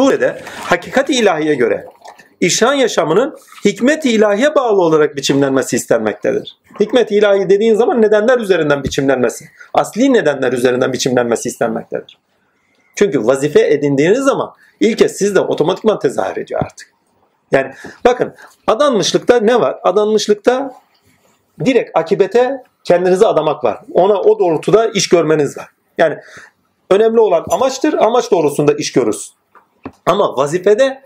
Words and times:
surede 0.00 0.42
hakikat 0.64 1.10
ilahiye 1.10 1.54
göre 1.54 1.86
işan 2.40 2.74
yaşamının 2.74 3.36
hikmet-i 3.64 4.10
ilahiye 4.10 4.54
bağlı 4.54 4.82
olarak 4.82 5.16
biçimlenmesi 5.16 5.76
istenmektedir. 5.76 6.56
Hikmet-i 6.80 7.14
ilahi 7.14 7.50
dediğin 7.50 7.74
zaman 7.74 8.02
nedenler 8.02 8.38
üzerinden 8.38 8.84
biçimlenmesi, 8.84 9.44
asli 9.74 10.12
nedenler 10.12 10.52
üzerinden 10.52 10.92
biçimlenmesi 10.92 11.48
istenmektedir. 11.48 12.18
Çünkü 12.94 13.26
vazife 13.26 13.66
edindiğiniz 13.66 14.18
zaman 14.18 14.54
ilke 14.80 15.08
sizde 15.08 15.40
otomatikman 15.40 15.98
tezahür 15.98 16.36
ediyor 16.36 16.60
artık. 16.64 16.92
Yani 17.52 17.72
bakın 18.04 18.34
adanmışlıkta 18.66 19.40
ne 19.40 19.60
var? 19.60 19.78
Adanmışlıkta 19.82 20.74
direkt 21.64 21.90
akibete 21.94 22.62
kendinizi 22.84 23.26
adamak 23.26 23.64
var. 23.64 23.78
Ona 23.92 24.20
o 24.20 24.38
doğrultuda 24.38 24.86
iş 24.86 25.08
görmeniz 25.08 25.58
var. 25.58 25.68
Yani 25.98 26.18
önemli 26.90 27.20
olan 27.20 27.44
amaçtır. 27.50 27.94
Amaç 27.94 28.30
doğrusunda 28.30 28.72
iş 28.72 28.92
görürsün. 28.92 29.39
Ama 30.06 30.36
vazifede 30.36 31.02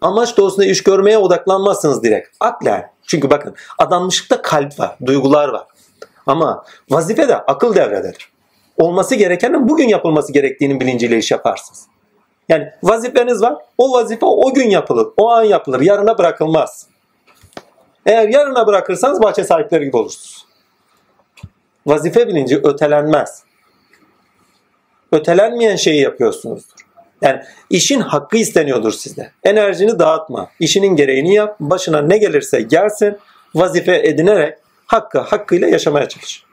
amaç 0.00 0.36
doğrusunda 0.36 0.66
iş 0.66 0.82
görmeye 0.82 1.18
odaklanmazsınız 1.18 2.02
direkt. 2.02 2.28
Aklen. 2.40 2.90
Çünkü 3.06 3.30
bakın 3.30 3.54
adanmışlıkta 3.78 4.42
kalp 4.42 4.80
var, 4.80 4.96
duygular 5.06 5.48
var. 5.48 5.66
Ama 6.26 6.64
vazifede 6.90 7.36
akıl 7.36 7.74
devrededir. 7.74 8.32
Olması 8.76 9.14
gerekenin 9.14 9.68
bugün 9.68 9.88
yapılması 9.88 10.32
gerektiğinin 10.32 10.80
bilinciyle 10.80 11.18
iş 11.18 11.30
yaparsınız. 11.30 11.86
Yani 12.48 12.68
vazifeniz 12.82 13.42
var. 13.42 13.56
O 13.78 13.92
vazife 13.92 14.26
o 14.26 14.54
gün 14.54 14.70
yapılır. 14.70 15.06
O 15.16 15.30
an 15.30 15.42
yapılır. 15.42 15.80
Yarına 15.80 16.18
bırakılmaz. 16.18 16.86
Eğer 18.06 18.28
yarına 18.28 18.66
bırakırsanız 18.66 19.22
bahçe 19.22 19.44
sahipleri 19.44 19.84
gibi 19.84 19.96
olursunuz. 19.96 20.46
Vazife 21.86 22.28
bilinci 22.28 22.60
ötelenmez. 22.64 23.42
Ötelenmeyen 25.12 25.76
şeyi 25.76 26.00
yapıyorsunuzdur. 26.00 26.77
Yani 27.22 27.40
işin 27.70 28.00
hakkı 28.00 28.36
isteniyordur 28.36 28.92
sizde. 28.92 29.30
Enerjini 29.44 29.98
dağıtma. 29.98 30.50
İşinin 30.60 30.96
gereğini 30.96 31.34
yap. 31.34 31.56
Başına 31.60 32.02
ne 32.02 32.18
gelirse 32.18 32.60
gelsin. 32.60 33.18
Vazife 33.54 33.96
edinerek 33.96 34.58
hakkı 34.86 35.18
hakkıyla 35.18 35.68
yaşamaya 35.68 36.08
çalış. 36.08 36.44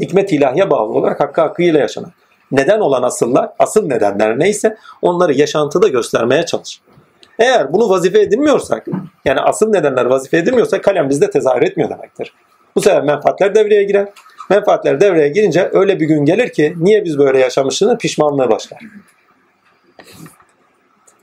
Hikmet 0.00 0.32
ilahiye 0.32 0.70
bağlı 0.70 0.92
olarak 0.92 1.20
hakkı 1.20 1.40
hakkıyla 1.40 1.80
yaşamak. 1.80 2.10
Neden 2.52 2.80
olan 2.80 3.02
asıllar, 3.02 3.50
asıl 3.58 3.86
nedenler 3.86 4.38
neyse 4.38 4.76
onları 5.02 5.34
yaşantıda 5.34 5.88
göstermeye 5.88 6.46
çalış. 6.46 6.80
Eğer 7.38 7.72
bunu 7.72 7.88
vazife 7.88 8.20
edinmiyorsak, 8.20 8.86
yani 9.24 9.40
asıl 9.40 9.70
nedenler 9.70 10.04
vazife 10.04 10.38
edinmiyorsak 10.38 10.84
kalem 10.84 11.08
bizde 11.08 11.30
tezahür 11.30 11.62
etmiyor 11.62 11.90
demektir. 11.90 12.34
Bu 12.76 12.80
sefer 12.80 13.02
menfaatler 13.02 13.54
devreye 13.54 13.84
girer. 13.84 14.08
Menfaatler 14.50 15.00
devreye 15.00 15.28
girince 15.28 15.70
öyle 15.72 16.00
bir 16.00 16.06
gün 16.06 16.24
gelir 16.24 16.52
ki 16.52 16.74
niye 16.76 17.04
biz 17.04 17.18
böyle 17.18 17.38
yaşamışızın 17.38 17.96
pişmanlığı 17.96 18.50
başlar. 18.50 18.80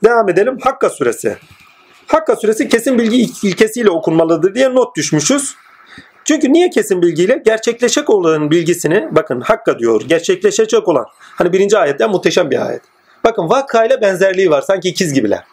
Devam 0.04 0.30
edelim. 0.30 0.58
Hakka 0.62 0.90
suresi. 0.90 1.38
Hakka 2.08 2.36
suresi 2.36 2.70
kesin 2.70 3.00
bilgi 3.00 3.48
ilkesiyle 3.48 3.90
okunmalıdır 3.90 4.56
diye 4.56 4.76
not 4.76 4.96
düşmüşüz. 4.96 5.56
Çünkü 6.26 6.54
niye 6.54 6.70
kesin 6.70 7.02
bilgiyle? 7.02 7.42
Gerçekleşecek 7.46 8.10
olan 8.10 8.52
bilgisini 8.52 9.08
bakın 9.12 9.42
Hakka 9.42 9.80
diyor. 9.80 10.02
Gerçekleşecek 10.08 10.88
olan. 10.88 11.06
Hani 11.20 11.54
birinci 11.54 11.78
ayetten 11.78 12.10
muhteşem 12.10 12.52
bir 12.52 12.68
ayet. 12.68 12.82
Bakın 13.24 13.50
vakayla 13.50 14.02
benzerliği 14.02 14.50
var. 14.50 14.62
Sanki 14.62 14.90
ikiz 14.90 15.14
gibiler. 15.14 15.44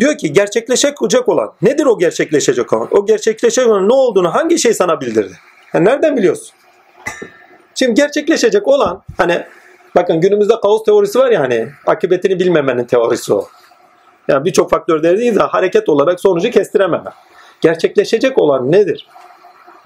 Diyor 0.00 0.18
ki 0.18 0.32
gerçekleşecek 0.32 1.28
olan. 1.28 1.52
Nedir 1.62 1.86
o 1.86 1.98
gerçekleşecek 1.98 2.72
olan? 2.72 2.88
O 2.90 3.06
gerçekleşecek 3.06 3.66
olan 3.66 3.88
ne 3.88 3.92
olduğunu 3.92 4.34
hangi 4.34 4.58
şey 4.58 4.74
sana 4.74 5.00
bildirdi? 5.00 5.32
Yani 5.74 5.84
nereden 5.84 6.16
biliyorsun? 6.16 6.54
Şimdi 7.74 7.94
gerçekleşecek 7.94 8.68
olan 8.68 9.02
hani 9.16 9.44
bakın 9.98 10.20
günümüzde 10.20 10.60
kaos 10.62 10.84
teorisi 10.84 11.18
var 11.18 11.30
ya 11.30 11.40
hani 11.40 11.68
akıbetini 11.86 12.40
bilmemenin 12.40 12.84
teorisi 12.84 13.34
o. 13.34 13.48
Yani 14.28 14.44
birçok 14.44 14.70
faktör 14.70 15.02
dediği 15.02 15.32
zaman 15.32 15.48
hareket 15.48 15.88
olarak 15.88 16.20
sonucu 16.20 16.50
kestirememe. 16.50 17.10
Gerçekleşecek 17.60 18.38
olan 18.38 18.72
nedir? 18.72 19.06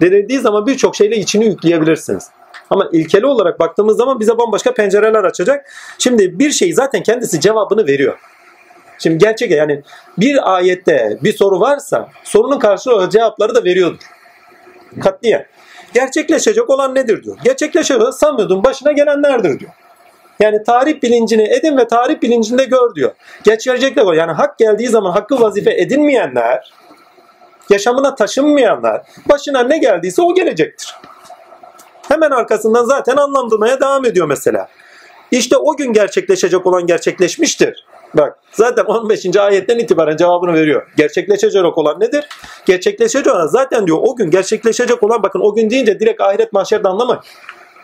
Denildiği 0.01 0.39
zaman 0.39 0.67
birçok 0.67 0.95
şeyle 0.95 1.17
içini 1.17 1.45
yükleyebilirsiniz. 1.45 2.29
Ama 2.69 2.89
ilkeli 2.91 3.25
olarak 3.25 3.59
baktığımız 3.59 3.97
zaman 3.97 4.19
bize 4.19 4.37
bambaşka 4.37 4.73
pencereler 4.73 5.23
açacak. 5.23 5.65
Şimdi 5.97 6.39
bir 6.39 6.51
şey 6.51 6.73
zaten 6.73 7.03
kendisi 7.03 7.41
cevabını 7.41 7.87
veriyor. 7.87 8.19
Şimdi 8.99 9.17
gerçek 9.17 9.51
yani 9.51 9.81
bir 10.17 10.55
ayette 10.55 11.17
bir 11.23 11.37
soru 11.37 11.59
varsa 11.59 12.09
sorunun 12.23 12.59
karşılığı 12.59 13.09
cevapları 13.09 13.55
da 13.55 13.63
veriyordur. 13.63 14.03
Katliye. 15.01 15.47
Gerçekleşecek 15.93 16.69
olan 16.69 16.95
nedir 16.95 17.23
diyor. 17.23 17.37
Gerçekleşecek 17.43 18.01
olan 18.01 18.11
samyudun 18.11 18.63
başına 18.63 18.91
gelenlerdir 18.91 19.59
diyor. 19.59 19.71
Yani 20.39 20.63
tarih 20.63 21.01
bilincini 21.01 21.43
edin 21.43 21.77
ve 21.77 21.87
tarih 21.87 22.21
bilincinde 22.21 22.65
gör 22.65 22.95
diyor. 22.95 23.11
Gerçekleşecek 23.43 23.95
de 23.95 24.05
var. 24.05 24.13
Yani 24.13 24.31
hak 24.31 24.57
geldiği 24.57 24.87
zaman 24.87 25.11
hakkı 25.11 25.41
vazife 25.41 25.71
edinmeyenler, 25.81 26.73
yaşamına 27.69 28.15
taşınmayanlar, 28.15 29.01
başına 29.29 29.63
ne 29.63 29.77
geldiyse 29.77 30.21
o 30.21 30.35
gelecektir. 30.35 30.95
Hemen 32.07 32.31
arkasından 32.31 32.85
zaten 32.85 33.17
anlamlamaya 33.17 33.81
devam 33.81 34.05
ediyor 34.05 34.27
mesela. 34.27 34.67
İşte 35.31 35.57
o 35.57 35.75
gün 35.75 35.93
gerçekleşecek 35.93 36.65
olan 36.65 36.85
gerçekleşmiştir. 36.85 37.85
Bak 38.13 38.39
zaten 38.51 38.83
15. 38.83 39.35
ayetten 39.35 39.79
itibaren 39.79 40.17
cevabını 40.17 40.53
veriyor. 40.53 40.87
Gerçekleşecek 40.97 41.77
olan 41.77 41.99
nedir? 41.99 42.25
Gerçekleşecek 42.65 43.33
olan 43.33 43.47
zaten 43.47 43.87
diyor 43.87 43.97
o 44.01 44.15
gün 44.15 44.31
gerçekleşecek 44.31 45.03
olan 45.03 45.23
bakın 45.23 45.39
o 45.39 45.55
gün 45.55 45.69
deyince 45.69 45.99
direkt 45.99 46.21
ahiret 46.21 46.53
mahşerde 46.53 46.87
anlamayın. 46.87 47.21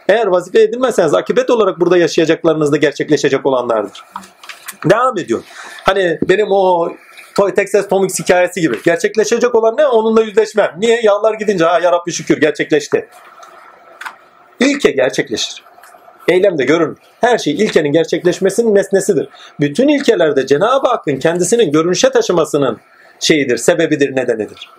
Eğer 0.09 0.27
vazife 0.27 0.61
edilmezseniz 0.61 1.13
akibet 1.13 1.49
olarak 1.49 1.79
burada 1.79 1.97
yaşayacaklarınız 1.97 2.71
da 2.71 2.77
gerçekleşecek 2.77 3.45
olanlardır. 3.45 4.03
Devam 4.89 5.17
ediyor. 5.17 5.43
Hani 5.83 6.19
benim 6.29 6.47
o 6.51 6.89
Texas 7.55 7.87
Tomix 7.89 8.19
hikayesi 8.19 8.61
gibi. 8.61 8.83
Gerçekleşecek 8.83 9.55
olan 9.55 9.77
ne? 9.77 9.87
Onunla 9.87 10.21
yüzleşmem. 10.21 10.75
Niye? 10.77 10.99
Yağlar 11.03 11.33
gidince 11.33 11.65
ha 11.65 11.79
yarabbi 11.79 12.11
şükür 12.11 12.41
gerçekleşti. 12.41 13.07
İlke 14.59 14.91
gerçekleşir. 14.91 15.63
Eylemde 16.27 16.65
görünür. 16.65 16.97
Her 17.21 17.37
şey 17.37 17.53
ilkenin 17.53 17.91
gerçekleşmesinin 17.91 18.75
nesnesidir. 18.75 19.29
Bütün 19.59 19.87
ilkelerde 19.87 20.47
Cenab-ı 20.47 20.87
Hakk'ın 20.87 21.15
kendisinin 21.15 21.71
görünüşe 21.71 22.09
taşımasının 22.09 22.79
şeyidir, 23.19 23.57
sebebidir, 23.57 24.15
nedenidir. 24.15 24.69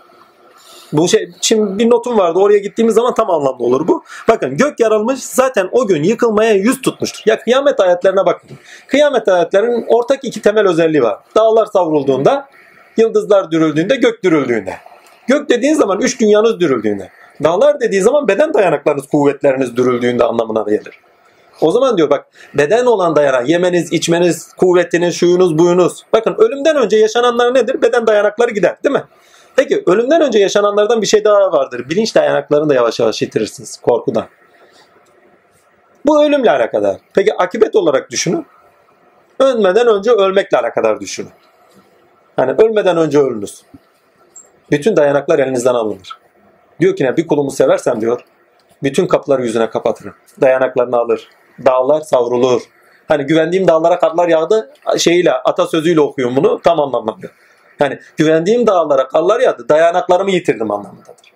Bu 0.92 1.08
şey, 1.08 1.30
şimdi 1.40 1.78
bir 1.78 1.90
notum 1.90 2.18
vardı 2.18 2.38
oraya 2.38 2.58
gittiğimiz 2.58 2.94
zaman 2.94 3.14
tam 3.14 3.30
anlamlı 3.30 3.64
olur 3.64 3.88
bu. 3.88 4.04
Bakın 4.28 4.56
gök 4.56 4.80
yarılmış 4.80 5.22
zaten 5.22 5.68
o 5.72 5.86
gün 5.86 6.02
yıkılmaya 6.02 6.52
yüz 6.52 6.80
tutmuştur. 6.80 7.22
Ya 7.26 7.40
kıyamet 7.40 7.80
ayetlerine 7.80 8.26
bakın. 8.26 8.50
Kıyamet 8.88 9.28
ayetlerinin 9.28 9.84
ortak 9.88 10.24
iki 10.24 10.42
temel 10.42 10.68
özelliği 10.68 11.02
var. 11.02 11.18
Dağlar 11.36 11.66
savrulduğunda, 11.66 12.48
yıldızlar 12.96 13.50
dürüldüğünde, 13.50 13.96
gök 13.96 14.24
dürüldüğünde. 14.24 14.74
Gök 15.26 15.48
dediğin 15.48 15.74
zaman 15.74 16.00
üç 16.00 16.20
dünyanız 16.20 16.60
dürüldüğünde. 16.60 17.10
Dağlar 17.44 17.80
dediği 17.80 18.02
zaman 18.02 18.28
beden 18.28 18.54
dayanaklarınız, 18.54 19.06
kuvvetleriniz 19.06 19.76
dürüldüğünde 19.76 20.24
anlamına 20.24 20.64
gelir. 20.70 21.00
O 21.60 21.70
zaman 21.70 21.96
diyor 21.96 22.10
bak 22.10 22.26
beden 22.54 22.86
olan 22.86 23.16
dayanak, 23.16 23.48
yemeniz, 23.48 23.92
içmeniz, 23.92 24.52
kuvvetiniz, 24.52 25.14
şuyunuz, 25.14 25.58
buyunuz. 25.58 26.04
Bakın 26.12 26.34
ölümden 26.38 26.76
önce 26.76 26.96
yaşananlar 26.96 27.54
nedir? 27.54 27.82
Beden 27.82 28.06
dayanakları 28.06 28.50
gider 28.50 28.76
değil 28.84 28.92
mi? 28.92 29.02
Peki 29.60 29.82
ölümden 29.87 30.21
önce 30.21 30.38
yaşananlardan 30.38 31.03
bir 31.03 31.06
şey 31.06 31.25
daha 31.25 31.53
vardır. 31.53 31.88
Bilinç 31.88 32.15
dayanaklarını 32.15 32.69
da 32.69 32.75
yavaş 32.75 33.00
yavaş 33.00 33.22
yitirirsiniz 33.22 33.76
korkudan. 33.76 34.26
Bu 36.06 36.25
ölümle 36.25 36.50
alakadar. 36.50 36.97
Peki 37.15 37.34
akibet 37.37 37.76
olarak 37.76 38.10
düşünün. 38.10 38.47
Ölmeden 39.38 39.87
önce 39.87 40.10
ölmekle 40.10 40.59
alakadar 40.59 41.00
düşünün. 41.00 41.31
Hani 42.37 42.53
ölmeden 42.53 42.97
önce 42.97 43.19
ölünüz. 43.19 43.62
Bütün 44.71 44.97
dayanaklar 44.97 45.38
elinizden 45.38 45.75
alınır. 45.75 46.19
Diyor 46.80 46.97
ki 46.97 47.04
ne 47.04 47.16
bir 47.16 47.27
kulumu 47.27 47.51
seversem 47.51 48.01
diyor 48.01 48.24
bütün 48.83 49.06
kapıları 49.06 49.42
yüzüne 49.42 49.71
kapatırım. 49.71 50.15
Dayanaklarını 50.41 50.97
alır. 50.97 51.28
Dağlar 51.66 52.01
savrulur. 52.01 52.63
Hani 53.09 53.27
güvendiğim 53.27 53.68
dağlara 53.68 53.98
karlar 53.98 54.28
yağdı 54.28 54.72
şeyiyle 54.98 55.33
atasözüyle 55.33 56.01
okuyorum 56.01 56.36
bunu 56.36 56.60
tam 56.60 56.80
anlamda. 56.80 57.28
Yani 57.80 57.98
güvendiğim 58.16 58.66
dağlara 58.66 59.09
karlar 59.09 59.41
yağdı 59.41 59.68
dayanaklarımı 59.68 60.30
yitirdim 60.30 60.71
anlamındadır. 60.71 61.32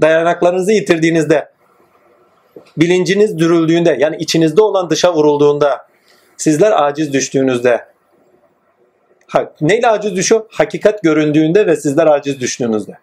Dayanaklarınızı 0.00 0.72
yitirdiğinizde 0.72 1.50
bilinciniz 2.76 3.38
dürüldüğünde 3.38 3.96
yani 4.00 4.16
içinizde 4.16 4.62
olan 4.62 4.90
dışa 4.90 5.14
vurulduğunda 5.14 5.86
sizler 6.36 6.82
aciz 6.84 7.12
düştüğünüzde 7.12 7.86
ha, 9.26 9.52
neyle 9.60 9.88
aciz 9.88 10.16
düşüyor? 10.16 10.46
Hakikat 10.50 11.02
göründüğünde 11.02 11.66
ve 11.66 11.76
sizler 11.76 12.06
aciz 12.06 12.40
düştüğünüzde. 12.40 12.98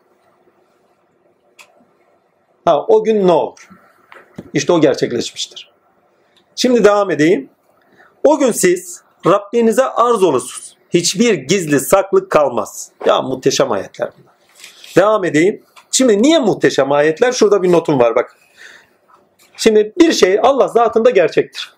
Ha, 2.66 2.86
o 2.88 3.04
gün 3.04 3.28
ne 3.28 3.32
olur? 3.32 3.70
İşte 4.54 4.74
o 4.74 4.82
gerçekleşmiştir. 4.82 5.72
Şimdi 6.56 6.84
devam 6.84 7.12
edeyim. 7.12 7.50
O 8.24 8.40
gün 8.40 8.52
siz 8.52 9.02
Rabbinize 9.26 9.84
arz 9.84 10.24
olursunuz. 10.24 10.67
Hiçbir 10.90 11.34
gizli 11.34 11.80
saklık 11.80 12.32
kalmaz. 12.32 12.92
Ya 13.06 13.22
muhteşem 13.22 13.72
ayetler 13.72 14.10
bunlar. 14.18 14.34
Devam 14.96 15.26
edeyim. 15.26 15.64
Şimdi 15.92 16.24
niye 16.24 16.40
muhteşem 16.40 16.92
ayetler? 16.92 17.32
Şurada 17.32 17.64
bir 17.64 17.72
notum 17.72 18.00
var 18.00 18.16
bak. 18.16 18.36
Şimdi 19.58 19.94
bir 20.00 20.12
şey 20.12 20.40
Allah 20.44 20.68
zatında 20.68 21.10
gerçektir. 21.10 21.74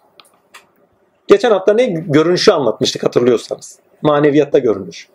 Geçen 1.27 1.51
hafta 1.51 1.73
ne 1.73 1.85
görünüşü 1.85 2.51
anlatmıştık 2.51 3.03
hatırlıyorsanız. 3.03 3.79
Maneviyatta 4.01 4.59
görünüş. 4.59 5.07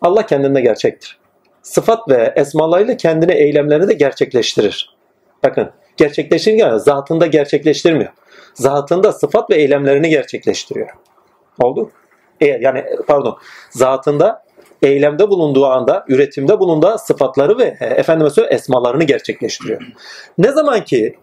Allah 0.00 0.26
kendinde 0.26 0.60
gerçektir. 0.60 1.18
Sıfat 1.62 2.08
ve 2.08 2.32
esmalarıyla 2.36 2.96
kendine 2.96 3.34
eylemlerini 3.34 3.88
de 3.88 3.94
gerçekleştirir. 3.94 4.96
Bakın 5.44 5.70
gerçekleştirirken 5.96 6.76
zatında 6.76 7.26
gerçekleştirmiyor. 7.26 8.12
Zatında 8.54 9.12
sıfat 9.12 9.50
ve 9.50 9.54
eylemlerini 9.56 10.08
gerçekleştiriyor. 10.08 10.88
Oldu? 11.58 11.90
E, 12.42 12.58
yani 12.60 12.84
pardon 13.06 13.38
zatında 13.70 14.42
eylemde 14.82 15.28
bulunduğu 15.28 15.66
anda, 15.66 16.04
üretimde 16.08 16.58
bulunduğu 16.58 16.96
sıfatları 16.98 17.58
ve 17.58 17.76
e, 17.80 17.86
efendime 17.86 18.30
söyle 18.30 18.48
esmalarını 18.48 19.04
gerçekleştiriyor. 19.04 19.82
Ne 20.38 20.52
zaman 20.52 20.84
ki 20.84 21.16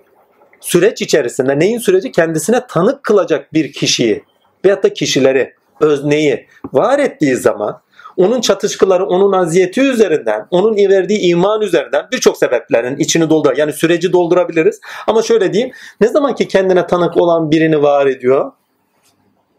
süreç 0.59 1.01
içerisinde 1.01 1.59
neyin 1.59 1.77
süreci 1.77 2.11
kendisine 2.11 2.67
tanık 2.67 3.03
kılacak 3.03 3.53
bir 3.53 3.73
kişiyi 3.73 4.23
veyahut 4.65 4.83
da 4.83 4.93
kişileri, 4.93 5.53
özneyi 5.81 6.47
var 6.73 6.99
ettiği 6.99 7.35
zaman 7.35 7.81
onun 8.17 8.41
çatışkıları, 8.41 9.05
onun 9.05 9.31
aziyeti 9.31 9.81
üzerinden, 9.81 10.47
onun 10.51 10.75
verdiği 10.75 11.19
iman 11.19 11.61
üzerinden 11.61 12.05
birçok 12.11 12.37
sebeplerin 12.37 12.97
içini 12.97 13.29
doldurar. 13.29 13.57
Yani 13.57 13.73
süreci 13.73 14.13
doldurabiliriz. 14.13 14.79
Ama 15.07 15.21
şöyle 15.21 15.53
diyeyim, 15.53 15.73
ne 16.01 16.07
zaman 16.07 16.35
ki 16.35 16.47
kendine 16.47 16.87
tanık 16.87 17.17
olan 17.17 17.51
birini 17.51 17.81
var 17.81 18.07
ediyor, 18.07 18.51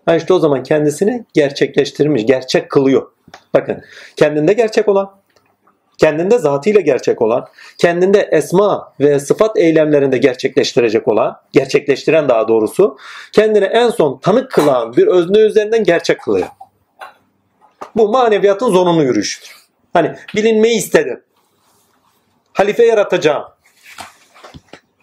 ha 0.06 0.16
işte 0.16 0.34
o 0.34 0.38
zaman 0.38 0.62
kendisini 0.62 1.24
gerçekleştirmiş, 1.34 2.26
gerçek 2.26 2.70
kılıyor. 2.70 3.10
Bakın, 3.54 3.82
kendinde 4.16 4.52
gerçek 4.52 4.88
olan, 4.88 5.20
kendinde 5.98 6.38
zatıyla 6.38 6.80
gerçek 6.80 7.22
olan, 7.22 7.46
kendinde 7.78 8.28
esma 8.32 8.92
ve 9.00 9.20
sıfat 9.20 9.56
eylemlerinde 9.56 10.18
gerçekleştirecek 10.18 11.08
olan, 11.08 11.36
gerçekleştiren 11.52 12.28
daha 12.28 12.48
doğrusu, 12.48 12.96
kendine 13.32 13.64
en 13.64 13.90
son 13.90 14.18
tanık 14.18 14.50
kılan 14.50 14.96
bir 14.96 15.06
özne 15.06 15.38
üzerinden 15.38 15.84
gerçek 15.84 16.20
kılıyor. 16.20 16.48
Bu 17.96 18.08
maneviyatın 18.08 18.70
zorunlu 18.70 19.02
yürüyüşüdür. 19.02 19.56
Hani 19.92 20.14
bilinmeyi 20.36 20.78
istedim. 20.78 21.22
Halife 22.52 22.86
yaratacağım. 22.86 23.44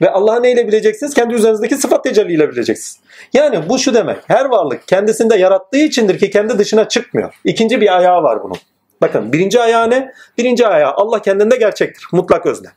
Ve 0.02 0.12
Allah'ı 0.12 0.44
neyle 0.44 0.68
bileceksiniz? 0.68 1.14
Kendi 1.14 1.34
üzerinizdeki 1.34 1.78
sıfat 1.78 2.04
tecelliyle 2.04 2.50
bileceksiniz. 2.50 3.00
Yani 3.34 3.70
bu 3.70 3.80
şu 3.80 3.94
demek. 3.94 4.18
Her 4.28 4.46
varlık 4.46 4.88
kendisinde 4.88 5.38
yarattığı 5.38 5.78
içindir 5.78 6.20
ki 6.20 6.30
kendi 6.30 6.60
dışına 6.60 6.88
çıkmıyor. 6.88 7.34
İkinci 7.44 7.82
bir 7.82 7.98
ayağı 7.98 8.24
var 8.24 8.44
bunun. 8.44 8.58
Bakın 9.02 9.34
birinci 9.34 9.62
ayağı 9.62 9.90
ne? 9.90 10.12
Birinci 10.38 10.68
ayağı 10.68 10.94
Allah 10.94 11.22
kendinde 11.22 11.58
gerçektir. 11.58 12.08
Mutlak 12.12 12.46
özne. 12.46 12.68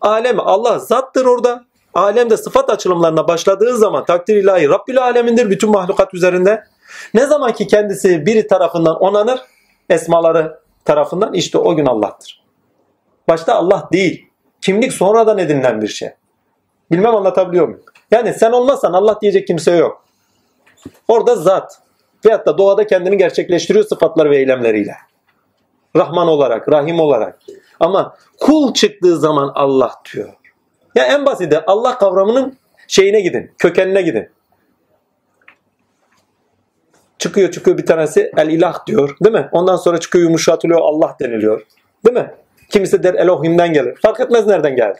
Alem 0.00 0.40
Allah 0.40 0.78
zattır 0.78 1.24
orada. 1.24 1.64
Alemde 1.94 2.36
sıfat 2.36 2.70
açılımlarına 2.70 3.28
başladığı 3.28 3.76
zaman 3.76 4.04
takdir 4.04 4.36
ilahi 4.36 4.68
Rabbül 4.68 5.02
alemindir 5.02 5.50
bütün 5.50 5.70
mahlukat 5.70 6.14
üzerinde. 6.14 6.64
Ne 7.14 7.26
zaman 7.26 7.52
ki 7.52 7.66
kendisi 7.66 8.26
biri 8.26 8.46
tarafından 8.46 8.96
onanır, 8.96 9.40
esmaları 9.90 10.60
tarafından 10.84 11.34
işte 11.34 11.58
o 11.58 11.76
gün 11.76 11.86
Allah'tır. 11.86 12.44
Başta 13.28 13.54
Allah 13.54 13.88
değil. 13.92 14.26
Kimlik 14.60 14.92
sonradan 14.92 15.38
edinilen 15.38 15.82
bir 15.82 15.88
şey. 15.88 16.08
Bilmem 16.90 17.16
anlatabiliyor 17.16 17.68
muyum? 17.68 17.82
Yani 18.10 18.34
sen 18.34 18.52
olmazsan 18.52 18.92
Allah 18.92 19.20
diyecek 19.20 19.46
kimse 19.46 19.76
yok. 19.76 20.04
Orada 21.08 21.36
zat. 21.36 21.78
Veyahut 22.26 22.46
da 22.46 22.58
doğada 22.58 22.86
kendini 22.86 23.16
gerçekleştiriyor 23.16 23.84
sıfatlar 23.84 24.30
ve 24.30 24.36
eylemleriyle. 24.36 24.94
Rahman 25.96 26.28
olarak, 26.28 26.68
Rahim 26.68 27.00
olarak. 27.00 27.38
Ama 27.80 28.16
kul 28.40 28.74
çıktığı 28.74 29.18
zaman 29.18 29.52
Allah 29.54 29.92
diyor. 30.14 30.28
Ya 30.94 31.04
en 31.04 31.26
basiti 31.26 31.60
Allah 31.66 31.98
kavramının 31.98 32.58
şeyine 32.88 33.20
gidin, 33.20 33.52
kökenine 33.58 34.02
gidin. 34.02 34.30
Çıkıyor 37.18 37.50
çıkıyor 37.50 37.78
bir 37.78 37.86
tanesi 37.86 38.32
el 38.36 38.48
ilah 38.48 38.86
diyor 38.86 39.16
değil 39.24 39.34
mi? 39.34 39.48
Ondan 39.52 39.76
sonra 39.76 40.00
çıkıyor 40.00 40.24
yumuşatılıyor 40.24 40.80
Allah 40.80 41.16
deniliyor. 41.20 41.66
Değil 42.06 42.16
mi? 42.16 42.34
Kimisi 42.70 43.02
der 43.02 43.14
Elohim'den 43.14 43.72
gelir. 43.72 43.98
Fark 44.02 44.20
etmez 44.20 44.46
nereden 44.46 44.76
geldi. 44.76 44.98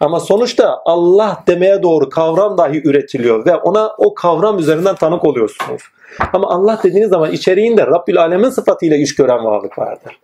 Ama 0.00 0.20
sonuçta 0.20 0.82
Allah 0.84 1.42
demeye 1.46 1.82
doğru 1.82 2.08
kavram 2.08 2.58
dahi 2.58 2.88
üretiliyor 2.88 3.46
ve 3.46 3.56
ona 3.56 3.92
o 3.98 4.14
kavram 4.14 4.58
üzerinden 4.58 4.94
tanık 4.94 5.24
oluyorsunuz. 5.24 5.82
Ama 6.32 6.48
Allah 6.48 6.80
dediğiniz 6.82 7.10
zaman 7.10 7.32
içeriğinde 7.32 7.86
Rabbül 7.86 8.20
Alemin 8.20 8.50
sıfatıyla 8.50 8.96
iş 8.96 9.14
gören 9.14 9.44
varlık 9.44 9.78
vardır. 9.78 10.20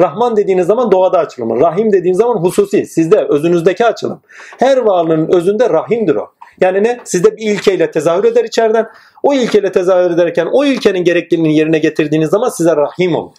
Rahman 0.00 0.36
dediğiniz 0.36 0.66
zaman 0.66 0.92
doğada 0.92 1.18
açılımı. 1.18 1.60
Rahim 1.60 1.92
dediğiniz 1.92 2.18
zaman 2.18 2.36
hususi. 2.36 2.86
Sizde 2.86 3.26
özünüzdeki 3.28 3.86
açılım. 3.86 4.20
Her 4.58 4.76
varlığın 4.76 5.32
özünde 5.32 5.70
rahimdir 5.70 6.14
o. 6.14 6.30
Yani 6.60 6.84
ne? 6.84 7.00
Sizde 7.04 7.36
bir 7.36 7.50
ilkeyle 7.50 7.90
tezahür 7.90 8.24
eder 8.24 8.44
içeriden. 8.44 8.88
O 9.22 9.34
ilkeyle 9.34 9.72
tezahür 9.72 10.10
ederken 10.10 10.48
o 10.52 10.64
ilkenin 10.64 11.04
gerekliliğini 11.04 11.56
yerine 11.56 11.78
getirdiğiniz 11.78 12.30
zaman 12.30 12.48
size 12.48 12.76
rahim 12.76 13.14
olur. 13.14 13.32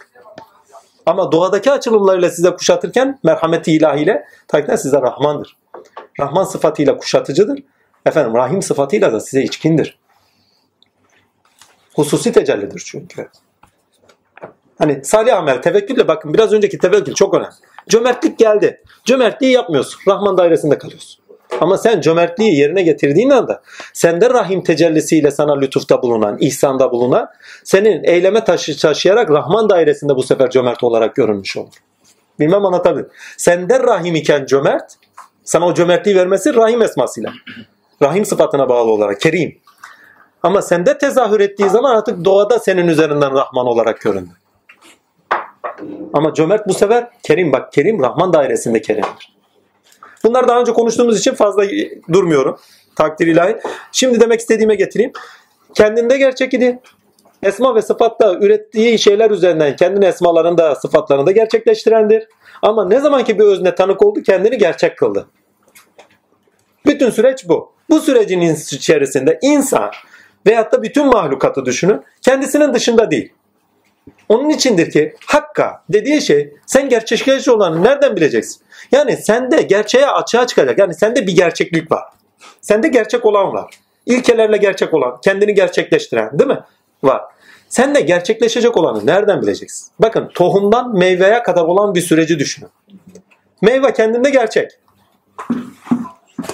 Ama 1.06 1.32
doğadaki 1.32 1.72
açılımlarıyla 1.72 2.30
size 2.30 2.52
kuşatırken 2.52 3.20
merhameti 3.24 3.72
ilahiyle 3.72 4.26
takdir 4.48 4.78
size 4.78 5.02
Rahmandır. 5.02 5.62
Rahman 6.19 6.44
sıfatıyla 6.44 6.98
kuşatıcıdır. 6.98 7.60
Efendim 8.06 8.36
Rahim 8.36 8.62
sıfatıyla 8.62 9.13
da 9.13 9.19
size 9.19 9.44
içkindir. 9.44 10.00
Hususi 11.95 12.31
tecellidir 12.31 12.83
çünkü. 12.86 13.30
Hani 14.77 15.06
salih 15.06 15.38
amel, 15.38 15.62
tevekkülle 15.62 16.07
bakın 16.07 16.33
biraz 16.33 16.54
önceki 16.54 16.77
tevekkül 16.77 17.13
çok 17.13 17.33
önemli. 17.33 17.54
Cömertlik 17.89 18.39
geldi. 18.39 18.81
Cömertliği 19.06 19.51
yapmıyorsun. 19.51 20.00
Rahman 20.07 20.38
dairesinde 20.38 20.77
kalıyorsun. 20.77 21.24
Ama 21.62 21.77
sen 21.77 22.01
cömertliği 22.01 22.60
yerine 22.60 22.83
getirdiğin 22.83 23.30
anda 23.30 23.62
sende 23.94 24.30
rahim 24.30 24.63
tecellisiyle 24.63 25.31
sana 25.31 25.60
lütufta 25.60 26.01
bulunan, 26.01 26.38
ihsanda 26.39 26.92
bulunan 26.92 27.27
senin 27.63 28.04
eyleme 28.04 28.44
taşı 28.44 28.77
taşıyarak 28.77 29.30
Rahman 29.30 29.69
dairesinde 29.69 30.15
bu 30.15 30.24
sefer 30.24 30.50
cömert 30.50 30.83
olarak 30.83 31.15
görünmüş 31.15 31.57
olur. 31.57 31.74
Bilmem 32.39 32.65
anlatabilir. 32.65 33.07
Sende 33.38 33.80
rahim 33.80 34.15
iken 34.15 34.45
cömert, 34.45 34.95
sana 35.44 35.68
o 35.68 35.74
cömertliği 35.74 36.16
vermesi 36.16 36.56
rahim 36.56 36.81
esmasıyla. 36.81 37.34
Rahim 38.01 38.25
sıfatına 38.25 38.69
bağlı 38.69 38.92
olarak, 38.92 39.22
kerim. 39.22 39.57
Ama 40.44 40.62
sende 40.62 40.98
tezahür 40.98 41.40
ettiği 41.40 41.69
zaman 41.69 41.95
artık 41.95 42.25
doğada 42.25 42.60
senin 42.60 42.88
üzerinden 42.88 43.34
Rahman 43.34 43.68
olarak 43.68 44.01
göründü. 44.01 44.31
Ama 46.13 46.34
cömert 46.34 46.68
bu 46.68 46.74
sefer 46.74 47.07
Kerim 47.24 47.51
bak 47.51 47.74
Kerim 47.74 48.01
Rahman 48.01 48.34
dairesinde 48.34 48.81
Kerim'dir. 48.81 49.34
Bunlar 50.24 50.48
daha 50.48 50.60
önce 50.60 50.74
konuştuğumuz 50.74 51.20
için 51.20 51.34
fazla 51.34 51.63
durmuyorum. 52.13 52.60
Takdir 52.96 53.27
ilahi. 53.27 53.58
Şimdi 53.91 54.20
demek 54.20 54.39
istediğime 54.39 54.75
getireyim. 54.75 55.12
Kendinde 55.74 56.18
gerçek 56.18 56.53
idi. 56.53 56.79
Esma 57.44 57.75
ve 57.75 57.82
sıfatta 57.82 58.34
ürettiği 58.34 59.00
şeyler 59.00 59.32
üzerinden 59.32 59.75
kendini 59.75 60.06
esmalarında, 60.06 60.75
sıfatlarında 60.75 61.32
gerçekleştirendir. 61.32 62.27
Ama 62.63 62.86
ne 62.86 63.00
zaman 63.00 63.24
ki 63.24 63.39
bir 63.39 63.43
özne 63.43 63.75
tanık 63.75 64.05
oldu 64.05 64.24
kendini 64.24 64.58
gerçek 64.58 64.98
kıldı. 64.98 65.27
Bütün 66.86 67.10
süreç 67.10 67.48
bu. 67.48 67.74
Bu 67.89 68.00
sürecin 68.00 68.41
içerisinde 68.41 69.39
insan 69.41 69.91
veyahut 70.48 70.72
da 70.72 70.84
bütün 70.84 71.05
mahlukatı 71.05 71.65
düşünün 71.65 72.01
kendisinin 72.22 72.74
dışında 72.74 73.12
değil. 73.12 73.34
Onun 74.29 74.50
içindir 74.50 74.91
ki 74.91 75.15
hakka 75.25 75.84
dediği 75.89 76.22
şey 76.22 76.53
sen 76.65 76.89
gerçekleşici 76.89 77.51
olanı 77.51 77.84
nereden 77.84 78.15
bileceksin? 78.15 78.62
Yani 78.91 79.17
sende 79.17 79.62
gerçeğe 79.62 80.08
açığa 80.08 80.48
çıkacak. 80.48 80.77
Yani 80.77 80.93
sende 80.93 81.27
bir 81.27 81.36
gerçeklik 81.36 81.91
var. 81.91 82.03
Sende 82.62 82.88
gerçek 82.88 83.25
olan 83.25 83.53
var. 83.53 83.74
İlkelerle 84.05 84.58
gerçek 84.58 84.93
olan, 84.93 85.22
kendini 85.24 85.53
gerçekleştiren 85.53 86.39
değil 86.39 86.50
mi? 86.50 86.60
Var. 87.03 87.22
Sen 87.74 87.96
de 87.96 88.01
gerçekleşecek 88.01 88.77
olanı 88.77 89.06
nereden 89.06 89.42
bileceksin? 89.42 89.88
Bakın 90.00 90.30
tohumdan 90.34 90.98
meyveye 90.98 91.44
kadar 91.44 91.63
olan 91.63 91.96
bir 91.96 92.01
süreci 92.01 92.39
düşünün. 92.39 92.70
Meyve 93.62 93.94
kendinde 93.94 94.30
gerçek. 94.30 94.72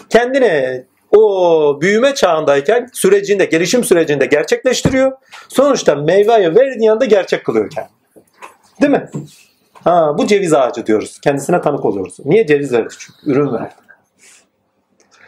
Kendine 0.10 0.84
o 1.12 1.82
büyüme 1.82 2.16
çağındayken 2.16 2.90
sürecinde, 2.94 3.46
gelişim 3.46 3.84
sürecinde 3.84 4.26
gerçekleştiriyor. 4.26 5.12
Sonuçta 5.50 5.96
meyveyi 5.96 6.56
verdiği 6.56 6.92
anda 6.92 7.06
gerçek 7.06 7.46
kılıyor 7.46 7.70
kendini. 7.70 7.94
Değil 8.82 8.92
mi? 8.92 9.10
Ha, 9.84 10.16
bu 10.18 10.28
ceviz 10.28 10.54
ağacı 10.54 10.86
diyoruz. 10.86 11.20
Kendisine 11.24 11.62
tanık 11.62 11.86
oluyoruz. 11.86 12.18
Niye 12.26 12.48
ceviz 12.48 12.74
verdi? 12.74 12.94
Çünkü 13.00 13.32
ürün 13.32 13.54
verdi. 13.54 13.74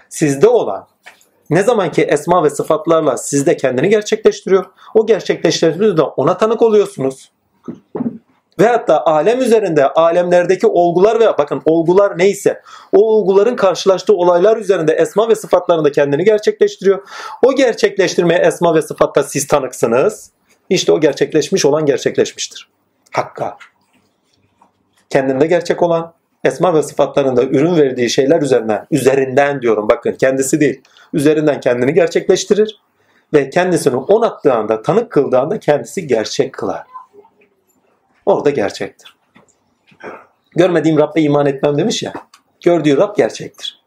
Sizde 0.10 0.48
olan 0.48 0.88
ne 1.52 1.64
zaman 1.64 1.92
ki 1.92 2.02
esma 2.02 2.44
ve 2.44 2.50
sıfatlarla 2.50 3.18
sizde 3.18 3.58
kendini 3.58 3.90
gerçekleştiriyor. 3.90 4.66
O 4.96 5.06
gerçekleştirdiğinizde 5.06 6.02
ona 6.02 6.38
tanık 6.38 6.62
oluyorsunuz. 6.62 7.32
Ve 8.60 8.68
hatta 8.68 9.06
alem 9.06 9.42
üzerinde 9.42 9.88
alemlerdeki 9.88 10.68
olgular 10.68 11.20
ve 11.20 11.38
bakın 11.38 11.62
olgular 11.66 12.18
neyse 12.18 12.62
o 12.92 13.06
olguların 13.06 13.56
karşılaştığı 13.56 14.14
olaylar 14.14 14.58
üzerinde 14.58 14.94
esma 14.94 15.30
ve 15.30 15.36
sıfatlarında 15.36 15.92
kendini 15.92 16.24
gerçekleştiriyor. 16.24 17.08
O 17.44 17.56
gerçekleştirmeye 17.56 18.40
esma 18.40 18.76
ve 18.76 18.82
sıfatta 18.82 19.24
siz 19.24 19.48
tanıksınız. 19.48 20.32
İşte 20.70 20.92
o 20.92 21.00
gerçekleşmiş 21.00 21.66
olan 21.66 21.86
gerçekleşmiştir. 21.86 22.70
Hakka. 23.12 23.58
Kendinde 25.10 25.48
gerçek 25.48 25.84
olan 25.84 26.14
esma 26.44 26.74
ve 26.74 26.84
sıfatlarında 26.84 27.44
ürün 27.44 27.76
verdiği 27.76 28.10
şeyler 28.10 28.42
üzerinden, 28.42 28.88
üzerinden 28.92 29.62
diyorum 29.62 29.90
bakın 29.90 30.12
kendisi 30.12 30.60
değil, 30.60 30.82
üzerinden 31.14 31.60
kendini 31.60 31.94
gerçekleştirir. 31.94 32.82
ve 33.34 33.50
kendisini 33.50 33.96
onattığı 33.96 34.54
anda, 34.54 34.82
tanık 34.82 35.12
kıldığı 35.12 35.40
anda 35.40 35.60
kendisi 35.60 36.08
gerçek 36.08 36.54
kılar. 36.54 36.84
Orada 38.26 38.50
gerçektir. 38.50 39.18
Görmediğim 40.56 40.98
Rab'be 40.98 41.22
iman 41.22 41.46
etmem 41.46 41.78
demiş 41.78 42.04
ya. 42.04 42.14
Gördüğü 42.64 42.98
Rab 42.98 43.16
gerçektir. 43.18 43.84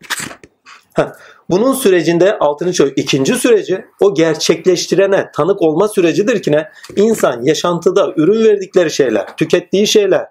Bunun 1.50 1.72
sürecinde 1.72 2.38
altını 2.38 2.72
çöz. 2.72 2.92
İkinci 2.96 3.34
süreci 3.34 3.84
o 4.00 4.14
gerçekleştirene 4.14 5.30
tanık 5.34 5.62
olma 5.62 5.88
sürecidir 5.88 6.42
ki 6.42 6.52
ne? 6.52 6.68
İnsan 6.96 7.42
yaşantıda 7.42 8.12
ürün 8.16 8.44
verdikleri 8.44 8.90
şeyler, 8.90 9.36
tükettiği 9.36 9.86
şeyler, 9.86 10.26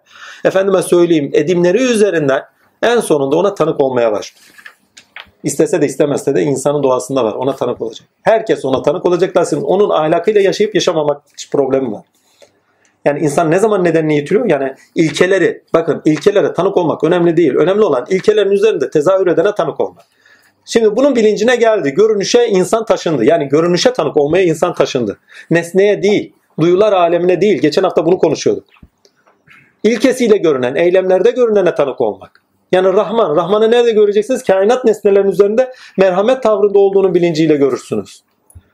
efendime 0.46 0.82
söyleyeyim 0.82 1.30
edimleri 1.34 1.78
üzerinden 1.78 2.42
en 2.82 3.00
sonunda 3.00 3.36
ona 3.36 3.54
tanık 3.54 3.84
olmaya 3.84 4.12
başlıyor. 4.12 4.62
İstese 5.44 5.82
de 5.82 5.86
istemezse 5.86 6.36
de 6.36 6.42
insanın 6.42 6.84
doğasında 6.84 7.24
var. 7.24 7.34
Ona 7.34 7.56
tanık 7.56 7.82
olacak. 7.82 8.08
Herkes 8.22 8.66
ona 8.66 8.82
tanık 8.82 9.06
olacak. 9.06 9.38
Lakin 9.38 9.62
onun 9.62 9.90
ahlakıyla 9.90 10.42
yaşayıp 10.42 10.76
yaşamamak 10.76 11.22
problemi 11.52 11.92
var. 11.92 12.04
Yani 13.06 13.20
insan 13.20 13.52
ne 13.52 13.60
zaman 13.60 13.84
nedenini 13.84 14.16
yitiriyor? 14.16 14.50
Yani 14.50 14.76
ilkeleri, 14.96 15.64
bakın 15.74 16.02
ilkelere 16.06 16.54
tanık 16.54 16.78
olmak 16.78 17.04
önemli 17.04 17.38
değil. 17.38 17.56
Önemli 17.56 17.82
olan 17.82 18.06
ilkelerin 18.10 18.52
üzerinde 18.52 18.90
tezahür 18.90 19.28
edene 19.28 19.56
tanık 19.56 19.80
olmak. 19.80 20.04
Şimdi 20.66 20.96
bunun 20.96 21.16
bilincine 21.16 21.56
geldi. 21.56 21.92
Görünüşe 21.92 22.48
insan 22.48 22.86
taşındı. 22.86 23.26
Yani 23.26 23.48
görünüşe 23.48 23.94
tanık 23.94 24.18
olmaya 24.18 24.44
insan 24.44 24.74
taşındı. 24.74 25.18
Nesneye 25.52 26.04
değil, 26.04 26.34
duyular 26.60 26.94
alemine 26.94 27.42
değil. 27.42 27.62
Geçen 27.62 27.84
hafta 27.84 28.06
bunu 28.06 28.18
konuşuyorduk. 28.18 28.66
İlkesiyle 29.84 30.38
görünen, 30.38 30.76
eylemlerde 30.76 31.32
görünene 31.32 31.76
tanık 31.76 32.02
olmak. 32.02 32.43
Yani 32.74 32.94
Rahman, 32.94 33.36
Rahman'ı 33.36 33.72
nerede 33.72 33.92
göreceksiniz? 33.92 34.44
Kainat 34.44 34.86
nesnelerin 34.86 35.27
üzerinde 35.27 35.74
merhamet 35.98 36.44
tavrında 36.44 36.80
olduğunu 36.80 37.15
bilinciyle 37.15 37.56
görürsünüz. 37.56 38.24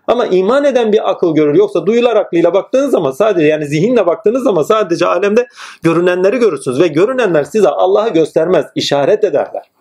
Ama 0.07 0.25
iman 0.25 0.63
eden 0.63 0.93
bir 0.93 1.09
akıl 1.09 1.35
görür. 1.35 1.55
Yoksa 1.55 1.85
duyular 1.85 2.15
aklıyla 2.15 2.53
baktığınız 2.53 2.91
zaman 2.91 3.11
sadece 3.11 3.47
yani 3.47 3.65
zihinle 3.65 4.05
baktığınız 4.05 4.43
zaman 4.43 4.63
sadece 4.63 5.05
alemde 5.05 5.47
görünenleri 5.83 6.37
görürsünüz. 6.37 6.79
Ve 6.79 6.87
görünenler 6.87 7.43
size 7.43 7.69
Allah'ı 7.69 8.09
göstermez, 8.09 8.65
işaret 8.75 9.23
ederler. 9.23 9.71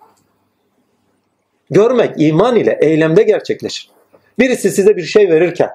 Görmek 1.70 2.10
iman 2.16 2.56
ile 2.56 2.78
eylemde 2.82 3.22
gerçekleşir. 3.22 3.90
Birisi 4.38 4.70
size 4.70 4.96
bir 4.96 5.02
şey 5.02 5.30
verirken 5.30 5.70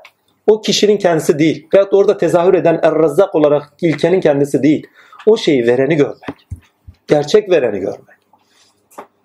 o 0.47 0.61
kişinin 0.61 0.97
kendisi 0.97 1.39
değil 1.39 1.67
veyahut 1.73 1.93
orada 1.93 2.17
tezahür 2.17 2.53
eden 2.53 2.79
er 2.83 3.29
olarak 3.33 3.73
ilkenin 3.81 4.21
kendisi 4.21 4.63
değil. 4.63 4.87
O 5.27 5.37
şeyi 5.37 5.67
vereni 5.67 5.95
görmek. 5.95 6.47
Gerçek 7.07 7.49
vereni 7.49 7.79
görmek. 7.79 8.22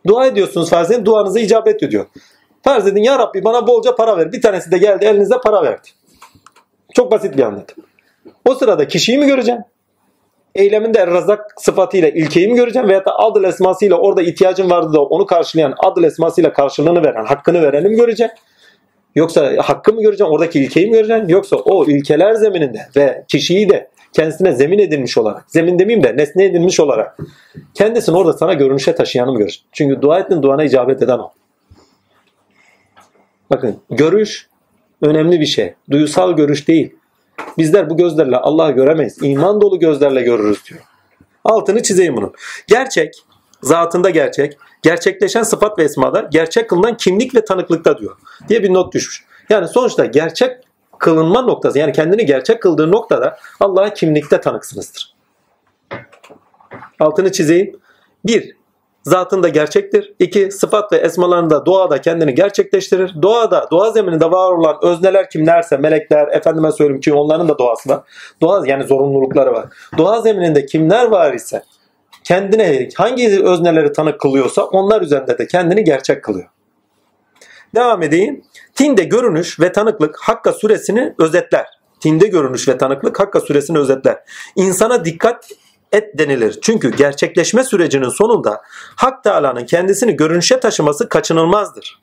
Dua 0.08 0.26
ediyorsunuz 0.26 0.70
farz 0.70 0.90
edin 0.90 1.04
duanıza 1.04 1.40
icabet 1.40 1.82
ediyor. 1.82 2.06
Farz 2.62 2.86
edin 2.86 3.02
ya 3.02 3.18
Rabbi 3.18 3.44
bana 3.44 3.66
bolca 3.66 3.94
para 3.94 4.16
ver. 4.16 4.32
Bir 4.32 4.42
tanesi 4.42 4.70
de 4.70 4.78
geldi 4.78 5.04
elinize 5.04 5.34
para 5.44 5.62
verdi. 5.62 5.88
Çok 6.94 7.12
basit 7.12 7.36
bir 7.36 7.42
anlatım. 7.42 7.84
O 8.44 8.54
sırada 8.54 8.88
kişiyi 8.88 9.18
mi 9.18 9.26
göreceğim? 9.26 9.60
Eyleminde 10.54 11.06
razak 11.06 11.54
sıfatıyla 11.56 12.08
ilkeyi 12.08 12.48
mi 12.48 12.54
göreceğim? 12.54 12.88
Veyahut 12.88 13.06
da 13.06 13.18
adıl 13.18 13.44
esmasıyla 13.44 13.96
orada 13.96 14.22
ihtiyacın 14.22 14.70
vardı 14.70 14.92
da 14.92 15.02
onu 15.02 15.26
karşılayan 15.26 15.74
adıl 15.84 16.04
esmasıyla 16.04 16.52
karşılığını 16.52 17.04
veren, 17.04 17.24
hakkını 17.24 17.62
vereni 17.62 17.88
mi 17.88 17.96
göreceğim? 17.96 18.32
Yoksa 19.14 19.52
hakkı 19.58 19.92
mı 19.92 20.02
göreceğim? 20.02 20.32
Oradaki 20.32 20.60
ilkeyi 20.60 20.86
mi 20.86 20.92
göreceğim? 20.92 21.28
Yoksa 21.28 21.56
o 21.56 21.84
ilkeler 21.84 22.34
zemininde 22.34 22.88
ve 22.96 23.24
kişiyi 23.28 23.68
de 23.68 23.90
kendisine 24.12 24.52
zemin 24.52 24.78
edilmiş 24.78 25.18
olarak, 25.18 25.44
zemin 25.48 25.78
demeyeyim 25.78 26.04
de 26.04 26.16
nesne 26.16 26.44
edilmiş 26.44 26.80
olarak 26.80 27.18
kendisini 27.74 28.16
orada 28.16 28.32
sana 28.32 28.54
görünüşe 28.54 28.94
taşıyanı 28.94 29.32
mı 29.32 29.38
göreceğim? 29.38 29.66
Çünkü 29.72 30.02
dua 30.02 30.18
ettin 30.18 30.42
duana 30.42 30.64
icabet 30.64 31.02
eden 31.02 31.18
o. 31.18 31.32
Bakın 33.50 33.76
görüş 33.90 34.48
önemli 35.02 35.40
bir 35.40 35.46
şey. 35.46 35.74
Duyusal 35.90 36.36
görüş 36.36 36.68
değil. 36.68 36.94
Bizler 37.58 37.90
bu 37.90 37.96
gözlerle 37.96 38.36
Allah'ı 38.36 38.72
göremeyiz. 38.72 39.22
İman 39.22 39.60
dolu 39.60 39.78
gözlerle 39.78 40.22
görürüz 40.22 40.64
diyor. 40.70 40.80
Altını 41.44 41.82
çizeyim 41.82 42.16
bunu. 42.16 42.32
Gerçek, 42.66 43.14
zatında 43.62 44.10
gerçek, 44.10 44.58
gerçekleşen 44.82 45.42
sıfat 45.42 45.78
ve 45.78 45.84
esmada, 45.84 46.28
gerçek 46.32 46.70
kılınan 46.70 46.96
kimlik 46.96 47.34
ve 47.34 47.44
tanıklıkta 47.44 47.98
diyor. 47.98 48.16
Diye 48.48 48.62
bir 48.62 48.72
not 48.72 48.94
düşmüş. 48.94 49.24
Yani 49.50 49.68
sonuçta 49.68 50.04
gerçek 50.06 50.67
kılınma 50.98 51.42
noktası 51.42 51.78
yani 51.78 51.92
kendini 51.92 52.26
gerçek 52.26 52.62
kıldığı 52.62 52.92
noktada 52.92 53.38
Allah'a 53.60 53.94
kimlikte 53.94 54.40
tanıksınızdır. 54.40 55.14
Altını 57.00 57.32
çizeyim. 57.32 57.80
Bir, 58.24 58.56
zatında 59.02 59.48
gerçektir. 59.48 60.14
İki, 60.18 60.50
sıfat 60.50 60.92
ve 60.92 60.96
esmalarında 60.96 61.66
doğada 61.66 62.00
kendini 62.00 62.34
gerçekleştirir. 62.34 63.14
Doğada, 63.22 63.68
doğa 63.70 63.90
zemininde 63.90 64.30
var 64.30 64.52
olan 64.52 64.76
özneler 64.82 65.30
kimlerse, 65.30 65.76
melekler, 65.76 66.28
efendime 66.28 66.72
söyleyeyim 66.72 67.00
ki 67.00 67.12
onların 67.12 67.48
da 67.48 67.58
doğası 67.58 67.88
var. 67.88 68.00
Doğa 68.40 68.66
yani 68.66 68.84
zorunlulukları 68.84 69.52
var. 69.52 69.66
Doğa 69.98 70.20
zemininde 70.20 70.66
kimler 70.66 71.06
var 71.06 71.32
ise 71.32 71.62
kendine 72.24 72.88
hangi 72.96 73.44
özneleri 73.44 73.92
tanık 73.92 74.20
kılıyorsa 74.20 74.64
onlar 74.64 75.02
üzerinde 75.02 75.38
de 75.38 75.46
kendini 75.46 75.84
gerçek 75.84 76.24
kılıyor. 76.24 76.48
Devam 77.74 78.02
edeyim. 78.02 78.44
Tinde 78.74 79.04
görünüş 79.04 79.60
ve 79.60 79.72
tanıklık 79.72 80.16
Hakka 80.20 80.52
suresini 80.52 81.14
özetler. 81.18 81.66
Tinde 82.00 82.26
görünüş 82.26 82.68
ve 82.68 82.78
tanıklık 82.78 83.20
Hakka 83.20 83.40
suresini 83.40 83.78
özetler. 83.78 84.18
İnsana 84.56 85.04
dikkat 85.04 85.48
et 85.92 86.18
denilir. 86.18 86.58
Çünkü 86.62 86.96
gerçekleşme 86.96 87.64
sürecinin 87.64 88.08
sonunda 88.08 88.62
Hak 88.96 89.24
Teala'nın 89.24 89.66
kendisini 89.66 90.16
görünüşe 90.16 90.60
taşıması 90.60 91.08
kaçınılmazdır. 91.08 92.02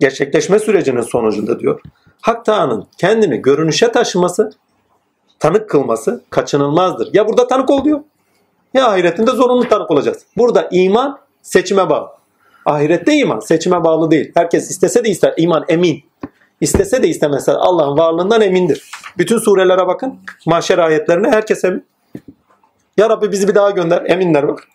Gerçekleşme 0.00 0.58
sürecinin 0.58 1.00
sonucunda 1.00 1.60
diyor. 1.60 1.80
Hak 2.20 2.44
Teala'nın 2.44 2.86
kendini 2.98 3.42
görünüşe 3.42 3.92
taşıması, 3.92 4.52
tanık 5.38 5.70
kılması 5.70 6.24
kaçınılmazdır. 6.30 7.14
Ya 7.14 7.28
burada 7.28 7.46
tanık 7.46 7.70
ol 7.70 7.84
diyor. 7.84 8.00
Ya 8.74 8.88
ahiretinde 8.88 9.30
zorunlu 9.30 9.68
tanık 9.68 9.90
olacağız. 9.90 10.18
Burada 10.36 10.68
iman 10.70 11.18
seçime 11.42 11.90
bağlı. 11.90 12.08
Ahirette 12.66 13.14
iman 13.14 13.40
seçime 13.40 13.84
bağlı 13.84 14.10
değil. 14.10 14.32
Herkes 14.34 14.70
istese 14.70 15.04
de 15.04 15.08
ister. 15.08 15.34
iman 15.36 15.64
emin. 15.68 16.04
İstese 16.60 17.02
de 17.02 17.08
istemese 17.08 17.52
Allah'ın 17.52 17.98
varlığından 17.98 18.40
emindir. 18.40 18.90
Bütün 19.18 19.38
surelere 19.38 19.86
bakın. 19.86 20.18
Mahşer 20.46 20.78
ayetlerine 20.78 21.28
herkes 21.28 21.64
emin. 21.64 21.86
Ya 22.96 23.10
Rabbi 23.10 23.32
bizi 23.32 23.48
bir 23.48 23.54
daha 23.54 23.70
gönder. 23.70 24.02
Eminler 24.06 24.48
bak. 24.48 24.68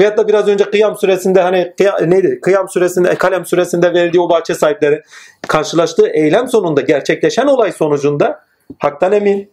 Veyahut 0.00 0.18
da 0.18 0.28
biraz 0.28 0.48
önce 0.48 0.64
Kıyam 0.64 0.96
suresinde 0.96 1.40
hani 1.40 1.74
neydi? 2.06 2.40
Kıyam 2.42 2.68
suresinde, 2.68 3.14
Kalem 3.14 3.46
suresinde 3.46 3.94
verdiği 3.94 4.20
o 4.20 4.28
bahçe 4.28 4.54
sahipleri 4.54 5.02
karşılaştığı 5.48 6.08
eylem 6.08 6.48
sonunda 6.48 6.80
gerçekleşen 6.80 7.46
olay 7.46 7.72
sonucunda 7.72 8.44
haktan 8.78 9.12
emin. 9.12 9.50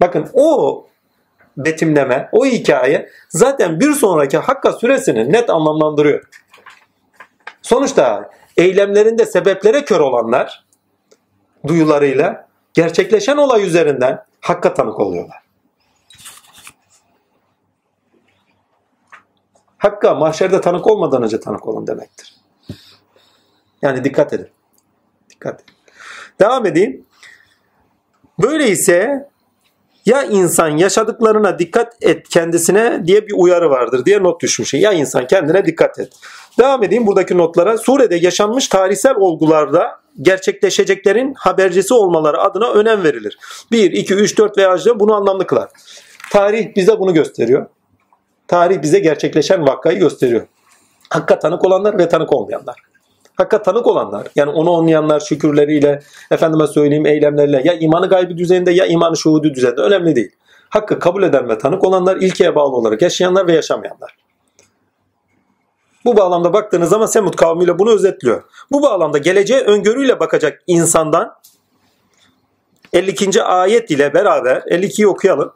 Bakın 0.00 0.26
o 0.32 0.86
betimleme, 1.56 2.28
o 2.32 2.46
hikaye 2.46 3.08
zaten 3.28 3.80
bir 3.80 3.92
sonraki 3.92 4.38
Hakka 4.38 4.72
suresini 4.72 5.32
net 5.32 5.50
anlamlandırıyor. 5.50 6.24
Sonuçta 7.68 8.30
eylemlerinde 8.56 9.26
sebeplere 9.26 9.84
kör 9.84 10.00
olanlar 10.00 10.64
duyularıyla 11.66 12.48
gerçekleşen 12.74 13.36
olay 13.36 13.66
üzerinden 13.66 14.24
hakka 14.40 14.74
tanık 14.74 15.00
oluyorlar. 15.00 15.42
Hakka 19.78 20.14
mahşerde 20.14 20.60
tanık 20.60 20.86
olmadan 20.86 21.22
önce 21.22 21.40
tanık 21.40 21.66
olun 21.66 21.86
demektir. 21.86 22.34
Yani 23.82 24.04
dikkat 24.04 24.32
edin. 24.32 24.48
Dikkat 25.30 25.62
edin. 25.62 25.74
Devam 26.40 26.66
edeyim. 26.66 27.06
Böyleyse 28.42 29.28
ya 30.06 30.22
insan 30.22 30.68
yaşadıklarına 30.68 31.58
dikkat 31.58 31.96
et 32.00 32.28
kendisine 32.28 33.06
diye 33.06 33.26
bir 33.26 33.34
uyarı 33.36 33.70
vardır 33.70 34.04
diye 34.04 34.22
not 34.22 34.42
düşmüş. 34.42 34.74
Ya 34.74 34.92
insan 34.92 35.26
kendine 35.26 35.66
dikkat 35.66 35.98
et. 35.98 36.12
Devam 36.58 36.84
edeyim 36.84 37.06
buradaki 37.06 37.38
notlara. 37.38 37.78
Surede 37.78 38.16
yaşanmış 38.16 38.68
tarihsel 38.68 39.14
olgularda 39.16 39.90
gerçekleşeceklerin 40.22 41.34
habercisi 41.34 41.94
olmaları 41.94 42.40
adına 42.40 42.72
önem 42.72 43.04
verilir. 43.04 43.38
1, 43.72 43.92
2, 43.92 44.14
3, 44.14 44.38
4 44.38 44.58
veya 44.58 44.76
bunu 44.94 45.14
anlamlı 45.14 45.46
kılar. 45.46 45.68
Tarih 46.32 46.76
bize 46.76 46.98
bunu 46.98 47.14
gösteriyor. 47.14 47.66
Tarih 48.48 48.82
bize 48.82 48.98
gerçekleşen 48.98 49.66
vakayı 49.66 49.98
gösteriyor. 49.98 50.46
Hakka 51.10 51.38
tanık 51.38 51.64
olanlar 51.64 51.98
ve 51.98 52.08
tanık 52.08 52.32
olmayanlar. 52.32 52.76
Hakka 53.36 53.62
tanık 53.62 53.86
olanlar 53.86 54.26
yani 54.36 54.50
onu 54.50 54.76
anlayanlar 54.76 55.20
şükürleriyle 55.20 56.02
efendime 56.30 56.66
söyleyeyim 56.66 57.06
eylemleriyle 57.06 57.62
ya 57.64 57.74
imanı 57.74 58.08
gaybi 58.08 58.38
düzeyinde 58.38 58.70
ya 58.70 58.86
imanı 58.86 59.16
şuhudu 59.16 59.54
düzeyinde 59.54 59.80
önemli 59.80 60.16
değil. 60.16 60.30
Hakkı 60.68 60.98
kabul 60.98 61.22
eden 61.22 61.48
ve 61.48 61.58
tanık 61.58 61.84
olanlar 61.84 62.16
ilkeye 62.16 62.54
bağlı 62.54 62.76
olarak 62.76 63.02
yaşayanlar 63.02 63.46
ve 63.46 63.52
yaşamayanlar. 63.52 64.27
Bu 66.04 66.16
bağlamda 66.16 66.52
baktığınız 66.52 66.90
zaman 66.90 67.06
Semud 67.06 67.34
kavmiyle 67.34 67.78
bunu 67.78 67.90
özetliyor. 67.90 68.42
Bu 68.72 68.82
bağlamda 68.82 69.18
geleceğe 69.18 69.60
öngörüyle 69.60 70.20
bakacak 70.20 70.62
insandan 70.66 71.34
52. 72.92 73.42
ayet 73.42 73.90
ile 73.90 74.14
beraber 74.14 74.56
52'yi 74.56 75.08
okuyalım. 75.08 75.52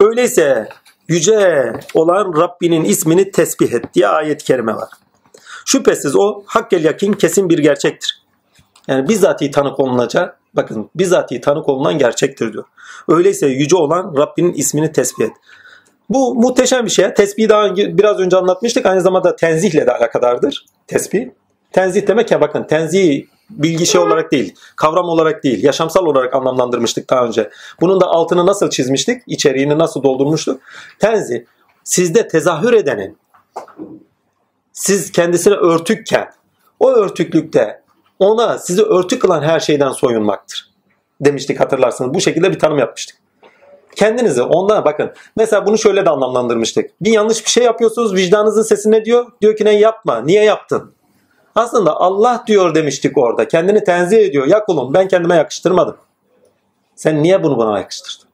Öyleyse 0.00 0.68
yüce 1.08 1.72
olan 1.94 2.40
Rabbinin 2.40 2.84
ismini 2.84 3.30
tesbih 3.30 3.72
et 3.72 3.94
diye 3.94 4.08
ayet-i 4.08 4.44
kerime 4.44 4.74
var. 4.74 4.88
Şüphesiz 5.64 6.16
o 6.16 6.42
hakkel 6.46 6.84
yakin 6.84 7.12
kesin 7.12 7.48
bir 7.48 7.58
gerçektir. 7.58 8.22
Yani 8.88 9.08
bizzati 9.08 9.50
tanık 9.50 9.80
olunacak, 9.80 10.39
bakın 10.54 10.90
bizzati 10.94 11.40
tanık 11.40 11.68
olunan 11.68 11.98
gerçektir 11.98 12.52
diyor. 12.52 12.64
Öyleyse 13.08 13.46
yüce 13.46 13.76
olan 13.76 14.14
Rabbinin 14.16 14.52
ismini 14.52 14.92
tesbih 14.92 15.24
et. 15.24 15.32
Bu 16.10 16.34
muhteşem 16.34 16.84
bir 16.84 16.90
şey. 16.90 17.14
Tesbihi 17.14 17.48
daha 17.48 17.76
biraz 17.76 18.18
önce 18.20 18.36
anlatmıştık. 18.36 18.86
Aynı 18.86 19.00
zamanda 19.00 19.36
tenzihle 19.36 19.86
de 19.86 19.92
alakadardır. 19.92 20.66
Tesbih. 20.86 21.28
Tenzih 21.72 22.06
demek 22.06 22.30
ya 22.30 22.40
bakın 22.40 22.64
tenzih 22.64 23.26
bilgi 23.50 23.86
şey 23.86 24.00
olarak 24.00 24.32
değil, 24.32 24.54
kavram 24.76 25.08
olarak 25.08 25.44
değil, 25.44 25.64
yaşamsal 25.64 26.06
olarak 26.06 26.34
anlamlandırmıştık 26.34 27.10
daha 27.10 27.24
önce. 27.24 27.50
Bunun 27.80 28.00
da 28.00 28.06
altını 28.06 28.46
nasıl 28.46 28.70
çizmiştik? 28.70 29.22
İçeriğini 29.26 29.78
nasıl 29.78 30.02
doldurmuştuk? 30.02 30.60
Tenzi 30.98 31.46
sizde 31.84 32.28
tezahür 32.28 32.72
edenin 32.72 33.18
siz 34.72 35.12
kendisine 35.12 35.54
örtükken 35.54 36.32
o 36.80 36.90
örtüklükte 36.90 37.82
ona 38.20 38.58
sizi 38.58 38.82
örtük 38.82 39.22
kılan 39.22 39.42
her 39.42 39.60
şeyden 39.60 39.92
soyunmaktır. 39.92 40.70
Demiştik 41.20 41.60
hatırlarsınız. 41.60 42.14
Bu 42.14 42.20
şekilde 42.20 42.50
bir 42.50 42.58
tanım 42.58 42.78
yapmıştık. 42.78 43.16
Kendinizi 43.96 44.42
ondan 44.42 44.84
bakın. 44.84 45.12
Mesela 45.36 45.66
bunu 45.66 45.78
şöyle 45.78 46.06
de 46.06 46.10
anlamlandırmıştık. 46.10 46.90
Bir 47.00 47.12
yanlış 47.12 47.44
bir 47.44 47.50
şey 47.50 47.64
yapıyorsunuz. 47.64 48.14
Vicdanınızın 48.14 48.62
sesi 48.62 48.90
ne 48.90 49.04
diyor? 49.04 49.26
Diyor 49.40 49.56
ki 49.56 49.64
ne 49.64 49.72
yapma. 49.72 50.20
Niye 50.20 50.44
yaptın? 50.44 50.92
Aslında 51.54 51.96
Allah 51.96 52.44
diyor 52.46 52.74
demiştik 52.74 53.18
orada. 53.18 53.48
Kendini 53.48 53.84
tenzih 53.84 54.18
ediyor. 54.18 54.46
Ya 54.46 54.64
kulum 54.64 54.94
ben 54.94 55.08
kendime 55.08 55.36
yakıştırmadım. 55.36 55.96
Sen 56.94 57.22
niye 57.22 57.42
bunu 57.42 57.58
bana 57.58 57.78
yakıştırdın? 57.78 58.28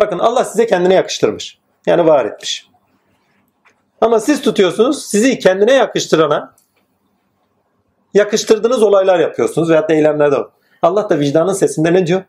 Bakın 0.00 0.18
Allah 0.18 0.44
size 0.44 0.66
kendine 0.66 0.94
yakıştırmış. 0.94 1.58
Yani 1.86 2.06
var 2.06 2.24
etmiş. 2.24 2.68
Ama 4.00 4.20
siz 4.20 4.42
tutuyorsunuz 4.42 5.06
sizi 5.06 5.38
kendine 5.38 5.72
yakıştırana 5.72 6.53
yakıştırdığınız 8.14 8.82
olaylar 8.82 9.18
yapıyorsunuz 9.18 9.70
veyahut 9.70 9.90
da 9.90 9.94
eylemlerde. 9.94 10.36
Allah 10.82 11.10
da 11.10 11.18
vicdanın 11.18 11.52
sesinde 11.52 11.92
ne 11.92 12.06
diyor? 12.06 12.22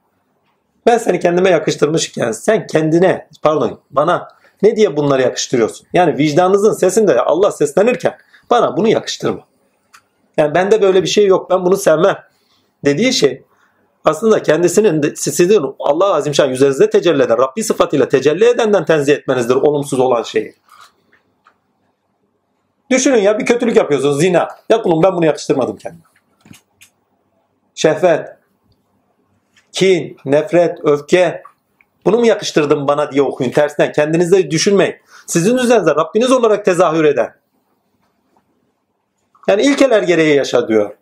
Ben 0.85 0.97
seni 0.97 1.19
kendime 1.19 1.49
yakıştırmışken 1.49 2.31
sen 2.31 2.67
kendine 2.67 3.27
pardon 3.41 3.79
bana 3.91 4.27
ne 4.61 4.75
diye 4.75 4.97
bunları 4.97 5.21
yakıştırıyorsun? 5.21 5.87
Yani 5.93 6.17
vicdanınızın 6.17 6.73
sesinde 6.73 7.21
Allah 7.21 7.51
seslenirken 7.51 8.17
bana 8.49 8.77
bunu 8.77 8.87
yakıştırma. 8.87 9.41
Yani 10.37 10.55
bende 10.55 10.81
böyle 10.81 11.03
bir 11.03 11.07
şey 11.07 11.25
yok. 11.25 11.49
Ben 11.49 11.65
bunu 11.65 11.77
sevmem. 11.77 12.17
Dediği 12.85 13.13
şey 13.13 13.43
aslında 14.05 14.43
kendisinin 14.43 15.13
sizin 15.15 15.75
Allah 15.79 16.13
Azimşan 16.13 16.49
üzerinizde 16.51 16.89
tecelli 16.89 17.23
eden 17.23 17.37
Rabbi 17.37 17.63
sıfatıyla 17.63 18.07
tecelli 18.07 18.45
edenden 18.45 18.85
tenzih 18.85 19.13
etmenizdir 19.13 19.55
olumsuz 19.55 19.99
olan 19.99 20.23
şeyi. 20.23 20.55
Düşünün 22.89 23.17
ya 23.17 23.39
bir 23.39 23.45
kötülük 23.45 23.75
yapıyorsunuz 23.75 24.21
zina. 24.21 24.47
Ya 24.69 24.81
kulum 24.81 25.03
ben 25.03 25.15
bunu 25.15 25.25
yakıştırmadım 25.25 25.77
kendime. 25.77 26.03
Şehvet, 27.75 28.37
kin, 29.71 30.17
nefret, 30.25 30.79
öfke, 30.83 31.43
bunu 32.05 32.17
mu 32.17 32.25
yakıştırdım 32.25 32.87
bana 32.87 33.11
diye 33.11 33.21
okuyun 33.21 33.51
tersinden. 33.51 33.91
Kendinizde 33.91 34.51
düşünmeyin. 34.51 34.95
Sizin 35.27 35.57
üzerinizde 35.57 35.95
Rabbiniz 35.95 36.31
olarak 36.31 36.65
tezahür 36.65 37.03
eden. 37.03 37.35
Yani 39.47 39.61
ilkeler 39.61 40.03
gereği 40.03 40.35
yaşa 40.35 40.67
diyor. 40.67 40.95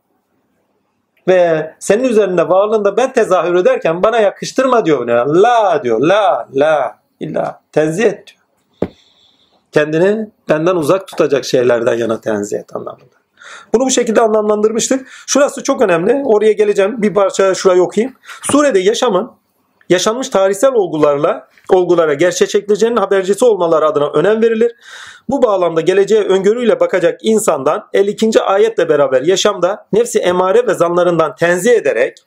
Ve 1.27 1.73
senin 1.79 2.03
üzerinde 2.03 2.49
varlığında 2.49 2.97
ben 2.97 3.13
tezahür 3.13 3.55
ederken 3.55 4.03
bana 4.03 4.19
yakıştırma 4.19 4.85
diyor. 4.85 5.07
La 5.27 5.83
diyor. 5.83 5.99
La, 6.01 6.47
la, 6.53 6.99
illa. 7.19 7.61
Tenzih 7.71 8.05
et 8.05 8.27
diyor. 8.27 8.42
Kendini 9.73 10.29
benden 10.49 10.75
uzak 10.75 11.07
tutacak 11.07 11.45
şeylerden 11.45 11.93
yana 11.93 12.21
tenzih 12.21 12.57
et 12.57 12.75
anlamında. 12.75 13.15
Bunu 13.73 13.85
bu 13.85 13.89
şekilde 13.89 14.21
anlamlandırmıştık. 14.21 15.07
Şurası 15.27 15.63
çok 15.63 15.81
önemli. 15.81 16.21
Oraya 16.25 16.51
geleceğim. 16.51 17.01
Bir 17.01 17.13
parça 17.13 17.53
şurayı 17.53 17.81
okuyayım. 17.81 18.15
Surede 18.51 18.79
yaşamın 18.79 19.31
yaşanmış 19.89 20.29
tarihsel 20.29 20.73
olgularla 20.73 21.47
olgulara 21.69 22.13
gerçekleşeceğinin 22.13 22.97
habercisi 22.97 23.45
olmaları 23.45 23.85
adına 23.85 24.09
önem 24.09 24.41
verilir. 24.41 24.75
Bu 25.29 25.43
bağlamda 25.43 25.81
geleceğe 25.81 26.23
öngörüyle 26.23 26.79
bakacak 26.79 27.19
insandan 27.23 27.87
52. 27.93 28.41
ayetle 28.41 28.89
beraber 28.89 29.21
yaşamda 29.21 29.87
nefsi 29.93 30.19
emare 30.19 30.67
ve 30.67 30.73
zanlarından 30.73 31.35
tenzih 31.35 31.71
ederek 31.71 32.17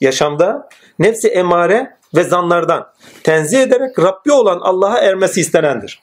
yaşamda 0.00 0.68
nefsi 0.98 1.28
emare 1.28 1.96
ve 2.14 2.24
zanlardan 2.24 2.86
tenzih 3.24 3.62
ederek 3.62 3.98
Rabbi 3.98 4.32
olan 4.32 4.60
Allah'a 4.60 4.98
ermesi 4.98 5.40
istenendir. 5.40 6.00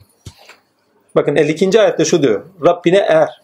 Bakın 1.16 1.36
52. 1.36 1.82
ayette 1.82 2.06
şu 2.06 2.24
diyor. 2.24 2.46
Rabbine 2.66 2.98
er. 2.98 3.42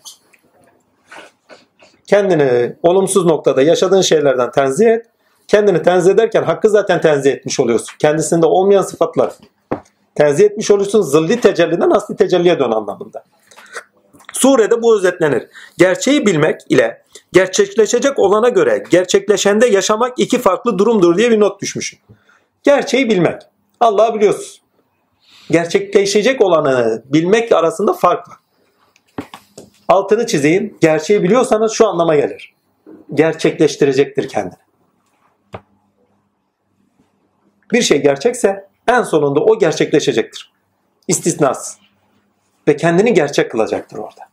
Kendini 2.07 2.75
olumsuz 2.83 3.25
noktada 3.25 3.61
yaşadığın 3.61 4.01
şeylerden 4.01 4.51
tenzih 4.51 4.87
et 4.87 5.05
kendini 5.47 5.81
tenzih 5.83 6.11
ederken 6.11 6.43
hakkı 6.43 6.69
zaten 6.69 7.01
tenzih 7.01 7.31
etmiş 7.31 7.59
oluyorsun. 7.59 7.97
Kendisinde 7.99 8.45
olmayan 8.45 8.81
sıfatlar 8.81 9.33
tenzih 10.15 10.45
etmiş 10.45 10.71
oluyorsun. 10.71 11.01
Zilli 11.01 11.41
tecelliden 11.41 11.89
asli 11.89 12.15
tecelliye 12.15 12.59
dön 12.59 12.71
anlamında. 12.71 13.23
Surede 14.33 14.81
bu 14.81 14.97
özetlenir. 14.97 15.47
Gerçeği 15.77 16.25
bilmek 16.25 16.61
ile 16.69 17.03
gerçekleşecek 17.33 18.19
olana 18.19 18.49
göre 18.49 18.83
gerçekleşende 18.89 19.67
yaşamak 19.67 20.19
iki 20.19 20.37
farklı 20.37 20.77
durumdur 20.77 21.17
diye 21.17 21.31
bir 21.31 21.39
not 21.39 21.61
düşmüşüm. 21.61 21.99
Gerçeği 22.63 23.09
bilmek. 23.09 23.41
Allah'ı 23.79 24.15
biliyorsun. 24.15 24.68
Gerçekleşecek 25.51 26.41
olanı 26.41 27.03
bilmek 27.05 27.51
arasında 27.51 27.93
fark 27.93 28.29
var. 28.29 28.37
Altını 29.87 30.27
çizeyim. 30.27 30.77
Gerçeği 30.81 31.23
biliyorsanız 31.23 31.71
şu 31.71 31.87
anlama 31.87 32.15
gelir. 32.15 32.53
Gerçekleştirecektir 33.13 34.27
kendini. 34.27 34.59
Bir 37.71 37.81
şey 37.81 38.01
gerçekse 38.01 38.67
en 38.87 39.03
sonunda 39.03 39.39
o 39.39 39.59
gerçekleşecektir. 39.59 40.53
İstisnasız. 41.07 41.77
Ve 42.67 42.75
kendini 42.75 43.13
gerçek 43.13 43.51
kılacaktır 43.51 43.97
orada. 43.97 44.29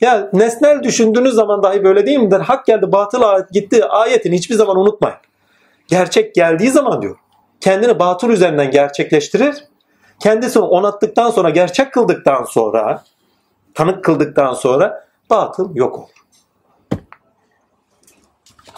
Ya 0.00 0.30
nesnel 0.32 0.82
düşündüğünüz 0.82 1.34
zaman 1.34 1.62
dahi 1.62 1.84
böyle 1.84 2.06
değil 2.06 2.18
midir? 2.18 2.40
Hak 2.40 2.66
geldi 2.66 2.92
batıl 2.92 3.22
gitti 3.52 3.84
ayetini 3.84 4.36
hiçbir 4.36 4.54
zaman 4.54 4.78
unutmayın. 4.78 5.18
Gerçek 5.88 6.34
geldiği 6.34 6.70
zaman 6.70 7.02
diyor. 7.02 7.16
Kendini 7.60 7.98
batıl 7.98 8.30
üzerinden 8.30 8.70
gerçekleştirir. 8.70 9.69
Kendisini 10.20 10.62
onattıktan 10.62 11.30
sonra 11.30 11.50
gerçek 11.50 11.92
kıldıktan 11.92 12.44
sonra 12.44 13.04
tanık 13.74 14.04
kıldıktan 14.04 14.54
sonra 14.54 15.04
batıl 15.30 15.76
yok 15.76 15.98
olur. 15.98 16.08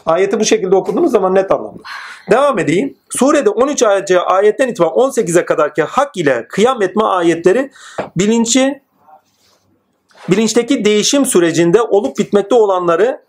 Ayeti 0.07 0.41
bu 0.41 0.45
şekilde 0.45 0.77
okuduğumuz 0.77 1.13
zaman 1.13 1.35
net 1.35 1.51
anlamda. 1.51 1.83
Devam 2.31 2.59
edeyim. 2.59 2.97
Surede 3.11 3.51
13 3.51 3.83
ayetçe 3.83 4.21
ayetten 4.21 4.69
itibaren 4.69 4.93
18'e 4.93 5.45
kadarki 5.45 5.83
hak 5.83 6.17
ile 6.17 6.49
kıyam 6.49 6.83
etme 6.83 7.05
ayetleri 7.05 7.71
bilinci 8.17 8.83
bilinçteki 10.31 10.85
değişim 10.85 11.27
sürecinde 11.27 11.83
olup 11.83 12.19
bitmekte 12.19 12.55
olanları 12.55 13.25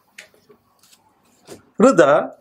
da 1.82 2.39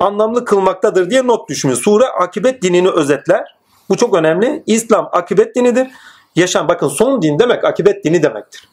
anlamlı 0.00 0.44
kılmaktadır 0.44 1.10
diye 1.10 1.26
not 1.26 1.48
düşmüş. 1.48 1.78
Sure 1.78 2.06
akibet 2.06 2.62
dinini 2.62 2.90
özetler. 2.90 3.59
Bu 3.90 3.96
çok 3.96 4.14
önemli. 4.14 4.62
İslam 4.66 5.08
akibet 5.12 5.56
dinidir. 5.56 5.88
Yaşam 6.36 6.68
bakın 6.68 6.88
son 6.88 7.22
din 7.22 7.38
demek 7.38 7.64
akibet 7.64 8.04
dini 8.04 8.22
demektir. 8.22 8.68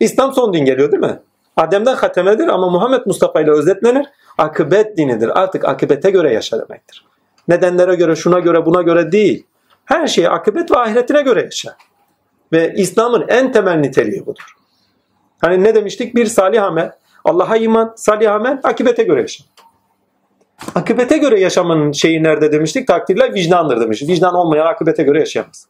İslam 0.00 0.32
son 0.32 0.52
din 0.52 0.64
geliyor 0.64 0.92
değil 0.92 1.02
mi? 1.02 1.18
Adem'den 1.56 1.94
hatemedir 1.94 2.48
ama 2.48 2.70
Muhammed 2.70 3.06
Mustafa 3.06 3.40
ile 3.40 3.50
özetlenir 3.50 4.06
akıbet 4.38 4.96
dinidir. 4.96 5.40
Artık 5.40 5.64
akıbete 5.64 6.10
göre 6.10 6.32
yaşa 6.32 6.68
demektir. 6.68 7.06
Nedenlere 7.48 7.94
göre, 7.94 8.16
şuna 8.16 8.38
göre, 8.38 8.66
buna 8.66 8.82
göre 8.82 9.12
değil. 9.12 9.46
Her 9.84 10.06
şeyi 10.06 10.28
akıbet 10.28 10.70
ve 10.70 10.78
ahiretine 10.78 11.22
göre 11.22 11.40
yaşa. 11.40 11.76
Ve 12.52 12.74
İslam'ın 12.76 13.24
en 13.28 13.52
temel 13.52 13.76
niteliği 13.76 14.26
budur. 14.26 14.54
Hani 15.40 15.64
ne 15.64 15.74
demiştik? 15.74 16.14
Bir 16.14 16.26
salih 16.26 16.64
amel, 16.64 16.92
Allah'a 17.24 17.56
iman, 17.56 17.92
salih 17.96 18.32
amel, 18.32 18.60
akıbete 18.62 19.02
göre 19.02 19.20
yaşa. 19.20 19.44
Akıbete 20.74 21.18
göre 21.18 21.40
yaşamın 21.40 21.92
şeyi 21.92 22.22
nerede 22.22 22.52
demiştik? 22.52 22.88
Takdirler 22.88 23.34
vicdandır 23.34 23.80
demiş. 23.80 24.02
Vicdan 24.02 24.34
olmayan 24.34 24.66
akıbete 24.66 25.02
göre 25.02 25.18
yaşayamaz. 25.18 25.66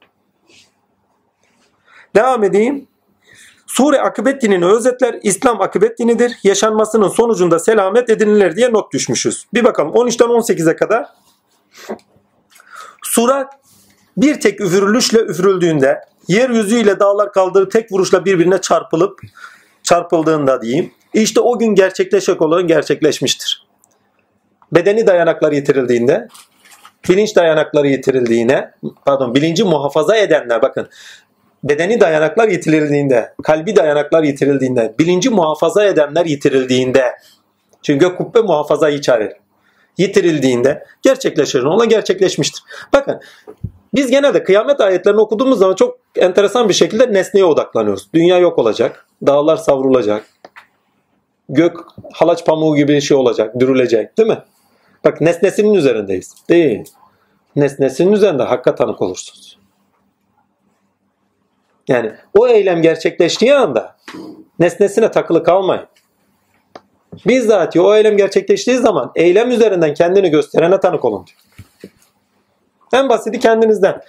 Devam 2.16 2.44
edeyim. 2.44 2.86
Sure 3.66 4.00
akıbet 4.00 4.42
dinini 4.42 4.64
özetler. 4.64 5.18
İslam 5.22 5.60
akıbet 5.60 5.98
dinidir. 5.98 6.32
Yaşanmasının 6.44 7.08
sonucunda 7.08 7.58
selamet 7.58 8.10
edinilir 8.10 8.56
diye 8.56 8.72
not 8.72 8.92
düşmüşüz. 8.92 9.46
Bir 9.54 9.64
bakalım 9.64 9.92
13'ten 9.92 10.26
18'e 10.28 10.76
kadar. 10.76 11.06
Sura 13.02 13.50
bir 14.16 14.40
tek 14.40 14.60
üfürülüşle 14.60 15.20
üfürüldüğünde 15.20 16.00
yeryüzüyle 16.28 17.00
dağlar 17.00 17.32
kaldırıp 17.32 17.72
tek 17.72 17.92
vuruşla 17.92 18.24
birbirine 18.24 18.60
çarpılıp 18.60 19.20
çarpıldığında 19.82 20.62
diyeyim. 20.62 20.92
İşte 21.14 21.40
o 21.40 21.58
gün 21.58 21.74
gerçekleşecek 21.74 22.42
olan 22.42 22.66
gerçekleşmiştir. 22.66 23.61
Bedeni 24.72 25.06
dayanakları 25.06 25.54
yitirildiğinde, 25.54 26.28
bilinç 27.08 27.36
dayanakları 27.36 27.88
yitirildiğine, 27.88 28.70
pardon 29.04 29.34
bilinci 29.34 29.64
muhafaza 29.64 30.16
edenler 30.16 30.62
bakın 30.62 30.88
bedeni 31.64 32.00
dayanaklar 32.00 32.48
yitirildiğinde, 32.48 33.34
kalbi 33.42 33.76
dayanaklar 33.76 34.22
yitirildiğinde, 34.22 34.94
bilinci 34.98 35.30
muhafaza 35.30 35.84
edenler 35.84 36.26
yitirildiğinde, 36.26 37.04
çünkü 37.82 38.16
kubbe 38.16 38.40
muhafazayı 38.40 39.00
çağırır. 39.00 39.32
Yitirildiğinde 39.98 40.84
gerçekleşir. 41.02 41.62
Ona 41.62 41.84
gerçekleşmiştir. 41.84 42.62
Bakın 42.92 43.20
biz 43.94 44.10
genelde 44.10 44.44
kıyamet 44.44 44.80
ayetlerini 44.80 45.20
okuduğumuz 45.20 45.58
zaman 45.58 45.74
çok 45.74 45.98
enteresan 46.16 46.68
bir 46.68 46.74
şekilde 46.74 47.12
nesneye 47.12 47.44
odaklanıyoruz. 47.44 48.08
Dünya 48.14 48.38
yok 48.38 48.58
olacak, 48.58 49.06
dağlar 49.26 49.56
savrulacak, 49.56 50.24
gök 51.48 51.76
halaç 52.12 52.46
pamuğu 52.46 52.76
gibi 52.76 52.92
bir 52.92 53.00
şey 53.00 53.16
olacak, 53.16 53.60
dürülecek 53.60 54.18
değil 54.18 54.28
mi? 54.28 54.38
Bak 55.04 55.20
nesnesinin 55.20 55.74
üzerindeyiz. 55.74 56.34
Değil. 56.48 56.84
Nesnesinin 57.56 58.12
üzerinde 58.12 58.42
hakka 58.42 58.74
tanık 58.74 59.02
olursunuz. 59.02 59.58
Yani 61.88 62.12
o 62.34 62.48
eylem 62.48 62.82
gerçekleştiği 62.82 63.54
anda 63.54 63.96
nesnesine 64.58 65.10
takılı 65.10 65.44
kalmayın. 65.44 65.86
Bizzat 67.26 67.76
o 67.76 67.94
eylem 67.94 68.16
gerçekleştiği 68.16 68.76
zaman 68.76 69.12
eylem 69.14 69.50
üzerinden 69.50 69.94
kendini 69.94 70.30
gösterene 70.30 70.80
tanık 70.80 71.04
olun 71.04 71.26
diyor. 71.26 71.38
En 72.92 73.08
basiti 73.08 73.40
kendinizden. 73.40 74.02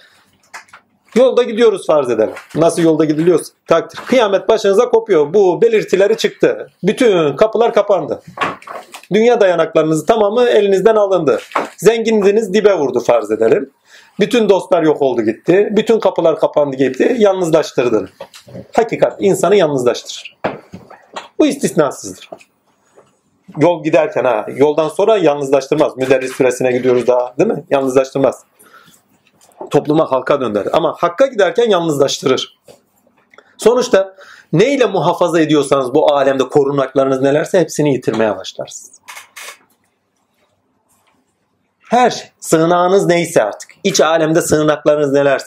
Yolda 1.14 1.42
gidiyoruz 1.42 1.86
farz 1.86 2.10
edelim. 2.10 2.34
Nasıl 2.54 2.82
yolda 2.82 3.04
gidiliyorsa 3.04 3.52
takdir. 3.66 3.98
Kıyamet 4.06 4.48
başınıza 4.48 4.88
kopuyor. 4.88 5.34
Bu 5.34 5.62
belirtileri 5.62 6.16
çıktı. 6.16 6.70
Bütün 6.82 7.36
kapılar 7.36 7.74
kapandı. 7.74 8.22
Dünya 9.12 9.40
dayanaklarınız 9.40 10.06
tamamı 10.06 10.44
elinizden 10.44 10.96
alındı. 10.96 11.38
Zenginliğiniz 11.76 12.54
dibe 12.54 12.74
vurdu 12.78 13.00
farz 13.00 13.30
edelim. 13.30 13.70
Bütün 14.20 14.48
dostlar 14.48 14.82
yok 14.82 15.02
oldu 15.02 15.22
gitti. 15.22 15.68
Bütün 15.70 16.00
kapılar 16.00 16.38
kapandı 16.38 16.76
gitti. 16.76 17.16
Yalnızlaştırdın. 17.18 18.08
Hakikat 18.72 19.16
insanı 19.22 19.56
yalnızlaştırır. 19.56 20.36
Bu 21.38 21.46
istisnasızdır. 21.46 22.30
Yol 23.60 23.84
giderken 23.84 24.24
ha 24.24 24.46
yoldan 24.56 24.88
sonra 24.88 25.16
yalnızlaştırmaz. 25.16 25.96
Müderris 25.96 26.32
süresine 26.32 26.72
gidiyoruz 26.72 27.06
daha 27.06 27.34
değil 27.38 27.50
mi? 27.50 27.64
Yalnızlaştırmaz. 27.70 28.44
Topluma 29.70 30.12
halka 30.12 30.40
döndür. 30.40 30.68
Ama 30.72 30.94
hakka 30.98 31.26
giderken 31.26 31.70
yalnızlaştırır. 31.70 32.58
Sonuçta 33.58 34.16
neyle 34.52 34.86
muhafaza 34.86 35.40
ediyorsanız 35.40 35.94
bu 35.94 36.14
alemde 36.14 36.48
korunaklarınız 36.48 37.20
nelerse 37.20 37.60
hepsini 37.60 37.92
yitirmeye 37.92 38.36
başlarsınız. 38.36 38.92
Her 41.90 42.10
şey. 42.10 42.30
Sığınağınız 42.40 43.06
neyse 43.06 43.42
artık. 43.42 43.70
İç 43.84 44.00
alemde 44.00 44.40
sığınaklarınız 44.40 45.12
nelerse. 45.12 45.46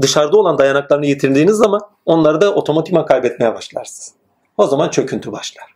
Dışarıda 0.00 0.36
olan 0.36 0.58
dayanaklarını 0.58 1.06
yitirdiğiniz 1.06 1.56
zaman 1.56 1.80
onları 2.06 2.40
da 2.40 2.54
otomatikman 2.54 3.06
kaybetmeye 3.06 3.54
başlarsınız. 3.54 4.12
O 4.56 4.66
zaman 4.66 4.88
çöküntü 4.88 5.32
başlar. 5.32 5.74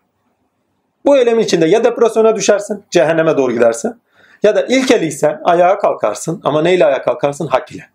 Bu 1.04 1.16
eylemin 1.16 1.42
içinde 1.42 1.66
ya 1.66 1.84
depresyona 1.84 2.36
düşersin, 2.36 2.84
cehenneme 2.90 3.36
doğru 3.36 3.52
gidersin. 3.52 4.00
Ya 4.42 4.56
da 4.56 4.62
ilkeliysen 4.62 5.40
ayağa 5.44 5.78
kalkarsın 5.78 6.40
ama 6.44 6.62
neyle 6.62 6.86
ayağa 6.86 7.02
kalkarsın? 7.02 7.46
Hak 7.46 7.72
ile. 7.72 7.90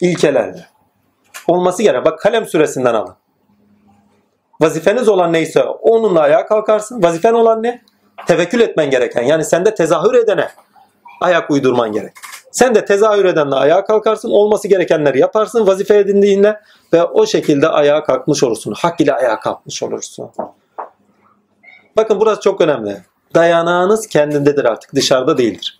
İlkelerle. 0.00 0.66
Olması 1.48 1.82
gerek. 1.82 2.04
Bak 2.04 2.18
kalem 2.18 2.46
süresinden 2.46 2.94
alın. 2.94 3.14
Vazifeniz 4.60 5.08
olan 5.08 5.32
neyse 5.32 5.64
onunla 5.64 6.20
ayağa 6.20 6.46
kalkarsın. 6.46 7.02
Vazifen 7.02 7.34
olan 7.34 7.62
ne? 7.62 7.82
Tevekkül 8.26 8.60
etmen 8.60 8.90
gereken. 8.90 9.22
Yani 9.22 9.44
sende 9.44 9.74
tezahür 9.74 10.14
edene 10.14 10.48
ayak 11.20 11.50
uydurman 11.50 11.92
gerek. 11.92 12.12
Sen 12.50 12.74
de 12.74 12.84
tezahür 12.84 13.24
edenle 13.24 13.54
ayağa 13.54 13.84
kalkarsın. 13.84 14.30
Olması 14.30 14.68
gerekenleri 14.68 15.18
yaparsın 15.18 15.66
vazife 15.66 15.98
edindiğinde 15.98 16.60
ve 16.92 17.04
o 17.04 17.26
şekilde 17.26 17.68
ayağa 17.68 18.04
kalkmış 18.04 18.42
olursun. 18.42 18.74
Hak 18.78 19.00
ile 19.00 19.14
ayağa 19.14 19.40
kalkmış 19.40 19.82
olursun. 19.82 20.30
Bakın 21.96 22.20
burası 22.20 22.40
çok 22.40 22.60
önemli. 22.60 23.02
Dayanağınız 23.34 24.06
kendindedir 24.06 24.64
artık. 24.64 24.94
Dışarıda 24.94 25.38
değildir. 25.38 25.78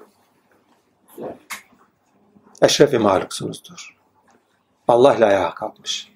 Eşrefi 2.62 2.98
mahluksunuzdur. 2.98 3.96
Allah 4.88 5.14
ile 5.14 5.26
ayağa 5.26 5.54
kalkmış. 5.54 6.12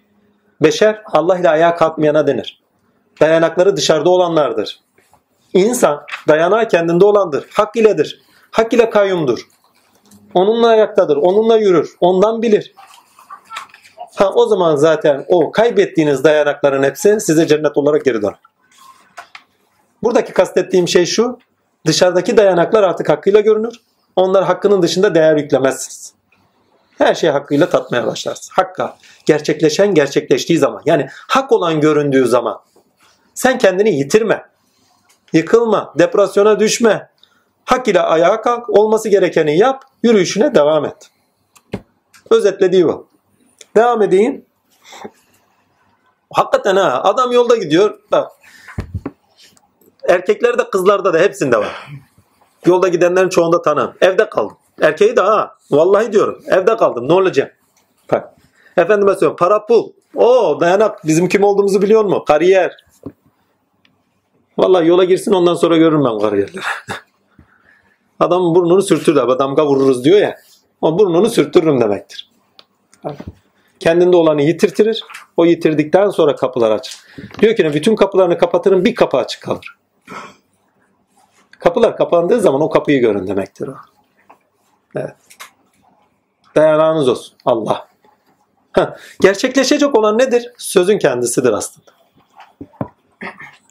Beşer 0.62 1.03
Allah 1.07 1.38
ile 1.38 1.51
ayağa 1.51 1.75
kalkmayana 1.75 2.27
denir. 2.27 2.62
Dayanakları 3.20 3.77
dışarıda 3.77 4.11
olanlardır. 4.11 4.81
İnsan 5.55 6.03
dayanağı 6.29 6.68
kendinde 6.68 7.05
olandır. 7.05 7.47
Hak 7.55 7.77
iledir. 7.77 8.23
Hak 8.51 8.73
ile 8.73 8.90
kayyumdur. 8.90 9.49
Onunla 10.35 10.68
ayaktadır. 10.68 11.16
Onunla 11.16 11.57
yürür. 11.57 11.97
Ondan 12.01 12.42
bilir. 12.42 12.75
Ha, 14.16 14.31
o 14.35 14.47
zaman 14.47 14.77
zaten 14.77 15.25
o 15.29 15.53
kaybettiğiniz 15.53 16.25
dayanakların 16.25 16.83
hepsi 16.83 17.20
size 17.20 17.47
cennet 17.47 17.77
olarak 17.77 18.05
geri 18.05 18.23
döner. 18.23 18.38
Buradaki 20.05 20.33
kastettiğim 20.33 20.88
şey 20.88 21.07
şu. 21.07 21.38
Dışarıdaki 21.87 22.37
dayanaklar 22.37 22.83
artık 22.83 23.09
hakkıyla 23.09 23.40
görünür. 23.40 23.75
Onlar 24.17 24.45
hakkının 24.45 24.83
dışında 24.83 25.14
değer 25.14 25.37
yüklemezsiniz. 25.37 26.14
Her 26.99 27.14
şeyi 27.14 27.33
hakkıyla 27.33 27.69
tatmaya 27.71 28.07
başlarsın. 28.07 28.53
Hakka 28.55 28.97
gerçekleşen 29.27 29.95
gerçekleştiği 29.95 30.59
zaman 30.59 30.83
yani 30.87 31.09
hak 31.29 31.53
olan 31.53 31.81
göründüğü 31.81 32.27
zaman 32.27 32.61
sen 33.35 33.59
kendini 33.59 33.99
yitirme. 33.99 34.45
Yıkılma, 35.33 35.95
depresyona 35.99 36.61
düşme. 36.61 37.11
Hak 37.64 37.88
ile 37.88 38.01
ayağa 38.01 38.40
kalk, 38.40 38.71
olması 38.71 39.09
gerekeni 39.09 39.59
yap, 39.59 39.85
yürüyüşüne 40.03 40.55
devam 40.55 40.85
et. 40.85 41.11
Özetlediği 42.31 42.85
bu. 42.85 43.09
Devam 43.77 44.03
edeyim. 44.03 44.45
Hakikaten 46.31 46.77
ha 46.77 47.01
adam 47.05 47.33
yolda 47.33 47.57
gidiyor. 47.57 47.99
Bak 48.12 48.33
erkeklerde 50.09 50.71
kızlarda 50.71 51.14
da 51.14 51.19
hepsinde 51.19 51.57
var. 51.57 51.90
Yolda 52.67 52.88
gidenlerin 52.88 53.29
çoğunda 53.29 53.62
tanım. 53.62 53.93
Evde 54.01 54.29
kaldım. 54.29 54.57
Erkeği 54.81 55.17
de 55.17 55.21
ha. 55.21 55.55
Vallahi 55.71 56.12
diyorum. 56.12 56.43
Evde 56.47 56.77
kaldım. 56.77 57.09
Ne 57.09 57.12
olacak? 57.12 57.59
Bak. 58.12 58.35
Efendime 58.77 59.12
söylüyorum. 59.12 59.37
Para 59.37 59.67
pul. 59.67 59.93
O 60.14 60.61
dayanak. 60.61 61.07
Bizim 61.07 61.29
kim 61.29 61.45
olduğumuzu 61.45 61.83
biliyor 61.83 62.05
mu? 62.05 62.25
Kariyer. 62.25 62.77
Vallahi 64.59 64.88
yola 64.88 65.05
girsin 65.05 65.33
ondan 65.33 65.55
sonra 65.55 65.77
görürüm 65.77 66.05
ben 66.05 66.19
kariyerleri. 66.19 66.61
Adamın 68.21 68.55
burnunu 68.55 68.83
sürtür 68.83 69.17
de 69.17 69.38
damga 69.38 69.67
vururuz 69.67 70.05
diyor 70.05 70.19
ya. 70.19 70.37
O 70.81 70.99
burnunu 70.99 71.31
sürtürürüm 71.31 71.81
demektir. 71.81 72.31
Kendinde 73.81 74.17
olanı 74.17 74.43
yitirtirir. 74.43 75.05
O 75.37 75.45
yitirdikten 75.45 76.11
sonra 76.11 76.37
kapılar 76.37 76.71
açar. 76.71 76.97
Diyor 77.40 77.57
ki 77.57 77.71
bütün 77.75 77.97
kapılarını 77.97 78.38
kapatırım 78.38 78.85
bir 78.85 78.95
kapı 78.95 79.17
açık 79.17 79.43
kalır. 79.43 79.77
Kapılar 81.64 81.96
kapandığı 81.96 82.40
zaman 82.40 82.61
o 82.61 82.70
kapıyı 82.70 83.00
görün 83.00 83.27
demektir 83.27 83.68
o. 83.68 83.74
Evet. 84.96 85.14
Dayanağınız 86.57 87.09
olsun. 87.09 87.35
Allah. 87.44 87.88
Gerçekleşecek 89.20 89.94
olan 89.94 90.18
nedir? 90.18 90.53
Sözün 90.59 90.98
kendisidir 90.98 91.53
aslında. 91.53 91.90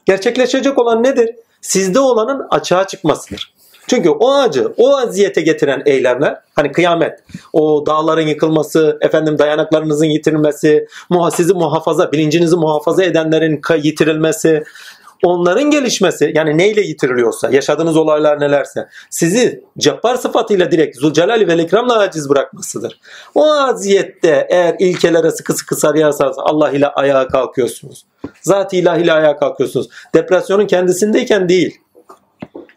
Gerçekleşecek 0.06 0.78
olan 0.78 1.02
nedir? 1.02 1.36
Sizde 1.60 2.00
olanın 2.00 2.46
açığa 2.50 2.86
çıkmasıdır. 2.86 3.54
Çünkü 3.86 4.10
o 4.10 4.32
acı, 4.32 4.74
o 4.76 4.96
aziyete 4.96 5.40
getiren 5.40 5.82
eylemler, 5.86 6.40
hani 6.56 6.72
kıyamet, 6.72 7.20
o 7.52 7.86
dağların 7.86 8.26
yıkılması, 8.26 8.98
efendim 9.00 9.38
dayanaklarınızın 9.38 10.06
yitirilmesi, 10.06 10.88
sizi 11.32 11.54
muhafaza, 11.54 12.12
bilincinizi 12.12 12.56
muhafaza 12.56 13.04
edenlerin 13.04 13.60
yitirilmesi, 13.82 14.64
onların 15.22 15.70
gelişmesi 15.70 16.32
yani 16.34 16.58
neyle 16.58 16.80
yitiriliyorsa, 16.80 17.50
yaşadığınız 17.50 17.96
olaylar 17.96 18.40
nelerse 18.40 18.88
sizi 19.10 19.64
cabbar 19.78 20.16
sıfatıyla 20.16 20.70
direkt 20.70 20.96
Zülcelal 20.96 21.48
ve 21.48 21.62
ikramla 21.62 21.98
aciz 21.98 22.30
bırakmasıdır. 22.30 23.00
O 23.34 23.52
aziyette 23.52 24.46
eğer 24.50 24.76
ilkelere 24.78 25.30
sıkı 25.30 25.52
sıkı 25.52 25.76
sarıyarsanız 25.76 26.36
Allah 26.38 26.70
ile 26.70 26.86
ayağa 26.86 27.28
kalkıyorsunuz. 27.28 28.06
Zat 28.42 28.74
ilah 28.74 28.96
ile 28.96 29.12
ayağa 29.12 29.36
kalkıyorsunuz. 29.36 29.88
Depresyonun 30.14 30.66
kendisindeyken 30.66 31.48
değil. 31.48 31.78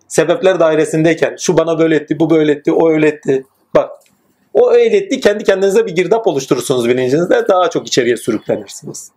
Sebepler 0.08 0.60
dairesindeyken 0.60 1.36
şu 1.40 1.58
bana 1.58 1.80
böyle 1.80 1.96
etti, 1.96 2.20
bu 2.20 2.30
böyle 2.30 2.52
etti, 2.52 2.72
o 2.72 2.90
öyle 2.92 3.08
etti. 3.08 3.46
Bak 3.76 3.90
o 4.54 4.72
öyle 4.72 4.98
etti 4.98 5.20
kendi 5.20 5.44
kendinize 5.44 5.86
bir 5.86 5.96
girdap 5.96 6.28
oluşturursunuz 6.28 6.90
bilincinizde 6.90 7.48
daha 7.48 7.70
çok 7.70 7.88
içeriye 7.88 8.18
sürüklenirsiniz. 8.18 9.12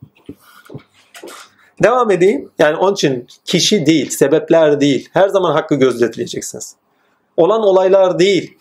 Devam 1.82 2.10
edeyim. 2.10 2.50
Yani 2.58 2.76
onun 2.76 2.94
için 2.94 3.26
kişi 3.44 3.86
değil, 3.86 4.10
sebepler 4.10 4.80
değil. 4.80 5.08
Her 5.12 5.28
zaman 5.28 5.52
hakkı 5.52 5.74
gözetleyeceksiniz. 5.74 6.76
Olan 7.36 7.62
olaylar 7.62 8.18
değil. 8.18 8.58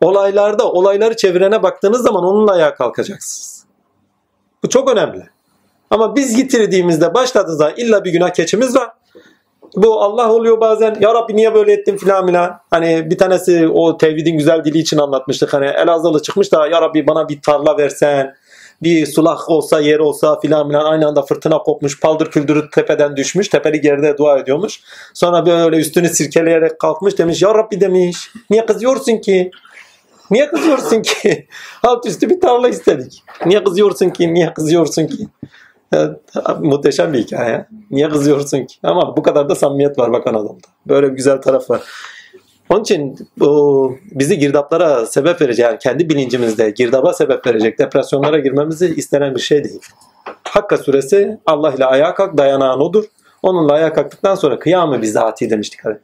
Olaylarda 0.00 0.72
olayları 0.72 1.16
çevirene 1.16 1.62
baktığınız 1.62 2.02
zaman 2.02 2.24
onunla 2.24 2.52
ayağa 2.52 2.74
kalkacaksınız. 2.74 3.64
Bu 4.62 4.68
çok 4.68 4.90
önemli. 4.90 5.28
Ama 5.90 6.16
biz 6.16 6.38
yitirdiğimizde 6.38 7.14
başladığınız 7.14 7.58
zaman 7.58 7.74
illa 7.76 8.04
bir 8.04 8.12
günah 8.12 8.30
keçimiz 8.30 8.76
var. 8.76 8.90
Bu 9.76 10.02
Allah 10.02 10.32
oluyor 10.32 10.60
bazen. 10.60 10.96
Ya 11.00 11.14
Rabbi 11.14 11.36
niye 11.36 11.54
böyle 11.54 11.72
ettin 11.72 11.96
filan 11.96 12.26
filan. 12.26 12.60
Hani 12.70 13.10
bir 13.10 13.18
tanesi 13.18 13.68
o 13.68 13.96
tevhidin 13.96 14.38
güzel 14.38 14.64
dili 14.64 14.78
için 14.78 14.98
anlatmıştık. 14.98 15.54
Hani 15.54 15.66
Elazığlı 15.66 16.22
çıkmış 16.22 16.52
da 16.52 16.66
Ya 16.66 16.82
Rabbi 16.82 17.06
bana 17.06 17.28
bir 17.28 17.42
tarla 17.42 17.78
versen 17.78 18.34
bir 18.82 19.06
sulak 19.06 19.48
olsa 19.48 19.80
yer 19.80 19.98
olsa 19.98 20.40
filan 20.40 20.68
filan 20.68 20.84
aynı 20.84 21.06
anda 21.06 21.22
fırtına 21.22 21.58
kopmuş 21.58 22.00
paldır 22.00 22.30
küldürü 22.30 22.70
tepeden 22.70 23.16
düşmüş 23.16 23.48
tepeli 23.48 23.80
geride 23.80 24.18
dua 24.18 24.38
ediyormuş. 24.38 24.80
Sonra 25.14 25.46
böyle 25.46 25.76
üstünü 25.76 26.08
sirkeleyerek 26.08 26.78
kalkmış 26.78 27.18
demiş 27.18 27.42
ya 27.42 27.54
Rabbi 27.54 27.80
demiş 27.80 28.30
niye 28.50 28.66
kızıyorsun 28.66 29.16
ki? 29.16 29.50
Niye 30.30 30.48
kızıyorsun 30.48 31.02
ki? 31.02 31.48
Alt 31.82 32.06
üstü 32.06 32.30
bir 32.30 32.40
tarla 32.40 32.68
istedik. 32.68 33.22
Niye 33.46 33.64
kızıyorsun 33.64 34.10
ki? 34.10 34.34
Niye 34.34 34.54
kızıyorsun 34.54 35.06
ki? 35.06 35.28
muhteşem 36.60 37.12
bir 37.12 37.18
hikaye. 37.18 37.66
Niye 37.90 38.08
kızıyorsun 38.08 38.64
ki? 38.66 38.76
Ama 38.82 39.16
bu 39.16 39.22
kadar 39.22 39.48
da 39.48 39.54
samimiyet 39.54 39.98
var 39.98 40.12
bakan 40.12 40.34
adamda. 40.34 40.66
Böyle 40.86 41.10
bir 41.10 41.16
güzel 41.16 41.42
taraf 41.42 41.70
var. 41.70 41.82
Onun 42.72 42.80
için 42.80 43.28
bu 43.38 43.98
bizi 44.10 44.38
girdaplara 44.38 45.06
sebep 45.06 45.40
verecek, 45.40 45.64
yani 45.64 45.78
kendi 45.78 46.08
bilincimizde 46.08 46.70
girdaba 46.70 47.12
sebep 47.12 47.46
verecek 47.46 47.78
depresyonlara 47.78 48.38
girmemizi 48.38 48.94
istenen 48.94 49.34
bir 49.34 49.40
şey 49.40 49.64
değil. 49.64 49.80
Hakka 50.48 50.78
suresi 50.78 51.38
Allah 51.46 51.72
ile 51.72 51.84
ayağa 51.84 52.14
kalk 52.14 52.38
dayanağın 52.38 52.80
odur. 52.80 53.04
Onunla 53.42 53.72
ayağa 53.72 53.92
kalktıktan 53.92 54.34
sonra 54.34 54.58
kıyamı 54.58 55.02
bizzati 55.02 55.50
demiştik. 55.50 55.84
Hadi. 55.84 56.00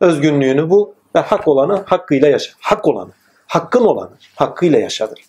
Özgünlüğünü 0.00 0.70
bul 0.70 0.88
ve 1.16 1.20
hak 1.20 1.48
olanı 1.48 1.82
hakkıyla 1.86 2.28
yaşa. 2.28 2.52
Hak 2.60 2.88
olanı, 2.88 3.10
hakkın 3.46 3.84
olanı 3.84 4.10
hakkıyla 4.34 4.78
yaşadır. 4.78 5.24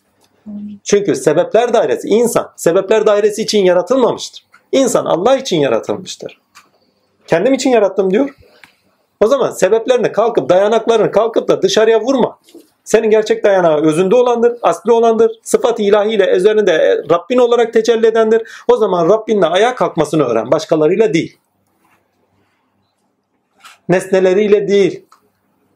Çünkü 0.83 1.15
sebepler 1.15 1.73
dairesi 1.73 2.07
insan 2.07 2.51
sebepler 2.55 3.07
dairesi 3.07 3.41
için 3.41 3.65
yaratılmamıştır. 3.65 4.45
İnsan 4.71 5.05
Allah 5.05 5.37
için 5.37 5.59
yaratılmıştır. 5.59 6.41
Kendim 7.27 7.53
için 7.53 7.69
yarattım 7.69 8.11
diyor. 8.11 8.29
O 9.19 9.27
zaman 9.27 9.51
sebeplerini 9.51 10.11
kalkıp 10.11 10.49
dayanaklarını 10.49 11.11
kalkıp 11.11 11.47
da 11.47 11.61
dışarıya 11.61 12.01
vurma. 12.01 12.39
Senin 12.83 13.09
gerçek 13.09 13.43
dayanağı 13.43 13.81
özünde 13.81 14.15
olandır, 14.15 14.57
asli 14.61 14.91
olandır. 14.91 15.31
Sıfat 15.43 15.79
ilahiyle 15.79 16.31
üzerinde 16.35 17.03
Rabbin 17.11 17.37
olarak 17.37 17.73
tecelli 17.73 18.07
edendir. 18.07 18.41
O 18.67 18.77
zaman 18.77 19.09
Rabbinle 19.09 19.45
ayağa 19.45 19.75
kalkmasını 19.75 20.23
öğren. 20.23 20.51
Başkalarıyla 20.51 21.13
değil. 21.13 21.37
Nesneleriyle 23.89 24.67
değil. 24.67 25.05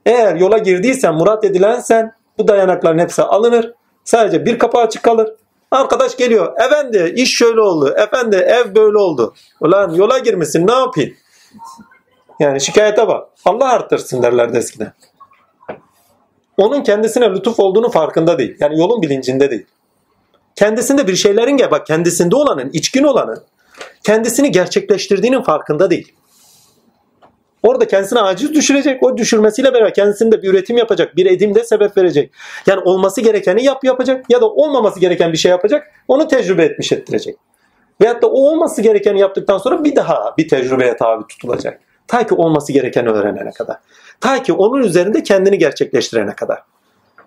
Eğer 0.05 0.35
yola 0.35 0.57
girdiysen, 0.57 1.15
murat 1.15 1.43
edilen 1.43 1.79
sen 1.79 2.13
bu 2.37 2.47
dayanakların 2.47 2.99
hepsi 2.99 3.21
alınır. 3.21 3.73
Sadece 4.03 4.45
bir 4.45 4.59
kapı 4.59 4.77
açık 4.77 5.03
kalır. 5.03 5.33
Arkadaş 5.71 6.17
geliyor. 6.17 6.53
Efendi 6.65 7.13
iş 7.15 7.37
şöyle 7.37 7.61
oldu. 7.61 7.93
Efendi 7.97 8.35
ev 8.35 8.75
böyle 8.75 8.97
oldu. 8.97 9.33
Ulan 9.61 9.93
yola 9.93 10.19
girmişsin 10.19 10.67
ne 10.67 10.73
yapayım? 10.73 11.13
Yani 12.39 12.61
şikayete 12.61 13.07
bak. 13.07 13.27
Allah 13.45 13.69
arttırsın 13.69 14.23
derlerdi 14.23 14.57
eskiden. 14.57 14.93
Onun 16.57 16.83
kendisine 16.83 17.29
lütuf 17.29 17.59
olduğunu 17.59 17.89
farkında 17.89 18.37
değil. 18.37 18.57
Yani 18.59 18.79
yolun 18.79 19.01
bilincinde 19.01 19.51
değil. 19.51 19.65
Kendisinde 20.55 21.07
bir 21.07 21.15
şeylerin 21.15 21.57
gel 21.57 21.71
bak 21.71 21.87
kendisinde 21.87 22.35
olanın, 22.35 22.69
içkin 22.73 23.03
olanın 23.03 23.43
kendisini 24.03 24.51
gerçekleştirdiğinin 24.51 25.41
farkında 25.41 25.89
değil. 25.89 26.13
Orada 27.63 27.87
kendisine 27.87 28.19
aciz 28.19 28.53
düşürecek. 28.53 29.03
O 29.03 29.17
düşürmesiyle 29.17 29.73
beraber 29.73 29.93
kendisinde 29.93 30.41
bir 30.41 30.49
üretim 30.49 30.77
yapacak. 30.77 31.15
Bir 31.15 31.25
edimde 31.25 31.63
sebep 31.63 31.97
verecek. 31.97 32.31
Yani 32.67 32.81
olması 32.81 33.21
gerekeni 33.21 33.63
yap 33.63 33.83
yapacak 33.83 34.25
ya 34.29 34.41
da 34.41 34.49
olmaması 34.49 34.99
gereken 34.99 35.31
bir 35.31 35.37
şey 35.37 35.51
yapacak. 35.51 35.91
Onu 36.07 36.27
tecrübe 36.27 36.63
etmiş 36.63 36.91
ettirecek. 36.91 37.35
Veyahut 38.01 38.21
da 38.21 38.27
o 38.27 38.49
olması 38.49 38.81
gerekeni 38.81 39.19
yaptıktan 39.19 39.57
sonra 39.57 39.83
bir 39.83 39.95
daha 39.95 40.33
bir 40.37 40.49
tecrübeye 40.49 40.95
tabi 40.97 41.27
tutulacak. 41.27 41.79
Ta 42.07 42.27
ki 42.27 42.33
olması 42.33 42.73
gerekeni 42.73 43.09
öğrenene 43.09 43.51
kadar. 43.51 43.77
Ta 44.21 44.43
ki 44.43 44.53
onun 44.53 44.83
üzerinde 44.83 45.23
kendini 45.23 45.57
gerçekleştirene 45.57 46.35
kadar. 46.35 46.63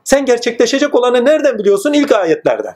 Sen 0.04 0.24
gerçekleşecek 0.24 0.94
olanı 0.94 1.24
nereden 1.24 1.58
biliyorsun? 1.58 1.92
İlk 1.92 2.12
ayetlerden. 2.12 2.74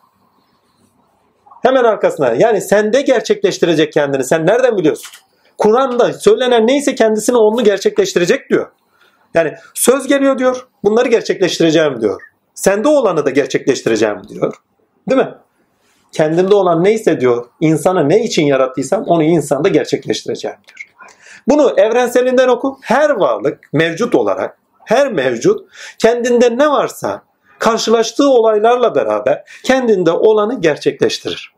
Hemen 1.63 1.85
arkasına. 1.85 2.33
Yani 2.33 2.61
sende 2.61 3.03
gerçekleştirecek 3.03 3.93
kendini. 3.93 4.25
Sen 4.25 4.47
nereden 4.47 4.79
biliyorsun? 4.79 5.11
Kur'an'da 5.59 6.13
söylenen 6.13 6.67
neyse 6.67 6.95
kendisini 6.95 7.37
onu 7.37 7.65
gerçekleştirecek 7.65 8.51
diyor. 8.51 8.71
Yani 9.35 9.55
söz 9.75 10.07
geliyor 10.07 10.39
diyor. 10.39 10.69
Bunları 10.85 11.09
gerçekleştireceğim 11.09 12.01
diyor. 12.01 12.23
Sende 12.55 12.89
olanı 12.89 13.25
da 13.25 13.31
gerçekleştireceğim 13.31 14.29
diyor. 14.29 14.55
Değil 15.11 15.21
mi? 15.21 15.35
Kendimde 16.13 16.55
olan 16.55 16.85
neyse 16.85 17.21
diyor. 17.21 17.47
İnsanı 17.61 18.09
ne 18.09 18.25
için 18.25 18.47
yarattıysam 18.47 19.05
onu 19.07 19.23
insanda 19.23 19.69
gerçekleştireceğim 19.69 20.57
diyor. 20.69 20.90
Bunu 21.49 21.75
evrenselinden 21.77 22.49
oku. 22.49 22.79
Her 22.83 23.11
varlık 23.11 23.59
mevcut 23.73 24.15
olarak, 24.15 24.59
her 24.85 25.13
mevcut 25.13 25.69
kendinde 25.99 26.59
ne 26.59 26.71
varsa 26.71 27.23
karşılaştığı 27.59 28.29
olaylarla 28.29 28.95
beraber 28.95 29.45
kendinde 29.65 30.11
olanı 30.11 30.61
gerçekleştirir. 30.61 31.55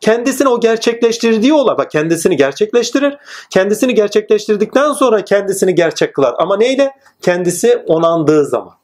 Kendisini 0.00 0.48
o 0.48 0.60
gerçekleştirdiği 0.60 1.52
olay, 1.52 1.78
bak 1.78 1.90
kendisini 1.90 2.36
gerçekleştirir. 2.36 3.18
Kendisini 3.50 3.94
gerçekleştirdikten 3.94 4.92
sonra 4.92 5.24
kendisini 5.24 5.74
gerçek 5.74 6.14
kılar. 6.14 6.34
Ama 6.38 6.56
neyle? 6.56 6.92
Kendisi 7.22 7.84
onandığı 7.86 8.46
zaman. 8.46 8.74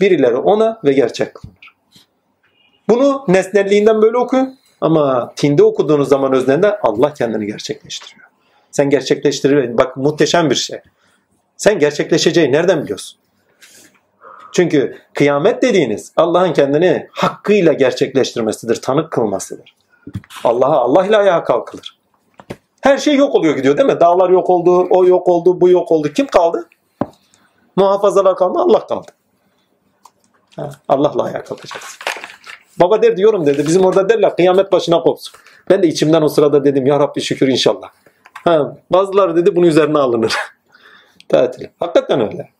Birileri 0.00 0.36
ona 0.36 0.80
ve 0.84 0.92
gerçek 0.92 1.34
kılınır. 1.34 1.76
Bunu 2.88 3.24
nesnelliğinden 3.28 4.02
böyle 4.02 4.18
okuyun. 4.18 4.58
Ama 4.80 5.32
tinde 5.36 5.62
okuduğunuz 5.62 6.08
zaman 6.08 6.32
özlerinde 6.32 6.78
Allah 6.78 7.14
kendini 7.14 7.46
gerçekleştiriyor. 7.46 8.26
Sen 8.70 8.90
gerçekleştirir. 8.90 9.78
Bak 9.78 9.96
muhteşem 9.96 10.50
bir 10.50 10.54
şey. 10.54 10.80
Sen 11.56 11.78
gerçekleşeceği 11.78 12.52
nereden 12.52 12.82
biliyorsun? 12.82 13.18
Çünkü 14.52 14.98
kıyamet 15.14 15.62
dediğiniz 15.62 16.12
Allah'ın 16.16 16.52
kendini 16.52 17.08
hakkıyla 17.12 17.72
gerçekleştirmesidir, 17.72 18.82
tanık 18.82 19.12
kılmasıdır. 19.12 19.76
Allah'a 20.44 20.76
Allah 20.76 21.06
ile 21.06 21.16
ayağa 21.16 21.44
kalkılır. 21.44 21.98
Her 22.80 22.98
şey 22.98 23.14
yok 23.16 23.34
oluyor 23.34 23.56
gidiyor 23.56 23.76
değil 23.76 23.88
mi? 23.88 24.00
Dağlar 24.00 24.30
yok 24.30 24.50
oldu, 24.50 24.86
o 24.90 25.06
yok 25.06 25.28
oldu, 25.28 25.60
bu 25.60 25.68
yok 25.68 25.92
oldu. 25.92 26.12
Kim 26.12 26.26
kaldı? 26.26 26.68
Muhafazalar 27.76 28.36
kaldı, 28.36 28.58
Allah 28.58 28.86
kaldı. 28.86 29.12
Allah'la 30.88 31.22
ayağa 31.22 31.44
kalkacaksın. 31.44 31.98
Baba 32.80 33.02
der 33.02 33.16
diyorum 33.16 33.46
dedi. 33.46 33.64
Bizim 33.66 33.84
orada 33.84 34.08
derler 34.08 34.36
kıyamet 34.36 34.72
başına 34.72 35.00
kopsun. 35.00 35.34
Ben 35.70 35.82
de 35.82 35.86
içimden 35.86 36.22
o 36.22 36.28
sırada 36.28 36.64
dedim 36.64 36.86
ya 36.86 37.00
Rabbi 37.00 37.20
şükür 37.20 37.48
inşallah. 37.48 37.88
Ha, 38.44 38.76
bazıları 38.90 39.36
dedi 39.36 39.56
bunun 39.56 39.66
üzerine 39.66 39.98
alınır. 39.98 40.34
Tatil. 41.28 41.66
Hakikaten 41.80 42.20
öyle. 42.20 42.50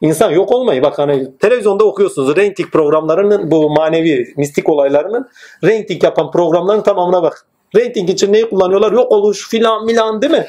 İnsan 0.00 0.30
yok 0.30 0.52
olmayı 0.52 0.82
bak 0.82 0.98
hani 0.98 1.38
televizyonda 1.38 1.84
okuyorsunuz 1.84 2.36
rating 2.36 2.70
programlarının 2.72 3.50
bu 3.50 3.70
manevi 3.70 4.34
mistik 4.36 4.68
olaylarının 4.68 5.28
rating 5.64 6.04
yapan 6.04 6.30
programların 6.30 6.82
tamamına 6.82 7.22
bak. 7.22 7.46
Rating 7.76 8.10
için 8.10 8.32
neyi 8.32 8.50
kullanıyorlar? 8.50 8.92
Yok 8.92 9.12
oluş 9.12 9.48
filan 9.48 9.84
milan 9.84 10.22
değil 10.22 10.32
mi? 10.32 10.46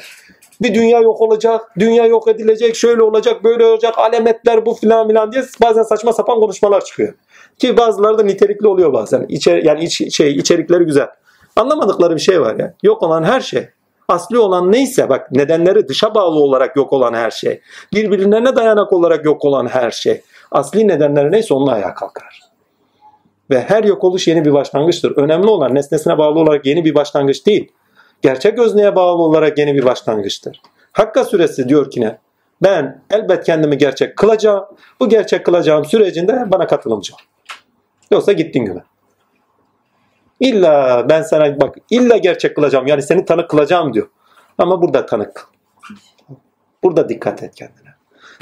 Bir 0.62 0.74
dünya 0.74 1.00
yok 1.00 1.20
olacak, 1.20 1.70
dünya 1.78 2.06
yok 2.06 2.28
edilecek, 2.28 2.76
şöyle 2.76 3.02
olacak, 3.02 3.44
böyle 3.44 3.66
olacak, 3.66 3.98
alemetler 3.98 4.66
bu 4.66 4.74
filan 4.74 5.06
milan 5.06 5.32
diye 5.32 5.44
bazen 5.62 5.82
saçma 5.82 6.12
sapan 6.12 6.40
konuşmalar 6.40 6.84
çıkıyor. 6.84 7.14
Ki 7.58 7.76
bazıları 7.76 8.18
da 8.18 8.22
nitelikli 8.22 8.68
oluyor 8.68 8.92
bazen. 8.92 9.26
İçer, 9.28 9.62
yani 9.62 9.84
iç, 9.84 10.14
şey 10.16 10.36
içerikleri 10.36 10.84
güzel. 10.84 11.08
Anlamadıkları 11.56 12.14
bir 12.14 12.20
şey 12.20 12.40
var 12.40 12.56
ya. 12.58 12.74
Yok 12.82 13.02
olan 13.02 13.22
her 13.22 13.40
şey. 13.40 13.68
Asli 14.08 14.38
olan 14.38 14.72
neyse 14.72 15.08
bak 15.08 15.32
nedenleri 15.32 15.88
dışa 15.88 16.14
bağlı 16.14 16.38
olarak 16.38 16.76
yok 16.76 16.92
olan 16.92 17.14
her 17.14 17.30
şey. 17.30 17.60
Birbirlerine 17.92 18.56
dayanak 18.56 18.92
olarak 18.92 19.24
yok 19.24 19.44
olan 19.44 19.66
her 19.66 19.90
şey. 19.90 20.22
Asli 20.50 20.88
nedenleri 20.88 21.32
neyse 21.32 21.54
onunla 21.54 21.72
ayağa 21.72 21.94
kalkar. 21.94 22.40
Ve 23.50 23.60
her 23.60 23.84
yok 23.84 24.04
oluş 24.04 24.28
yeni 24.28 24.44
bir 24.44 24.52
başlangıçtır. 24.52 25.16
Önemli 25.16 25.46
olan 25.46 25.74
nesnesine 25.74 26.18
bağlı 26.18 26.38
olarak 26.38 26.66
yeni 26.66 26.84
bir 26.84 26.94
başlangıç 26.94 27.46
değil. 27.46 27.72
Gerçek 28.22 28.58
özneye 28.58 28.96
bağlı 28.96 29.22
olarak 29.22 29.58
yeni 29.58 29.74
bir 29.74 29.84
başlangıçtır. 29.84 30.60
Hakka 30.92 31.24
suresi 31.24 31.68
diyor 31.68 31.90
ki 31.90 32.00
ne? 32.00 32.18
Ben 32.62 33.02
elbet 33.10 33.44
kendimi 33.44 33.78
gerçek 33.78 34.16
kılacağım. 34.16 34.64
Bu 35.00 35.08
gerçek 35.08 35.46
kılacağım 35.46 35.84
sürecinde 35.84 36.44
bana 36.46 36.66
katılımcı 36.66 37.12
Yoksa 38.10 38.32
gittin 38.32 38.64
güme. 38.64 38.84
İlla 40.40 41.06
ben 41.08 41.22
sana 41.22 41.60
bak 41.60 41.76
illa 41.90 42.16
gerçek 42.16 42.56
kılacağım. 42.56 42.86
Yani 42.86 43.02
seni 43.02 43.24
tanık 43.24 43.50
kılacağım 43.50 43.94
diyor. 43.94 44.08
Ama 44.58 44.82
burada 44.82 45.06
tanık. 45.06 45.48
Burada 46.82 47.08
dikkat 47.08 47.42
et 47.42 47.54
kendine. 47.54 47.94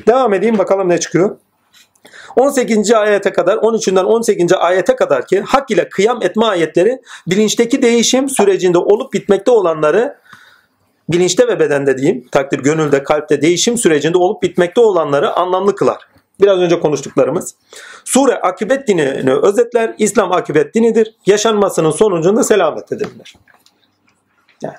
Devam 0.07 0.35
edeyim 0.35 0.59
bakalım 0.59 0.89
ne 0.89 1.01
çıkıyor. 1.01 1.37
18. 2.37 2.93
ayete 2.93 3.33
kadar 3.33 3.57
13'ünden 3.57 4.05
18. 4.05 4.53
ayete 4.53 4.97
kadar 4.97 5.27
ki 5.27 5.41
hak 5.41 5.71
ile 5.71 5.89
kıyam 5.89 6.23
etme 6.23 6.47
ayetleri 6.47 7.03
bilinçteki 7.27 7.83
değişim 7.83 8.29
sürecinde 8.29 8.79
olup 8.79 9.13
bitmekte 9.13 9.51
olanları 9.51 10.17
bilinçte 11.13 11.49
ve 11.49 11.61
bedende 11.61 11.99
diyeyim 11.99 12.29
takdir 12.33 12.59
gönülde 12.59 13.03
kalpte 13.03 13.43
değişim 13.43 13.79
sürecinde 13.79 14.19
olup 14.19 14.43
bitmekte 14.43 14.81
olanları 14.81 15.33
anlamlı 15.33 15.75
kılar. 15.75 15.99
Biraz 16.41 16.59
önce 16.59 16.81
konuştuklarımız. 16.81 17.55
Sure 18.05 18.35
akıbet 18.35 18.89
dinini 18.89 19.35
özetler. 19.35 19.95
İslam 19.99 20.33
akıbet 20.33 20.75
dinidir. 20.75 21.15
Yaşanmasının 21.27 21.91
sonucunda 21.91 22.45
selamet 22.45 22.93
edilir. 22.93 23.35
Yani 24.63 24.75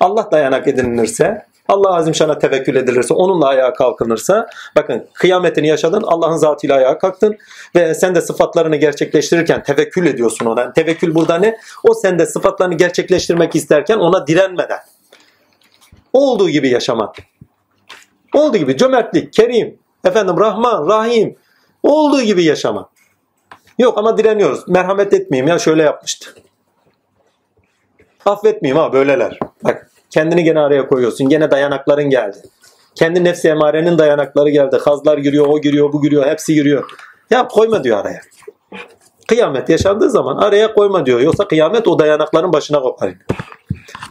Allah 0.00 0.28
dayanak 0.32 0.68
edinilirse, 0.68 1.46
Allah 1.68 1.94
azim 1.94 2.14
şana 2.14 2.38
tevekkül 2.38 2.76
edilirse, 2.76 3.14
onunla 3.14 3.46
ayağa 3.46 3.72
kalkınırsa, 3.72 4.46
bakın 4.76 5.06
kıyametini 5.14 5.68
yaşadın, 5.68 6.02
Allah'ın 6.02 6.36
zatıyla 6.36 6.76
ayağa 6.76 6.98
kalktın 6.98 7.36
ve 7.74 7.94
sen 7.94 8.14
de 8.14 8.20
sıfatlarını 8.20 8.76
gerçekleştirirken 8.76 9.62
tevekkül 9.62 10.06
ediyorsun 10.06 10.46
ona. 10.46 10.72
Tevekkül 10.72 11.14
burada 11.14 11.38
ne? 11.38 11.56
O 11.88 11.94
sende 11.94 12.26
sıfatlarını 12.26 12.74
gerçekleştirmek 12.74 13.56
isterken 13.56 13.98
ona 13.98 14.26
direnmeden. 14.26 14.78
Olduğu 16.12 16.48
gibi 16.48 16.68
yaşamak. 16.68 17.16
Olduğu 18.34 18.56
gibi 18.56 18.76
cömertlik, 18.76 19.32
kerim, 19.32 19.78
efendim 20.04 20.36
Rahman, 20.38 20.88
Rahim. 20.88 21.36
Olduğu 21.82 22.22
gibi 22.22 22.44
yaşamak. 22.44 22.88
Yok 23.78 23.98
ama 23.98 24.18
direniyoruz. 24.18 24.68
Merhamet 24.68 25.12
etmeyeyim 25.12 25.48
ya 25.48 25.58
şöyle 25.58 25.82
yapmıştı. 25.82 26.34
Affetmeyeyim 28.26 28.82
ha 28.82 28.92
böyleler. 28.92 29.38
Bak 29.64 29.90
kendini 30.10 30.44
gene 30.44 30.60
araya 30.60 30.88
koyuyorsun. 30.88 31.28
Gene 31.28 31.50
dayanakların 31.50 32.10
geldi. 32.10 32.38
Kendi 32.94 33.24
nefsi 33.24 33.48
emarenin 33.48 33.98
dayanakları 33.98 34.50
geldi. 34.50 34.78
Kazlar 34.78 35.18
giriyor, 35.18 35.46
o 35.46 35.60
giriyor, 35.60 35.92
bu 35.92 36.02
giriyor, 36.02 36.26
hepsi 36.26 36.54
giriyor. 36.54 36.90
Ya 37.30 37.48
koyma 37.48 37.84
diyor 37.84 37.98
araya. 37.98 38.20
Kıyamet 39.28 39.68
yaşandığı 39.68 40.10
zaman 40.10 40.36
araya 40.36 40.74
koyma 40.74 41.06
diyor. 41.06 41.20
Yoksa 41.20 41.48
kıyamet 41.48 41.88
o 41.88 41.98
dayanakların 41.98 42.52
başına 42.52 42.80
kopar. 42.80 43.14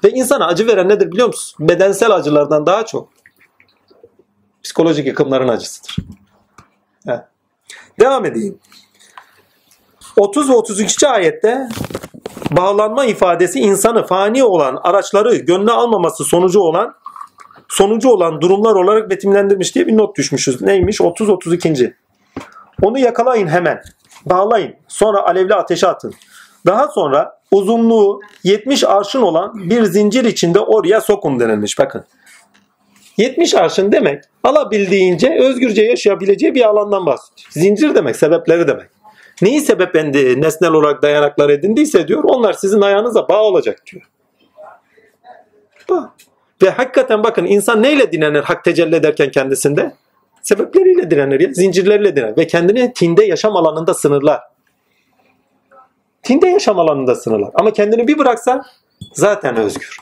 Ve 0.04 0.10
insana 0.10 0.48
acı 0.48 0.68
veren 0.68 0.90
nedir 0.90 1.12
biliyor 1.12 1.28
musun? 1.28 1.70
Bedensel 1.70 2.12
acılardan 2.12 2.66
daha 2.66 2.86
çok 2.86 3.10
psikolojik 4.64 5.08
yıkımların 5.08 5.48
acısıdır. 5.48 5.96
Evet. 7.08 7.24
Devam 8.00 8.26
edeyim. 8.26 8.60
30 10.18 10.50
ve 10.50 10.54
32. 10.54 11.08
ayette 11.08 11.70
bağlanma 12.52 13.06
ifadesi 13.06 13.60
insanı 13.60 14.06
fani 14.08 14.44
olan 14.44 14.80
araçları 14.84 15.36
gönlüne 15.36 15.72
almaması 15.72 16.24
sonucu 16.24 16.60
olan 16.60 16.96
sonucu 17.70 18.10
olan 18.10 18.42
durumlar 18.42 18.76
olarak 18.76 19.10
betimlendirmiş 19.10 19.76
diye 19.76 19.88
bir 19.88 19.98
not 19.98 20.18
düşmüşüz. 20.18 20.62
Neymiş? 20.62 21.02
30 21.02 21.30
32. 21.30 21.96
Onu 22.82 23.00
yakalayın 23.00 23.48
hemen. 23.48 23.82
Bağlayın. 24.26 24.76
Sonra 24.88 25.26
alevli 25.28 25.56
ateşe 25.56 25.88
atın. 25.88 26.14
Daha 26.66 26.88
sonra 26.88 27.39
uzunluğu 27.52 28.22
70 28.44 28.84
arşın 28.84 29.22
olan 29.22 29.70
bir 29.70 29.84
zincir 29.84 30.26
içinde 30.26 30.60
oraya 30.60 31.02
sokun 31.02 31.40
denilmiş. 31.40 31.80
Bakın. 31.80 32.04
70 33.18 33.56
arşın 33.56 33.92
demek 33.92 34.24
alabildiğince 34.44 35.38
özgürce 35.40 35.82
yaşayabileceği 35.82 36.56
bir 36.56 36.68
alandan 36.68 37.06
bahsediyor. 37.06 37.48
Zincir 37.52 37.96
demek, 37.96 38.16
sebepleri 38.16 38.68
demek. 38.68 38.90
Neyi 39.42 39.62
sebeplendi, 39.62 40.42
nesnel 40.42 40.72
olarak 40.72 41.02
dayanaklar 41.02 41.50
edindiyse 41.50 42.08
diyor, 42.08 42.24
onlar 42.24 42.54
sizin 42.54 42.82
ayağınıza 42.82 43.30
bağ 43.30 43.44
olacak 43.44 43.84
diyor. 43.92 44.04
Bağ. 45.90 46.14
Ve 46.62 46.70
hakikaten 46.70 47.24
bakın 47.24 47.46
insan 47.46 47.84
neyle 47.84 48.12
dinlenir 48.12 48.42
hak 48.44 48.64
tecelli 48.64 48.96
ederken 48.96 49.32
kendisinde? 49.32 49.94
Sebepleriyle 50.42 51.12
direnir 51.12 51.40
ya, 51.40 51.54
zincirleriyle 51.54 52.16
direnir. 52.16 52.38
Ve 52.38 52.48
kendini 52.48 52.94
tinde 52.94 53.26
yaşam 53.26 53.56
alanında 53.56 53.94
sınırlar. 53.94 54.40
Tinde 56.30 56.48
yaşam 56.48 56.80
alanında 56.80 57.16
sınırlar. 57.16 57.50
Ama 57.54 57.74
kendini 57.74 58.08
bir 58.08 58.18
bıraksa 58.18 58.66
zaten 59.14 59.56
özgür. 59.56 59.98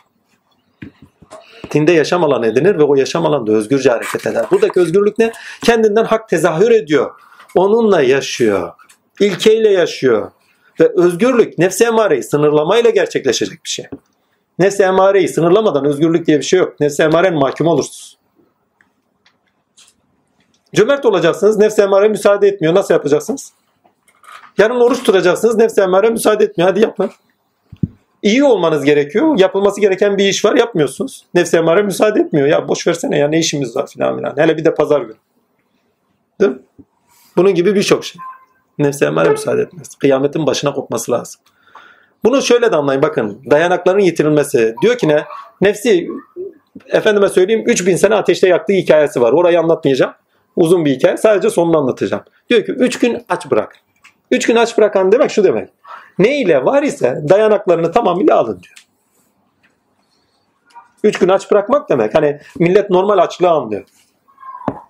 Tinde 1.70 1.92
yaşam 1.92 2.24
alanı 2.24 2.48
edinir 2.48 2.78
ve 2.78 2.84
o 2.84 2.96
yaşam 2.96 3.26
alanında 3.26 3.52
özgürce 3.52 3.90
hareket 3.90 4.28
eder. 4.28 4.46
Buradaki 4.52 4.80
özgürlük 4.80 5.18
ne? 5.18 5.32
Kendinden 5.64 6.04
hak 6.04 6.30
tezahür 6.30 6.72
ediyor. 6.72 7.12
Onunla 7.56 8.02
yaşıyor. 8.02 8.72
İlkeyle 9.20 9.70
yaşıyor. 9.70 10.32
Ve 10.80 10.92
özgürlük 10.96 11.58
nefsi 11.58 11.84
emareyi 11.84 12.24
sınırlamayla 12.24 12.90
gerçekleşecek 12.90 13.64
bir 13.64 13.70
şey. 13.70 13.86
Nefsi 14.60 14.84
emareyi 14.84 15.28
sınırlamadan 15.28 15.86
özgürlük 15.86 16.28
diye 16.28 16.38
bir 16.38 16.46
şey 16.46 16.60
yok. 16.60 16.80
Nefsi 16.80 17.04
emarenin 17.04 17.40
mahkum 17.40 17.68
olursunuz. 17.68 18.18
Cömert 20.76 21.06
olacaksınız. 21.06 21.58
Nefsi 21.58 21.82
emare 21.82 22.08
müsaade 22.08 22.48
etmiyor. 22.48 22.76
Nasıl 22.76 22.94
yapacaksınız? 22.94 23.54
Yarın 24.58 24.80
oruç 24.80 25.04
tutacaksınız. 25.04 25.56
Nefsi 25.58 25.82
emare 25.82 26.10
müsaade 26.10 26.44
etmiyor. 26.44 26.70
Hadi 26.70 26.80
yapma. 26.80 27.10
İyi 28.22 28.44
olmanız 28.44 28.84
gerekiyor. 28.84 29.40
Yapılması 29.40 29.82
gereken 29.82 30.18
bir 30.18 30.26
iş 30.26 30.46
var. 30.46 30.56
Yapmıyorsunuz. 30.56 31.26
Nefsi 31.34 31.58
emare 31.58 31.82
müsaade 31.82 32.20
etmiyor. 32.20 32.48
Ya 32.48 32.68
boş 32.68 32.88
versene 32.88 33.18
ya 33.18 33.28
ne 33.28 33.40
işimiz 33.40 33.76
var 33.76 33.88
filan 33.88 34.18
filan. 34.18 34.38
Hele 34.38 34.58
bir 34.58 34.66
de 34.66 34.76
pazar 34.76 35.02
günü. 35.02 35.18
Değil 36.42 36.52
mi? 36.52 36.60
Bunun 37.38 37.56
gibi 37.56 37.76
birçok 37.76 38.06
şey. 38.06 38.22
Nefsi 38.78 39.06
emare 39.06 39.30
müsaade 39.30 39.62
etmez. 39.62 39.96
Kıyametin 39.96 40.48
başına 40.48 40.74
kopması 40.74 41.12
lazım. 41.12 41.42
Bunu 42.24 42.42
şöyle 42.42 42.72
de 42.72 42.76
anlayın 42.76 43.02
bakın. 43.02 43.42
Dayanakların 43.50 44.00
yitirilmesi. 44.00 44.76
Diyor 44.82 44.98
ki 44.98 45.08
ne? 45.08 45.26
Nefsi 45.62 46.08
efendime 46.88 47.30
söyleyeyim 47.30 47.64
3000 47.68 47.96
sene 47.96 48.16
ateşte 48.16 48.48
yaktığı 48.48 48.74
hikayesi 48.74 49.22
var. 49.22 49.32
Orayı 49.32 49.60
anlatmayacağım. 49.60 50.14
Uzun 50.56 50.86
bir 50.86 50.92
hikaye. 50.92 51.18
Sadece 51.18 51.50
sonunu 51.50 51.78
anlatacağım. 51.78 52.24
Diyor 52.50 52.66
ki 52.66 52.72
3 52.72 53.00
gün 53.00 53.26
aç 53.30 53.52
bırak. 53.52 53.87
3 54.32 54.48
gün 54.48 54.56
aç 54.56 54.78
bırakan 54.78 55.12
demek 55.12 55.32
şu 55.32 55.44
demek. 55.44 55.70
Ne 56.20 56.42
ile 56.42 56.66
var 56.66 56.84
ise 56.84 57.22
dayanaklarını 57.30 57.92
tamamıyla 57.92 58.38
alın 58.38 58.60
diyor. 58.64 58.76
3 61.04 61.20
gün 61.20 61.30
aç 61.30 61.52
bırakmak 61.52 61.90
demek. 61.90 62.16
Hani 62.16 62.40
millet 62.60 62.90
normal 62.90 63.18
açlığı 63.18 63.50
anlıyor. 63.50 63.84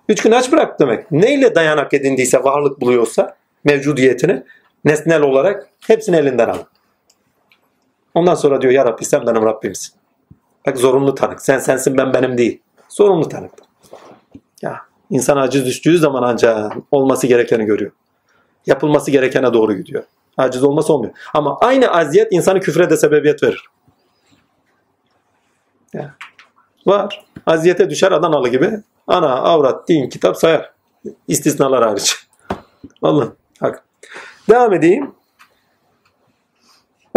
3 0.08 0.22
gün 0.22 0.32
aç 0.32 0.52
bırak 0.52 0.80
demek. 0.80 1.12
Neyle 1.12 1.54
dayanak 1.54 1.94
edindiyse, 1.94 2.44
varlık 2.44 2.80
buluyorsa 2.80 3.36
mevcudiyetini 3.64 4.42
nesnel 4.84 5.22
olarak 5.22 5.68
hepsini 5.86 6.16
elinden 6.16 6.48
al. 6.48 6.58
Ondan 8.14 8.34
sonra 8.34 8.62
diyor 8.62 8.72
ya 8.72 8.84
Rabbi 8.84 9.04
sen 9.04 9.26
benim 9.26 9.42
Rabbimsin. 9.42 9.94
Bak 10.66 10.76
zorunlu 10.76 11.14
tanık. 11.14 11.42
Sen 11.42 11.58
sensin 11.58 11.96
ben 11.96 12.14
benim 12.14 12.38
değil. 12.38 12.60
Zorunlu 12.88 13.28
tanık. 13.28 13.52
Ya 14.62 14.80
insan 15.10 15.36
aciz 15.36 15.66
düştüğü 15.66 15.98
zaman 15.98 16.22
ancak 16.22 16.72
olması 16.90 17.26
gerekeni 17.26 17.64
görüyor. 17.64 17.92
Yapılması 18.68 19.10
gerekene 19.10 19.52
doğru 19.52 19.72
gidiyor. 19.72 20.04
Aciz 20.36 20.64
olması 20.64 20.92
olmuyor. 20.92 21.12
Ama 21.34 21.58
aynı 21.58 21.88
aziyet 21.88 22.32
insanı 22.32 22.60
küfre 22.60 22.90
de 22.90 22.96
sebebiyet 22.96 23.42
verir. 23.42 23.64
Ya. 25.92 26.14
Var. 26.86 27.24
Aziyete 27.46 27.90
düşer 27.90 28.12
Adanalı 28.12 28.48
gibi. 28.48 28.70
Ana, 29.06 29.32
avrat, 29.36 29.88
din, 29.88 30.08
kitap 30.08 30.36
sayar. 30.36 30.72
İstisnalar 31.28 31.84
hariç. 31.84 32.26
Allah. 33.02 33.28
Hak. 33.60 33.84
Devam 34.50 34.74
edeyim. 34.74 35.14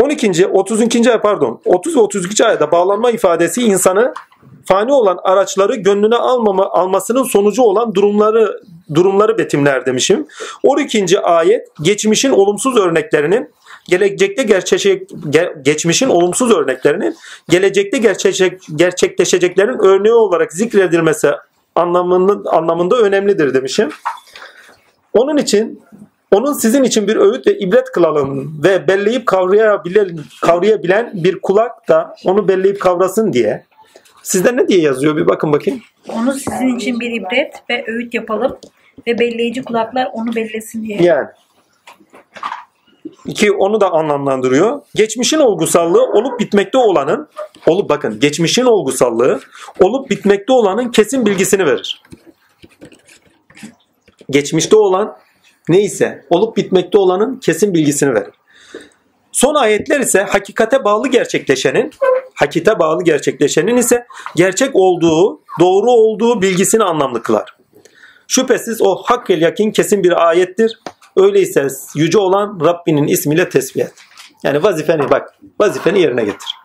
12. 0.02 0.48
30. 0.48 0.82
pardon 1.22 1.62
30 1.66 1.96
ve 1.96 2.00
32. 2.00 2.46
ayda 2.46 2.72
bağlanma 2.72 3.12
ifadesi 3.12 3.62
insanı 3.62 4.14
fani 4.66 4.94
olan 4.94 5.20
araçları 5.24 5.76
gönlüne 5.76 6.16
almama, 6.16 6.70
almasının 6.70 7.24
sonucu 7.24 7.62
olan 7.62 7.96
durumları 7.96 8.62
durumları 8.96 9.38
betimler 9.38 9.86
demişim. 9.86 10.28
12. 10.64 11.20
ayet 11.20 11.68
geçmişin 11.82 12.32
olumsuz 12.32 12.78
örneklerinin 12.78 13.50
gelecekte 13.90 14.44
gerçekleşecek 14.44 15.10
geçmişin 15.62 16.10
olumsuz 16.10 16.52
örneklerinin 16.52 17.16
gelecekte 17.50 17.98
gerçekleşecek, 17.98 18.62
gerçekleşeceklerin 18.76 19.80
örneği 19.80 20.14
olarak 20.14 20.54
zikredilmesi 20.54 21.32
anlamının 21.76 22.46
anlamında 22.46 22.98
önemlidir 22.98 23.54
demişim. 23.54 23.90
Onun 25.14 25.38
için 25.38 25.82
onun 26.32 26.54
sizin 26.54 26.84
için 26.84 27.08
bir 27.08 27.16
öğüt 27.16 27.48
ve 27.48 27.60
ibret 27.60 27.92
kılalım 27.92 28.64
ve 28.64 28.88
belleyip 28.88 29.26
kavrayabilen, 29.26 30.20
kavrayabilen 30.42 31.12
bir 31.14 31.40
kulak 31.42 31.88
da 31.90 32.16
onu 32.26 32.48
belleyip 32.48 32.80
kavrasın 32.82 33.34
diye. 33.34 33.66
Sizde 34.24 34.58
ne 34.58 34.68
diye 34.68 34.82
yazıyor 34.82 35.18
bir 35.18 35.28
bakın 35.28 35.54
bakayım. 35.54 35.82
Onu 36.10 36.34
sizin 36.34 36.78
için 36.78 37.00
bir 37.00 37.12
ibret 37.12 37.54
ve 37.70 37.86
öğüt 37.88 38.14
yapalım 38.14 38.58
ve 39.08 39.20
belleyici 39.20 39.64
kulaklar 39.64 40.08
onu 40.14 40.36
bellesin 40.36 40.84
diye. 40.84 41.04
Yani. 41.04 41.28
Ki 43.36 43.52
onu 43.52 43.82
da 43.82 43.92
anlamlandırıyor. 43.92 44.82
Geçmişin 44.96 45.38
olgusallığı 45.38 46.04
olup 46.04 46.40
bitmekte 46.40 46.78
olanın 46.78 47.28
olup 47.68 47.90
bakın 47.90 48.20
geçmişin 48.20 48.66
olgusallığı 48.66 49.40
olup 49.80 50.10
bitmekte 50.10 50.54
olanın 50.54 50.92
kesin 50.92 51.26
bilgisini 51.26 51.66
verir. 51.66 52.02
Geçmişte 54.30 54.76
olan 54.76 55.18
neyse 55.70 56.26
olup 56.30 56.58
bitmekte 56.58 56.98
olanın 56.98 57.40
kesin 57.40 57.74
bilgisini 57.74 58.14
verir. 58.14 58.34
Son 59.32 59.56
ayetler 59.56 60.00
ise 60.00 60.22
hakikate 60.22 60.84
bağlı 60.84 61.08
gerçekleşenin, 61.08 61.92
hakikate 62.42 62.80
bağlı 62.80 63.04
gerçekleşenin 63.04 63.78
ise 63.78 64.06
gerçek 64.36 64.70
olduğu, 64.74 65.42
doğru 65.60 65.92
olduğu 65.92 66.42
bilgisini 66.42 66.84
anlamlı 66.84 67.24
kılar. 67.24 67.56
Şüphesiz 68.28 68.82
o 68.82 68.96
hak 68.96 69.30
el 69.30 69.42
yakin 69.42 69.72
kesin 69.72 70.04
bir 70.04 70.28
ayettir. 70.28 70.80
Öyleyse 71.18 71.68
yüce 71.96 72.18
olan 72.18 72.60
Rabbinin 72.66 73.08
ismiyle 73.08 73.50
tesbih 73.50 73.82
et. 73.82 73.94
Yani 74.44 74.64
vazifeni 74.64 75.10
bak, 75.10 75.36
vazifeni 75.60 76.02
yerine 76.02 76.24
getir. 76.24 76.56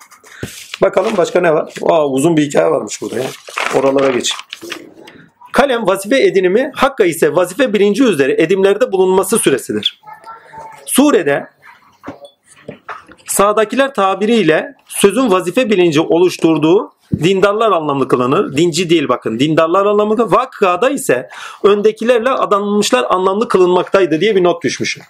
Bakalım 0.82 1.16
başka 1.16 1.40
ne 1.40 1.54
var? 1.54 1.74
Aa, 1.82 2.08
uzun 2.08 2.36
bir 2.36 2.42
hikaye 2.42 2.70
varmış 2.70 3.02
burada 3.02 3.16
ya. 3.18 3.26
Oralara 3.74 4.10
geç. 4.10 4.32
Kalem 5.52 5.86
vazife 5.86 6.22
edinimi, 6.22 6.70
hakka 6.74 7.04
ise 7.04 7.34
vazife 7.34 7.72
birinci 7.72 8.04
üzere 8.04 8.42
edimlerde 8.42 8.92
bulunması 8.92 9.38
süresidir. 9.38 10.00
Surede 10.86 11.46
sağdakiler 13.36 13.94
tabiriyle 13.94 14.74
sözün 14.86 15.30
vazife 15.30 15.70
bilinci 15.70 16.00
oluşturduğu 16.00 16.92
dindarlar 17.12 17.72
anlamlı 17.72 18.08
kılınır. 18.08 18.56
Dinci 18.56 18.90
değil 18.90 19.08
bakın. 19.08 19.38
Dindarlar 19.38 19.86
anlamlı 19.86 20.16
kılınır. 20.16 20.32
Vakada 20.32 20.90
ise 20.90 21.28
öndekilerle 21.62 22.30
adanmışlar 22.30 23.04
anlamlı 23.08 23.48
kılınmaktaydı 23.48 24.20
diye 24.20 24.36
bir 24.36 24.44
not 24.44 24.64
düşmüşüm. 24.64 25.02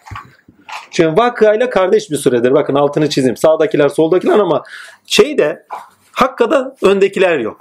Şimdi 0.91 1.17
vakayla 1.17 1.71
kardeş 1.71 2.11
bir 2.11 2.17
süredir. 2.17 2.53
Bakın 2.53 2.75
altını 2.75 3.11
çizeyim. 3.11 3.37
Sağdakiler 3.37 3.89
soldakiler 3.89 4.39
ama 4.39 4.63
şeyde 5.07 5.67
Hakka'da 6.13 6.77
öndekiler 6.83 7.39
yok. 7.39 7.61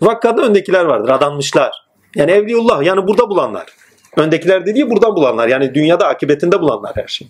Vakkada 0.00 0.42
öndekiler 0.42 0.84
vardır. 0.84 1.08
Adanmışlar. 1.08 1.86
Yani 2.14 2.30
Evliullah 2.30 2.82
yani 2.82 3.06
burada 3.06 3.30
bulanlar. 3.30 3.66
Öndekiler 4.16 4.66
dediği 4.66 4.90
burada 4.90 5.16
bulanlar. 5.16 5.48
Yani 5.48 5.74
dünyada 5.74 6.06
akıbetinde 6.08 6.60
bulanlar 6.60 6.92
her 6.96 7.06
şey. 7.06 7.28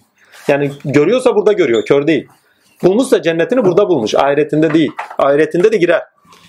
Yani 0.49 0.71
görüyorsa 0.85 1.35
burada 1.35 1.53
görüyor. 1.53 1.85
Kör 1.85 2.07
değil. 2.07 2.29
Bulmuşsa 2.83 3.23
cennetini 3.23 3.65
burada 3.65 3.89
bulmuş. 3.89 4.15
Ahiretinde 4.15 4.75
değil. 4.75 4.93
Ahiretinde 5.19 5.73
de 5.73 5.77
girer. 5.77 6.03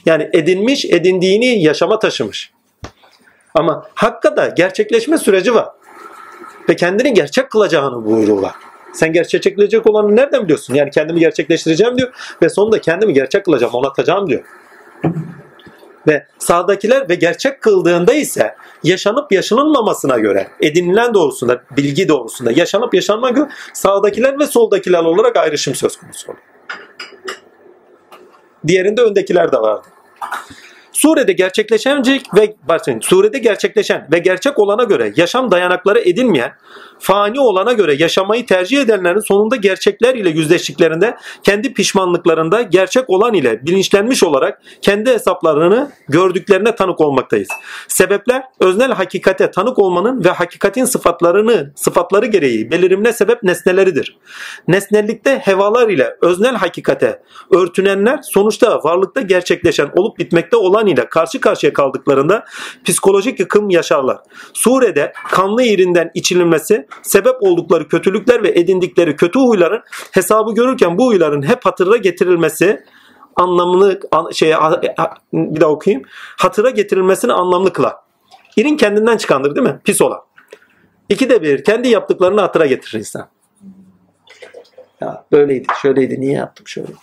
Yani 0.05 0.29
edinmiş, 0.33 0.85
edindiğini 0.85 1.63
yaşama 1.63 1.99
taşımış. 1.99 2.51
Ama 3.55 3.85
Hakka'da 3.93 4.47
gerçekleşme 4.47 5.17
süreci 5.17 5.55
var. 5.55 5.67
Ve 6.69 6.75
kendini 6.75 7.13
gerçek 7.13 7.51
kılacağını 7.51 8.05
buyruğu 8.05 8.41
var. 8.41 8.53
Sen 8.93 9.13
gerçekleşecek 9.13 9.87
olanı 9.87 10.15
nereden 10.15 10.43
biliyorsun? 10.43 10.73
Yani 10.73 10.91
kendimi 10.91 11.19
gerçekleştireceğim 11.19 11.97
diyor. 11.97 12.35
Ve 12.41 12.49
sonunda 12.49 12.81
kendimi 12.81 13.13
gerçek 13.13 13.45
kılacağım, 13.45 13.73
onatacağım 13.73 14.29
diyor. 14.29 14.43
Ve 16.07 16.27
sağdakiler 16.39 17.09
ve 17.09 17.15
gerçek 17.15 17.61
kıldığında 17.61 18.13
ise 18.13 18.55
yaşanıp 18.83 19.31
yaşanılmamasına 19.31 20.17
göre 20.17 20.47
edinilen 20.61 21.13
doğrusunda, 21.13 21.63
bilgi 21.77 22.07
doğrusunda 22.07 22.51
yaşanıp 22.51 22.93
yaşanma 22.93 23.29
göre 23.29 23.49
sağdakiler 23.73 24.39
ve 24.39 24.45
soldakiler 24.45 25.03
olarak 25.03 25.37
ayrışım 25.37 25.75
söz 25.75 25.97
konusu 25.97 26.31
oluyor. 26.31 26.43
Diğerinde 28.67 29.01
öndekiler 29.01 29.51
de 29.51 29.57
vardı. 29.57 29.87
Surede 30.97 31.33
gerçekleşen 31.33 32.03
ve 32.35 32.55
bakın 32.69 32.99
surede 32.99 33.39
gerçekleşen 33.39 34.07
ve 34.13 34.19
gerçek 34.19 34.59
olana 34.59 34.83
göre 34.83 35.13
yaşam 35.15 35.51
dayanakları 35.51 35.99
edinmeyen, 35.99 36.51
fani 36.99 37.39
olana 37.39 37.73
göre 37.73 37.93
yaşamayı 37.93 38.45
tercih 38.45 38.81
edenlerin 38.81 39.19
sonunda 39.19 39.55
gerçekler 39.55 40.15
ile 40.15 40.29
yüzleştiklerinde 40.29 41.17
kendi 41.43 41.73
pişmanlıklarında 41.73 42.61
gerçek 42.61 43.09
olan 43.09 43.33
ile 43.33 43.65
bilinçlenmiş 43.65 44.23
olarak 44.23 44.61
kendi 44.81 45.09
hesaplarını 45.09 45.91
gördüklerine 46.09 46.75
tanık 46.75 47.01
olmaktayız. 47.01 47.49
Sebepler 47.87 48.43
öznel 48.59 48.91
hakikate 48.91 49.51
tanık 49.51 49.79
olmanın 49.79 50.23
ve 50.23 50.29
hakikatin 50.29 50.85
sıfatlarını 50.85 51.71
sıfatları 51.75 52.25
gereği 52.25 52.71
belirimine 52.71 53.13
sebep 53.13 53.43
nesneleridir. 53.43 54.17
Nesnellikte 54.67 55.39
hevalar 55.39 55.89
ile 55.89 56.17
öznel 56.21 56.55
hakikate 56.55 57.21
örtünenler 57.51 58.19
sonuçta 58.23 58.83
varlıkta 58.83 59.21
gerçekleşen 59.21 59.89
olup 59.95 60.19
bitmekte 60.19 60.57
olan 60.57 60.86
ile 60.87 61.09
karşı 61.09 61.41
karşıya 61.41 61.73
kaldıklarında 61.73 62.45
psikolojik 62.85 63.39
yıkım 63.39 63.69
yaşarlar. 63.69 64.17
Surede 64.53 65.13
kanlı 65.31 65.63
yerinden 65.63 66.11
içilmesi 66.13 66.87
sebep 67.03 67.35
oldukları 67.39 67.87
kötülükler 67.87 68.43
ve 68.43 68.49
edindikleri 68.49 69.15
kötü 69.15 69.39
huyların 69.39 69.81
hesabı 70.11 70.53
görürken 70.53 70.97
bu 70.97 71.05
huyların 71.05 71.41
hep 71.41 71.65
hatırına 71.65 71.97
getirilmesi 71.97 72.83
anlamını 73.35 73.99
şey 74.33 74.53
bir 75.33 75.61
daha 75.61 75.69
okuyayım. 75.69 76.05
Hatıra 76.37 76.69
getirilmesini 76.69 77.33
anlamlı 77.33 77.73
kılar. 77.73 77.95
İrin 78.57 78.77
kendinden 78.77 79.17
çıkandır 79.17 79.55
değil 79.55 79.67
mi? 79.67 79.79
Pis 79.83 80.01
olan. 80.01 80.19
İki 81.09 81.29
de 81.29 81.41
bir 81.41 81.63
kendi 81.63 81.87
yaptıklarını 81.87 82.41
hatıra 82.41 82.65
getirir 82.65 82.99
insan. 82.99 83.29
Ya 85.01 85.25
böyleydi, 85.31 85.67
şöyleydi, 85.81 86.21
niye 86.21 86.33
yaptım 86.33 86.67
şöyleydi. 86.67 86.97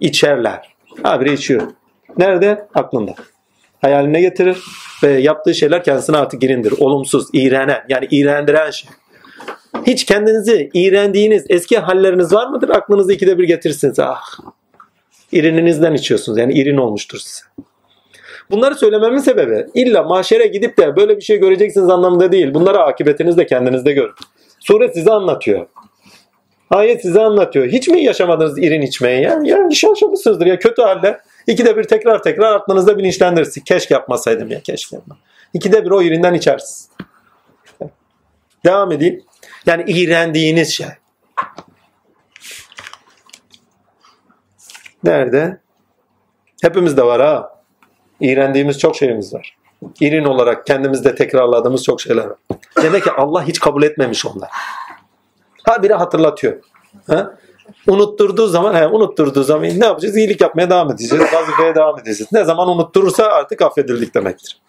İçerler. 0.00 0.76
Habire 1.02 1.32
içiyor. 1.32 1.62
Nerede? 2.18 2.66
Aklında. 2.74 3.14
Hayaline 3.80 4.20
getirir 4.20 4.58
ve 5.02 5.10
yaptığı 5.10 5.54
şeyler 5.54 5.84
kendisine 5.84 6.16
artık 6.16 6.40
girindir. 6.40 6.74
Olumsuz, 6.78 7.28
iğrenen 7.32 7.84
yani 7.88 8.08
iğrendiren 8.10 8.70
şey. 8.70 8.90
Hiç 9.86 10.04
kendinizi 10.04 10.70
iğrendiğiniz 10.74 11.46
eski 11.48 11.78
halleriniz 11.78 12.32
var 12.32 12.46
mıdır? 12.46 12.68
Aklınızda 12.68 13.12
ikide 13.12 13.38
bir 13.38 13.44
getirirsiniz. 13.44 13.98
Ah, 13.98 14.22
irininizden 15.32 15.94
içiyorsunuz. 15.94 16.38
Yani 16.38 16.52
irin 16.52 16.76
olmuştur 16.76 17.18
size. 17.18 17.44
Bunları 18.50 18.74
söylememin 18.74 19.18
sebebi 19.18 19.66
illa 19.74 20.02
mahşere 20.02 20.46
gidip 20.46 20.78
de 20.78 20.96
böyle 20.96 21.16
bir 21.16 21.22
şey 21.22 21.38
göreceksiniz 21.38 21.90
anlamında 21.90 22.32
değil. 22.32 22.54
Bunları 22.54 22.78
akıbetiniz 22.78 23.36
de 23.36 23.46
kendinizde 23.46 23.92
görün. 23.92 24.14
Sure 24.60 24.92
size 24.92 25.10
anlatıyor. 25.12 25.66
Ayet 26.70 27.02
size 27.02 27.20
anlatıyor. 27.20 27.66
Hiç 27.66 27.88
mi 27.88 28.04
yaşamadınız 28.04 28.58
irin 28.58 28.82
içmeyi 28.82 29.22
ya? 29.22 29.40
Ya 29.44 29.68
iş 29.70 29.84
yaşamışsınızdır 29.84 30.46
ya 30.46 30.58
kötü 30.58 30.82
halde. 30.82 31.20
İkide 31.46 31.76
bir 31.76 31.84
tekrar 31.84 32.22
tekrar 32.22 32.54
aklınızda 32.54 32.98
bilinçlendirirsin. 32.98 33.60
Keşke 33.60 33.94
yapmasaydım 33.94 34.50
ya 34.50 34.60
keşke 34.60 34.96
yapma. 34.96 35.18
İkide 35.54 35.84
bir 35.84 35.90
o 35.90 36.02
irinden 36.02 36.34
içersiniz. 36.34 36.88
Devam 38.64 38.92
edeyim. 38.92 39.22
Yani 39.66 39.84
iğrendiğiniz 39.86 40.74
şey. 40.74 40.86
Nerede? 45.04 45.60
Hepimizde 46.62 47.02
var 47.02 47.20
ha. 47.20 47.62
İğrendiğimiz 48.20 48.78
çok 48.78 48.96
şeyimiz 48.96 49.34
var. 49.34 49.56
İrin 50.00 50.24
olarak 50.24 50.66
kendimizde 50.66 51.14
tekrarladığımız 51.14 51.84
çok 51.84 52.00
şeyler 52.00 52.24
var. 52.24 52.38
Demek 52.82 53.04
ki 53.04 53.10
Allah 53.10 53.44
hiç 53.44 53.60
kabul 53.60 53.82
etmemiş 53.82 54.26
onlar. 54.26 54.50
Ha 55.66 55.82
biri 55.82 55.94
hatırlatıyor. 55.94 56.56
Ha? 57.06 57.34
Unutturduğu 57.86 58.46
zaman, 58.46 58.74
he, 58.74 58.86
unutturduğu 58.86 59.42
zaman 59.42 59.80
ne 59.80 59.86
yapacağız? 59.86 60.16
İyilik 60.16 60.40
yapmaya 60.40 60.70
devam 60.70 60.90
edeceğiz. 60.90 61.24
Vazifeye 61.32 61.74
devam 61.74 61.98
edeceğiz. 61.98 62.32
Ne 62.32 62.44
zaman 62.44 62.68
unutturursa 62.68 63.24
artık 63.24 63.62
affedildik 63.62 64.14
demektir. 64.14 64.60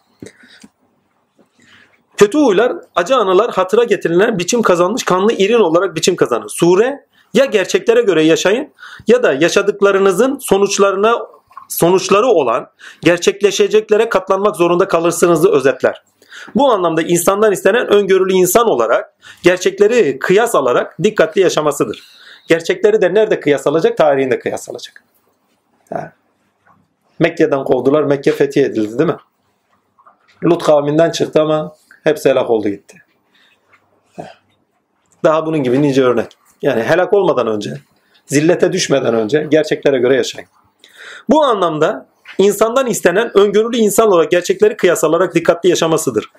Kötü 2.17 2.37
huylar, 2.37 2.73
acı 2.95 3.15
anılar 3.15 3.51
hatıra 3.51 3.83
getirilen 3.83 4.39
biçim 4.39 4.61
kazanmış 4.61 5.03
kanlı 5.03 5.33
irin 5.33 5.59
olarak 5.59 5.95
biçim 5.95 6.15
kazanır. 6.15 6.49
Sure 6.49 7.05
ya 7.33 7.45
gerçeklere 7.45 8.01
göre 8.01 8.23
yaşayın 8.23 8.73
ya 9.07 9.23
da 9.23 9.33
yaşadıklarınızın 9.33 10.37
sonuçlarına 10.37 11.19
sonuçları 11.69 12.27
olan 12.27 12.67
gerçekleşeceklere 13.01 14.09
katlanmak 14.09 14.55
zorunda 14.55 14.87
kalırsınızı 14.87 15.51
özetler. 15.51 16.03
Bu 16.55 16.71
anlamda 16.71 17.01
insandan 17.01 17.51
istenen 17.51 17.87
öngörülü 17.87 18.33
insan 18.33 18.69
olarak 18.69 19.13
gerçekleri 19.43 20.19
kıyas 20.19 20.55
alarak 20.55 21.03
dikkatli 21.03 21.41
yaşamasıdır. 21.41 22.03
Gerçekleri 22.47 23.01
de 23.01 23.13
nerede 23.13 23.39
kıyas 23.39 23.67
alacak? 23.67 23.97
Tarihinde 23.97 24.39
kıyas 24.39 24.69
alacak. 24.69 25.03
Ha. 25.93 26.11
Mekke'den 27.19 27.63
kovdular. 27.63 28.03
Mekke 28.03 28.31
fethi 28.31 28.61
edildi 28.61 28.99
değil 28.99 29.09
mi? 29.09 29.17
Lut 30.43 30.63
kavminden 30.63 31.11
çıktı 31.11 31.41
ama 31.41 31.75
hepsi 32.03 32.29
helak 32.29 32.49
oldu 32.49 32.69
gitti. 32.69 33.01
Daha 35.23 35.45
bunun 35.45 35.63
gibi 35.63 35.81
nice 35.81 36.03
örnek. 36.03 36.37
Yani 36.61 36.83
helak 36.83 37.13
olmadan 37.13 37.47
önce, 37.47 37.73
zillete 38.25 38.73
düşmeden 38.73 39.13
önce 39.13 39.47
gerçeklere 39.51 39.97
göre 39.97 40.15
yaşayın. 40.15 40.49
Bu 41.29 41.43
anlamda 41.43 42.07
insandan 42.37 42.87
istenen 42.87 43.37
öngörülü 43.37 43.77
insan 43.77 44.07
olarak 44.07 44.31
gerçekleri 44.31 44.77
kıyas 44.77 45.03
alarak 45.03 45.35
dikkatli 45.35 45.69
yaşamasıdır. 45.69 46.31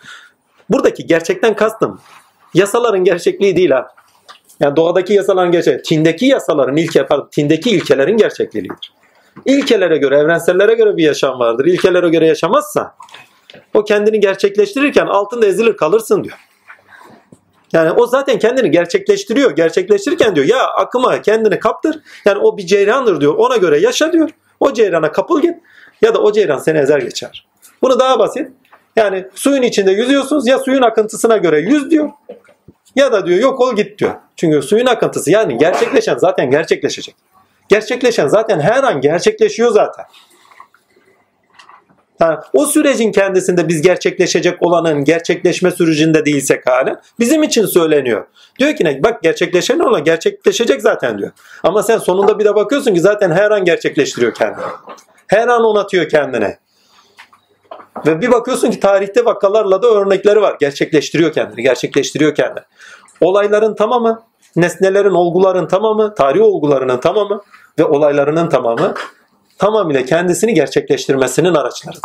Buradaki 0.70 1.07
gerçekten 1.07 1.57
kastım 1.57 2.01
yasaların 2.55 3.05
gerçekliği 3.05 3.57
değil 3.57 3.70
ha. 3.70 3.86
Yani 4.61 4.76
doğadaki 4.76 5.12
yasaların 5.12 5.53
gerçek, 5.53 5.84
tindeki 5.84 6.26
yasaların 6.26 6.76
ilke, 6.76 7.07
pardon, 7.07 7.28
tindeki 7.32 7.70
ilkelerin 7.70 8.16
gerçekliğidir. 8.16 8.92
İlkelere 9.44 9.96
göre, 9.96 10.16
evrensellere 10.16 10.74
göre 10.74 10.96
bir 10.96 11.05
yaşam 11.05 11.38
vardır. 11.38 11.64
İlkelere 11.64 12.09
göre 12.09 12.26
yaşamazsa 12.26 12.94
o 13.74 13.84
kendini 13.84 14.20
gerçekleştirirken 14.20 15.07
altında 15.07 15.46
ezilir 15.46 15.76
kalırsın 15.76 16.24
diyor. 16.24 16.38
Yani 17.72 17.92
o 17.92 18.07
zaten 18.07 18.38
kendini 18.38 18.70
gerçekleştiriyor. 18.70 19.51
Gerçekleştirirken 19.51 20.36
diyor 20.36 20.46
ya 20.46 20.66
akıma 20.66 21.22
kendini 21.22 21.59
kaptır. 21.59 22.01
Yani 22.24 22.38
o 22.38 22.57
bir 22.57 22.66
ceyrandır 22.66 23.20
diyor. 23.20 23.34
Ona 23.34 23.57
göre 23.57 23.78
yaşa 23.78 24.12
diyor. 24.12 24.30
O 24.61 24.72
ceyrana 24.72 25.12
kapıl 25.12 25.42
git 25.42 25.55
ya 26.03 26.14
da 26.14 26.18
o 26.18 26.32
ceyran 26.32 26.59
seni 26.59 26.78
ezer 26.78 26.99
geçer. 26.99 27.46
Bunu 27.82 28.01
daha 28.01 28.18
basit. 28.18 28.49
Yani 28.96 29.26
suyun 29.34 29.62
içinde 29.62 29.90
yüzüyorsunuz 29.90 30.46
ya 30.46 30.59
suyun 30.59 30.82
akıntısına 30.82 31.36
göre 31.36 31.61
yüz 31.61 31.90
diyor 31.90 32.11
ya 32.96 33.12
da 33.12 33.26
diyor 33.26 33.38
yok 33.38 33.61
ol 33.61 33.76
git 33.76 33.99
diyor. 33.99 34.14
Çünkü 34.36 34.62
suyun 34.62 34.86
akıntısı 34.86 35.30
yani 35.30 35.59
gerçekleşen 35.59 36.16
zaten 36.18 36.51
gerçekleşecek. 36.51 37.14
Gerçekleşen 37.68 38.28
zaten 38.28 38.61
her 38.61 38.84
an 38.84 39.01
gerçekleşiyor 39.01 39.70
zaten. 39.70 40.05
Yani 42.20 42.38
o 42.53 42.66
sürecin 42.66 43.12
kendisinde 43.12 43.68
biz 43.68 43.82
gerçekleşecek 43.82 44.62
olanın 44.62 45.05
gerçekleşme 45.05 45.70
sürecinde 45.70 46.24
değilsek 46.24 46.66
hala 46.66 47.03
bizim 47.18 47.42
için 47.42 47.66
söyleniyor. 47.66 48.26
Diyor 48.59 48.76
ki 48.76 48.84
ne? 48.84 49.03
Bak 49.03 49.22
gerçekleşen 49.22 49.78
olan 49.78 50.05
gerçekleşecek 50.05 50.82
zaten 50.82 51.18
diyor. 51.18 51.30
Ama 51.62 51.82
sen 51.82 51.99
sonunda 51.99 52.38
bir 52.38 52.44
de 52.44 52.55
bakıyorsun 52.55 52.94
ki 52.94 53.01
zaten 53.01 53.30
her 53.30 53.51
an 53.51 53.64
gerçekleştiriyor 53.64 54.34
kendini. 54.34 54.64
Her 55.29 55.49
an 55.49 55.64
onatıyor 55.64 56.09
kendine. 56.09 56.59
Ve 58.07 58.20
bir 58.20 58.33
bakıyorsun 58.33 58.70
ki 58.70 58.81
tarihte 58.81 59.24
vakalarla 59.24 59.83
da 59.83 59.89
örnekleri 59.89 60.41
var. 60.41 60.57
Gerçekleştiriyor 60.61 61.33
kendini, 61.33 61.62
gerçekleştiriyor 61.62 62.35
kendini. 62.35 62.64
Olayların 63.20 63.74
tamamı, 63.74 64.22
nesnelerin, 64.57 65.11
olguların 65.11 65.68
tamamı, 65.68 66.14
tarih 66.14 66.43
olgularının 66.43 67.01
tamamı 67.01 67.43
ve 67.79 67.85
olaylarının 67.85 68.49
tamamı 68.49 68.95
tamamıyla 69.59 70.05
kendisini 70.05 70.55
gerçekleştirmesinin 70.55 71.55
araçlarıdır. 71.55 72.03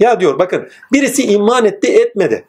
Ya 0.00 0.20
diyor 0.20 0.38
bakın 0.38 0.68
birisi 0.92 1.32
iman 1.32 1.64
etti 1.64 1.92
etmedi. 1.92 2.44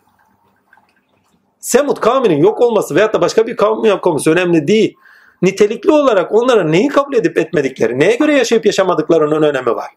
Semut 1.60 2.00
kavminin 2.00 2.38
yok 2.38 2.62
olması 2.62 2.96
veyahut 2.96 3.14
da 3.14 3.22
başka 3.22 3.48
bir 3.48 3.56
kavmin 3.56 3.90
yok 3.90 4.08
olması 4.08 4.32
önemli 4.32 4.68
değil. 4.68 4.96
Nitelikli 5.42 5.92
olarak 5.92 6.32
onlara 6.32 6.64
neyi 6.64 6.88
kabul 6.88 7.14
edip 7.14 7.38
etmedikleri, 7.38 8.00
neye 8.00 8.16
göre 8.16 8.36
yaşayıp 8.36 8.66
yaşamadıklarının 8.66 9.42
önemi 9.42 9.76
var. 9.76 9.88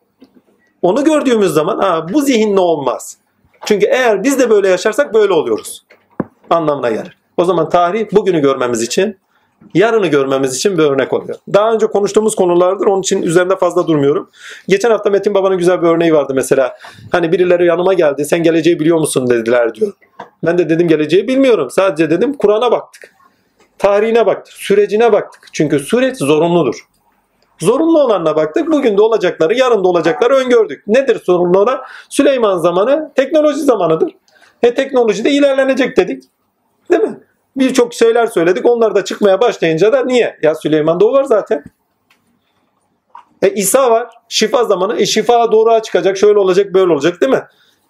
Onu 0.83 1.05
gördüğümüz 1.05 1.53
zaman 1.53 1.79
ha, 1.79 2.07
bu 2.13 2.21
zihinle 2.21 2.61
olmaz. 2.61 3.17
Çünkü 3.67 3.87
eğer 3.87 4.25
biz 4.25 4.39
de 4.39 4.51
böyle 4.51 4.69
yaşarsak 4.69 5.15
böyle 5.15 5.33
oluyoruz. 5.33 5.85
Anlamına 6.51 6.91
gelir. 6.91 7.17
O 7.37 7.45
zaman 7.45 7.69
tarih 7.69 8.07
bugünü 8.13 8.41
görmemiz 8.41 8.83
için, 8.83 9.17
yarını 9.75 10.07
görmemiz 10.07 10.57
için 10.57 10.79
bir 10.79 10.83
örnek 10.83 11.13
oluyor. 11.13 11.39
Daha 11.55 11.73
önce 11.73 11.87
konuştuğumuz 11.87 12.35
konulardır. 12.35 12.87
Onun 12.87 13.01
için 13.01 13.23
üzerinde 13.23 13.57
fazla 13.57 13.87
durmuyorum. 13.87 14.31
Geçen 14.69 14.91
hafta 14.91 15.11
Metin 15.11 15.35
Baba'nın 15.35 15.59
güzel 15.59 15.83
bir 15.83 15.87
örneği 15.87 16.15
vardı 16.15 16.33
mesela. 16.35 16.77
Hani 17.13 17.33
birileri 17.33 17.67
yanıma 17.67 17.95
geldi. 17.95 18.25
Sen 18.25 18.43
geleceği 18.43 18.81
biliyor 18.81 18.99
musun 18.99 19.31
dediler 19.31 19.75
diyor. 19.75 19.93
Ben 20.47 20.59
de 20.59 20.71
dedim 20.71 20.89
geleceği 20.89 21.29
bilmiyorum. 21.29 21.71
Sadece 21.71 22.11
dedim 22.11 22.35
Kur'an'a 22.35 22.73
baktık. 22.73 23.15
Tarihine 23.83 24.27
baktık. 24.27 24.55
Sürecine 24.55 25.13
baktık. 25.13 25.49
Çünkü 25.53 25.79
süreç 25.79 26.17
zorunludur. 26.17 26.87
Zorunlu 27.59 28.03
olanına 28.03 28.37
baktık. 28.37 28.73
Bugün 28.73 28.97
de 28.99 29.03
olacakları, 29.03 29.55
yarın 29.55 29.85
da 29.85 29.89
olacakları 29.89 30.35
öngördük. 30.35 30.87
Nedir 30.87 31.23
zorunlu 31.25 31.59
olan? 31.59 31.81
Süleyman 32.09 32.59
zamanı 32.59 33.13
teknoloji 33.15 33.61
zamanıdır. 33.61 34.13
E 34.63 34.75
teknolojide 34.75 35.31
ilerlenecek 35.31 35.97
dedik. 35.97 36.25
Değil 36.91 37.03
mi? 37.03 37.21
Birçok 37.57 37.95
şeyler 37.95 38.27
söyledik. 38.27 38.67
Onlar 38.67 38.95
da 38.95 39.05
çıkmaya 39.05 39.41
başlayınca 39.41 39.93
da 39.93 40.05
niye? 40.05 40.39
Ya 40.43 40.55
Süleyman'da 40.55 41.07
o 41.07 41.13
var 41.13 41.25
zaten. 41.25 41.65
E 43.43 43.51
İsa 43.51 43.91
var. 43.91 44.09
Şifa 44.29 44.65
zamanı. 44.65 45.01
E 45.01 45.07
şifa 45.07 45.53
doğruğa 45.53 45.83
çıkacak. 45.83 46.17
Şöyle 46.17 46.39
olacak, 46.39 46.75
böyle 46.75 46.93
olacak 46.93 47.21
değil 47.21 47.33
mi? 47.33 47.43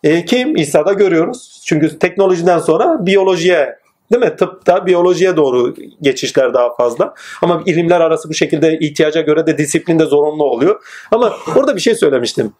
E 0.05 0.25
kim? 0.25 0.57
İsa'da 0.57 0.93
görüyoruz. 0.93 1.63
Çünkü 1.67 1.99
teknolojiden 1.99 2.59
sonra 2.59 3.07
biyolojiye 3.07 3.82
Değil 4.13 4.25
mi? 4.25 4.37
Tıpta 4.37 4.87
biyolojiye 4.87 5.37
doğru 5.37 5.75
geçişler 6.03 6.55
daha 6.55 6.75
fazla. 6.75 7.15
Ama 7.43 7.63
ilimler 7.67 8.01
arası 8.01 8.29
bu 8.29 8.35
şekilde 8.35 8.79
ihtiyaca 8.79 9.21
göre 9.21 9.47
de 9.47 9.59
disiplin 9.59 9.99
de 9.99 10.05
zorunlu 10.05 10.45
oluyor. 10.45 10.83
Ama 11.11 11.33
orada 11.57 11.77
bir 11.77 11.81
şey 11.81 11.95
söylemiştim. 11.95 12.53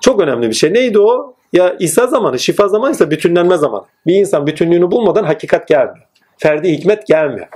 Çok 0.00 0.20
önemli 0.20 0.48
bir 0.48 0.54
şey. 0.54 0.74
Neydi 0.74 0.98
o? 0.98 1.34
Ya 1.52 1.76
İsa 1.78 2.06
zamanı, 2.06 2.38
şifa 2.38 2.68
zamanı 2.68 2.92
ise 2.92 3.10
bütünlenme 3.10 3.56
zamanı. 3.56 3.84
Bir 4.06 4.14
insan 4.14 4.46
bütünlüğünü 4.46 4.90
bulmadan 4.90 5.24
hakikat 5.24 5.68
gelmiyor. 5.68 6.06
Ferdi 6.38 6.72
hikmet 6.72 7.06
gelmiyor. 7.06 7.46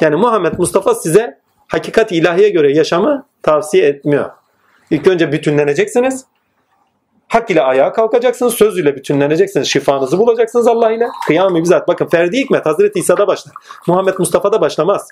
Yani 0.00 0.16
Muhammed 0.16 0.52
Mustafa 0.58 0.94
size 0.94 1.38
hakikat 1.68 2.12
ilahiye 2.12 2.48
göre 2.48 2.72
yaşamı 2.72 3.26
tavsiye 3.42 3.86
etmiyor. 3.86 4.30
İlk 4.90 5.06
önce 5.06 5.32
bütünleneceksiniz. 5.32 6.24
Hak 7.34 7.50
ile 7.50 7.62
ayağa 7.62 7.92
kalkacaksınız. 7.92 8.54
Söz 8.54 8.78
ile 8.78 8.96
bütünleneceksiniz. 8.96 9.68
Şifanızı 9.68 10.18
bulacaksınız 10.18 10.66
Allah 10.66 10.92
ile. 10.92 11.08
Kıyam-ı 11.26 11.62
bizzat. 11.62 11.88
Bakın 11.88 12.06
ferdi 12.06 12.38
hikmet 12.38 12.66
Hazreti 12.66 12.98
İsa'da 12.98 13.26
başlar. 13.26 13.54
Muhammed 13.86 14.14
Mustafa'da 14.18 14.60
başlamaz. 14.60 15.08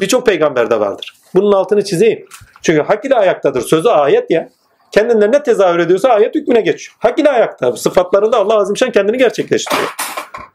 Birçok 0.00 0.26
peygamberde 0.26 0.80
vardır. 0.80 1.14
Bunun 1.34 1.52
altını 1.52 1.84
çizeyim. 1.84 2.26
Çünkü 2.62 2.82
hak 2.82 3.04
ile 3.04 3.14
ayaktadır. 3.14 3.60
Sözü 3.60 3.88
ayet 3.88 4.30
ya. 4.30 4.48
Kendinden 4.92 5.32
ne 5.32 5.42
tezahür 5.42 5.78
ediyorsa 5.78 6.08
ayet 6.08 6.34
hükmüne 6.34 6.60
geçiyor. 6.60 6.96
Hak 6.98 7.18
ile 7.18 7.30
ayakta. 7.30 7.76
Sıfatlarında 7.76 8.36
Allah 8.36 8.56
Azimşan 8.56 8.90
kendini 8.90 9.18
gerçekleştiriyor. 9.18 9.88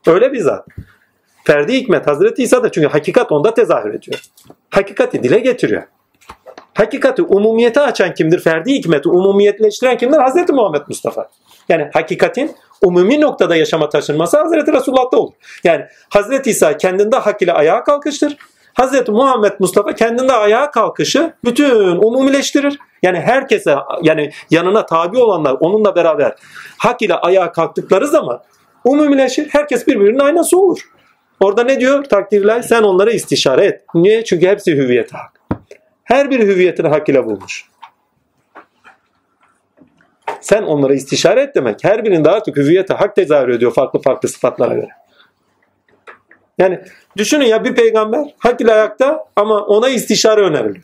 Öyle 0.08 0.34
bir 0.34 0.40
zat. 0.40 0.68
Ferdi 1.44 1.74
hikmet 1.74 2.08
Hazreti 2.08 2.44
İsa'da 2.44 2.72
çünkü 2.72 2.88
hakikat 2.88 3.32
onda 3.32 3.54
tezahür 3.54 3.94
ediyor. 3.94 4.22
Hakikati 4.70 5.24
dile 5.24 5.40
getiriyor. 5.40 5.84
Hakikati 6.76 7.22
umumiyete 7.22 7.82
açan 7.82 8.14
kimdir? 8.14 8.40
Ferdi 8.40 8.74
hikmeti 8.74 9.10
umumiyetleştiren 9.10 9.98
kimdir? 9.98 10.18
Hazreti 10.18 10.54
Muhammed 10.54 10.82
Mustafa. 10.88 11.30
Yani 11.70 11.90
hakikatin 11.94 12.56
umumi 12.82 13.22
noktada 13.22 13.56
yaşama 13.56 13.90
taşınması 13.90 14.38
Hazreti 14.38 14.74
Resulullah'ta 14.74 15.18
olur. 15.18 15.34
Yani 15.64 15.86
Hazreti 16.10 16.50
İsa 16.50 16.78
kendinde 16.78 17.16
hak 17.16 17.42
ile 17.42 17.54
ayağa 17.54 17.84
kalkıştır. 17.84 18.38
Hazreti 18.74 19.12
Muhammed 19.12 19.52
Mustafa 19.60 19.96
kendinde 19.96 20.34
ayağa 20.34 20.72
kalkışı 20.72 21.34
bütün 21.44 21.96
umumileştirir. 21.96 22.78
Yani 23.04 23.20
herkese 23.20 23.76
yani 24.04 24.32
yanına 24.50 24.86
tabi 24.86 25.18
olanlar 25.18 25.58
onunla 25.60 25.96
beraber 25.96 26.36
hak 26.78 27.02
ile 27.02 27.14
ayağa 27.14 27.52
kalktıkları 27.52 28.08
zaman 28.08 28.42
umumileşir. 28.84 29.48
Herkes 29.52 29.88
birbirinin 29.88 30.20
aynası 30.20 30.60
olur. 30.60 30.80
Orada 31.40 31.64
ne 31.64 31.80
diyor? 31.80 32.04
Takdirler 32.04 32.62
sen 32.62 32.84
onlara 32.84 33.12
istişare 33.12 33.66
et. 33.66 33.82
Niye? 33.94 34.24
Çünkü 34.24 34.48
hepsi 34.48 34.72
hüviyet 34.76 35.14
hak. 35.14 35.35
Her 36.06 36.32
bir 36.32 36.40
hüviyetini 36.40 36.88
hak 36.88 37.10
ile 37.10 37.26
bulmuş. 37.26 37.66
Sen 40.42 40.64
onlara 40.64 40.94
istişare 40.94 41.42
et 41.42 41.56
demek. 41.56 41.84
Her 41.84 42.06
birinde 42.06 42.30
artık 42.30 42.58
hüviyete 42.58 42.94
hak 42.94 43.16
tezahür 43.16 43.50
ediyor 43.50 43.74
farklı 43.74 44.02
farklı 44.02 44.30
sıfatlara 44.30 44.74
göre. 44.74 44.90
Yani 46.58 46.80
düşünün 47.18 47.46
ya 47.46 47.64
bir 47.64 47.76
peygamber 47.76 48.36
hak 48.38 48.62
ile 48.62 48.74
ayakta 48.74 49.26
ama 49.36 49.66
ona 49.66 49.90
istişare 49.90 50.42
öneriliyor. 50.42 50.84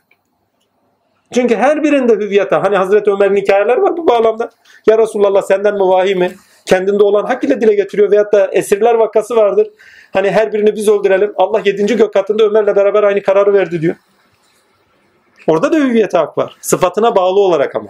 Çünkü 1.34 1.56
her 1.56 1.84
birinde 1.84 2.14
hüviyete 2.14 2.56
hani 2.56 2.78
Hazreti 2.78 3.12
Ömer'in 3.12 3.36
hikayeler 3.36 3.78
var 3.78 3.98
bu 3.98 4.08
bağlamda. 4.08 4.50
Ya 4.88 4.98
Resulallah 4.98 5.42
senden 5.42 5.74
mi 5.74 5.80
vahiy 5.80 6.16
mi? 6.16 6.32
Kendinde 6.66 7.04
olan 7.04 7.26
hak 7.26 7.44
ile 7.44 7.62
dile 7.62 7.76
getiriyor 7.76 8.12
veyahut 8.12 8.34
da 8.34 8.50
esirler 8.52 8.94
vakası 8.94 9.36
vardır. 9.36 9.68
Hani 10.14 10.32
her 10.32 10.54
birini 10.54 10.76
biz 10.76 10.90
öldürelim. 10.90 11.34
Allah 11.36 11.62
yedinci 11.66 11.98
gök 11.98 12.14
katında 12.14 12.44
Ömer'le 12.44 12.76
beraber 12.76 13.04
aynı 13.04 13.22
kararı 13.22 13.54
verdi 13.54 13.82
diyor. 13.82 13.96
Orada 15.48 15.74
da 15.74 15.78
hüviyete 15.78 16.18
hak 16.18 16.38
var. 16.38 16.58
Sıfatına 16.62 17.16
bağlı 17.16 17.40
olarak 17.40 17.76
ama. 17.76 17.90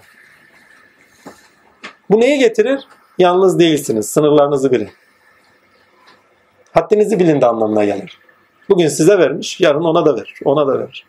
Bu 2.09 2.19
neye 2.19 2.37
getirir? 2.37 2.87
Yalnız 3.17 3.59
değilsiniz. 3.59 4.09
Sınırlarınızı 4.09 4.71
bilin. 4.71 4.89
Haddinizi 6.71 7.19
bilin 7.19 7.41
de 7.41 7.45
anlamına 7.45 7.85
gelir. 7.85 8.19
Bugün 8.69 8.87
size 8.87 9.17
vermiş, 9.17 9.61
yarın 9.61 9.83
ona 9.83 10.05
da 10.05 10.15
verir. 10.15 10.39
Ona 10.45 10.67
da 10.67 10.79
verir. 10.79 11.05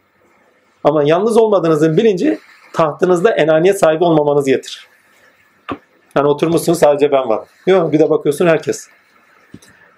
Ama 0.84 1.02
yalnız 1.02 1.36
olmadığınızın 1.36 1.96
bilinci 1.96 2.38
tahtınızda 2.72 3.30
enaniyet 3.30 3.78
sahibi 3.78 4.04
olmamanız 4.04 4.46
getirir. 4.46 4.88
Yani 6.16 6.28
oturmuşsun 6.28 6.72
sadece 6.72 7.12
ben 7.12 7.28
varım. 7.28 7.44
Yok 7.66 7.92
bir 7.92 7.98
de 7.98 8.10
bakıyorsun 8.10 8.46
herkes. 8.46 8.88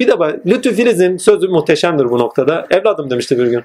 Bir 0.00 0.08
de 0.08 0.18
bak 0.18 0.46
Lütfü 0.46 0.74
Filiz'in 0.74 1.16
sözü 1.16 1.48
muhteşemdir 1.48 2.10
bu 2.10 2.18
noktada. 2.18 2.66
Evladım 2.70 3.10
demişti 3.10 3.38
bir 3.38 3.46
gün. 3.46 3.64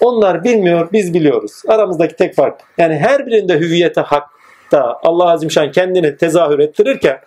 Onlar 0.00 0.44
bilmiyor, 0.44 0.88
biz 0.92 1.14
biliyoruz. 1.14 1.62
Aramızdaki 1.68 2.16
tek 2.16 2.34
fark. 2.34 2.60
Yani 2.78 2.96
her 2.96 3.26
birinde 3.26 3.58
hüviyete 3.58 4.00
hakta 4.00 4.98
Allah 5.02 5.30
Azimşan 5.30 5.72
kendini 5.72 6.16
tezahür 6.16 6.58
ettirirken 6.58 7.20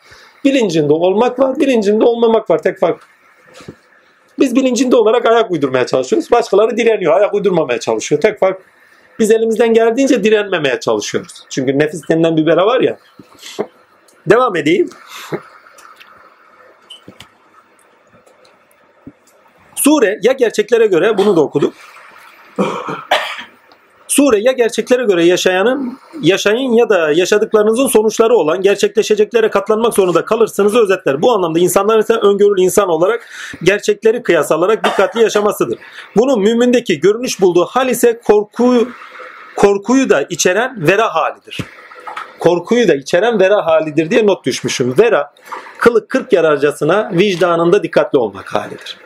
bilincinde 0.46 0.94
olmak 0.94 1.40
var, 1.40 1.60
bilincinde 1.60 2.04
olmamak 2.04 2.50
var. 2.50 2.62
Tek 2.62 2.80
fark. 2.80 3.08
Biz 4.40 4.56
bilincinde 4.56 4.96
olarak 4.96 5.26
ayak 5.26 5.52
uydurmaya 5.52 5.86
çalışıyoruz. 5.86 6.32
Başkaları 6.32 6.78
direniyor, 6.78 7.14
ayak 7.14 7.34
uydurmamaya 7.34 7.80
çalışıyor. 7.80 8.22
Tek 8.22 8.40
fark 8.40 8.62
biz 9.20 9.32
elimizden 9.32 9.74
geldiğince 9.74 10.24
direnmemeye 10.24 10.80
çalışıyoruz. 10.80 11.44
Çünkü 11.50 11.80
nefis 11.80 12.10
denilen 12.10 12.38
bir 12.38 12.46
bela 12.46 12.66
var 12.66 12.82
ya. 12.82 12.98
Devam 14.30 14.56
edeyim. 14.56 14.90
Sure 19.76 20.20
ya 20.22 20.34
gerçeklere 20.34 20.88
göre 20.88 21.18
bunu 21.18 21.36
da 21.36 21.42
okuduk. 21.42 21.74
Sure 24.08 24.40
ya 24.40 24.52
gerçeklere 24.52 25.04
göre 25.04 25.26
yaşayanın, 25.26 26.00
yaşayın 26.22 26.72
ya 26.72 26.90
da 26.90 27.12
yaşadıklarınızın 27.12 27.88
sonuçları 27.88 28.34
olan 28.36 28.62
gerçekleşeceklere 28.62 29.50
katlanmak 29.50 29.94
zorunda 29.94 30.26
kalırsınız 30.26 30.76
özetler. 30.76 31.22
Bu 31.22 31.32
anlamda 31.32 31.60
insanların 31.60 32.00
ise 32.00 32.14
öngörülü 32.14 32.62
insan 32.62 32.90
olarak 32.90 33.28
gerçekleri 33.64 34.24
kıyas 34.24 34.52
alarak 34.52 34.86
dikkatli 34.86 35.22
yaşamasıdır. 35.22 35.80
Bunun 36.16 36.40
mümindeki 36.40 37.00
görünüş 37.00 37.42
bulduğu 37.42 37.66
hal 37.66 37.90
ise 37.90 38.22
korku, 38.26 38.88
korkuyu 39.56 40.10
da 40.10 40.22
içeren 40.22 40.88
vera 40.88 41.16
halidir. 41.16 41.60
Korkuyu 42.40 42.88
da 42.88 42.96
içeren 42.96 43.40
vera 43.40 43.66
halidir 43.66 44.10
diye 44.10 44.28
not 44.28 44.46
düşmüşüm. 44.46 44.98
Vera, 45.00 45.34
kılık 45.78 46.10
kırk 46.10 46.34
yararcasına 46.34 47.12
vicdanında 47.14 47.84
dikkatli 47.84 48.18
olmak 48.20 48.54
halidir 48.54 48.98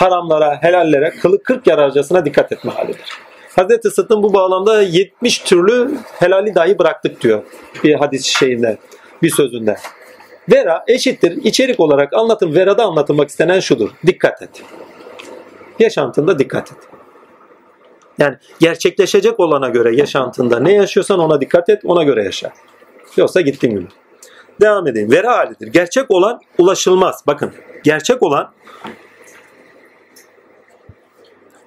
haramlara, 0.00 0.62
helallere 0.62 1.10
kılık 1.10 1.44
kırk 1.44 1.66
yararcasına 1.66 2.24
dikkat 2.24 2.52
etme 2.52 2.70
halidir. 2.70 3.18
Hazreti 3.56 3.90
Sıdk'ın 3.90 4.22
bu 4.22 4.34
bağlamda 4.34 4.82
70 4.82 5.38
türlü 5.38 5.90
helali 6.18 6.54
dahi 6.54 6.78
bıraktık 6.78 7.20
diyor 7.20 7.42
bir 7.84 7.94
hadis 7.94 8.26
şeyinde, 8.26 8.78
bir 9.22 9.30
sözünde. 9.30 9.76
Vera 10.52 10.84
eşittir. 10.88 11.32
içerik 11.44 11.80
olarak 11.80 12.12
anlatım, 12.14 12.54
verada 12.54 12.84
anlatılmak 12.84 13.28
istenen 13.28 13.60
şudur. 13.60 13.90
Dikkat 14.06 14.42
et. 14.42 14.62
Yaşantında 15.78 16.38
dikkat 16.38 16.72
et. 16.72 16.78
Yani 18.18 18.36
gerçekleşecek 18.60 19.40
olana 19.40 19.68
göre 19.68 19.96
yaşantında 19.96 20.60
ne 20.60 20.72
yaşıyorsan 20.72 21.18
ona 21.18 21.40
dikkat 21.40 21.68
et, 21.68 21.80
ona 21.84 22.02
göre 22.02 22.24
yaşa. 22.24 22.52
Yoksa 23.16 23.40
gittin 23.40 23.70
günü. 23.70 23.86
Devam 24.60 24.86
edeyim. 24.86 25.10
Vera 25.10 25.38
halidir. 25.38 25.66
Gerçek 25.66 26.10
olan 26.10 26.40
ulaşılmaz. 26.58 27.24
Bakın 27.26 27.52
gerçek 27.84 28.22
olan 28.22 28.52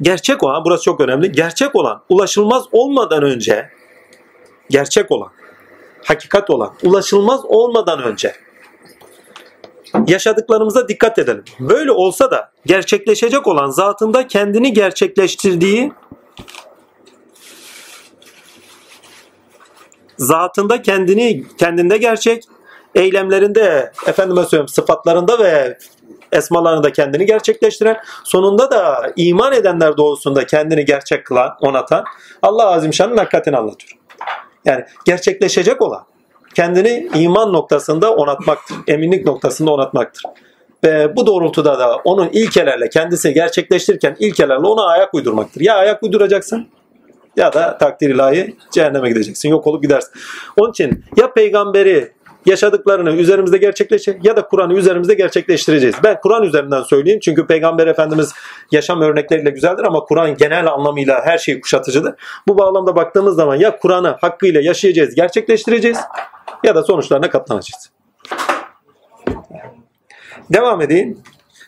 gerçek 0.02 0.44
olan, 0.44 0.66
burası 0.66 0.84
çok 0.84 1.02
önemli, 1.02 1.32
gerçek 1.32 1.76
olan, 1.76 2.04
ulaşılmaz 2.10 2.64
olmadan 2.72 3.24
önce, 3.24 3.70
gerçek 4.70 5.12
olan, 5.12 5.30
hakikat 6.06 6.50
olan, 6.50 6.74
ulaşılmaz 6.84 7.46
olmadan 7.46 8.04
önce 8.04 8.36
yaşadıklarımıza 10.08 10.88
dikkat 10.88 11.20
edelim. 11.20 11.44
Böyle 11.60 11.92
olsa 11.92 12.32
da 12.32 12.52
gerçekleşecek 12.66 13.48
olan 13.48 13.70
zatında 13.70 14.28
kendini 14.28 14.74
gerçekleştirdiği 14.74 15.92
zatında 20.18 20.82
kendini 20.82 21.44
kendinde 21.58 21.98
gerçek, 21.98 22.44
eylemlerinde 22.96 23.92
efendime 24.08 24.44
söyleyeyim 24.44 24.68
sıfatlarında 24.68 25.40
ve 25.40 25.78
esmalarında 26.34 26.92
kendini 26.92 27.26
gerçekleştiren, 27.26 27.98
sonunda 28.24 28.72
da 28.72 29.14
iman 29.16 29.54
edenler 29.54 29.98
doğrusunda 29.98 30.46
kendini 30.46 30.86
gerçek 30.86 31.26
kılan, 31.26 31.56
onatan 31.62 32.04
Allah 32.42 32.72
Azimşan'ın 32.72 33.18
hakikatini 33.18 33.58
anlatıyor. 33.58 33.92
Yani 34.66 34.84
gerçekleşecek 35.06 35.82
olan 35.82 36.06
kendini 36.56 37.10
iman 37.16 37.54
noktasında 37.54 38.14
onatmaktır. 38.14 38.78
Eminlik 38.88 39.26
noktasında 39.26 39.72
onatmaktır. 39.72 40.24
Ve 40.84 41.16
bu 41.16 41.28
doğrultuda 41.28 41.80
da 41.80 41.96
onun 41.96 42.30
ilkelerle 42.30 42.90
kendisi 42.90 43.34
gerçekleştirirken 43.34 44.16
ilkelerle 44.20 44.68
ona 44.68 44.88
ayak 44.88 45.14
uydurmaktır. 45.14 45.62
Ya 45.62 45.76
ayak 45.76 46.04
uyduracaksın 46.04 46.68
ya 47.36 47.54
da 47.54 47.78
takdir 47.78 48.10
ilahi 48.10 48.56
cehenneme 48.72 49.10
gideceksin. 49.10 49.50
Yok 49.50 49.68
olup 49.68 49.84
gidersin. 49.84 50.12
Onun 50.58 50.72
için 50.72 51.06
ya 51.18 51.34
peygamberi 51.34 52.12
yaşadıklarını 52.46 53.16
üzerimizde 53.16 53.58
gerçekleşecek 53.58 54.26
ya 54.26 54.36
da 54.36 54.48
Kur'an'ı 54.48 54.74
üzerimizde 54.74 55.14
gerçekleştireceğiz. 55.14 55.96
Ben 56.04 56.20
Kur'an 56.22 56.44
üzerinden 56.44 56.82
söyleyeyim 56.82 57.20
çünkü 57.24 57.48
Peygamber 57.48 57.88
Efendimiz 57.88 58.34
yaşam 58.72 59.02
örnekleriyle 59.02 59.50
güzeldir 59.50 59.84
ama 59.84 60.00
Kur'an 60.00 60.38
genel 60.38 60.68
anlamıyla 60.68 61.26
her 61.26 61.38
şeyi 61.38 61.62
kuşatıcıdır. 61.62 62.14
Bu 62.48 62.58
bağlamda 62.58 62.96
baktığımız 62.96 63.36
zaman 63.36 63.56
ya 63.56 63.78
Kur'an'ı 63.78 64.18
hakkıyla 64.22 64.62
yaşayacağız, 64.62 65.16
gerçekleştireceğiz 65.16 65.98
ya 66.64 66.76
da 66.76 66.84
sonuçlarına 66.84 67.30
katlanacağız. 67.30 67.90
Devam 70.54 70.82
edeyim. 70.82 71.24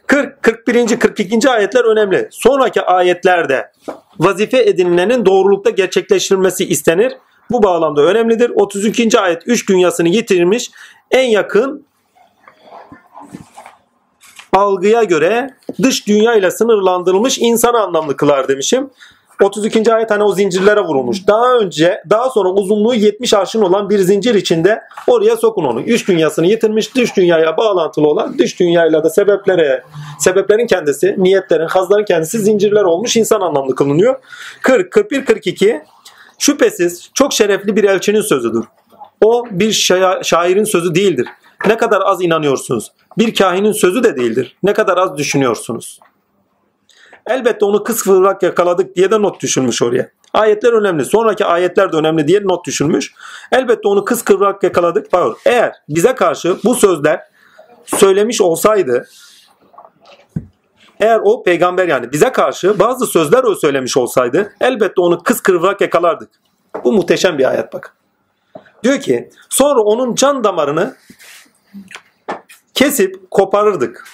40, 0.07 0.43
41. 0.43 0.99
42. 0.99 1.49
ayetler 1.49 1.83
önemli. 1.83 2.27
Sonraki 2.31 2.81
ayetlerde 2.81 3.71
vazife 4.19 4.57
edinilenin 4.57 5.25
doğrulukta 5.25 5.69
gerçekleştirilmesi 5.69 6.65
istenir. 6.65 7.13
Bu 7.51 7.63
bağlamda 7.63 8.01
önemlidir. 8.01 8.51
32. 8.55 9.19
ayet 9.19 9.41
3 9.45 9.69
dünyasını 9.69 10.09
yitirmiş 10.09 10.71
en 11.11 11.29
yakın 11.29 11.85
algıya 14.53 15.03
göre 15.03 15.49
dış 15.83 16.07
dünya 16.07 16.35
ile 16.35 16.51
sınırlandırılmış 16.51 17.37
insan 17.39 17.73
anlamlı 17.73 18.17
kılar 18.17 18.47
demişim. 18.47 18.89
32. 19.41 19.93
ayet 19.93 20.11
hani 20.11 20.23
o 20.23 20.31
zincirlere 20.31 20.81
vurulmuş. 20.81 21.27
Daha 21.27 21.57
önce 21.57 22.01
daha 22.09 22.29
sonra 22.29 22.49
uzunluğu 22.49 22.95
70 22.95 23.33
arşın 23.33 23.61
olan 23.61 23.89
bir 23.89 23.99
zincir 23.99 24.35
içinde 24.35 24.81
oraya 25.07 25.37
sokun 25.37 25.65
onu. 25.65 25.81
Üç 25.81 26.07
dünyasını 26.07 26.47
yitirmiş 26.47 26.95
dış 26.95 27.17
dünyaya 27.17 27.57
bağlantılı 27.57 28.07
olan 28.07 28.37
dış 28.37 28.59
dünyayla 28.59 29.03
da 29.03 29.09
sebeplere 29.09 29.83
sebeplerin 30.19 30.67
kendisi, 30.67 31.15
niyetlerin, 31.17 31.67
hazların 31.67 32.05
kendisi 32.05 32.39
zincirler 32.39 32.83
olmuş 32.83 33.17
insan 33.17 33.41
anlamlı 33.41 33.75
kılınıyor. 33.75 34.15
40, 34.61 34.91
41, 34.91 35.25
42 35.25 35.81
şüphesiz 36.39 37.09
çok 37.13 37.33
şerefli 37.33 37.75
bir 37.75 37.83
elçinin 37.83 38.21
sözüdür. 38.21 38.65
O 39.21 39.45
bir 39.51 39.71
şairin 40.23 40.63
sözü 40.63 40.95
değildir. 40.95 41.27
Ne 41.67 41.77
kadar 41.77 42.01
az 42.05 42.21
inanıyorsunuz. 42.21 42.91
Bir 43.17 43.35
kahinin 43.35 43.71
sözü 43.71 44.03
de 44.03 44.15
değildir. 44.15 44.57
Ne 44.63 44.73
kadar 44.73 44.97
az 44.97 45.17
düşünüyorsunuz. 45.17 45.99
Elbette 47.27 47.65
onu 47.65 47.83
kısvırak 47.83 48.43
yakaladık 48.43 48.95
diye 48.95 49.11
de 49.11 49.21
not 49.21 49.41
düşülmüş 49.41 49.81
oraya. 49.81 50.09
Ayetler 50.33 50.73
önemli. 50.73 51.05
Sonraki 51.05 51.45
ayetler 51.45 51.91
de 51.91 51.97
önemli 51.97 52.27
diye 52.27 52.43
not 52.43 52.65
düşülmüş. 52.65 53.13
Elbette 53.51 53.87
onu 53.87 54.05
kız 54.05 54.21
kıvrak 54.21 54.63
yakaladık. 54.63 55.11
Pardon. 55.11 55.37
Eğer 55.45 55.73
bize 55.89 56.15
karşı 56.15 56.57
bu 56.63 56.75
sözler 56.75 57.19
söylemiş 57.85 58.41
olsaydı 58.41 59.07
eğer 60.99 61.19
o 61.23 61.43
peygamber 61.43 61.87
yani 61.87 62.11
bize 62.11 62.31
karşı 62.31 62.79
bazı 62.79 63.05
sözler 63.05 63.43
o 63.43 63.55
söylemiş 63.55 63.97
olsaydı 63.97 64.53
elbette 64.61 65.01
onu 65.01 65.23
kız 65.23 65.41
kıvrak 65.41 65.81
yakalardık. 65.81 66.29
Bu 66.83 66.93
muhteşem 66.93 67.37
bir 67.37 67.49
ayet 67.49 67.73
bak. 67.73 67.95
Diyor 68.83 68.99
ki 68.99 69.29
sonra 69.49 69.79
onun 69.79 70.15
can 70.15 70.43
damarını 70.43 70.95
kesip 72.73 73.31
koparırdık. 73.31 74.05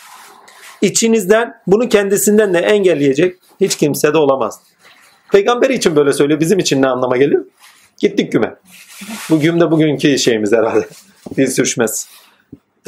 İçinizden 0.81 1.61
bunu 1.67 1.89
kendisinden 1.89 2.53
de 2.53 2.59
engelleyecek 2.59 3.37
hiç 3.61 3.75
kimse 3.75 4.13
de 4.13 4.17
olamaz. 4.17 4.59
Peygamberi 5.31 5.73
için 5.73 5.95
böyle 5.95 6.13
söylüyor. 6.13 6.39
Bizim 6.39 6.59
için 6.59 6.81
ne 6.81 6.87
anlama 6.87 7.17
geliyor? 7.17 7.45
Gittik 7.99 8.31
güme. 8.31 8.55
Bu 9.29 9.39
gümde 9.39 9.71
bugünkü 9.71 10.17
şeyimiz 10.17 10.51
herhalde. 10.51 10.87
Dil 11.37 11.47
sürüşmez. 11.47 12.07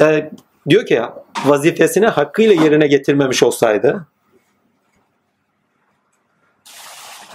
Ee, 0.00 0.30
diyor 0.70 0.86
ki 0.86 1.02
vazifesini 1.44 2.06
hakkıyla 2.06 2.64
yerine 2.64 2.86
getirmemiş 2.86 3.42
olsaydı 3.42 4.06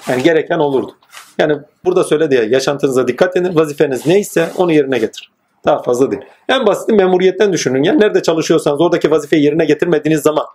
yani 0.09 0.23
gereken 0.23 0.59
olurdu. 0.59 0.95
Yani 1.37 1.57
burada 1.85 2.03
söyledi 2.03 2.35
ya 2.35 2.43
yaşantınıza 2.43 3.07
dikkat 3.07 3.37
edin. 3.37 3.55
Vazifeniz 3.55 4.07
neyse 4.07 4.51
onu 4.57 4.71
yerine 4.73 4.99
getir. 4.99 5.31
Daha 5.65 5.81
fazla 5.81 6.11
değil. 6.11 6.21
En 6.49 6.67
basit 6.67 6.89
memuriyetten 6.89 7.53
düşünün. 7.53 7.83
Yani 7.83 7.99
nerede 7.99 8.21
çalışıyorsanız 8.21 8.81
oradaki 8.81 9.11
vazifeyi 9.11 9.43
yerine 9.43 9.65
getirmediğiniz 9.65 10.21
zaman 10.21 10.45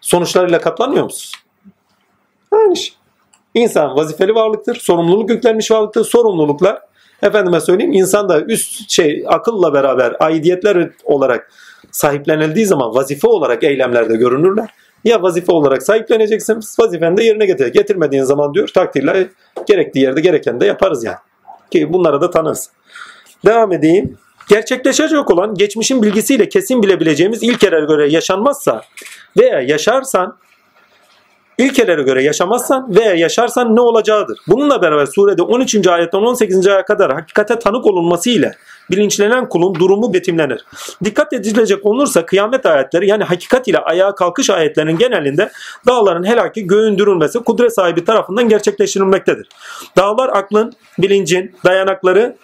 sonuçlarıyla 0.00 0.60
katlanmıyor 0.60 1.04
musunuz? 1.04 1.32
Aynı 2.52 2.76
şey. 2.76 2.94
İnsan 3.54 3.96
vazifeli 3.96 4.34
varlıktır. 4.34 4.76
Sorumluluk 4.76 5.30
yüklenmiş 5.30 5.70
varlıktır. 5.70 6.04
Sorumluluklar 6.04 6.82
efendime 7.22 7.60
söyleyeyim 7.60 7.92
insan 7.92 8.28
da 8.28 8.40
üst 8.40 8.90
şey 8.90 9.24
akılla 9.28 9.74
beraber 9.74 10.16
aidiyetler 10.20 10.90
olarak 11.04 11.50
sahiplenildiği 11.90 12.66
zaman 12.66 12.94
vazife 12.94 13.28
olarak 13.28 13.64
eylemlerde 13.64 14.16
görünürler. 14.16 14.68
Ya 15.04 15.22
vazife 15.22 15.52
olarak 15.52 15.82
sahipleneceksin, 15.82 16.60
vazifeni 16.80 17.16
de 17.16 17.24
yerine 17.24 17.46
getir. 17.46 17.66
Getirmediğin 17.66 18.22
zaman 18.22 18.54
diyor 18.54 18.68
takdirle 18.68 19.28
gerektiği 19.66 19.98
yerde 19.98 20.20
gereken 20.20 20.60
de 20.60 20.66
yaparız 20.66 21.04
yani. 21.04 21.18
Ki 21.70 21.92
bunlara 21.92 22.20
da 22.20 22.30
tanırız. 22.30 22.70
Devam 23.46 23.72
edeyim. 23.72 24.18
Gerçekleşecek 24.48 25.30
olan 25.30 25.54
geçmişin 25.54 26.02
bilgisiyle 26.02 26.48
kesin 26.48 26.82
bilebileceğimiz 26.82 27.42
ilkelere 27.42 27.84
göre 27.84 28.08
yaşanmazsa 28.08 28.82
veya 29.38 29.60
yaşarsan 29.60 30.36
ilkelere 31.60 32.02
göre 32.02 32.22
yaşamazsan 32.22 32.94
veya 32.96 33.14
yaşarsan 33.14 33.76
ne 33.76 33.80
olacağıdır. 33.80 34.38
Bununla 34.48 34.82
beraber 34.82 35.06
surede 35.06 35.42
13. 35.42 35.86
ayetten 35.86 36.18
18. 36.18 36.66
aya 36.66 36.84
kadar 36.84 37.12
hakikate 37.12 37.58
tanık 37.58 37.86
olunması 37.86 38.30
ile 38.30 38.54
bilinçlenen 38.90 39.48
kulun 39.48 39.74
durumu 39.74 40.14
betimlenir. 40.14 40.64
Dikkat 41.04 41.32
edilecek 41.32 41.86
olursa 41.86 42.26
kıyamet 42.26 42.66
ayetleri 42.66 43.08
yani 43.08 43.24
hakikat 43.24 43.68
ile 43.68 43.78
ayağa 43.78 44.14
kalkış 44.14 44.50
ayetlerinin 44.50 44.98
genelinde 44.98 45.50
dağların 45.86 46.24
helaki 46.24 46.66
göğün 46.66 46.98
dürülmesi 46.98 47.38
kudret 47.38 47.74
sahibi 47.74 48.04
tarafından 48.04 48.48
gerçekleştirilmektedir. 48.48 49.48
Dağlar 49.96 50.28
aklın, 50.28 50.72
bilincin, 50.98 51.56
dayanakları 51.64 52.36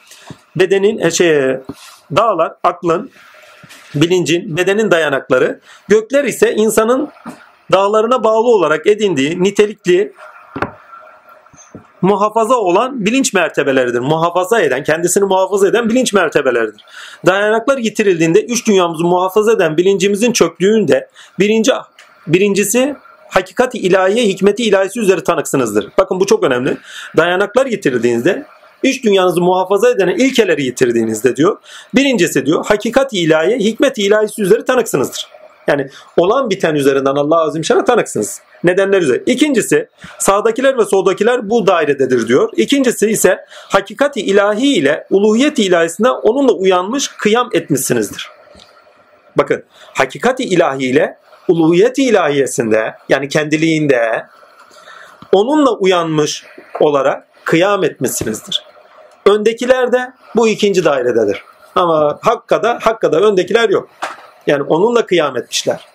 bedenin 0.57 0.99
e, 0.99 1.11
şey 1.11 1.57
dağlar 2.17 2.53
aklın, 2.63 3.11
bilincin, 3.95 4.57
bedenin 4.57 4.91
dayanakları, 4.91 5.61
gökler 5.89 6.25
ise 6.25 6.55
insanın 6.55 7.09
dağlarına 7.73 8.25
bağlı 8.25 8.49
olarak 8.49 8.87
edindiği 8.87 9.43
nitelikli 9.43 10.13
muhafaza 12.03 12.57
olan 12.57 13.07
bilinç 13.07 13.33
mertebeleridir. 13.33 13.99
Muhafaza 13.99 14.61
eden, 14.61 14.85
kendisini 14.85 15.25
muhafaza 15.25 15.69
eden 15.69 15.89
bilinç 15.89 16.13
mertebeleridir. 16.13 16.85
Dayanaklar 17.27 17.79
yitirildiğinde 17.79 18.45
üç 18.45 18.67
dünyamızı 18.67 19.05
muhafaza 19.05 19.53
eden 19.53 19.77
bilincimizin 19.77 20.33
çöktüğünde 20.33 21.09
birinci 21.39 21.73
birincisi 22.27 22.97
hakikati 23.29 23.79
ilahiye, 23.79 24.25
hikmeti 24.25 24.65
ilahisi 24.65 25.01
üzeri 25.01 25.25
tanıksınızdır. 25.25 25.89
Bakın 25.99 26.21
bu 26.21 26.27
çok 26.27 26.45
önemli. 26.45 26.77
Dayanaklar 27.17 27.67
yitirildiğinizde 27.67 28.47
iç 28.83 29.05
dünyanızı 29.05 29.41
muhafaza 29.41 29.91
eden 29.91 30.09
ilkeleri 30.09 30.65
yitirdiğinizde 30.65 31.37
diyor. 31.37 31.57
Birincisi 31.95 32.47
diyor 32.47 32.67
hakikat 32.67 33.13
ilahi, 33.13 33.59
hikmet 33.59 33.99
ilahisi 33.99 34.43
üzeri 34.43 34.65
tanıksınızdır. 34.65 35.36
Yani 35.67 35.89
olan 36.17 36.51
biten 36.51 36.75
üzerinden 36.75 37.15
Allah 37.15 37.43
azim 37.43 37.65
şana 37.65 37.85
tanıksınız. 37.85 38.41
Nedenler 38.65 39.03
üzere. 39.03 39.23
İkincisi 39.27 39.89
sağdakiler 40.19 40.79
ve 40.79 40.85
soldakiler 40.85 41.51
bu 41.51 41.67
dairededir 41.67 42.29
diyor. 42.29 42.51
İkincisi 42.57 43.11
ise 43.11 43.45
hakikati 43.49 44.21
ilahi 44.21 44.75
ile 44.75 45.07
uluhiyet 45.11 45.59
ilahisine 45.59 46.11
onunla 46.11 46.53
uyanmış 46.53 47.09
kıyam 47.09 47.49
etmişsinizdir. 47.53 48.31
Bakın 49.37 49.65
hakikati 49.95 50.45
ilahi 50.45 50.85
ile 50.85 51.19
uluhiyet 51.49 51.99
ilahiyesinde 51.99 52.95
yani 53.09 53.29
kendiliğinde 53.29 54.27
onunla 55.33 55.71
uyanmış 55.71 56.45
olarak 56.81 57.27
kıyam 57.45 57.85
etmişsinizdir. 57.85 58.65
Öndekiler 59.27 59.93
de 59.93 60.13
bu 60.37 60.49
ikinci 60.49 60.85
dairededir. 60.85 61.43
Ama 61.75 62.19
Hakka'da, 62.23 62.79
Hakka'da 62.83 63.21
öndekiler 63.21 63.69
yok. 63.69 63.89
Yani 64.47 64.63
onunla 64.63 65.07
kıyam 65.07 65.37
etmişler. 65.37 65.89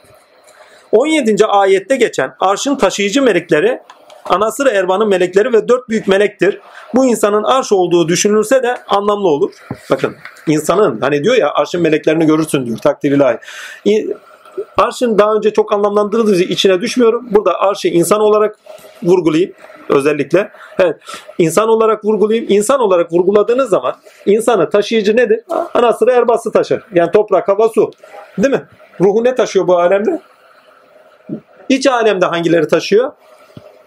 17. 0.92 1.46
ayette 1.46 1.96
geçen 1.96 2.36
arşın 2.40 2.76
taşıyıcı 2.76 3.22
melekleri 3.22 3.80
Anasır 4.26 4.66
Ervan'ın 4.66 5.10
melekleri 5.10 5.54
ve 5.54 5.68
dört 5.68 5.90
büyük 5.90 6.08
melektir. 6.08 6.60
Bu 6.96 7.06
insanın 7.06 7.44
arş 7.44 7.72
olduğu 7.72 8.08
düşünülse 8.08 8.64
de 8.64 8.76
anlamlı 8.88 9.28
olur. 9.28 9.52
Bakın 9.92 10.16
insanın 10.48 11.02
hani 11.02 11.24
diyor 11.24 11.36
ya 11.36 11.54
arşın 11.54 11.82
meleklerini 11.82 12.26
görürsün 12.26 12.66
diyor 12.66 12.78
takdir 12.78 13.12
ilahi. 13.12 13.38
Arşın 14.78 15.18
daha 15.18 15.34
önce 15.34 15.54
çok 15.54 15.74
anlamlandırıldığı 15.74 16.36
için 16.36 16.54
içine 16.54 16.82
düşmüyorum. 16.82 17.28
Burada 17.32 17.60
arşı 17.60 17.88
insan 17.88 18.20
olarak 18.20 18.56
vurgulayayım 19.04 19.54
özellikle. 19.90 20.52
Evet, 20.80 20.96
insan 21.38 21.70
olarak 21.70 22.06
vurgulayayım. 22.06 22.52
İnsan 22.52 22.80
olarak 22.80 23.14
vurguladığınız 23.14 23.70
zaman 23.70 23.96
insanı 24.26 24.70
taşıyıcı 24.70 25.18
nedir? 25.18 25.40
Ana 25.74 25.94
sıra 25.94 26.14
erbası 26.14 26.52
taşır. 26.52 26.84
Yani 26.94 27.12
toprak, 27.12 27.48
hava, 27.48 27.70
su. 27.70 27.92
Değil 28.38 28.54
mi? 28.54 28.62
Ruhu 29.02 29.24
ne 29.24 29.36
taşıyor 29.36 29.68
bu 29.68 29.78
alemde? 29.78 30.22
İç 31.70 31.88
alemde 31.88 32.26
hangileri 32.26 32.68
taşıyor? 32.68 33.12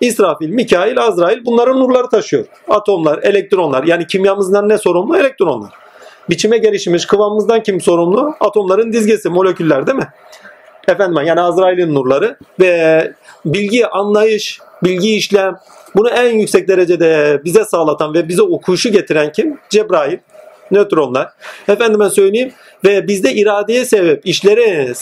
İsrafil, 0.00 0.48
Mikail, 0.48 1.00
Azrail 1.00 1.44
bunların 1.44 1.80
nurları 1.80 2.08
taşıyor. 2.08 2.44
Atomlar, 2.68 3.18
elektronlar 3.22 3.84
yani 3.84 4.06
kimyamızdan 4.06 4.68
ne 4.68 4.78
sorumlu? 4.78 5.16
Elektronlar. 5.16 5.70
Biçime 6.30 6.58
gelişmiş 6.58 7.06
kıvamımızdan 7.06 7.62
kim 7.62 7.80
sorumlu? 7.80 8.34
Atomların 8.40 8.92
dizgesi, 8.92 9.28
moleküller 9.28 9.86
değil 9.86 9.98
mi? 9.98 10.08
Efendim 10.88 11.24
yani 11.26 11.40
Azrail'in 11.40 11.94
nurları 11.94 12.36
ve 12.60 13.12
bilgi, 13.45 13.86
anlayış, 13.86 14.61
bilgi 14.84 15.16
işlem 15.16 15.57
bunu 15.97 16.11
en 16.11 16.38
yüksek 16.38 16.68
derecede 16.68 17.40
bize 17.45 17.64
sağlatan 17.64 18.14
ve 18.14 18.28
bize 18.28 18.42
okuyuşu 18.42 18.92
getiren 18.92 19.32
kim? 19.32 19.59
Cebrail, 19.70 20.18
nötronlar. 20.70 21.28
Efendime 21.68 22.11
söyleyeyim 22.11 22.53
ve 22.84 23.09
bizde 23.09 23.32
iradeye 23.34 23.84
sebep, 23.84 24.26
işlere 24.26 24.92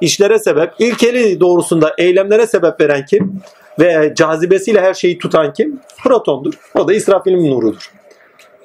işlere 0.00 0.38
sebep, 0.38 0.70
ilkeli 0.78 1.40
doğrusunda 1.40 1.94
eylemlere 1.98 2.46
sebep 2.46 2.80
veren 2.80 3.04
kim? 3.06 3.40
Ve 3.80 4.12
cazibesiyle 4.16 4.80
her 4.80 4.94
şeyi 4.94 5.18
tutan 5.18 5.52
kim? 5.52 5.80
Protondur. 6.04 6.54
O 6.74 6.88
da 6.88 6.94
İsrafil'in 6.94 7.50
nurudur. 7.50 7.90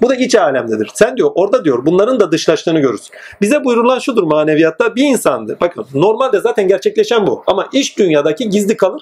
Bu 0.01 0.09
da 0.09 0.15
iç 0.15 0.35
alemdedir. 0.35 0.91
Sen 0.93 1.17
diyor 1.17 1.31
orada 1.35 1.65
diyor 1.65 1.85
bunların 1.85 2.19
da 2.19 2.31
dışlaştığını 2.31 2.79
görürüz. 2.79 3.09
Bize 3.41 3.63
buyurulan 3.63 3.99
şudur 3.99 4.23
maneviyatta 4.23 4.95
bir 4.95 5.03
insandı. 5.03 5.57
Bakın 5.61 5.85
normalde 5.93 6.39
zaten 6.39 6.67
gerçekleşen 6.67 7.27
bu. 7.27 7.43
Ama 7.47 7.69
iç 7.73 7.97
dünyadaki 7.97 8.49
gizli 8.49 8.77
kalır. 8.77 9.01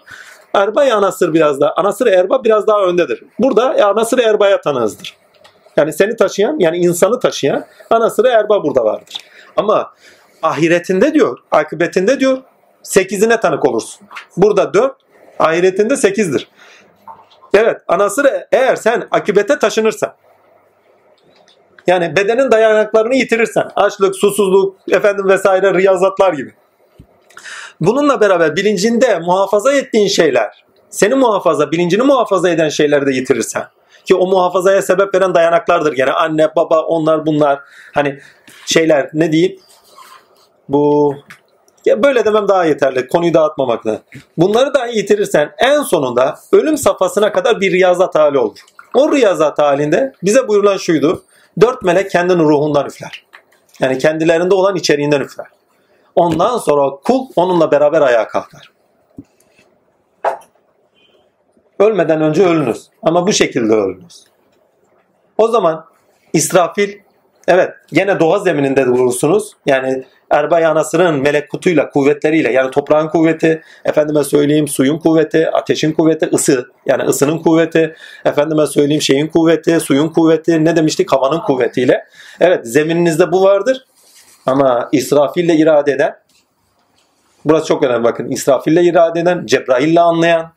Erba 0.53 0.81
anasır 0.81 1.33
biraz 1.33 1.61
daha. 1.61 1.71
Anasır 1.71 2.07
erba 2.07 2.43
biraz 2.43 2.67
daha 2.67 2.81
öndedir. 2.81 3.23
Burada 3.39 3.85
anasır 3.85 4.19
erbaya 4.19 4.61
tanığızdır. 4.61 5.17
Yani 5.77 5.93
seni 5.93 6.15
taşıyan 6.15 6.55
yani 6.59 6.77
insanı 6.77 7.19
taşıyan 7.19 7.65
anasır 7.89 8.25
erba 8.25 8.63
burada 8.63 8.85
vardır. 8.85 9.17
Ama 9.57 9.93
ahiretinde 10.43 11.13
diyor, 11.13 11.37
akıbetinde 11.51 12.19
diyor 12.19 12.37
sekizine 12.83 13.39
tanık 13.39 13.65
olursun. 13.65 14.07
Burada 14.37 14.73
dört, 14.73 14.95
ahiretinde 15.39 15.97
sekizdir. 15.97 16.47
Evet, 17.53 17.81
anasır 17.87 18.27
eğer 18.51 18.75
sen 18.75 19.07
akibete 19.11 19.59
taşınırsan, 19.59 20.13
yani 21.87 22.15
bedenin 22.15 22.51
dayanaklarını 22.51 23.15
yitirirsen, 23.15 23.67
açlık, 23.75 24.15
susuzluk, 24.15 24.75
efendim 24.91 25.29
vesaire 25.29 25.73
riyazatlar 25.73 26.33
gibi. 26.33 26.53
Bununla 27.81 28.21
beraber 28.21 28.55
bilincinde 28.55 29.19
muhafaza 29.19 29.73
ettiğin 29.73 30.07
şeyler, 30.07 30.65
seni 30.89 31.15
muhafaza, 31.15 31.71
bilincini 31.71 32.03
muhafaza 32.03 32.49
eden 32.49 32.69
şeyleri 32.69 33.05
de 33.05 33.11
yitirirsen, 33.11 33.63
ki 34.05 34.15
o 34.15 34.27
muhafazaya 34.27 34.81
sebep 34.81 35.15
veren 35.15 35.35
dayanaklardır 35.35 35.93
gene 35.93 36.11
anne, 36.11 36.55
baba, 36.55 36.81
onlar 36.81 37.25
bunlar, 37.25 37.59
hani 37.93 38.19
şeyler 38.65 39.09
ne 39.13 39.31
diyeyim, 39.31 39.59
bu 40.69 41.15
ya 41.85 42.03
böyle 42.03 42.25
demem 42.25 42.47
daha 42.47 42.65
yeterli. 42.65 43.07
Konuyu 43.07 43.33
dağıtmamakla. 43.33 44.01
Bunları 44.37 44.73
da 44.73 44.85
yitirirsen 44.85 45.51
en 45.57 45.81
sonunda 45.81 46.35
ölüm 46.51 46.77
safhasına 46.77 47.31
kadar 47.31 47.61
bir 47.61 47.71
riyazat 47.71 48.15
hali 48.15 48.37
olur. 48.37 48.59
O 48.93 49.11
riyazat 49.11 49.59
halinde 49.59 50.13
bize 50.23 50.47
buyurulan 50.47 50.77
şuydu. 50.77 51.23
Dört 51.61 51.81
melek 51.81 52.11
kendini 52.11 52.43
ruhundan 52.43 52.85
üfler. 52.85 53.25
Yani 53.79 53.97
kendilerinde 53.97 54.55
olan 54.55 54.75
içeriğinden 54.75 55.21
üfler. 55.21 55.47
Ondan 56.15 56.57
sonra 56.57 56.89
kul 57.03 57.27
onunla 57.35 57.71
beraber 57.71 58.01
ayağa 58.01 58.27
kalkar. 58.27 58.71
Ölmeden 61.79 62.21
önce 62.21 62.45
ölünüz. 62.45 62.89
Ama 63.03 63.27
bu 63.27 63.33
şekilde 63.33 63.73
ölünüz. 63.73 64.25
O 65.37 65.47
zaman 65.47 65.85
İsrafil 66.33 66.99
evet 67.47 67.69
gene 67.93 68.19
doğa 68.19 68.39
zemininde 68.39 68.87
bulursunuz. 68.87 69.51
Yani 69.65 70.03
Erbay 70.31 70.65
Anasır'ın 70.65 71.21
melek 71.21 71.49
kutuyla, 71.49 71.89
kuvvetleriyle 71.89 72.51
yani 72.51 72.71
toprağın 72.71 73.07
kuvveti, 73.07 73.61
efendime 73.85 74.23
söyleyeyim 74.23 74.67
suyun 74.67 74.97
kuvveti, 74.97 75.49
ateşin 75.51 75.91
kuvveti, 75.91 76.29
ısı 76.33 76.67
yani 76.85 77.03
ısının 77.03 77.37
kuvveti, 77.37 77.95
efendime 78.25 78.67
söyleyeyim 78.67 79.01
şeyin 79.01 79.27
kuvveti, 79.27 79.79
suyun 79.79 80.09
kuvveti, 80.09 80.65
ne 80.65 80.75
demiştik 80.75 81.11
havanın 81.11 81.39
kuvvetiyle. 81.39 82.05
Evet 82.39 82.67
zemininizde 82.67 83.31
bu 83.31 83.43
vardır 83.43 83.85
ama 84.45 84.89
İsrafil'le 84.91 85.53
irade 85.53 85.91
eden, 85.91 86.15
burası 87.45 87.67
çok 87.67 87.83
önemli 87.83 88.03
bakın, 88.03 88.27
İsrafil'le 88.31 88.83
irade 88.83 89.19
eden, 89.19 89.45
Cebrail'le 89.45 90.01
anlayan, 90.01 90.53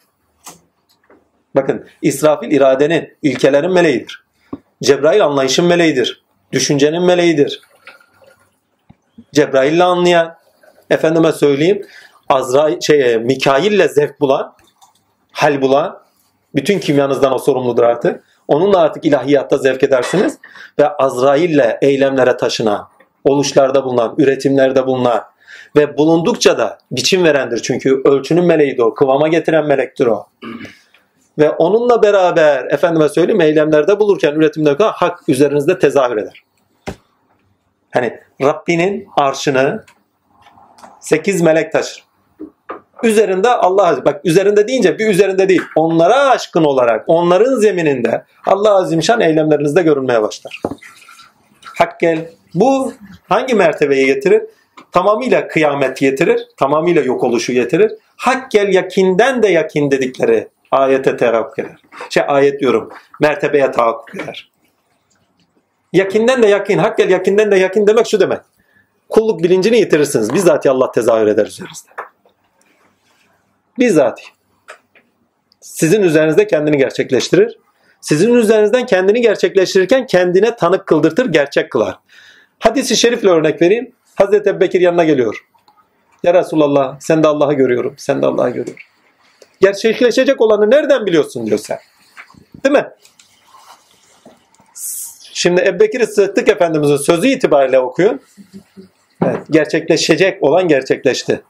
bakın 1.56 1.86
İsrafil 2.02 2.50
iradenin, 2.50 3.16
ilkelerin 3.22 3.72
meleğidir. 3.72 4.24
Cebrail 4.82 5.24
anlayışın 5.24 5.64
meleğidir. 5.64 6.27
Düşüncenin 6.52 7.02
meleğidir. 7.02 7.60
Cebrail'le 9.32 9.80
anlayan, 9.80 10.36
efendime 10.90 11.32
söyleyeyim, 11.32 11.86
Azrail, 12.28 12.80
şey, 12.80 13.18
Mikail'le 13.18 13.88
zevk 13.88 14.20
bulan, 14.20 14.54
hal 15.32 15.62
bulan, 15.62 16.02
bütün 16.54 16.78
kimyanızdan 16.78 17.34
o 17.34 17.38
sorumludur 17.38 17.82
artık. 17.82 18.24
Onunla 18.48 18.78
artık 18.78 19.04
ilahiyatta 19.04 19.58
zevk 19.58 19.82
edersiniz 19.82 20.38
ve 20.78 20.88
Azrail'le 20.88 21.78
eylemlere 21.82 22.36
taşınan, 22.36 22.88
oluşlarda 23.24 23.84
bulunan, 23.84 24.14
üretimlerde 24.18 24.86
bulunan 24.86 25.22
ve 25.76 25.98
bulundukça 25.98 26.58
da 26.58 26.78
biçim 26.90 27.24
verendir. 27.24 27.62
Çünkü 27.62 28.02
ölçünün 28.04 28.44
meleğidir 28.44 28.82
o, 28.82 28.94
kıvama 28.94 29.28
getiren 29.28 29.66
melektir 29.66 30.06
o. 30.06 30.26
Ve 31.38 31.50
onunla 31.50 32.02
beraber 32.02 32.64
efendime 32.70 33.08
söyleyeyim 33.08 33.40
eylemlerde 33.40 34.00
bulurken, 34.00 34.34
üretimde 34.34 34.76
hak 34.78 35.28
üzerinizde 35.28 35.78
tezahür 35.78 36.16
eder. 36.16 36.42
Hani 37.90 38.20
Rabbinin 38.42 39.08
arşını 39.16 39.84
sekiz 41.00 41.42
melek 41.42 41.72
taşır. 41.72 42.04
Üzerinde 43.02 43.48
Allah 43.48 44.04
bak 44.04 44.20
üzerinde 44.24 44.68
deyince 44.68 44.98
bir 44.98 45.08
üzerinde 45.08 45.48
değil. 45.48 45.62
Onlara 45.76 46.30
aşkın 46.30 46.64
olarak 46.64 47.04
onların 47.06 47.54
zemininde 47.54 48.24
Allah 48.46 48.76
Azimşan 48.76 49.20
eylemlerinizde 49.20 49.82
görünmeye 49.82 50.22
başlar. 50.22 50.60
Hak 51.78 52.00
gel. 52.00 52.30
Bu 52.54 52.92
hangi 53.28 53.54
mertebeyi 53.54 54.06
getirir? 54.06 54.42
Tamamıyla 54.92 55.48
kıyamet 55.48 55.96
getirir. 55.96 56.46
Tamamıyla 56.56 57.02
yok 57.02 57.24
oluşu 57.24 57.52
getirir. 57.52 57.92
Hak 58.16 58.50
gel 58.50 58.74
yakinden 58.74 59.42
de 59.42 59.48
yakin 59.48 59.90
dedikleri 59.90 60.48
ayete 60.70 61.16
terakkuk 61.16 61.58
eder. 61.58 61.82
Şey 62.10 62.22
ayet 62.26 62.60
diyorum. 62.60 62.90
Mertebeye 63.20 63.70
tahakkuk 63.70 64.14
eder. 64.14 64.50
Yakinden 65.92 66.42
de 66.42 66.46
yakin, 66.46 66.78
hak 66.78 66.98
gel 66.98 67.10
yakinden 67.10 67.50
de 67.50 67.56
yakin 67.56 67.86
demek 67.86 68.06
şu 68.06 68.20
demek. 68.20 68.40
Kulluk 69.08 69.42
bilincini 69.42 69.78
yitirirsiniz. 69.78 70.34
Bizzat 70.34 70.66
Allah 70.66 70.90
tezahür 70.90 71.26
eder 71.26 71.46
üzerinizde. 71.46 71.90
Bizzat. 73.78 74.20
Sizin 75.60 76.02
üzerinizde 76.02 76.46
kendini 76.46 76.76
gerçekleştirir. 76.78 77.58
Sizin 78.00 78.34
üzerinizden 78.34 78.86
kendini 78.86 79.20
gerçekleştirirken 79.20 80.06
kendine 80.06 80.56
tanık 80.56 80.86
kıldırtır, 80.86 81.26
gerçek 81.26 81.70
kılar. 81.72 81.98
Hadisi 82.58 82.96
şerifle 82.96 83.28
örnek 83.28 83.62
vereyim. 83.62 83.92
Hazreti 84.14 84.50
Ebubekir 84.50 84.80
yanına 84.80 85.04
geliyor. 85.04 85.46
Ya 86.22 86.34
Resulallah 86.34 87.00
sen 87.00 87.22
de 87.22 87.28
Allah'ı 87.28 87.54
görüyorum. 87.54 87.94
Sen 87.96 88.22
de 88.22 88.26
Allah'ı 88.26 88.50
görüyorum. 88.50 88.82
Gerçekleşecek 89.60 90.40
olanı 90.40 90.70
nereden 90.70 91.06
biliyorsun 91.06 91.46
diyor 91.46 91.58
sen. 91.58 91.78
Değil 92.64 92.72
mi? 92.72 92.88
Şimdi 95.32 95.60
Ebubekir 95.60 96.06
Sıddık 96.06 96.48
Efendimiz'in 96.48 96.96
sözü 96.96 97.28
itibariyle 97.28 97.78
okuyun. 97.78 98.20
Evet, 99.24 99.46
gerçekleşecek 99.50 100.42
olan 100.42 100.68
gerçekleşti. 100.68 101.42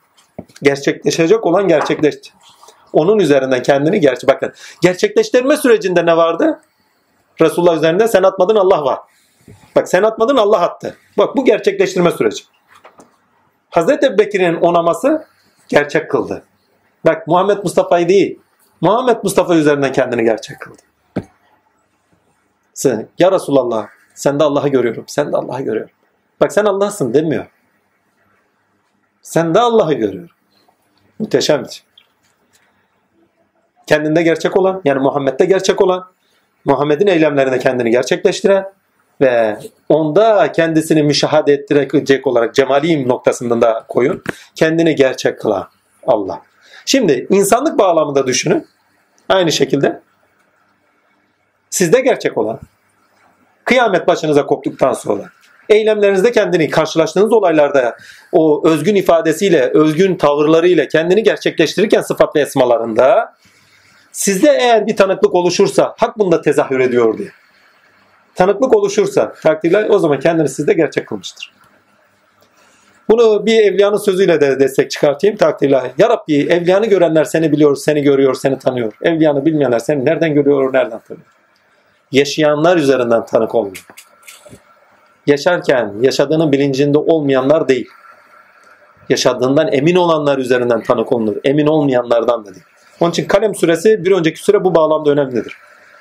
Gerçekleşecek 0.62 1.46
olan 1.46 1.68
gerçekleşti. 1.68 2.30
Onun 2.92 3.18
üzerinden 3.18 3.62
kendini 3.62 4.00
gerçi 4.00 4.26
bakın. 4.26 4.52
Gerçekleştirme 4.82 5.56
sürecinde 5.56 6.06
ne 6.06 6.16
vardı? 6.16 6.60
Resulullah 7.40 7.76
üzerinde 7.76 8.08
sen 8.08 8.22
atmadın 8.22 8.56
Allah 8.56 8.84
var. 8.84 8.98
Bak 9.76 9.88
sen 9.88 10.02
atmadın 10.02 10.36
Allah 10.36 10.60
attı. 10.60 10.96
Bak 11.18 11.36
bu 11.36 11.44
gerçekleştirme 11.44 12.10
süreci. 12.10 12.44
Hazreti 13.70 14.06
Ebubekir'in 14.06 14.54
onaması 14.54 15.26
gerçek 15.68 16.10
kıldı. 16.10 16.42
Bak 17.08 17.26
Muhammed 17.26 17.58
Mustafa'yı 17.64 18.08
değil. 18.08 18.38
Muhammed 18.80 19.16
Mustafa 19.22 19.54
üzerinden 19.54 19.92
kendini 19.92 20.24
gerçek 20.24 20.60
kıldı. 20.60 20.82
Sen, 22.74 23.08
ya 23.18 23.32
Resulallah 23.32 23.86
sen 24.14 24.40
de 24.40 24.44
Allah'ı 24.44 24.68
görüyorum. 24.68 25.04
Sen 25.06 25.32
de 25.32 25.36
Allah'ı 25.36 25.62
görüyorum. 25.62 25.90
Bak 26.40 26.52
sen 26.52 26.64
Allah'sın 26.64 27.14
demiyor. 27.14 27.46
Sen 29.22 29.54
de 29.54 29.60
Allah'ı 29.60 29.92
görüyorum. 29.92 30.30
Muhteşemdir. 31.18 31.82
Kendinde 33.86 34.22
gerçek 34.22 34.56
olan, 34.56 34.82
yani 34.84 35.00
Muhammed'de 35.00 35.44
gerçek 35.44 35.80
olan, 35.80 36.10
Muhammed'in 36.64 37.06
eylemlerinde 37.06 37.58
kendini 37.58 37.90
gerçekleştiren 37.90 38.72
ve 39.20 39.58
onda 39.88 40.52
kendisini 40.52 41.02
müşahede 41.02 41.52
ettirecek 41.52 42.26
olarak 42.26 42.54
cemaliyim 42.54 43.08
noktasında 43.08 43.60
da 43.60 43.84
koyun. 43.88 44.22
Kendini 44.54 44.94
gerçek 44.94 45.40
kılan 45.40 45.68
Allah. 46.06 46.47
Şimdi 46.88 47.26
insanlık 47.30 47.78
bağlamında 47.78 48.26
düşünün. 48.26 48.66
Aynı 49.28 49.52
şekilde 49.52 50.00
sizde 51.70 52.00
gerçek 52.00 52.38
olan 52.38 52.60
kıyamet 53.64 54.06
başınıza 54.06 54.46
koptuktan 54.46 54.92
sonra 54.92 55.22
eylemlerinizde 55.68 56.32
kendini 56.32 56.70
karşılaştığınız 56.70 57.32
olaylarda 57.32 57.96
o 58.32 58.68
özgün 58.68 58.94
ifadesiyle, 58.94 59.70
özgün 59.74 60.16
tavırlarıyla 60.16 60.88
kendini 60.88 61.22
gerçekleştirirken 61.22 62.00
sıfat 62.00 62.36
ve 62.36 62.40
esmalarında 62.40 63.34
sizde 64.12 64.50
eğer 64.50 64.86
bir 64.86 64.96
tanıklık 64.96 65.34
oluşursa 65.34 65.94
hak 65.98 66.18
bunda 66.18 66.42
tezahür 66.42 66.80
ediyor 66.80 67.18
diye. 67.18 67.30
Tanıklık 68.34 68.76
oluşursa 68.76 69.32
takdirler 69.32 69.88
o 69.88 69.98
zaman 69.98 70.20
kendini 70.20 70.48
sizde 70.48 70.72
gerçek 70.72 71.08
kılmıştır. 71.08 71.57
Bunu 73.10 73.46
bir 73.46 73.62
evliyanın 73.62 73.96
sözüyle 73.96 74.40
de 74.40 74.60
destek 74.60 74.90
çıkartayım 74.90 75.36
takdirler. 75.36 75.90
Ya 75.98 76.08
Rabbi 76.08 76.34
evliyanı 76.34 76.86
görenler 76.86 77.24
seni 77.24 77.52
biliyor, 77.52 77.76
seni 77.76 78.02
görüyor, 78.02 78.34
seni 78.34 78.58
tanıyor. 78.58 78.92
Evliyanı 79.02 79.44
bilmeyenler 79.44 79.78
seni 79.78 80.04
nereden 80.04 80.34
görüyor, 80.34 80.72
nereden 80.72 81.00
tanıyor? 81.08 81.26
Yaşayanlar 82.12 82.76
üzerinden 82.76 83.26
tanık 83.26 83.54
olmuyor 83.54 83.84
yaşarken 85.28 85.94
yaşadığının 86.00 86.52
bilincinde 86.52 86.98
olmayanlar 86.98 87.68
değil. 87.68 87.88
Yaşadığından 89.08 89.72
emin 89.72 89.96
olanlar 89.96 90.38
üzerinden 90.38 90.82
tanık 90.82 91.12
olunur. 91.12 91.36
Emin 91.44 91.66
olmayanlardan 91.66 92.46
da 92.46 92.54
değil. 92.54 92.64
Onun 93.00 93.10
için 93.10 93.24
kalem 93.24 93.54
süresi 93.54 94.04
bir 94.04 94.12
önceki 94.12 94.44
süre 94.44 94.64
bu 94.64 94.74
bağlamda 94.74 95.10
önemlidir. 95.10 95.56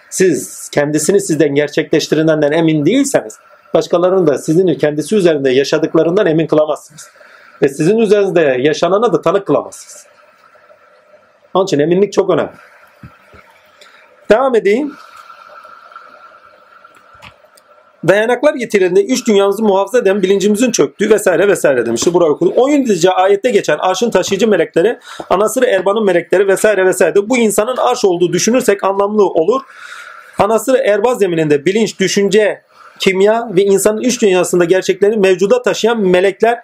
Siz 0.09 0.69
kendisini 0.69 1.21
sizden 1.21 1.55
gerçekleştirenden 1.55 2.51
emin 2.51 2.85
değilseniz 2.85 3.39
başkalarını 3.73 4.27
da 4.27 4.37
sizin 4.37 4.73
kendisi 4.73 5.15
üzerinde 5.15 5.49
yaşadıklarından 5.49 6.25
emin 6.25 6.47
kılamazsınız. 6.47 7.09
Ve 7.61 7.69
sizin 7.69 7.97
üzerinizde 7.97 8.57
yaşanana 8.59 9.13
da 9.13 9.21
tanık 9.21 9.47
kılamazsınız. 9.47 10.07
Onun 11.53 11.65
için 11.65 11.79
eminlik 11.79 12.13
çok 12.13 12.29
önemli. 12.29 12.51
Devam 14.29 14.55
edeyim. 14.55 14.93
dayanaklar 18.07 18.53
getirildiğinde 18.53 19.13
üç 19.13 19.27
dünyamızı 19.27 19.63
muhafaza 19.63 19.99
eden 19.99 20.21
bilincimizin 20.21 20.71
çöktüğü 20.71 21.09
vesaire 21.09 21.47
vesaire 21.47 21.85
demişti. 21.85 22.13
Buraya 22.13 22.29
okudum. 22.29 22.53
17. 22.55 23.09
ayette 23.09 23.49
geçen 23.49 23.77
arşın 23.77 24.11
taşıyıcı 24.11 24.47
melekleri, 24.47 24.99
anasırı 25.29 25.65
erbanın 25.65 26.05
melekleri 26.05 26.47
vesaire 26.47 26.85
vesaire. 26.85 27.29
Bu 27.29 27.37
insanın 27.37 27.77
arş 27.77 28.05
olduğu 28.05 28.33
düşünürsek 28.33 28.83
anlamlı 28.83 29.25
olur. 29.25 29.61
Anasırı 30.39 30.77
erbaz 30.77 31.19
zemininde 31.19 31.65
bilinç, 31.65 31.99
düşünce, 31.99 32.61
kimya 32.99 33.49
ve 33.51 33.63
insanın 33.63 34.01
üç 34.01 34.21
dünyasında 34.21 34.65
gerçeklerini 34.65 35.17
mevcuda 35.17 35.61
taşıyan 35.61 35.99
melekler 35.99 36.61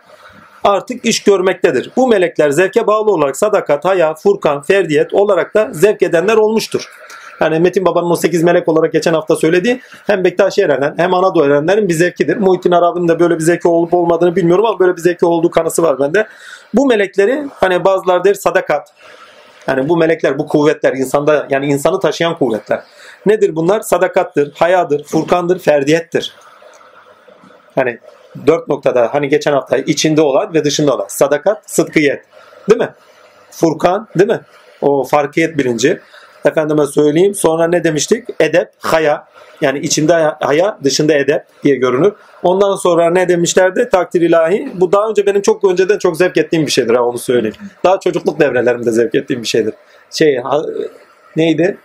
artık 0.64 1.06
iş 1.06 1.24
görmektedir. 1.24 1.92
Bu 1.98 2.08
melekler 2.08 2.50
zevke 2.50 2.88
bağlı 2.88 3.12
olarak 3.12 3.38
sadakat, 3.38 3.86
haya, 3.86 4.16
furkan, 4.16 4.62
ferdiyet 4.62 5.14
olarak 5.14 5.54
da 5.54 5.70
zevk 5.72 6.02
edenler 6.02 6.36
olmuştur. 6.36 6.90
Yani 7.42 7.60
Metin 7.60 7.86
Baba'nın 7.86 8.10
o 8.10 8.16
8 8.16 8.44
melek 8.44 8.68
olarak 8.68 8.94
geçen 8.94 9.14
hafta 9.14 9.36
söylediği 9.36 9.82
hem 10.08 10.24
Bektaşi 10.24 10.62
Eren'den 10.62 10.94
hem 10.98 11.14
Anadolu 11.14 11.46
Eren'lerin 11.46 11.90
bir 11.90 11.94
zevkidir. 11.94 12.38
Muhittin 12.38 12.72
Arabi'nin 12.72 13.08
de 13.08 13.20
böyle 13.20 13.36
bir 13.36 13.44
zevki 13.44 13.68
olup 13.68 13.94
olmadığını 13.94 14.36
bilmiyorum 14.36 14.66
ama 14.66 14.80
böyle 14.80 14.96
bir 14.96 15.02
zevki 15.02 15.26
olduğu 15.26 15.52
kanısı 15.52 15.84
var 15.84 16.00
bende. 16.00 16.28
Bu 16.74 16.88
melekleri 16.88 17.48
hani 17.54 17.86
bazılar 17.86 18.24
der 18.24 18.34
sadakat. 18.34 18.94
Yani 19.68 19.90
bu 19.90 19.98
melekler, 19.98 20.40
bu 20.40 20.48
kuvvetler 20.48 20.94
insanda 20.94 21.48
yani 21.50 21.66
insanı 21.66 22.00
taşıyan 22.00 22.38
kuvvetler. 22.38 22.84
Nedir 23.26 23.56
bunlar? 23.56 23.82
Sadakattır, 23.82 24.52
hayadır, 24.54 25.04
furkandır, 25.04 25.60
ferdiyettir. 25.60 26.34
Hani 27.76 28.00
dört 28.48 28.68
noktada 28.68 29.14
hani 29.14 29.30
geçen 29.30 29.54
hafta 29.54 29.78
içinde 29.78 30.22
olan 30.22 30.54
ve 30.54 30.64
dışında 30.64 30.96
olan. 30.96 31.06
Sadakat, 31.10 31.72
sıdkiyet. 31.72 32.26
Değil 32.70 32.82
mi? 32.82 32.90
Furkan, 33.52 34.08
değil 34.18 34.30
mi? 34.30 34.42
O 34.82 35.04
farkiyet 35.04 35.58
bilinci. 35.58 36.00
Efendime 36.46 36.86
söyleyeyim. 36.86 37.36
Sonra 37.36 37.68
ne 37.68 37.84
demiştik? 37.84 38.28
Edep, 38.40 38.70
haya. 38.80 39.28
Yani 39.62 39.80
içinde 39.80 40.14
haya, 40.40 40.78
dışında 40.84 41.14
edep 41.14 41.44
diye 41.64 41.76
görünür. 41.76 42.14
Ondan 42.44 42.76
sonra 42.76 43.10
ne 43.10 43.30
demişlerdi? 43.30 43.90
Takdir 43.92 44.22
ilahi. 44.22 44.72
Bu 44.74 44.92
daha 44.92 45.10
önce 45.10 45.26
benim 45.26 45.42
çok 45.42 45.64
önceden 45.64 45.98
çok 45.98 46.18
zevk 46.18 46.38
ettiğim 46.38 46.66
bir 46.66 46.72
şeydir 46.72 46.94
ha 46.94 47.04
onu 47.04 47.18
söyleyeyim. 47.18 47.56
Daha 47.84 48.00
çocukluk 48.00 48.40
devrelerimde 48.40 48.92
zevk 48.92 49.16
ettiğim 49.16 49.42
bir 49.42 49.48
şeydir. 49.48 49.74
Şey 50.12 50.42
neydi? 51.36 51.78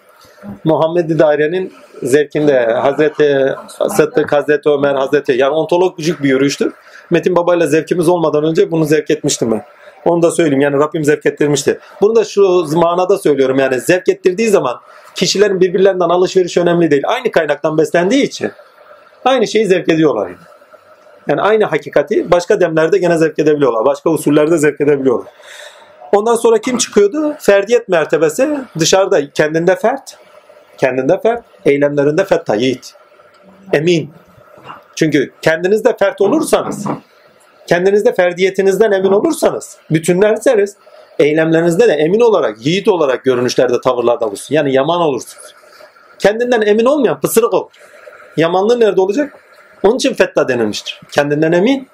Muhammed 0.64 1.18
Daire'nin 1.18 1.72
zevkinde 2.03 2.64
Hazreti 2.64 3.55
Sıddık, 3.97 4.32
Hazreti 4.32 4.68
Ömer, 4.68 4.95
Hazreti 4.95 5.32
yani 5.32 5.51
ontolojik 5.51 6.22
bir 6.22 6.28
yürüyüştür. 6.28 6.72
Metin 7.11 7.36
Baba 7.36 7.57
ile 7.57 7.66
zevkimiz 7.66 8.09
olmadan 8.09 8.45
önce 8.45 8.70
bunu 8.70 8.84
zevk 8.84 9.11
etmiştim 9.11 9.53
ben. 9.53 9.64
Onu 10.05 10.22
da 10.22 10.30
söyleyeyim. 10.30 10.61
Yani 10.61 10.76
Rabbim 10.76 11.05
zevk 11.05 11.26
ettirmişti. 11.26 11.78
Bunu 12.01 12.16
da 12.16 12.24
şu 12.24 12.66
manada 12.74 13.18
söylüyorum. 13.18 13.59
Yani 13.59 13.80
zevk 13.80 14.09
ettirdiği 14.09 14.49
zaman 14.49 14.80
kişilerin 15.14 15.61
birbirlerinden 15.61 16.09
alışveriş 16.09 16.57
önemli 16.57 16.91
değil. 16.91 17.03
Aynı 17.07 17.30
kaynaktan 17.30 17.78
beslendiği 17.78 18.22
için 18.22 18.51
aynı 19.24 19.47
şeyi 19.47 19.66
zevk 19.66 19.89
ediyorlar. 19.89 20.30
Yani 21.28 21.41
aynı 21.41 21.64
hakikati 21.64 22.30
başka 22.30 22.61
demlerde 22.61 22.99
gene 22.99 23.18
zevk 23.18 23.39
edebiliyorlar. 23.39 23.86
Başka 23.86 24.11
usullerde 24.11 24.59
zevk 24.59 24.80
edebiliyorlar. 24.80 25.28
Ondan 26.12 26.34
sonra 26.34 26.59
kim 26.59 26.78
çıkıyordu? 26.78 27.36
Ferdiyet 27.41 27.89
mertebesi 27.89 28.59
dışarıda 28.78 29.30
kendinde 29.30 29.76
fert, 29.76 30.18
kendinde 30.79 31.20
fert, 31.20 31.45
eylemlerinde 31.64 32.24
fetta, 32.24 32.55
yiğit. 32.55 32.95
Emin. 33.72 34.11
Çünkü 34.95 35.33
kendinizde 35.43 35.97
fert 35.97 36.20
olursanız 36.20 36.87
kendinizde 37.68 38.14
ferdiyetinizden 38.14 38.93
emin 38.93 39.12
olursanız, 39.12 39.76
bütünlerseniz 39.91 40.76
eylemlerinizde 41.18 41.89
de 41.89 41.93
emin 41.93 42.20
olarak, 42.20 42.66
yiğit 42.66 42.89
olarak 42.89 43.24
görünüşlerde, 43.24 43.81
tavırlarda 43.81 44.26
olursun. 44.26 44.55
Yani 44.55 44.74
yaman 44.74 45.01
olursunuz. 45.01 45.55
Kendinden 46.18 46.62
emin 46.62 46.85
olmayan 46.85 47.20
pısırık 47.20 47.55
olur. 47.55 47.70
Yamanlığı 48.37 48.81
nerede 48.81 49.01
olacak? 49.01 49.39
Onun 49.83 49.97
için 49.97 50.14
fetta 50.14 50.49
denilmiştir. 50.49 51.01
Kendinden 51.12 51.53
emin, 51.53 51.89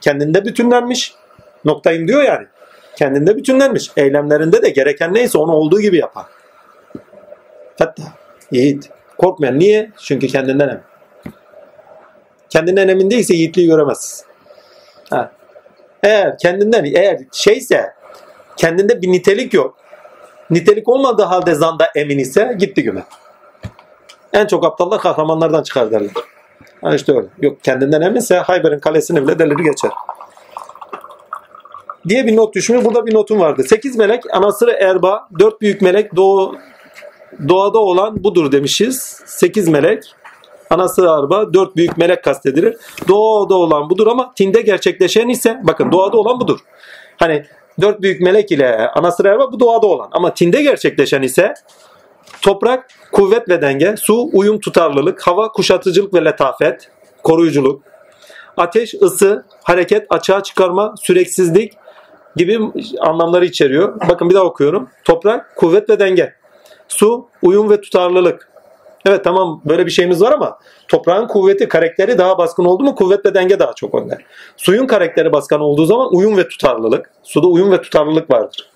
kendinde 0.00 0.44
bütünlenmiş. 0.44 1.14
Noktayım 1.64 2.08
diyor 2.08 2.22
yani. 2.22 2.46
Kendinde 2.96 3.36
bütünlenmiş. 3.36 3.90
Eylemlerinde 3.96 4.62
de 4.62 4.70
gereken 4.70 5.14
neyse 5.14 5.38
onu 5.38 5.52
olduğu 5.52 5.80
gibi 5.80 5.96
yapar. 5.96 6.24
Fetta, 7.80 8.02
yiğit. 8.52 8.90
Korkmayan. 9.18 9.58
Niye? 9.58 9.90
Çünkü 9.98 10.26
kendinden 10.26 10.68
emin. 10.68 10.82
Kendinden 12.50 12.88
emin 12.88 13.10
değilse 13.10 13.34
yiğitliği 13.34 13.66
göremezsiniz. 13.66 14.24
Ha. 15.10 15.32
Eğer 16.02 16.38
kendinden 16.38 16.84
eğer 16.84 17.18
şeyse 17.32 17.92
kendinde 18.56 19.02
bir 19.02 19.12
nitelik 19.12 19.54
yok. 19.54 19.76
Nitelik 20.50 20.88
olmadığı 20.88 21.22
halde 21.22 21.54
zanda 21.54 21.90
emin 21.94 22.18
ise 22.18 22.56
gitti 22.58 22.82
güme. 22.82 23.04
En 24.32 24.46
çok 24.46 24.64
aptallar 24.64 25.00
kahramanlardan 25.00 25.62
çıkar 25.62 25.90
derler. 25.90 26.12
Ha 26.82 26.94
işte 26.94 27.12
öyle. 27.12 27.26
Yok 27.42 27.64
kendinden 27.64 28.00
eminse 28.00 28.36
Hayber'in 28.36 28.78
kalesini 28.78 29.22
bile 29.22 29.38
delir 29.38 29.58
geçer. 29.58 29.90
Diye 32.08 32.26
bir 32.26 32.36
not 32.36 32.54
düşmüş. 32.54 32.84
Burada 32.84 33.06
bir 33.06 33.14
notum 33.14 33.40
vardı. 33.40 33.62
Sekiz 33.62 33.96
melek, 33.96 34.34
anasırı 34.34 34.72
erba, 34.72 35.28
dört 35.38 35.60
büyük 35.60 35.82
melek, 35.82 36.16
doğu, 36.16 36.56
doğada 37.48 37.78
olan 37.78 38.24
budur 38.24 38.52
demişiz. 38.52 39.22
Sekiz 39.26 39.68
melek, 39.68 40.02
anası 40.70 41.12
arba, 41.12 41.54
dört 41.54 41.76
büyük 41.76 41.98
melek 41.98 42.24
kastedilir. 42.24 42.76
Doğada 43.08 43.54
olan 43.54 43.90
budur 43.90 44.06
ama 44.06 44.34
tinde 44.34 44.60
gerçekleşen 44.60 45.28
ise 45.28 45.60
bakın 45.62 45.92
doğada 45.92 46.16
olan 46.16 46.40
budur. 46.40 46.58
Hani 47.16 47.44
dört 47.80 48.02
büyük 48.02 48.20
melek 48.20 48.52
ile 48.52 48.88
anası 48.88 49.22
arba 49.28 49.52
bu 49.52 49.60
doğada 49.60 49.86
olan 49.86 50.08
ama 50.12 50.34
tinde 50.34 50.62
gerçekleşen 50.62 51.22
ise 51.22 51.54
toprak, 52.42 52.88
kuvvet 53.12 53.48
ve 53.48 53.62
denge, 53.62 53.94
su, 53.96 54.30
uyum 54.32 54.60
tutarlılık, 54.60 55.26
hava, 55.26 55.48
kuşatıcılık 55.48 56.14
ve 56.14 56.24
letafet, 56.24 56.90
koruyuculuk, 57.22 57.82
ateş, 58.56 58.94
ısı, 58.94 59.44
hareket, 59.64 60.06
açığa 60.10 60.42
çıkarma, 60.42 60.94
süreksizlik 61.00 61.72
gibi 62.36 62.58
anlamları 63.00 63.44
içeriyor. 63.44 64.00
Bakın 64.08 64.30
bir 64.30 64.34
daha 64.34 64.44
okuyorum. 64.44 64.88
Toprak, 65.04 65.56
kuvvet 65.56 65.90
ve 65.90 65.98
denge. 65.98 66.39
Su, 66.90 67.28
uyum 67.42 67.70
ve 67.70 67.80
tutarlılık. 67.80 68.50
Evet 69.06 69.24
tamam 69.24 69.62
böyle 69.64 69.86
bir 69.86 69.90
şeyimiz 69.90 70.22
var 70.22 70.32
ama 70.32 70.58
toprağın 70.88 71.26
kuvveti, 71.28 71.68
karakteri 71.68 72.18
daha 72.18 72.38
baskın 72.38 72.64
oldu 72.64 72.82
mu 72.82 72.94
kuvvet 72.94 73.26
ve 73.26 73.34
denge 73.34 73.58
daha 73.58 73.72
çok 73.72 73.94
önde. 73.94 74.18
Suyun 74.56 74.86
karakteri 74.86 75.32
baskın 75.32 75.60
olduğu 75.60 75.86
zaman 75.86 76.14
uyum 76.14 76.36
ve 76.36 76.48
tutarlılık. 76.48 77.10
Suda 77.22 77.46
uyum 77.46 77.72
ve 77.72 77.82
tutarlılık 77.82 78.30
vardır. 78.30 78.70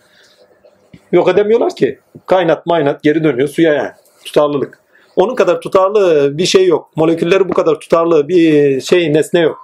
Yok 1.12 1.28
edemiyorlar 1.28 1.76
ki. 1.76 1.98
Kaynat 2.26 2.66
maynat 2.66 3.02
geri 3.02 3.24
dönüyor 3.24 3.48
suya 3.48 3.74
yani. 3.74 3.92
Tutarlılık. 4.24 4.78
Onun 5.16 5.34
kadar 5.34 5.60
tutarlı 5.60 6.30
bir 6.38 6.46
şey 6.46 6.66
yok. 6.66 6.90
Molekülleri 6.96 7.48
bu 7.48 7.52
kadar 7.52 7.80
tutarlı 7.80 8.28
bir 8.28 8.80
şey 8.80 9.12
nesne 9.12 9.40
yok. 9.40 9.58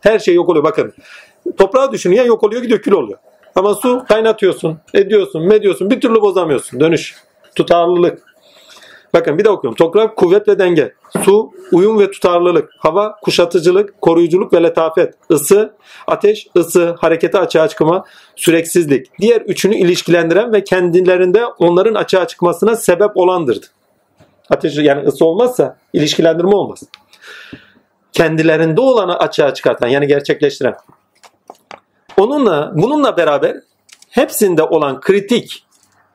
Her 0.00 0.18
şey 0.18 0.34
yok 0.34 0.48
oluyor 0.48 0.64
bakın. 0.64 0.92
Toprağı 1.58 1.92
düşünün 1.92 2.16
ya 2.16 2.24
yok 2.24 2.42
oluyor 2.42 2.62
gidiyor 2.62 2.82
kül 2.82 2.92
oluyor. 2.92 3.18
Ama 3.54 3.74
su 3.74 4.04
kaynatıyorsun, 4.08 4.78
ediyorsun, 4.94 5.46
mediyorsun. 5.46 5.90
Bir 5.90 6.00
türlü 6.00 6.20
bozamıyorsun. 6.20 6.80
Dönüş, 6.80 7.16
tutarlılık. 7.56 8.22
Bakın 9.14 9.38
bir 9.38 9.44
de 9.44 9.50
okuyorum. 9.50 9.76
Toprak, 9.76 10.16
kuvvet 10.16 10.48
ve 10.48 10.58
denge. 10.58 10.94
Su, 11.24 11.52
uyum 11.72 11.98
ve 11.98 12.10
tutarlılık. 12.10 12.70
Hava, 12.78 13.16
kuşatıcılık, 13.22 14.00
koruyuculuk 14.00 14.52
ve 14.52 14.62
letafet. 14.62 15.14
Isı, 15.30 15.72
ateş, 16.06 16.46
ısı, 16.56 16.96
harekete 17.00 17.38
açığa 17.38 17.68
çıkma, 17.68 18.04
süreksizlik. 18.36 19.06
Diğer 19.20 19.40
üçünü 19.40 19.76
ilişkilendiren 19.76 20.52
ve 20.52 20.64
kendilerinde 20.64 21.46
onların 21.46 21.94
açığa 21.94 22.26
çıkmasına 22.26 22.76
sebep 22.76 23.16
olandırdı. 23.16 23.66
Ateş 24.50 24.76
yani 24.76 25.06
ısı 25.06 25.24
olmazsa 25.24 25.76
ilişkilendirme 25.92 26.54
olmaz. 26.54 26.82
Kendilerinde 28.12 28.80
olanı 28.80 29.18
açığa 29.18 29.54
çıkartan 29.54 29.88
yani 29.88 30.06
gerçekleştiren. 30.06 30.74
Onunla 32.16 32.72
bununla 32.74 33.16
beraber 33.16 33.56
hepsinde 34.10 34.62
olan 34.62 35.00
kritik 35.00 35.64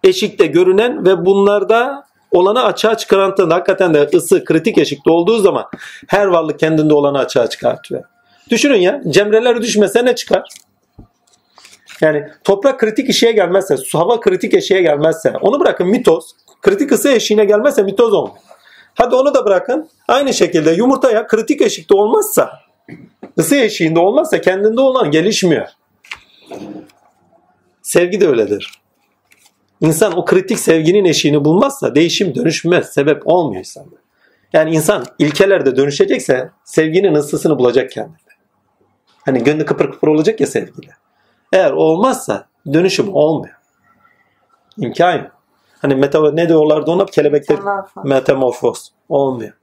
eşikte 0.06 0.45
görünen 0.45 1.06
ve 1.06 1.26
bunlarda 1.26 2.06
olanı 2.32 2.64
açığa 2.64 2.97
çıkaran 2.97 3.49
hakikaten 3.49 3.93
de 3.93 4.10
ısı 4.14 4.45
kritik 4.45 4.78
eşikte 4.78 5.12
olduğu 5.12 5.39
zaman 5.39 5.66
her 6.08 6.26
varlık 6.26 6.60
kendinde 6.60 6.93
olanı 6.93 7.20
açığa 7.20 7.49
çıkartıyor. 7.49 8.03
Düşünün 8.49 8.78
ya 8.80 9.01
cemreler 9.10 9.62
düşmese 9.62 10.06
ne 10.06 10.16
çıkar? 10.16 10.49
Yani 12.01 12.28
toprak 12.43 12.80
kritik 12.80 13.10
eşiğe 13.10 13.32
gelmezse, 13.32 13.78
su 13.78 13.99
hava 13.99 14.20
kritik 14.20 14.53
eşiğe 14.53 14.82
gelmezse, 14.82 15.34
onu 15.41 15.60
bırakın 15.60 15.88
mitoz, 15.88 16.32
kritik 16.62 16.91
ısı 16.91 17.10
eşiğine 17.10 17.45
gelmezse 17.45 17.84
mitoz 17.84 18.14
olmuyor. 18.14 18.38
Hadi 18.95 19.16
onu 19.16 19.34
da 19.34 19.45
bırakın. 19.45 19.89
Aynı 20.08 20.34
şekilde 20.34 20.72
yumurtaya 20.72 21.28
kritik 21.28 21.62
eşikte 21.62 21.95
olmazsa, 21.95 22.51
ısı 23.39 23.56
eşiğinde 23.56 23.99
olmazsa 23.99 24.41
kendinde 24.41 24.82
olan 24.82 25.12
gelişmiyor. 25.12 25.68
Sevgi 27.82 28.22
de 28.22 28.28
öyledir. 28.28 28.84
İnsan 29.82 30.17
o 30.17 30.26
kritik 30.26 30.59
sevginin 30.59 31.05
eşiğini 31.05 31.45
bulmazsa 31.45 31.95
değişim 31.95 32.36
dönüşmez. 32.36 32.93
Sebep 32.93 33.21
olmuyor 33.26 33.59
insanda. 33.59 33.95
Yani 34.53 34.76
insan 34.76 35.05
ilkelerde 35.19 35.76
dönüşecekse 35.76 36.49
sevginin 36.63 37.13
ıssısını 37.13 37.59
bulacak 37.59 37.91
kendinde. 37.91 38.17
Hani 39.26 39.43
gönlü 39.43 39.65
kıpır 39.65 39.91
kıpır 39.91 40.07
olacak 40.07 40.39
ya 40.39 40.47
sevgiyle. 40.47 40.91
Eğer 41.53 41.71
olmazsa 41.71 42.47
dönüşüm 42.73 43.13
olmuyor. 43.13 43.55
İmkan 44.78 45.17
yok. 45.17 45.32
Hani 45.80 45.95
meta 45.95 46.32
ne 46.32 46.49
diyorlardı 46.49 46.91
ona? 46.91 47.05
Kelebekler 47.05 47.59
metamorfoz. 48.03 48.91
Olmuyor. 49.09 49.53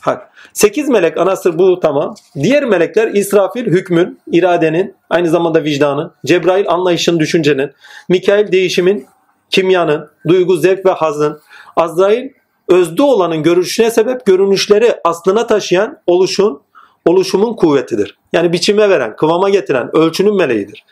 Hak. 0.00 0.30
Sekiz 0.52 0.88
melek 0.88 1.18
anası 1.18 1.58
bu 1.58 1.80
tamam. 1.80 2.14
Diğer 2.36 2.64
melekler 2.64 3.08
İsrafil 3.08 3.66
hükmün, 3.66 4.20
iradenin, 4.32 4.94
aynı 5.10 5.28
zamanda 5.28 5.64
vicdanın, 5.64 6.12
Cebrail 6.26 6.68
anlayışın, 6.68 7.18
düşüncenin, 7.18 7.72
Mikail 8.08 8.52
değişimin, 8.52 9.06
kimyanın, 9.50 10.10
duygu, 10.28 10.56
zevk 10.56 10.86
ve 10.86 10.90
hazın, 10.90 11.40
Azrail 11.76 12.28
özde 12.68 13.02
olanın 13.02 13.42
görüşüne 13.42 13.90
sebep 13.90 14.26
görünüşleri 14.26 14.94
aslına 15.04 15.46
taşıyan 15.46 15.98
oluşun, 16.06 16.62
oluşumun 17.06 17.56
kuvvetidir. 17.56 18.18
Yani 18.32 18.52
biçime 18.52 18.88
veren, 18.88 19.16
kıvama 19.16 19.50
getiren, 19.50 19.96
ölçünün 19.96 20.36
meleğidir. 20.36 20.84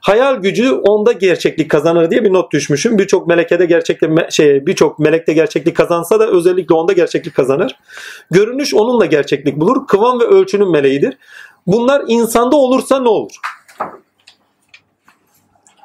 Hayal 0.00 0.36
gücü 0.36 0.72
onda 0.72 1.12
gerçeklik 1.12 1.70
kazanır 1.70 2.10
diye 2.10 2.24
bir 2.24 2.32
not 2.32 2.52
düşmüşüm. 2.52 2.98
Birçok 2.98 3.26
melekede 3.26 3.66
gerçeklik 3.66 4.32
şey 4.32 4.66
birçok 4.66 4.98
melekte 4.98 5.32
gerçeklik 5.32 5.76
kazansa 5.76 6.20
da 6.20 6.26
özellikle 6.26 6.74
onda 6.74 6.92
gerçeklik 6.92 7.34
kazanır. 7.34 7.76
Görünüş 8.30 8.74
onunla 8.74 9.06
gerçeklik 9.06 9.56
bulur. 9.56 9.86
Kıvam 9.86 10.20
ve 10.20 10.24
ölçünün 10.24 10.70
meleğidir. 10.70 11.18
Bunlar 11.66 12.02
insanda 12.08 12.56
olursa 12.56 13.00
ne 13.00 13.08
olur? 13.08 13.32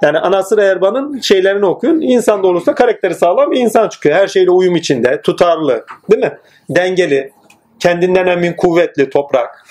Yani 0.01 0.19
Anasır 0.19 0.57
Erban'ın 0.57 1.19
şeylerini 1.19 1.65
okuyun. 1.65 2.01
İnsanda 2.01 2.47
olursa 2.47 2.75
karakteri 2.75 3.15
sağlam 3.15 3.51
bir 3.51 3.59
insan 3.59 3.89
çıkıyor. 3.89 4.15
Her 4.15 4.27
şeyle 4.27 4.51
uyum 4.51 4.75
içinde, 4.75 5.21
tutarlı, 5.21 5.85
değil 6.11 6.23
mi? 6.23 6.37
Dengeli, 6.69 7.31
kendinden 7.79 8.27
emin, 8.27 8.53
kuvvetli 8.53 9.09
toprak. 9.09 9.62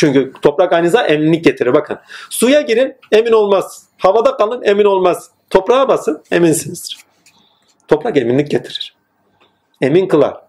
Çünkü 0.00 0.32
toprak 0.42 0.72
aynı 0.72 0.90
zamanda 0.90 1.12
eminlik 1.12 1.44
getirir. 1.44 1.74
Bakın 1.74 1.98
suya 2.30 2.60
girin 2.60 2.96
emin 3.12 3.32
olmaz. 3.32 3.84
Havada 3.98 4.36
kalın 4.36 4.62
emin 4.62 4.84
olmaz. 4.84 5.30
Toprağa 5.50 5.88
basın 5.88 6.22
eminsinizdir. 6.30 6.98
Toprak 7.88 8.16
eminlik 8.16 8.50
getirir. 8.50 8.94
Emin 9.80 10.08
kılar. 10.08 10.40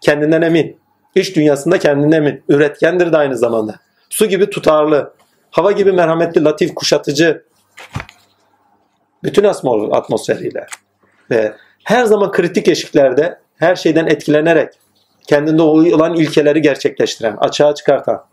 Kendinden 0.00 0.42
emin. 0.42 0.80
İş 1.14 1.36
dünyasında 1.36 1.78
kendinden 1.78 2.16
emin. 2.16 2.42
Üretkendir 2.48 3.12
de 3.12 3.16
aynı 3.16 3.36
zamanda. 3.36 3.74
Su 4.10 4.26
gibi 4.26 4.50
tutarlı. 4.50 5.14
Hava 5.50 5.72
gibi 5.72 5.92
merhametli, 5.92 6.44
latif, 6.44 6.74
kuşatıcı. 6.74 7.44
Bütün 9.24 9.44
atmosferiyle. 9.44 10.66
Ve 11.30 11.54
her 11.84 12.04
zaman 12.04 12.32
kritik 12.32 12.68
eşiklerde 12.68 13.38
her 13.56 13.76
şeyden 13.76 14.06
etkilenerek 14.06 14.72
kendinde 15.26 15.62
olan 15.62 16.14
ilkeleri 16.14 16.62
gerçekleştiren, 16.62 17.36
açığa 17.36 17.74
çıkartan, 17.74 18.24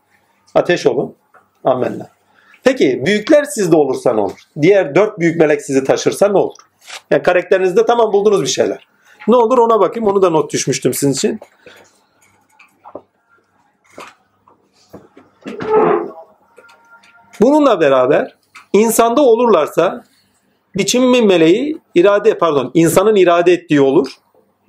ateş 0.56 0.86
olun. 0.86 1.16
Amenna. 1.64 2.10
Peki 2.64 3.02
büyükler 3.06 3.44
sizde 3.44 3.76
olursa 3.76 4.14
ne 4.14 4.22
olur? 4.22 4.40
Diğer 4.62 4.96
dört 4.96 5.20
büyük 5.20 5.40
melek 5.40 5.62
sizi 5.62 5.84
taşırsa 5.84 6.28
ne 6.28 6.38
olur? 6.38 6.56
Yani 7.12 7.24
karakterinizde 7.24 7.86
tamam 7.86 8.14
buldunuz 8.14 8.42
bir 8.42 8.48
şeyler. 8.48 8.88
Ne 9.28 9.36
olur 9.36 9.58
ona 9.58 9.80
bakayım. 9.80 10.10
Onu 10.10 10.22
da 10.22 10.30
not 10.30 10.54
düşmüştüm 10.54 10.94
sizin 10.94 11.14
için. 11.14 11.40
Bununla 17.42 17.82
beraber 17.82 18.36
insanda 18.74 19.22
olurlarsa 19.22 20.04
biçim 20.76 21.28
meleği 21.28 21.78
irade 21.96 22.38
pardon 22.38 22.72
insanın 22.74 23.16
irade 23.16 23.54
ettiği 23.54 23.82
olur. 23.82 24.08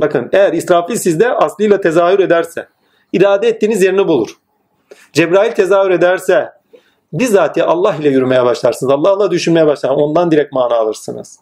Bakın 0.01 0.29
eğer 0.33 0.53
İsrafil 0.53 0.97
sizde 0.97 1.33
aslıyla 1.33 1.81
tezahür 1.81 2.19
ederse 2.19 2.69
irade 3.13 3.49
ettiğiniz 3.49 3.83
yerini 3.83 4.09
bulur. 4.09 4.42
Cebrail 5.13 5.53
tezahür 5.53 5.91
ederse 5.91 6.53
bizzati 7.13 7.65
Allah 7.65 7.97
ile 7.97 8.09
yürümeye 8.09 8.45
başlarsınız. 8.45 8.93
Allah'la 8.93 9.31
düşünmeye 9.31 9.67
başlarsınız. 9.67 10.03
Ondan 10.03 10.31
direkt 10.31 10.53
mana 10.53 10.75
alırsınız. 10.75 11.39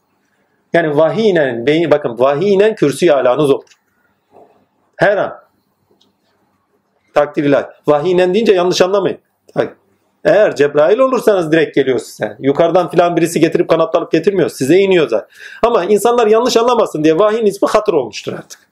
Yani 0.72 0.96
vahiyle, 0.96 1.66
beyin, 1.66 1.90
bakın 1.90 2.18
vahiyle 2.18 2.74
kürsü 2.74 3.11
alanız 3.11 3.51
olur. 3.51 3.68
Her 4.96 5.16
an. 5.16 5.40
Takdir 7.14 7.44
ilahi. 7.44 7.66
Vahiyle 7.86 8.34
deyince 8.34 8.53
yanlış 8.53 8.82
anlamayın. 8.82 9.18
Eğer 10.24 10.57
Cebrail 10.57 10.98
olursanız 10.98 11.53
direkt 11.53 11.74
geliyor 11.74 11.98
size. 11.98 12.36
Yukarıdan 12.40 12.90
filan 12.90 13.16
birisi 13.16 13.40
getirip 13.40 13.68
kanatlanıp 13.68 14.12
getirmiyor. 14.12 14.48
Size 14.48 14.78
iniyor 14.78 15.09
zaten. 15.09 15.28
Ama 15.62 15.84
insanlar 15.84 16.26
yanlış 16.26 16.57
anlamasın 16.57 17.05
diye 17.05 17.18
vahyin 17.18 17.46
ismi 17.46 17.68
hatır 17.68 17.92
olmuştur 17.92 18.32
artık. 18.32 18.70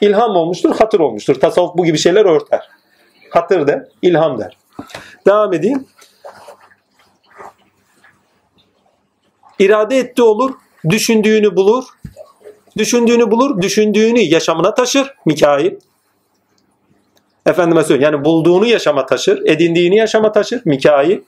İlham 0.00 0.36
olmuştur, 0.36 0.76
hatır 0.78 1.00
olmuştur. 1.00 1.34
Tasavvuf 1.34 1.76
bu 1.76 1.84
gibi 1.84 1.98
şeyler 1.98 2.24
örter. 2.24 2.68
Hatır 3.34 3.66
der, 3.66 3.84
ilham 4.02 4.38
der. 4.38 4.56
Devam 5.26 5.52
edeyim. 5.52 5.86
İrade 9.58 9.98
etti 9.98 10.22
olur, 10.22 10.54
düşündüğünü 10.88 11.56
bulur. 11.56 11.84
Düşündüğünü 12.78 13.30
bulur, 13.30 13.62
düşündüğünü 13.62 14.20
yaşamına 14.20 14.74
taşır 14.74 15.14
Mikail. 15.26 15.72
Efendime 17.46 17.82
söyleyeyim 17.82 18.14
yani 18.14 18.24
bulduğunu 18.24 18.66
yaşama 18.66 19.06
taşır, 19.06 19.42
edindiğini 19.46 19.96
yaşama 19.96 20.32
taşır 20.32 20.62
Mikail. 20.64 21.20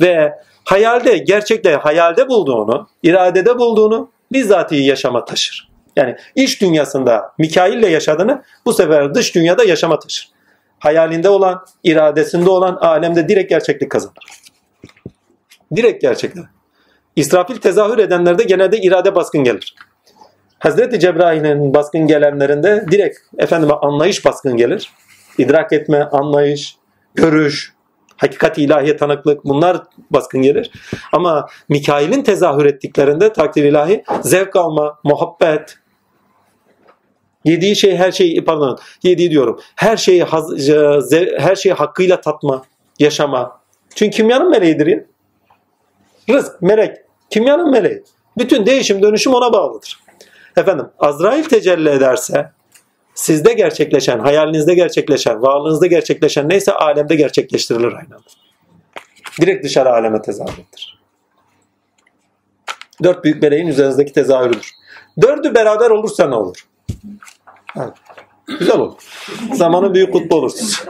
Ve 0.00 0.32
hayalde, 0.64 1.18
gerçekte 1.18 1.74
hayalde 1.74 2.28
bulduğunu, 2.28 2.88
iradede 3.02 3.58
bulduğunu 3.58 4.10
bizzatihi 4.32 4.84
yaşama 4.84 5.24
taşır. 5.24 5.70
Yani 5.96 6.16
iş 6.34 6.60
dünyasında 6.60 7.32
Mikail 7.38 7.78
ile 7.78 7.88
yaşadığını 7.88 8.42
bu 8.66 8.72
sefer 8.72 9.14
dış 9.14 9.34
dünyada 9.34 9.64
yaşama 9.64 9.98
taşır 9.98 10.39
hayalinde 10.80 11.28
olan, 11.28 11.64
iradesinde 11.84 12.50
olan 12.50 12.76
alemde 12.76 13.28
direkt 13.28 13.50
gerçeklik 13.50 13.90
kazanır. 13.90 14.24
Direkt 15.76 16.02
gerçekler. 16.02 16.44
İsrafil 17.16 17.56
tezahür 17.56 17.98
edenlerde 17.98 18.42
genelde 18.42 18.78
irade 18.78 19.14
baskın 19.14 19.44
gelir. 19.44 19.74
Hazreti 20.58 21.00
Cebrail'in 21.00 21.74
baskın 21.74 22.06
gelenlerinde 22.06 22.86
direkt 22.90 23.18
efendime 23.38 23.72
anlayış 23.72 24.24
baskın 24.24 24.56
gelir. 24.56 24.90
İdrak 25.38 25.72
etme, 25.72 26.02
anlayış, 26.04 26.76
görüş, 27.14 27.72
hakikat 28.16 28.58
ilahiye 28.58 28.96
tanıklık 28.96 29.44
bunlar 29.44 29.82
baskın 30.10 30.42
gelir. 30.42 30.70
Ama 31.12 31.46
Mikail'in 31.68 32.22
tezahür 32.22 32.64
ettiklerinde 32.64 33.32
takdir 33.32 33.64
ilahi 33.64 34.04
zevk 34.22 34.56
alma, 34.56 34.98
muhabbet, 35.04 35.78
Yediği 37.44 37.76
şey 37.76 37.96
her 37.96 38.12
şeyi 38.12 38.44
pardon 38.44 38.78
yediği 39.02 39.30
diyorum. 39.30 39.60
Her 39.76 39.96
şeyi 39.96 40.20
e, 40.22 40.26
her 41.38 41.56
şeyi 41.56 41.72
hakkıyla 41.72 42.20
tatma, 42.20 42.62
yaşama. 42.98 43.60
Çünkü 43.94 44.16
kimyanın 44.16 44.50
meleğidir 44.50 44.86
ya. 44.86 45.04
Rızk, 46.30 46.62
melek. 46.62 46.96
Kimyanın 47.30 47.70
meleği. 47.70 48.02
Bütün 48.38 48.66
değişim 48.66 49.02
dönüşüm 49.02 49.34
ona 49.34 49.52
bağlıdır. 49.52 50.00
Efendim 50.56 50.86
Azrail 50.98 51.44
tecelli 51.44 51.88
ederse 51.88 52.50
sizde 53.14 53.52
gerçekleşen, 53.52 54.18
hayalinizde 54.18 54.74
gerçekleşen, 54.74 55.42
varlığınızda 55.42 55.86
gerçekleşen 55.86 56.48
neyse 56.48 56.72
alemde 56.72 57.16
gerçekleştirilir 57.16 57.92
aynı. 57.92 58.20
Direkt 59.40 59.64
dışarı 59.64 59.92
aleme 59.92 60.22
tezahür 60.22 60.54
Dört 63.02 63.24
büyük 63.24 63.42
meleğin 63.42 63.66
üzerinizdeki 63.66 64.12
tezahürüdür. 64.12 64.70
Dördü 65.22 65.54
beraber 65.54 65.90
olursa 65.90 66.28
ne 66.28 66.34
olur? 66.34 66.56
Evet. 67.76 67.92
Güzel 68.58 68.78
olur. 68.78 68.94
Zamanın 69.54 69.94
büyük 69.94 70.12
kutlu 70.12 70.36
olursunuz. 70.36 70.84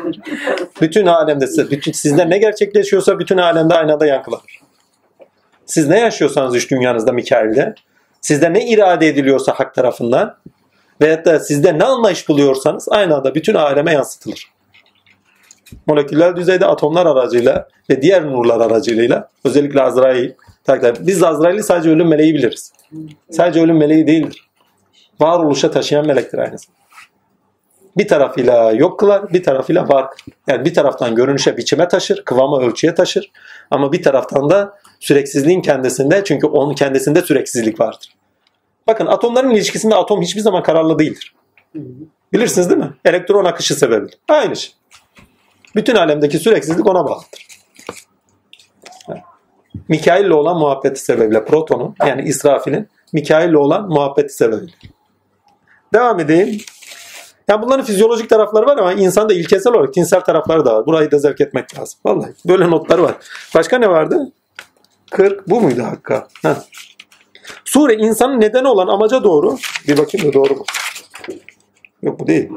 Bütün 0.81 1.07
alemde, 1.07 1.47
size- 1.47 1.71
bütün, 1.71 1.93
sizde 1.93 2.31
ne 2.31 2.39
gerçekleşiyorsa 2.39 3.19
bütün 3.19 3.39
alemde 3.39 3.75
aynı 3.75 3.93
anda 3.93 4.07
yankılanır. 4.07 4.61
Siz 5.67 5.89
ne 5.89 5.99
yaşıyorsanız 6.01 6.55
üç 6.57 6.71
dünyanızda 6.71 7.13
Mikail'de, 7.13 7.75
sizde 8.21 8.53
ne 8.53 8.67
irade 8.67 9.09
ediliyorsa 9.09 9.53
hak 9.53 9.75
tarafından 9.75 10.37
veyahut 11.03 11.25
da 11.25 11.41
sizde 11.41 11.79
ne 11.79 11.85
anlayış 11.85 12.29
buluyorsanız 12.29 12.89
aynı 12.91 13.17
anda 13.17 13.35
bütün 13.35 13.55
aleme 13.55 13.93
yansıtılır. 13.93 14.51
Moleküler 15.87 16.37
düzeyde 16.37 16.67
atomlar 16.67 17.07
aracıyla 17.07 17.69
ve 17.91 18.03
diğer 18.03 18.27
nurlar 18.27 18.61
aracılığıyla 18.61 19.29
özellikle 19.45 19.83
Azrail, 19.83 20.31
biz 21.01 21.23
Azrail'i 21.23 21.63
sadece 21.63 21.91
ölüm 21.91 22.09
meleği 22.09 22.35
biliriz. 22.35 22.73
Sadece 23.31 23.61
ölüm 23.61 23.77
meleği 23.77 24.07
değildir. 24.07 24.50
Varoluşa 25.21 25.71
taşıyan 25.71 26.07
melektir 26.07 26.39
aynısı. 26.39 26.71
Bir 27.97 28.09
tarafıyla 28.09 28.73
yok 28.73 29.01
kılar, 29.01 29.33
bir 29.33 29.43
tarafıyla 29.43 29.89
var. 29.89 30.07
Yani 30.49 30.65
bir 30.65 30.75
taraftan 30.75 31.15
görünüşe, 31.15 31.57
biçime 31.57 31.89
taşır, 31.89 32.25
kıvama, 32.25 32.61
ölçüye 32.61 32.95
taşır. 32.95 33.31
Ama 33.71 33.93
bir 33.93 34.03
taraftan 34.03 34.51
da 34.51 34.79
süreksizliğin 35.01 35.63
kendisinde, 35.63 36.25
çünkü 36.25 36.47
onun 36.47 36.75
kendisinde 36.75 37.23
süreksizlik 37.23 37.81
vardır. 37.81 38.15
Bakın 38.87 39.07
atomların 39.07 39.51
ilişkisinde 39.51 39.95
atom 39.95 40.23
hiçbir 40.23 40.41
zaman 40.41 40.63
kararlı 40.63 40.99
değildir. 40.99 41.35
Bilirsiniz 42.33 42.71
değil 42.71 42.81
mi? 42.81 42.91
Elektron 43.05 43.45
akışı 43.45 43.75
sebebiyle. 43.75 44.17
Aynı 44.29 44.57
şey. 44.57 44.75
Bütün 45.77 45.95
alemdeki 45.95 46.39
süreksizlik 46.39 46.87
ona 46.87 47.05
bağlıdır. 47.05 47.47
Mikail'le 49.89 50.31
olan 50.31 50.57
muhabbeti 50.59 51.01
sebebiyle 51.01 51.45
protonun 51.45 51.95
yani 52.07 52.23
İsrafil'in 52.23 52.89
Mikail'le 53.13 53.55
olan 53.55 53.89
muhabbeti 53.89 54.35
sebebiyle. 54.35 54.73
Devam 55.95 56.21
edeyim. 56.21 56.61
Ya 57.49 57.63
bunların 57.63 57.85
fizyolojik 57.85 58.31
tarafları 58.31 58.67
var 58.67 58.77
ama 58.77 58.93
insanda 58.93 59.35
ilkesel 59.35 59.73
olarak 59.73 59.95
tinsel 59.95 60.21
tarafları 60.21 60.65
da 60.65 60.75
var. 60.75 60.87
Burayı 60.87 61.11
da 61.11 61.19
zevk 61.19 61.41
etmek 61.41 61.79
lazım. 61.79 62.01
Vallahi 62.05 62.33
böyle 62.49 62.71
notları 62.71 63.03
var. 63.03 63.15
Başka 63.55 63.79
ne 63.79 63.91
vardı? 63.91 64.33
40 65.11 65.49
bu 65.49 65.61
muydu 65.61 65.83
Hakka? 65.83 66.29
Ha. 66.43 66.65
Sure 67.65 67.95
insanın 67.95 68.41
nedeni 68.41 68.69
olan 68.69 68.87
amaca 68.87 69.25
doğru. 69.25 69.57
Bir 69.89 69.99
bakayım 69.99 70.29
da 70.29 70.33
doğru 70.33 70.55
mu? 70.55 70.65
Yok 72.03 72.21
bu 72.21 72.27
değil. 72.27 72.51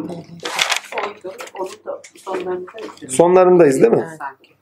Sonlarındayız 3.10 3.82
değil 3.82 3.94
mi? 3.94 4.08
sanki. 4.18 4.54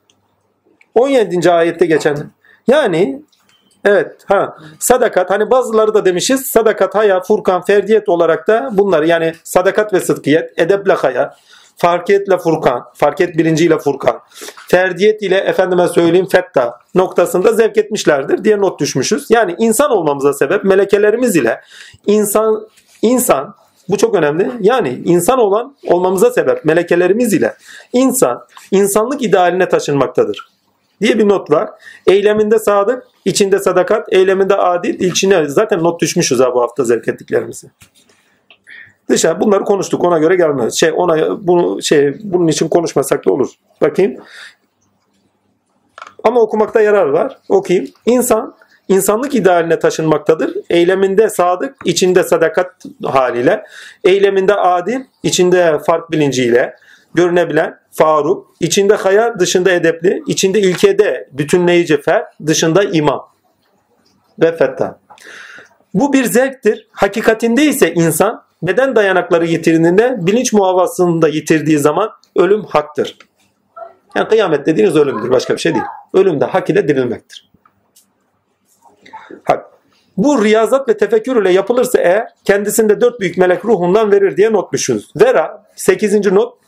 17. 0.96 1.52
ayette 1.52 1.86
geçen. 1.86 2.32
Yani 2.68 3.22
evet 3.86 4.12
ha 4.26 4.58
sadakat 4.80 5.30
hani 5.30 5.52
bazıları 5.52 5.94
da 5.94 6.06
demişiz 6.06 6.46
sadakat 6.46 6.96
haya 6.96 7.22
furkan 7.22 7.62
ferdiyet 7.62 8.10
olarak 8.10 8.48
da 8.48 8.70
bunları 8.72 9.08
yani 9.08 9.34
sadakat 9.44 9.94
ve 9.94 10.00
sıdkiyet 10.00 10.60
edeple 10.60 10.94
haya 10.94 11.36
farkiyetle 11.82 12.38
furkan 12.38 12.84
farkiyet 12.94 13.38
bilinciyle 13.38 13.78
furkan 13.78 14.20
ferdiyet 14.68 15.22
ile 15.22 15.38
efendime 15.38 15.88
söyleyeyim 15.88 16.28
fetta 16.32 16.80
noktasında 16.96 17.54
zevk 17.54 17.78
etmişlerdir 17.78 18.44
diye 18.44 18.62
not 18.62 18.80
düşmüşüz. 18.80 19.26
Yani 19.30 19.56
insan 19.60 19.92
olmamıza 19.92 20.34
sebep 20.34 20.64
melekelerimiz 20.64 21.36
ile 21.36 21.62
insan 22.06 22.68
insan 23.02 23.56
bu 23.90 23.98
çok 23.98 24.16
önemli. 24.16 24.52
Yani 24.60 25.02
insan 25.06 25.40
olan 25.40 25.76
olmamıza 25.88 26.32
sebep 26.32 26.66
melekelerimiz 26.66 27.34
ile 27.34 27.54
insan 27.94 28.46
insanlık 28.72 29.22
idealine 29.22 29.70
taşınmaktadır 29.70 30.52
diye 31.02 31.20
bir 31.20 31.30
not 31.30 31.52
var. 31.52 31.70
Eyleminde 32.08 32.60
sadık, 32.60 33.04
içinde 33.26 33.60
sadakat, 33.60 34.14
eyleminde 34.14 34.56
adil, 34.56 35.00
içine 35.00 35.50
zaten 35.50 35.84
not 35.84 36.02
düşmüşüz 36.02 36.40
ha 36.40 36.54
bu 36.54 36.62
hafta 36.62 36.84
zevk 36.84 37.08
ettiklerimizi. 37.08 37.68
Dışarı 39.10 39.42
bunları 39.42 39.64
konuştuk 39.64 40.04
ona 40.04 40.20
göre 40.20 40.36
gelmez. 40.36 40.74
Şey 40.74 40.92
ona 40.96 41.48
bunu 41.48 41.82
şey 41.82 42.18
bunun 42.24 42.48
için 42.48 42.68
konuşmasak 42.68 43.26
da 43.26 43.34
olur. 43.34 43.50
Bakayım. 43.82 44.16
Ama 46.24 46.42
okumakta 46.42 46.82
yarar 46.82 47.06
var. 47.06 47.38
Okuyayım. 47.50 47.90
İnsan 48.06 48.56
insanlık 48.88 49.36
idealine 49.36 49.80
taşınmaktadır. 49.80 50.54
Eyleminde 50.70 51.30
sadık, 51.30 51.76
içinde 51.86 52.24
sadakat 52.24 52.72
haliyle, 53.06 53.64
eyleminde 54.04 54.56
adil, 54.56 55.00
içinde 55.24 55.80
fark 55.86 56.12
bilinciyle, 56.12 56.76
görünebilen 57.14 57.82
Faruk, 57.92 58.48
içinde 58.60 58.96
hayal, 58.96 59.40
dışında 59.40 59.72
edepli, 59.72 60.24
içinde 60.28 60.60
ilkede 60.60 61.30
bütünleyici 61.32 62.02
fer, 62.02 62.26
dışında 62.46 62.84
imam 62.84 63.28
ve 64.40 64.58
fettah. 64.58 64.94
Bu 65.94 66.14
bir 66.14 66.26
zevktir. 66.26 66.88
Hakikatinde 66.92 67.66
ise 67.66 67.94
insan 67.94 68.44
beden 68.64 68.96
dayanakları 68.96 69.46
yitirdiğinde 69.46 70.18
bilinç 70.20 70.54
muhavasını 70.54 71.22
da 71.22 71.28
yitirdiği 71.28 71.80
zaman 71.80 72.10
ölüm 72.36 72.64
haktır. 72.64 73.18
Yani 74.16 74.28
kıyamet 74.28 74.66
dediğiniz 74.66 74.96
ölümdür. 74.96 75.32
Başka 75.32 75.54
bir 75.54 75.60
şey 75.60 75.74
değil. 75.74 75.86
Ölüm 76.14 76.42
de 76.42 76.46
hak 76.46 76.70
ile 76.70 76.88
dirilmektir. 76.88 77.52
Hak. 79.44 79.66
Bu 80.18 80.44
riyazat 80.44 80.90
ve 80.90 80.98
tefekkür 80.98 81.42
ile 81.42 81.52
yapılırsa 81.52 82.00
eğer 82.00 82.28
kendisinde 82.46 83.02
dört 83.02 83.20
büyük 83.20 83.38
melek 83.38 83.66
ruhundan 83.66 84.12
verir 84.12 84.38
diye 84.38 84.54
not 84.54 84.74
düşünüz. 84.74 85.12
Vera 85.22 85.64
8. 85.76 86.32
not 86.32 86.61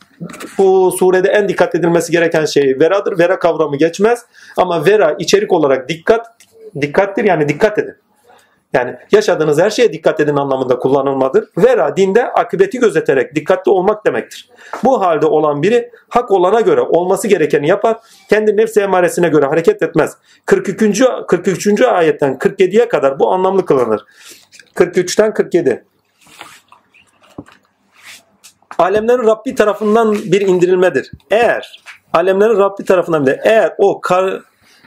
bu 0.58 0.92
surede 0.98 1.28
en 1.28 1.48
dikkat 1.48 1.74
edilmesi 1.74 2.12
gereken 2.12 2.44
şey 2.44 2.80
veradır. 2.80 3.18
Vera 3.18 3.38
kavramı 3.38 3.76
geçmez 3.76 4.26
ama 4.56 4.86
vera 4.86 5.16
içerik 5.18 5.52
olarak 5.52 5.88
dikkat 5.88 6.26
dikkattir 6.80 7.24
yani 7.24 7.48
dikkat 7.48 7.78
edin. 7.78 7.94
Yani 8.74 8.96
yaşadığınız 9.12 9.58
her 9.58 9.70
şeye 9.70 9.92
dikkat 9.92 10.20
edin 10.20 10.36
anlamında 10.36 10.78
kullanılmadır. 10.78 11.48
Vera 11.58 11.96
dinde 11.96 12.32
akıbeti 12.32 12.78
gözeterek 12.78 13.34
dikkatli 13.34 13.70
olmak 13.70 14.06
demektir. 14.06 14.48
Bu 14.84 15.00
halde 15.00 15.26
olan 15.26 15.62
biri 15.62 15.90
hak 16.08 16.30
olana 16.30 16.60
göre 16.60 16.80
olması 16.80 17.28
gerekeni 17.28 17.68
yapar. 17.68 17.96
Kendi 18.30 18.56
nefsi 18.56 18.80
emaresine 18.80 19.28
göre 19.28 19.46
hareket 19.46 19.82
etmez. 19.82 20.16
43. 20.46 21.02
43. 21.28 21.80
ayetten 21.80 22.32
47'ye 22.34 22.88
kadar 22.88 23.18
bu 23.18 23.32
anlamlı 23.32 23.66
kılınır. 23.66 24.04
43'ten 24.74 25.34
47. 25.34 25.84
Alemlerin 28.78 29.26
Rabbi 29.26 29.54
tarafından 29.54 30.14
bir 30.14 30.40
indirilmedir. 30.40 31.10
Eğer 31.30 31.82
alemlerin 32.12 32.58
Rabbi 32.58 32.84
tarafından 32.84 33.26
bir 33.26 33.38
eğer 33.44 33.74
o 33.78 34.00
kar, 34.00 34.42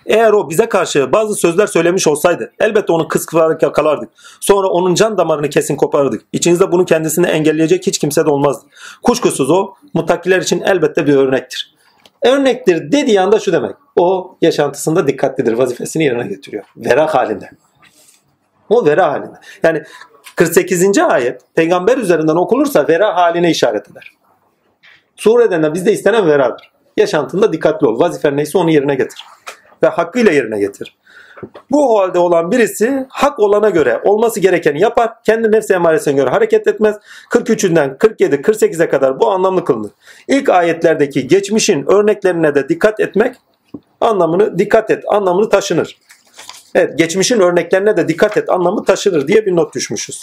eğer 0.06 0.32
o 0.32 0.50
bize 0.50 0.70
karşı 0.70 1.12
bazı 1.12 1.36
sözler 1.36 1.68
söylemiş 1.68 2.08
olsaydı 2.08 2.52
elbette 2.60 2.94
onu 2.94 3.08
kıskıvarak 3.08 3.64
yakalardık. 3.64 4.10
Sonra 4.40 4.68
onun 4.68 4.96
can 4.96 5.18
damarını 5.18 5.50
kesin 5.50 5.76
koparırdık. 5.76 6.22
İçinizde 6.34 6.72
bunu 6.72 6.86
kendisini 6.86 7.28
engelleyecek 7.28 7.88
hiç 7.88 7.98
kimse 7.98 8.26
de 8.26 8.30
olmazdı. 8.30 8.66
Kuşkusuz 9.04 9.50
o 9.50 9.74
muttakiler 9.94 10.42
için 10.42 10.62
elbette 10.62 11.08
bir 11.08 11.16
örnektir. 11.16 11.78
Örnektir 12.26 12.92
dediği 12.92 13.22
anda 13.22 13.40
şu 13.40 13.52
demek. 13.52 13.76
O 13.96 14.38
yaşantısında 14.42 15.08
dikkatlidir. 15.08 15.54
Vazifesini 15.54 16.04
yerine 16.04 16.28
getiriyor. 16.28 16.64
Vera 16.78 17.16
halinde. 17.16 17.50
O 18.70 18.86
vera 18.86 19.12
halinde. 19.12 19.40
Yani 19.64 19.84
48. 20.38 20.98
ayet 20.98 21.42
peygamber 21.56 21.98
üzerinden 21.98 22.36
okunursa 22.36 22.88
vera 22.88 23.16
haline 23.16 23.52
işaret 23.52 23.92
eder. 23.92 24.12
Sureden 25.16 25.64
de 25.64 25.74
bizde 25.74 25.92
istenen 25.92 26.28
veradır. 26.28 26.72
Yaşantında 26.98 27.54
dikkatli 27.54 27.88
ol. 27.88 28.00
Vazifen 28.00 28.38
neyse 28.38 28.58
onu 28.58 28.72
yerine 28.72 28.96
getir. 28.96 29.26
Ve 29.84 29.88
hakkıyla 29.88 30.32
yerine 30.32 30.60
getir. 30.60 30.98
Bu 31.72 32.00
halde 32.00 32.20
olan 32.20 32.52
birisi 32.52 33.06
hak 33.10 33.40
olana 33.40 33.70
göre 33.70 34.02
olması 34.04 34.40
gerekeni 34.40 34.82
yapar. 34.82 35.24
Kendi 35.24 35.52
nefsi 35.52 35.74
emaresine 35.74 36.14
göre 36.14 36.30
hareket 36.30 36.68
etmez. 36.68 36.96
43'ünden 37.32 37.98
47 37.98 38.36
48'e 38.36 38.90
kadar 38.90 39.20
bu 39.20 39.32
anlamlı 39.32 39.66
kılınır. 39.66 39.92
İlk 40.28 40.50
ayetlerdeki 40.50 41.28
geçmişin 41.28 41.92
örneklerine 41.92 42.56
de 42.56 42.70
dikkat 42.70 43.00
etmek 43.00 43.36
anlamını 44.02 44.60
dikkat 44.60 44.92
et 44.92 45.04
anlamını 45.08 45.50
taşınır. 45.50 45.98
Evet 46.78 46.98
geçmişin 46.98 47.40
örneklerine 47.40 47.98
de 47.98 48.08
dikkat 48.08 48.38
et 48.38 48.50
anlamı 48.50 48.86
taşınır 48.86 49.28
diye 49.28 49.46
bir 49.46 49.56
not 49.56 49.76
düşmüşüz. 49.76 50.22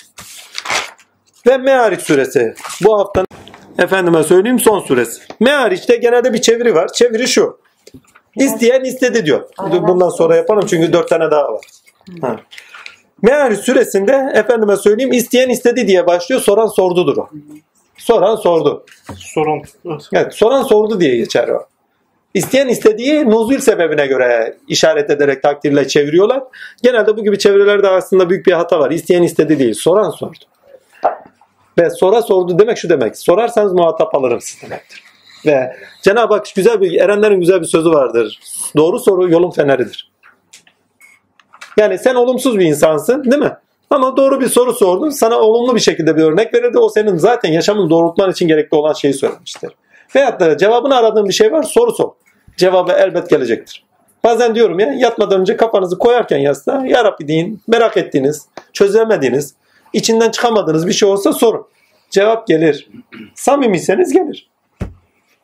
Ve 1.47 1.59
Me'ariç 1.59 2.01
suresi 2.01 2.55
bu 2.85 2.99
haftanın 2.99 3.27
efendime 3.79 4.23
söyleyeyim 4.23 4.61
son 4.61 4.81
suresi. 4.81 5.23
Me'ariç'te 5.41 5.97
genelde 5.97 6.33
bir 6.33 6.41
çeviri 6.41 6.75
var. 6.75 6.89
Çeviri 6.93 7.29
şu. 7.29 7.59
İsteyen 8.37 8.85
istedi 8.85 9.27
diyor. 9.27 9.49
Bundan 9.59 10.09
sonra 10.09 10.37
yaparım 10.37 10.67
çünkü 10.67 10.93
dört 10.93 11.09
tane 11.09 11.31
daha 11.31 11.53
var. 11.53 11.65
Ha. 12.21 12.37
Me'ariç 13.23 13.61
suresinde 13.61 14.33
efendime 14.35 14.77
söyleyeyim 14.77 15.13
isteyen 15.13 15.49
istedi 15.49 15.89
diye 15.89 16.07
başlıyor. 16.07 16.41
Soran 16.41 16.67
sordudur 16.67 17.17
o. 17.17 17.29
Soran 17.99 18.37
sordu. 18.37 18.85
Sorun. 19.17 19.63
Evet, 20.13 20.35
soran 20.35 20.63
sordu 20.63 21.01
diye 21.01 21.17
geçer 21.17 21.49
o. 21.49 21.67
İsteyen 22.35 22.69
istediği 22.69 23.31
nuzul 23.31 23.59
sebebine 23.59 24.07
göre 24.07 24.57
işaret 24.69 25.11
ederek 25.11 25.43
takdirle 25.43 25.89
çeviriyorlar. 25.89 26.43
Genelde 26.83 27.17
bu 27.17 27.25
gibi 27.25 27.39
çevirilerde 27.39 27.89
aslında 27.89 28.31
büyük 28.31 28.47
bir 28.47 28.53
hata 28.53 28.81
var. 28.81 28.91
İsteyen 28.91 29.23
istedi 29.23 29.59
değil, 29.59 29.75
soran 29.75 30.11
sordu. 30.11 30.39
Ve 31.79 31.91
sora 31.91 32.23
sordu 32.23 32.59
demek 32.59 32.79
şu 32.79 32.89
demek. 32.89 33.19
Sorarsanız 33.19 33.73
muhatap 33.73 34.15
alırım 34.15 34.41
siz 34.41 34.63
demektir. 34.63 35.03
Ve 35.47 35.77
Cenab-ı 36.03 36.35
Hak 36.35 36.47
güzel 36.57 36.81
bir, 36.81 37.01
erenlerin 37.01 37.41
güzel 37.41 37.61
bir 37.61 37.67
sözü 37.67 37.91
vardır. 37.91 38.41
Doğru 38.77 38.99
soru 38.99 39.31
yolun 39.31 39.51
feneridir. 39.51 40.11
Yani 41.77 41.99
sen 41.99 42.15
olumsuz 42.15 42.59
bir 42.59 42.65
insansın 42.65 43.25
değil 43.25 43.43
mi? 43.43 43.57
Ama 43.91 44.17
doğru 44.17 44.41
bir 44.41 44.49
soru 44.49 44.73
sordun. 44.73 45.11
Sana 45.11 45.39
olumlu 45.39 45.75
bir 45.75 45.81
şekilde 45.81 46.17
bir 46.17 46.23
örnek 46.23 46.55
verildi. 46.55 46.79
O 46.79 46.89
senin 46.89 47.17
zaten 47.17 47.53
yaşamını 47.53 47.91
doğrultman 47.91 48.31
için 48.31 48.49
gerekli 48.49 48.75
olan 48.75 48.93
şeyi 48.93 49.15
söylemiştir. 49.15 49.71
Veyahut 50.17 50.41
da 50.41 50.57
cevabını 50.57 50.97
aradığın 50.97 51.29
bir 51.29 51.33
şey 51.33 51.53
var 51.53 51.63
soru 51.63 51.93
sor. 51.93 52.11
Cevabı 52.57 52.93
elbet 52.93 53.31
gelecektir. 53.31 53.85
Bazen 54.25 54.55
diyorum 54.55 54.79
ya 54.79 54.93
yatmadan 54.93 55.41
önce 55.41 55.57
kafanızı 55.57 55.99
koyarken 55.99 56.39
yastığa 56.39 56.87
Ya 56.87 57.05
Rabbi 57.05 57.29
deyin 57.29 57.63
merak 57.69 57.97
ettiğiniz, 57.97 58.49
çözemediğiniz, 58.73 59.55
içinden 59.93 60.31
çıkamadığınız 60.31 60.87
bir 60.87 60.93
şey 60.93 61.09
olsa 61.09 61.33
sorun. 61.33 61.67
Cevap 62.11 62.47
gelir. 62.47 62.91
Samimiyseniz 63.35 64.13
gelir. 64.13 64.51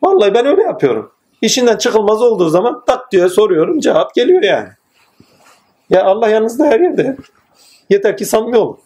Vallahi 0.03 0.35
ben 0.35 0.47
öyle 0.47 0.63
yapıyorum. 0.63 1.13
İşinden 1.43 1.77
çıkılmaz 1.77 2.23
olduğu 2.23 2.49
zaman 2.49 2.83
tak 2.87 3.13
diye 3.13 3.29
soruyorum 3.29 3.81
cevap 3.81 4.15
geliyor 4.15 4.43
yani. 4.43 4.69
Ya 5.91 6.05
Allah 6.05 6.29
yanınızda 6.29 6.65
her 6.65 6.81
yerde. 6.81 7.17
Yeter 7.91 8.17
ki 8.17 8.25
samimi 8.25 8.57
olun. 8.57 8.79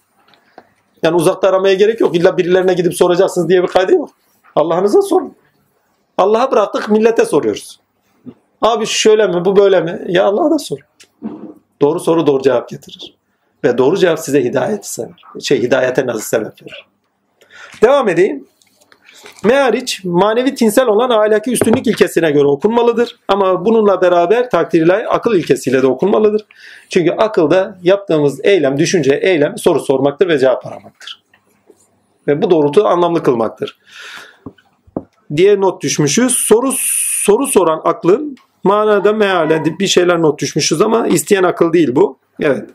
Yani 1.03 1.17
uzakta 1.17 1.49
aramaya 1.49 1.75
gerek 1.75 2.01
yok. 2.01 2.17
İlla 2.17 2.39
birilerine 2.39 2.75
gidip 2.75 2.95
soracaksınız 2.95 3.49
diye 3.49 3.63
bir 3.63 3.69
kaydı 3.69 3.93
yok. 3.93 4.11
Allah'ınıza 4.57 5.03
sorun. 5.03 5.37
Allah'a 6.19 6.53
bıraktık 6.53 6.89
millete 6.89 7.25
soruyoruz. 7.25 7.81
Abi 8.65 8.87
şöyle 8.87 9.27
mi 9.27 9.45
bu 9.45 9.57
böyle 9.57 9.81
mi? 9.81 10.01
Ya 10.09 10.25
Allah'a 10.25 10.51
da 10.51 10.59
sor. 10.59 10.79
Doğru 11.81 12.01
soru 12.01 12.27
doğru 12.27 12.43
cevap 12.43 12.69
getirir. 12.69 13.15
Ve 13.65 13.79
doğru 13.79 13.97
cevap 13.97 14.19
size 14.19 14.45
hidayeti 14.45 14.93
sever. 14.93 15.23
Şey 15.41 15.63
hidayete 15.63 16.07
nasıl 16.07 16.21
sebep 16.21 16.63
verir. 16.63 16.87
Devam 17.83 18.09
edeyim. 18.09 18.47
Meariç 19.45 20.05
manevi 20.05 20.55
tinsel 20.55 20.87
olan 20.87 21.11
ahlaki 21.11 21.51
üstünlük 21.51 21.87
ilkesine 21.87 22.31
göre 22.31 22.47
okunmalıdır. 22.47 23.17
Ama 23.29 23.65
bununla 23.65 24.03
beraber 24.03 24.51
takdirle 24.51 25.07
akıl 25.09 25.35
ilkesiyle 25.35 25.83
de 25.83 25.87
okunmalıdır. 25.87 26.47
Çünkü 26.89 27.11
akılda 27.11 27.79
yaptığımız 27.83 28.41
eylem, 28.45 28.79
düşünce, 28.79 29.15
eylem 29.15 29.59
soru 29.59 29.81
sormaktır 29.81 30.29
ve 30.29 30.39
cevap 30.39 30.67
aramaktır. 30.67 31.23
Ve 32.29 32.43
bu 32.43 32.51
doğrultu 32.51 32.87
anlamlı 32.87 33.23
kılmaktır. 33.23 33.79
Diye 35.37 35.61
not 35.61 35.83
düşmüşüz. 35.83 36.33
Soru 36.33 36.73
soru 37.25 37.47
soran 37.47 37.81
aklın 37.85 38.37
manada 38.65 39.13
mealen 39.13 39.79
bir 39.79 39.87
şeyler 39.87 40.23
not 40.23 40.41
düşmüşüz 40.41 40.81
ama 40.81 41.07
isteyen 41.07 41.43
akıl 41.43 41.73
değil 41.73 41.95
bu. 41.97 42.19
Evet. 42.41 42.71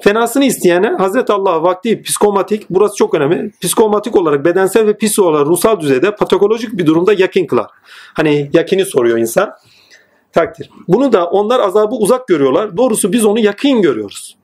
Fenasını 0.00 0.44
isteyene 0.44 0.88
Hazreti 0.88 1.32
Allah 1.32 1.62
vakti 1.62 2.02
psikomatik, 2.02 2.70
burası 2.70 2.96
çok 2.96 3.14
önemli. 3.14 3.50
Psikomatik 3.60 4.16
olarak 4.16 4.44
bedensel 4.44 4.86
ve 4.86 4.96
psiko 4.96 5.22
olarak 5.22 5.46
ruhsal 5.46 5.80
düzeyde 5.80 6.14
patolojik 6.14 6.78
bir 6.78 6.86
durumda 6.86 7.12
yakin 7.12 7.46
kılar. 7.46 7.66
Hani 8.14 8.50
yakini 8.52 8.84
soruyor 8.84 9.18
insan. 9.18 9.52
Takdir. 10.32 10.70
Bunu 10.88 11.12
da 11.12 11.26
onlar 11.26 11.60
azabı 11.60 11.94
uzak 11.94 12.28
görüyorlar. 12.28 12.76
Doğrusu 12.76 13.12
biz 13.12 13.24
onu 13.24 13.38
yakın 13.38 13.82
görüyoruz. 13.82 14.36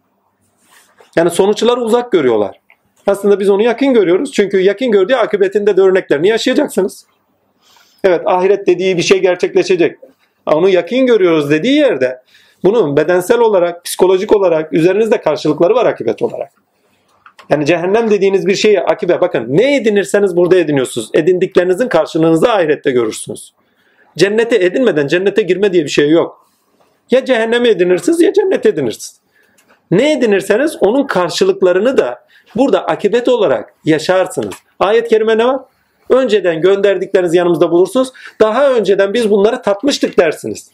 Yani 1.17 1.31
sonuçları 1.31 1.81
uzak 1.81 2.13
görüyorlar. 2.13 2.61
Aslında 3.07 3.41
biz 3.41 3.51
onu 3.51 3.63
yakın 3.63 3.95
görüyoruz. 3.95 4.33
Çünkü 4.33 4.61
yakın 4.61 4.91
gördüğü 4.91 5.15
akıbetinde 5.15 5.77
de 5.77 5.81
örneklerini 5.81 6.29
yaşayacaksınız. 6.29 7.07
Evet 8.05 8.23
ahiret 8.27 8.67
dediği 8.67 8.97
bir 8.97 9.03
şey 9.03 9.21
gerçekleşecek. 9.21 9.99
Onu 10.47 10.69
yakın 10.69 11.07
görüyoruz 11.07 11.51
dediği 11.51 11.77
yerde 11.77 12.23
bunun 12.65 12.97
bedensel 12.97 13.41
olarak, 13.41 13.85
psikolojik 13.85 14.37
olarak 14.37 14.73
üzerinizde 14.73 15.21
karşılıkları 15.21 15.75
var 15.75 15.87
akıbet 15.87 16.23
olarak. 16.23 16.53
Yani 17.51 17.67
cehennem 17.67 18.11
dediğiniz 18.11 18.47
bir 18.47 18.55
şeyi 18.55 18.81
akibe 18.81 19.21
bakın 19.21 19.47
ne 19.49 19.77
edinirseniz 19.77 20.37
burada 20.37 20.57
ediniyorsunuz. 20.57 21.11
Edindiklerinizin 21.15 21.89
karşılığınızı 21.89 22.53
ahirette 22.53 22.91
görürsünüz. 22.91 23.53
Cennete 24.17 24.57
edinmeden 24.57 25.07
cennete 25.07 25.43
girme 25.43 25.73
diye 25.73 25.85
bir 25.85 25.89
şey 25.89 26.11
yok. 26.11 26.47
Ya 27.11 27.25
cehenneme 27.25 27.69
edinirsiniz 27.69 28.21
ya 28.21 28.33
cennete 28.33 28.69
edinirsiniz. 28.69 29.21
Ne 29.91 30.13
edinirseniz 30.13 30.77
onun 30.81 31.07
karşılıklarını 31.07 31.99
da 31.99 32.27
burada 32.57 32.85
akibet 32.85 33.29
olarak 33.29 33.75
yaşarsınız. 33.85 34.55
Ayet-i 34.79 35.09
kerime 35.09 35.39
ne 35.39 35.47
var? 35.47 35.61
Önceden 36.11 36.61
gönderdikleriniz 36.61 37.35
yanımızda 37.35 37.71
bulursunuz. 37.71 38.13
Daha 38.41 38.71
önceden 38.71 39.15
biz 39.15 39.31
bunları 39.31 39.63
tatmıştık 39.63 40.19
dersiniz. 40.19 40.71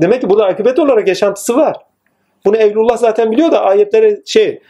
Demek 0.00 0.20
ki 0.20 0.30
burada 0.30 0.46
akıbet 0.46 0.78
olarak 0.78 1.08
yaşantısı 1.08 1.56
var. 1.56 1.76
Bunu 2.44 2.56
Evlullah 2.56 2.96
zaten 2.96 3.32
biliyor 3.32 3.52
da 3.52 3.60
ayetleri 3.60 4.22
şey 4.26 4.62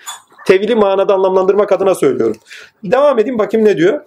tevili 0.46 0.74
manada 0.74 1.14
anlamlandırmak 1.14 1.72
adına 1.72 1.94
söylüyorum. 1.94 2.36
Devam 2.84 3.18
edeyim 3.18 3.38
bakayım 3.38 3.66
ne 3.66 3.76
diyor. 3.76 4.00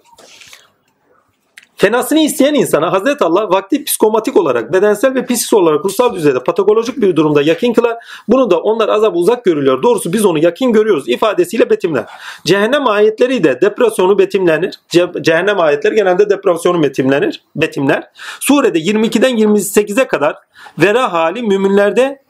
Fenasını 1.78 2.18
isteyen 2.20 2.54
insana 2.54 2.92
Hazreti 2.92 3.24
Allah 3.24 3.50
vakti 3.50 3.84
psikomatik 3.84 4.36
olarak, 4.36 4.72
bedensel 4.72 5.14
ve 5.14 5.24
psikis 5.24 5.52
olarak 5.52 5.84
ruhsal 5.84 6.14
düzeyde 6.14 6.44
patolojik 6.44 6.96
bir 6.96 7.16
durumda 7.16 7.42
yakin 7.42 7.72
kılar. 7.72 7.96
Bunu 8.28 8.50
da 8.50 8.60
onlar 8.60 8.88
azabı 8.88 9.18
uzak 9.18 9.44
görülüyor. 9.44 9.82
Doğrusu 9.82 10.12
biz 10.12 10.24
onu 10.24 10.38
yakin 10.38 10.72
görüyoruz 10.72 11.08
ifadesiyle 11.08 11.70
betimler. 11.70 12.04
Cehennem 12.44 12.86
ayetleri 12.86 13.44
de 13.44 13.60
depresyonu 13.60 14.18
betimlenir. 14.18 14.80
Ce- 14.88 15.22
cehennem 15.22 15.60
ayetleri 15.60 15.94
genelde 15.94 16.30
depresyonu 16.30 16.82
betimlenir. 16.82 17.42
Betimler. 17.56 18.10
Surede 18.40 18.78
22'den 18.78 19.38
28'e 19.38 20.06
kadar 20.06 20.36
vera 20.78 21.12
hali 21.12 21.42
müminlerde 21.42 22.22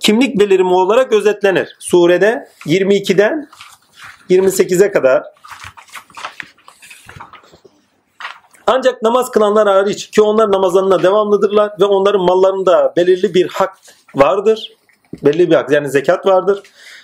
kimlik 0.00 0.40
belirimi 0.40 0.72
olarak 0.72 1.12
özetlenir. 1.12 1.76
Surede 1.78 2.48
22'den 2.66 3.48
28'e 4.30 4.90
kadar 4.90 5.22
Ancak 8.72 9.02
namaz 9.02 9.30
kılanlar 9.30 9.68
hariç 9.68 10.10
ki 10.10 10.22
onlar 10.22 10.52
namazlarına 10.52 11.02
devamlıdırlar 11.02 11.72
ve 11.80 11.84
onların 11.84 12.20
mallarında 12.20 12.92
belirli 12.96 13.34
bir 13.34 13.48
hak 13.48 13.76
vardır. 14.14 14.72
Belirli 15.22 15.50
bir 15.50 15.54
hak 15.54 15.70
yani 15.70 15.90
zekat 15.90 16.26
vardır. 16.26 16.62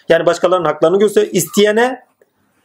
Yani 0.09 0.27
başkalarının 0.27 0.67
haklarını 0.67 0.99
gösteriyor. 0.99 1.33
İsteyene 1.33 2.03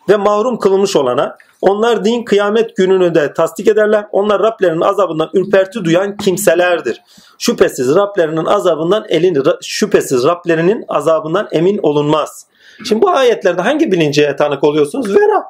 ve 0.10 0.18
mahrum 0.18 0.60
kılınmış 0.60 0.96
olana 0.96 1.38
onlar 1.62 2.06
din 2.06 2.24
kıyamet 2.24 2.76
gününü 2.76 3.16
de 3.16 3.34
tasdik 3.34 3.68
ederler. 3.68 4.06
Onlar 4.12 4.44
Rablerinin 4.44 4.82
azabından 4.82 5.30
ürperti 5.34 5.84
duyan 5.84 6.18
kimselerdir. 6.18 7.02
Şüphesiz 7.40 7.96
Rablerinin 7.96 8.46
azabından 8.46 9.06
elin 9.10 9.44
şüphesiz 9.62 10.24
Rablerinin 10.24 10.86
azabından 10.88 11.48
emin 11.52 11.80
olunmaz. 11.84 12.48
Şimdi 12.88 13.02
bu 13.02 13.10
ayetlerde 13.10 13.62
hangi 13.62 13.92
bilince 13.92 14.36
tanık 14.36 14.64
oluyorsunuz? 14.64 15.16
Vera. 15.16 15.44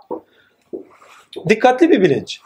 Dikkatli 1.49 1.89
bir 1.89 2.01
bilinç. 2.01 2.41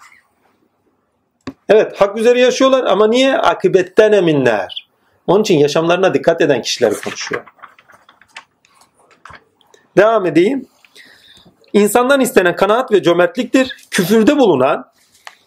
Evet 1.70 2.02
hak 2.02 2.18
üzere 2.18 2.40
yaşıyorlar 2.40 2.84
ama 2.84 3.08
niye? 3.08 3.38
Akıbetten 3.38 4.12
eminler. 4.12 4.90
Onun 5.28 5.42
için 5.42 5.58
yaşamlarına 5.58 6.14
dikkat 6.14 6.42
eden 6.42 6.62
kişileri 6.62 6.96
konuşuyor. 6.96 7.44
Devam 9.98 10.26
edeyim. 10.26 10.66
İnsandan 11.74 12.22
istenen 12.22 12.56
kanaat 12.56 12.92
ve 12.92 13.04
cömertliktir. 13.04 13.88
Küfürde 13.92 14.38
bulunan 14.38 14.86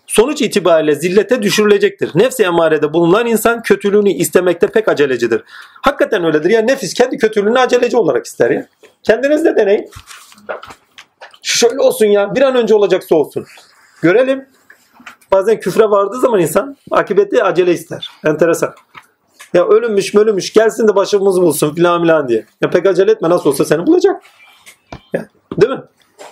sonuç 0.07 0.43
itibariyle 0.43 0.95
zillete 0.95 1.43
düşürülecektir. 1.43 2.11
Nefsi 2.15 2.43
emarede 2.43 2.93
bulunan 2.93 3.27
insan 3.27 3.63
kötülüğünü 3.63 4.11
istemekte 4.11 4.67
pek 4.67 4.89
acelecidir. 4.89 5.43
Hakikaten 5.83 6.25
öyledir. 6.25 6.51
Ya 6.51 6.61
nefis 6.61 6.95
kendi 6.95 7.19
kötülüğünü 7.19 7.59
aceleci 7.59 7.97
olarak 7.97 8.27
ister 8.27 8.51
ya. 8.51 8.67
Kendiniz 9.03 9.45
de 9.45 9.57
deneyin. 9.57 9.91
Şöyle 11.43 11.81
olsun 11.81 12.07
ya 12.07 12.35
bir 12.35 12.43
an 12.43 12.57
önce 12.57 12.75
olacaksa 12.75 13.17
olsun. 13.17 13.47
Görelim. 14.03 14.47
Bazen 15.33 15.61
küfre 15.61 15.91
vardığı 15.91 16.21
zaman 16.21 16.41
insan 16.41 16.77
akıbeti 16.91 17.45
acele 17.45 17.73
ister. 17.73 18.11
Enteresan. 18.25 18.75
Ya 19.55 19.67
ölümmüş 19.67 20.15
mölümmüş 20.15 20.53
gelsin 20.53 20.89
de 20.89 20.97
başımızı 20.97 21.43
bulsun 21.43 21.75
filan 21.75 22.03
filan 22.03 22.29
diye. 22.29 22.47
Ya 22.61 22.71
pek 22.71 22.87
acele 22.87 23.11
etme 23.11 23.31
nasıl 23.31 23.51
olsa 23.51 23.65
seni 23.65 23.87
bulacak. 23.87 24.23
Ya, 25.13 25.29
değil 25.61 25.73
mi? 25.73 25.83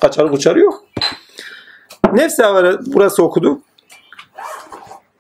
Kaçar 0.01 0.25
uçarı 0.25 0.61
yok. 0.61 0.85
Nefsi 2.13 2.43
evvela 2.43 2.79
burası 2.87 3.23
okudu. 3.23 3.61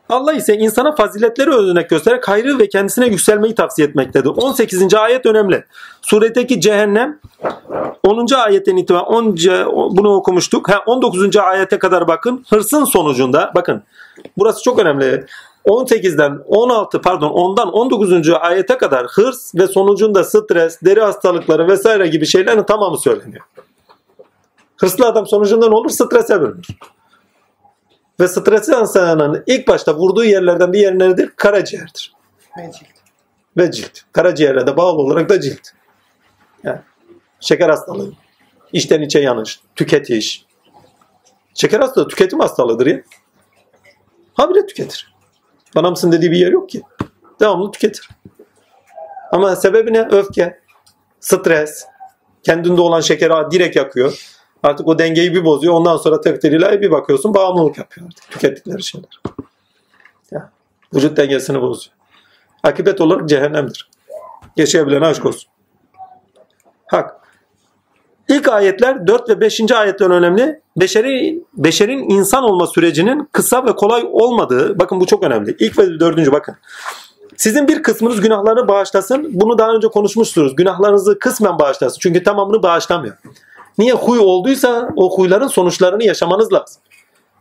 Allah 0.08 0.32
ise 0.32 0.56
insana 0.56 0.94
faziletleri 0.94 1.50
örnek 1.50 1.90
göstererek 1.90 2.28
hayrı 2.28 2.58
ve 2.58 2.68
kendisine 2.68 3.06
yükselmeyi 3.06 3.54
tavsiye 3.54 3.88
etmektedir. 3.88 4.28
18. 4.28 4.94
ayet 4.94 5.26
önemli. 5.26 5.64
Suredeki 6.02 6.60
cehennem 6.60 7.18
10. 8.02 8.26
ayetten 8.34 8.76
itibaren 8.76 9.04
10. 9.04 9.36
bunu 9.96 10.14
okumuştuk. 10.14 10.68
Ha, 10.68 10.82
19. 10.86 11.36
ayete 11.36 11.78
kadar 11.78 12.08
bakın. 12.08 12.44
Hırsın 12.50 12.84
sonucunda 12.84 13.52
bakın. 13.54 13.82
Burası 14.38 14.62
çok 14.62 14.78
önemli. 14.78 15.26
18'den 15.66 16.38
16 16.46 17.00
pardon 17.00 17.30
10'dan 17.30 17.72
19. 17.72 18.30
ayete 18.40 18.78
kadar 18.78 19.06
hırs 19.06 19.54
ve 19.54 19.66
sonucunda 19.66 20.24
stres, 20.24 20.78
deri 20.82 21.00
hastalıkları 21.00 21.68
vesaire 21.68 22.06
gibi 22.06 22.26
şeylerin 22.26 22.62
tamamı 22.62 22.98
söyleniyor. 22.98 23.44
Hırslı 24.76 25.06
adam 25.06 25.26
sonucunda 25.26 25.68
ne 25.68 25.74
olur? 25.74 25.90
Strese 25.90 26.40
bürünür. 26.40 26.66
Ve 28.20 28.28
stresi 28.28 28.72
insanın 28.72 29.44
ilk 29.46 29.68
başta 29.68 29.94
vurduğu 29.94 30.24
yerlerden 30.24 30.72
bir 30.72 30.80
yer 30.80 30.98
neredir? 30.98 31.30
Karaciğerdir. 31.36 32.12
Ve 32.58 32.72
cilt. 32.72 32.88
Ve 33.56 33.70
cilt. 33.70 34.00
Karaciğere 34.12 34.66
de 34.66 34.76
bağlı 34.76 34.98
olarak 34.98 35.28
da 35.28 35.40
cilt. 35.40 35.68
Yani 36.64 36.80
şeker 37.40 37.70
hastalığı, 37.70 38.12
içten 38.72 39.02
içe 39.02 39.18
yanış, 39.18 39.60
tüketiş. 39.76 40.46
Şeker 41.54 41.80
hastalığı 41.80 42.08
tüketim 42.08 42.40
hastalığıdır 42.40 42.86
ya. 42.86 43.02
Habire 44.34 44.66
tüketir. 44.66 45.14
Bana 45.74 45.90
mısın 45.90 46.12
dediği 46.12 46.30
bir 46.30 46.38
yer 46.38 46.52
yok 46.52 46.68
ki. 46.68 46.82
Devamlı 47.40 47.72
tüketir. 47.72 48.08
Ama 49.32 49.56
sebebi 49.56 49.92
ne? 49.92 50.08
Öfke, 50.10 50.60
stres, 51.20 51.84
kendinde 52.42 52.80
olan 52.80 53.00
şekeri 53.00 53.50
direkt 53.50 53.76
yakıyor. 53.76 54.35
Artık 54.62 54.88
o 54.88 54.98
dengeyi 54.98 55.34
bir 55.34 55.44
bozuyor. 55.44 55.74
Ondan 55.74 55.96
sonra 55.96 56.20
takdir 56.20 56.52
ilahi 56.52 56.80
bir 56.80 56.90
bakıyorsun 56.90 57.34
bağımlılık 57.34 57.78
yapıyor 57.78 58.06
artık 58.06 58.30
tükettikleri 58.30 58.82
şeyler. 58.82 59.20
Ya, 60.30 60.50
vücut 60.94 61.16
dengesini 61.16 61.62
bozuyor. 61.62 61.96
Akibet 62.62 63.00
olarak 63.00 63.28
cehennemdir. 63.28 63.90
Yaşayabilene 64.56 65.06
aşk 65.06 65.26
olsun. 65.26 65.50
Hak. 66.86 67.16
İlk 68.28 68.48
ayetler 68.48 69.06
4 69.06 69.28
ve 69.28 69.40
5. 69.40 69.72
ayetler 69.72 70.10
önemli. 70.10 70.60
Beşeri, 70.76 71.42
beşerin 71.54 72.10
insan 72.10 72.44
olma 72.44 72.66
sürecinin 72.66 73.28
kısa 73.32 73.66
ve 73.66 73.76
kolay 73.76 74.04
olmadığı, 74.12 74.78
bakın 74.78 75.00
bu 75.00 75.06
çok 75.06 75.22
önemli. 75.22 75.56
İlk 75.58 75.78
ve 75.78 76.00
dördüncü 76.00 76.32
bakın. 76.32 76.56
Sizin 77.36 77.68
bir 77.68 77.82
kısmınız 77.82 78.20
günahlarını 78.20 78.68
bağışlasın. 78.68 79.28
Bunu 79.32 79.58
daha 79.58 79.70
önce 79.70 79.88
konuşmuşsunuz. 79.88 80.56
Günahlarınızı 80.56 81.18
kısmen 81.18 81.58
bağışlasın. 81.58 81.98
Çünkü 82.00 82.22
tamamını 82.22 82.62
bağışlamıyor. 82.62 83.16
Niye 83.78 83.92
huy 83.92 84.18
olduysa 84.18 84.88
o 84.96 85.18
huyların 85.18 85.48
sonuçlarını 85.48 86.04
yaşamanız 86.04 86.52
lazım. 86.52 86.82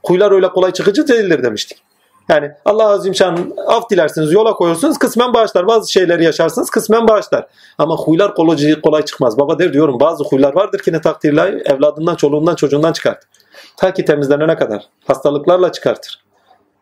Huylar 0.05 0.31
öyle 0.31 0.49
kolay 0.49 0.71
çıkıcı 0.71 1.07
değildir 1.07 1.43
demiştik. 1.43 1.81
Yani 2.29 2.51
Allah 2.65 2.87
Azim 2.87 3.15
Şan 3.15 3.53
af 3.67 3.89
dilersiniz, 3.89 4.31
yola 4.31 4.53
koyuyorsunuz, 4.53 4.97
kısmen 4.97 5.33
bağışlar. 5.33 5.67
Bazı 5.67 5.91
şeyleri 5.91 6.23
yaşarsınız, 6.23 6.69
kısmen 6.69 7.07
bağışlar. 7.07 7.47
Ama 7.77 7.95
huylar 7.97 8.35
kolay, 8.35 8.81
kolay 8.81 9.05
çıkmaz. 9.05 9.39
Baba 9.39 9.59
der 9.59 9.73
diyorum 9.73 9.99
bazı 9.99 10.23
huylar 10.23 10.55
vardır 10.55 10.79
ki 10.79 10.93
ne 10.93 11.01
takdirle 11.01 11.41
evladından, 11.65 12.15
çoluğundan, 12.15 12.55
çocuğundan 12.55 12.93
çıkartır. 12.93 13.29
Ta 13.77 13.93
ki 13.93 14.05
temizlenene 14.05 14.55
kadar. 14.55 14.89
Hastalıklarla 15.07 15.71
çıkartır. 15.71 16.23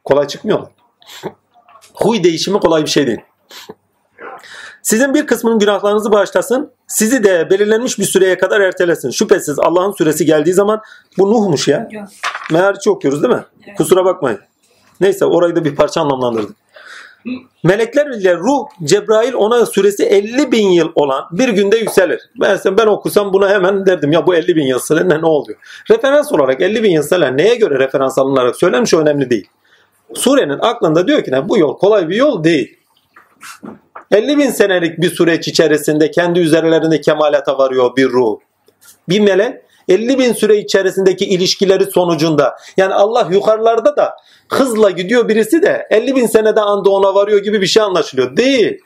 Kolay 0.03 0.27
çıkmıyorlar. 0.27 0.69
Huy 1.93 2.23
değişimi 2.23 2.59
kolay 2.59 2.81
bir 2.81 2.89
şey 2.89 3.07
değil. 3.07 3.21
Sizin 4.81 5.13
bir 5.13 5.27
kısmının 5.27 5.59
günahlarınızı 5.59 6.11
bağışlasın. 6.11 6.71
Sizi 6.93 7.23
de 7.23 7.49
belirlenmiş 7.49 7.99
bir 7.99 8.03
süreye 8.03 8.37
kadar 8.37 8.61
ertelesin. 8.61 9.09
Şüphesiz 9.09 9.59
Allah'ın 9.59 9.91
süresi 9.91 10.25
geldiği 10.25 10.53
zaman 10.53 10.81
bu 11.17 11.31
Nuh'muş 11.31 11.67
ya. 11.67 11.89
Meğerçi 12.51 12.89
okuyoruz 12.89 13.23
değil 13.23 13.33
mi? 13.33 13.43
Evet. 13.67 13.77
Kusura 13.77 14.05
bakmayın. 14.05 14.39
Neyse 15.01 15.25
orayı 15.25 15.55
da 15.55 15.65
bir 15.65 15.75
parça 15.75 16.01
anlamlandırdık. 16.01 16.55
Melekler 17.63 18.07
ile 18.07 18.35
ruh 18.35 18.67
Cebrail 18.83 19.33
ona 19.33 19.65
süresi 19.65 20.03
50 20.03 20.51
bin 20.51 20.67
yıl 20.67 20.91
olan 20.95 21.23
bir 21.31 21.49
günde 21.49 21.77
yükselir. 21.77 22.29
Ben, 22.41 22.59
ben 22.77 22.87
okusam 22.87 23.33
buna 23.33 23.49
hemen 23.49 23.85
derdim 23.85 24.11
ya 24.11 24.27
bu 24.27 24.35
50 24.35 24.55
bin 24.55 24.65
yıl 24.65 24.79
süre 24.79 25.09
ne, 25.09 25.25
oluyor? 25.25 25.59
Referans 25.91 26.31
olarak 26.31 26.61
50 26.61 26.83
bin 26.83 26.91
yıl 26.91 27.03
süre 27.03 27.37
neye 27.37 27.55
göre 27.55 27.79
referans 27.79 28.17
alınarak 28.17 28.55
söylenmiş 28.55 28.93
önemli 28.93 29.29
değil. 29.29 29.47
Surenin 30.13 30.59
aklında 30.61 31.07
diyor 31.07 31.23
ki 31.23 31.31
ne 31.31 31.49
bu 31.49 31.57
yol 31.57 31.77
kolay 31.77 32.09
bir 32.09 32.15
yol 32.15 32.43
değil. 32.43 32.77
50 34.13 34.37
bin 34.37 34.49
senelik 34.49 35.01
bir 35.01 35.15
süreç 35.15 35.47
içerisinde 35.47 36.11
kendi 36.11 36.39
üzerlerinde 36.39 37.01
kemalata 37.01 37.57
varıyor 37.57 37.95
bir 37.95 38.09
ruh. 38.09 38.39
Bir 39.09 39.19
melek 39.19 39.61
50 39.87 40.19
bin 40.19 40.33
süre 40.33 40.57
içerisindeki 40.57 41.25
ilişkileri 41.25 41.85
sonucunda 41.85 42.55
yani 42.77 42.93
Allah 42.93 43.27
yukarılarda 43.31 43.95
da 43.95 44.15
hızla 44.49 44.89
gidiyor 44.89 45.29
birisi 45.29 45.61
de 45.61 45.87
50 45.89 46.15
bin 46.15 46.27
senede 46.27 46.61
anda 46.61 46.89
ona 46.89 47.15
varıyor 47.15 47.43
gibi 47.43 47.61
bir 47.61 47.67
şey 47.67 47.83
anlaşılıyor. 47.83 48.37
Değil. 48.37 48.79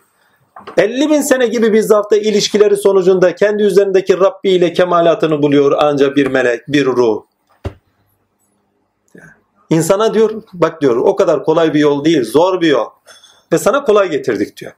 50 0.77 1.09
bin 1.09 1.21
sene 1.21 1.47
gibi 1.47 1.73
bir 1.73 1.81
zafta 1.81 2.17
ilişkileri 2.17 2.77
sonucunda 2.77 3.35
kendi 3.35 3.63
üzerindeki 3.63 4.19
Rabbi 4.19 4.49
ile 4.49 4.73
kemalatını 4.73 5.41
buluyor 5.41 5.71
ancak 5.79 6.15
bir 6.15 6.27
melek, 6.27 6.67
bir 6.67 6.85
ruh. 6.85 7.23
İnsana 9.69 10.13
diyor, 10.13 10.43
bak 10.53 10.81
diyor 10.81 10.95
o 10.95 11.15
kadar 11.15 11.43
kolay 11.43 11.73
bir 11.73 11.79
yol 11.79 12.05
değil, 12.05 12.23
zor 12.23 12.61
bir 12.61 12.67
yol. 12.67 12.85
Ve 13.53 13.57
sana 13.57 13.83
kolay 13.83 14.09
getirdik 14.09 14.57
diyor. 14.57 14.71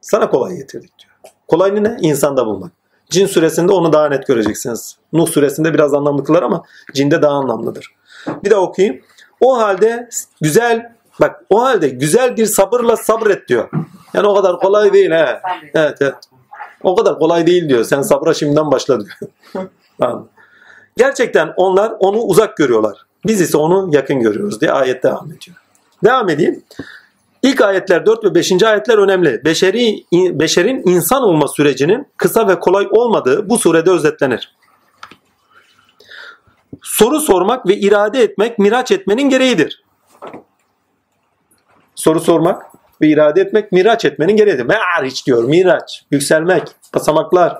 Sana 0.00 0.30
kolay 0.30 0.56
getirdik 0.56 0.92
diyor. 0.98 1.34
Kolay 1.48 1.84
ne? 1.84 1.96
İnsanda 2.00 2.46
bulmak. 2.46 2.72
Cin 3.10 3.26
suresinde 3.26 3.72
onu 3.72 3.92
daha 3.92 4.08
net 4.08 4.26
göreceksiniz. 4.26 4.96
Nuh 5.12 5.28
suresinde 5.28 5.74
biraz 5.74 5.94
anlamlı 5.94 6.24
kılar 6.24 6.42
ama 6.42 6.64
cinde 6.94 7.22
daha 7.22 7.32
anlamlıdır. 7.32 7.94
Bir 8.44 8.50
de 8.50 8.56
okuyayım. 8.56 9.00
O 9.40 9.58
halde 9.58 10.08
güzel 10.40 10.92
bak 11.20 11.44
o 11.50 11.62
halde 11.62 11.88
güzel 11.88 12.36
bir 12.36 12.46
sabırla 12.46 12.96
sabret 12.96 13.48
diyor. 13.48 13.68
Yani 14.14 14.26
o 14.26 14.34
kadar 14.34 14.60
kolay 14.60 14.92
değil 14.92 15.10
he. 15.10 15.40
Evet 15.74 15.96
evet. 16.00 16.14
O 16.82 16.96
kadar 16.96 17.18
kolay 17.18 17.46
değil 17.46 17.68
diyor. 17.68 17.84
Sen 17.84 18.02
sabra 18.02 18.34
şimdiden 18.34 18.70
başla 18.70 19.00
diyor. 19.00 19.16
Tamam. 19.98 20.28
Gerçekten 20.96 21.52
onlar 21.56 21.92
onu 21.98 22.18
uzak 22.18 22.56
görüyorlar. 22.56 23.06
Biz 23.26 23.40
ise 23.40 23.56
onu 23.56 23.90
yakın 23.92 24.20
görüyoruz 24.20 24.60
diye 24.60 24.72
ayet 24.72 25.02
devam 25.02 25.32
ediyor. 25.32 25.56
Devam 26.04 26.28
edeyim. 26.28 26.62
İlk 27.42 27.60
ayetler 27.60 28.06
4 28.06 28.24
ve 28.24 28.34
5. 28.34 28.62
ayetler 28.62 28.98
önemli. 28.98 29.44
Beşeri, 29.44 30.04
beşerin 30.12 30.82
insan 30.86 31.22
olma 31.22 31.48
sürecinin 31.48 32.06
kısa 32.16 32.48
ve 32.48 32.60
kolay 32.60 32.88
olmadığı 32.90 33.48
bu 33.48 33.58
surede 33.58 33.90
özetlenir. 33.90 34.56
Soru 36.82 37.20
sormak 37.20 37.66
ve 37.66 37.76
irade 37.76 38.22
etmek 38.22 38.58
miraç 38.58 38.90
etmenin 38.90 39.28
gereğidir. 39.28 39.84
Soru 41.94 42.20
sormak 42.20 42.62
ve 43.02 43.08
irade 43.08 43.40
etmek 43.40 43.72
miraç 43.72 44.04
etmenin 44.04 44.36
gereğidir. 44.36 44.64
Me'ariç 44.64 45.26
diyor 45.26 45.44
miraç, 45.44 46.04
yükselmek, 46.10 46.62
basamaklar. 46.94 47.58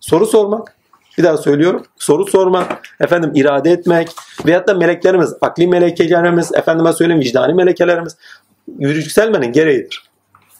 Soru 0.00 0.26
sormak, 0.26 0.76
bir 1.18 1.24
daha 1.24 1.36
söylüyorum. 1.36 1.86
Soru 1.98 2.26
sormak, 2.26 2.88
efendim 3.00 3.32
irade 3.34 3.70
etmek 3.70 4.08
veyahut 4.46 4.68
da 4.68 4.74
meleklerimiz, 4.74 5.34
akli 5.40 5.66
melekelerimiz, 5.66 6.52
efendime 6.54 6.92
söyleyeyim 6.92 7.22
vicdani 7.22 7.54
melekelerimiz 7.54 8.16
yükselmenin 8.78 9.52
gereğidir. 9.52 10.10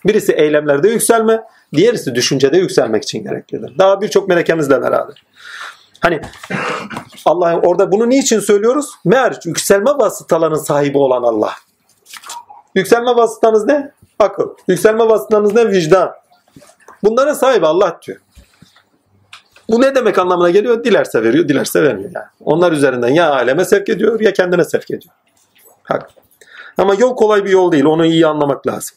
Birisi 0.07 0.32
eylemlerde 0.32 0.89
yükselme, 0.89 1.41
diğerisi 1.74 2.15
düşüncede 2.15 2.59
yükselmek 2.59 3.03
için 3.03 3.24
gereklidir. 3.24 3.78
Daha 3.78 4.01
birçok 4.01 4.28
melekemizle 4.28 4.82
beraber. 4.82 5.23
Hani 6.01 6.20
Allah 7.24 7.61
orada 7.61 7.93
bunu 7.93 8.09
niçin 8.09 8.41
söylüyoruz? 8.41 8.91
Meğer 9.05 9.39
yükselme 9.45 9.91
vasıtalarının 9.91 10.59
sahibi 10.59 10.99
olan 10.99 11.23
Allah. 11.23 11.53
Yükselme 12.74 13.16
vasıtanız 13.16 13.66
ne? 13.66 13.93
Akıl. 14.19 14.49
Yükselme 14.69 15.09
vasıtanız 15.09 15.55
ne? 15.55 15.70
Vicdan. 15.70 16.12
Bunların 17.03 17.35
sahibi 17.35 17.66
Allah 17.66 18.01
diyor. 18.07 18.19
Bu 19.70 19.81
ne 19.81 19.95
demek 19.95 20.19
anlamına 20.19 20.51
geliyor? 20.51 20.85
Dilerse 20.85 21.23
veriyor, 21.23 21.49
dilerse 21.49 21.82
vermiyor. 21.82 22.11
Yani. 22.15 22.27
Onlar 22.41 22.73
üzerinden 22.73 23.09
ya 23.09 23.31
aleme 23.32 23.65
sevk 23.65 23.89
ediyor 23.89 24.20
ya 24.20 24.32
kendine 24.32 24.65
sevk 24.65 24.91
ediyor. 24.91 25.15
Hak. 25.82 26.11
Ama 26.78 26.94
yol 26.94 27.16
kolay 27.16 27.44
bir 27.44 27.51
yol 27.51 27.72
değil. 27.72 27.84
Onu 27.84 28.06
iyi 28.06 28.26
anlamak 28.26 28.66
lazım. 28.66 28.97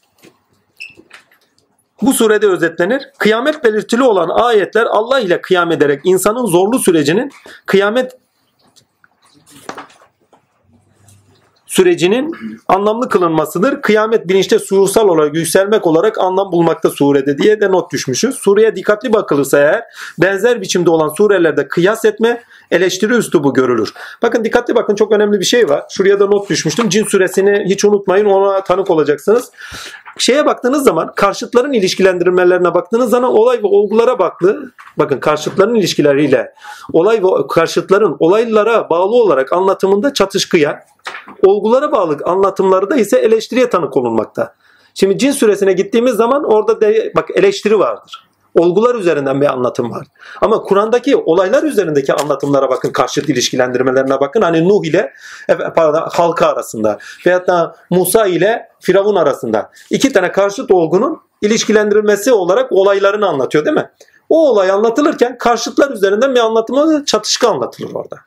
Bu 2.02 2.14
surede 2.14 2.48
özetlenir. 2.48 3.10
Kıyamet 3.18 3.64
belirtili 3.64 4.04
olan 4.04 4.30
ayetler 4.30 4.86
Allah 4.86 5.20
ile 5.20 5.42
kıyam 5.42 5.72
ederek 5.72 6.02
insanın 6.04 6.46
zorlu 6.46 6.80
sürecinin 6.80 7.32
kıyamet 7.66 8.18
sürecinin 11.74 12.32
anlamlı 12.68 13.10
kılınmasıdır. 13.10 13.82
Kıyamet 13.82 14.28
bilinçte 14.28 14.60
suursal 14.60 15.08
olarak 15.08 15.36
yükselmek 15.36 15.88
olarak 15.88 16.20
anlam 16.20 16.52
bulmakta 16.52 16.90
surede 16.90 17.38
diye 17.38 17.62
de 17.62 17.72
not 17.72 17.92
düşmüşüz. 17.92 18.36
Sureye 18.36 18.76
dikkatli 18.76 19.14
bakılırsa 19.14 19.60
eğer 19.60 19.84
benzer 20.22 20.62
biçimde 20.62 20.90
olan 20.90 21.10
surelerde 21.10 21.68
kıyas 21.68 22.06
etme, 22.06 22.44
eleştiri 22.72 23.14
üslubu 23.14 23.54
görülür. 23.54 23.94
Bakın 24.22 24.44
dikkatli 24.44 24.76
bakın 24.76 24.96
çok 24.96 25.12
önemli 25.12 25.40
bir 25.40 25.46
şey 25.46 25.70
var. 25.70 25.84
Şuraya 25.90 26.20
da 26.20 26.28
not 26.28 26.50
düşmüştüm. 26.50 26.90
Cin 26.90 27.04
suresini 27.04 27.66
hiç 27.66 27.86
unutmayın 27.86 28.26
ona 28.26 28.64
tanık 28.64 28.90
olacaksınız. 28.90 29.52
Şeye 30.18 30.46
baktığınız 30.46 30.84
zaman 30.84 31.12
karşıtların 31.16 31.74
ilişkilendirmelerine 31.74 32.74
baktığınız 32.74 33.10
zaman 33.10 33.32
olay 33.34 33.58
ve 33.58 33.68
olgulara 33.68 34.20
baklı. 34.20 34.72
Bakın 34.98 35.20
karşıtların 35.20 35.76
ilişkileriyle 35.76 36.54
olay 36.94 37.24
ve 37.24 37.48
karşıtların 37.50 38.16
olaylara 38.20 38.90
bağlı 38.90 39.16
olarak 39.16 39.54
anlatımında 39.54 40.14
çatışkıya, 40.14 40.80
olgulara 41.46 41.92
bağlı 41.92 42.18
anlatımlarda 42.26 42.96
ise 42.96 43.20
eleştiriye 43.20 43.70
tanık 43.70 43.98
olunmakta. 43.98 44.56
Şimdi 44.94 45.18
cin 45.18 45.32
süresine 45.32 45.74
gittiğimiz 45.74 46.16
zaman 46.16 46.44
orada 46.44 46.82
de, 46.82 47.14
bak 47.16 47.30
eleştiri 47.36 47.80
vardır. 47.80 48.28
Olgular 48.56 48.96
üzerinden 48.96 49.42
bir 49.42 49.46
anlatım 49.46 49.92
var. 49.92 50.08
Ama 50.42 50.62
Kur'an'daki 50.62 51.16
olaylar 51.16 51.64
üzerindeki 51.64 52.14
anlatımlara 52.14 52.70
bakın, 52.70 52.92
karşıt 52.92 53.30
ilişkilendirmelerine 53.30 54.20
bakın. 54.20 54.42
Hani 54.42 54.70
Nuh 54.70 54.86
ile 54.86 55.14
pardon, 55.76 56.10
halka 56.12 56.48
arasında 56.48 56.98
veyahut 57.26 57.48
da 57.48 57.76
Musa 57.90 58.26
ile 58.26 58.68
Firavun 58.80 59.16
arasında 59.16 59.72
iki 59.90 60.14
tane 60.14 60.32
karşıt 60.32 60.72
olgunun 60.72 61.22
ilişkilendirilmesi 61.42 62.34
olarak 62.34 62.72
olaylarını 62.72 63.28
anlatıyor 63.28 63.66
değil 63.66 63.76
mi? 63.76 63.90
O 64.30 64.50
olay 64.50 64.72
anlatılırken 64.72 65.38
karşıtlar 65.38 65.92
üzerinden 65.92 66.36
bir 66.36 66.40
anlatımı 66.40 67.06
çatışkı 67.06 67.48
anlatılır 67.50 67.94
orada. 67.94 68.18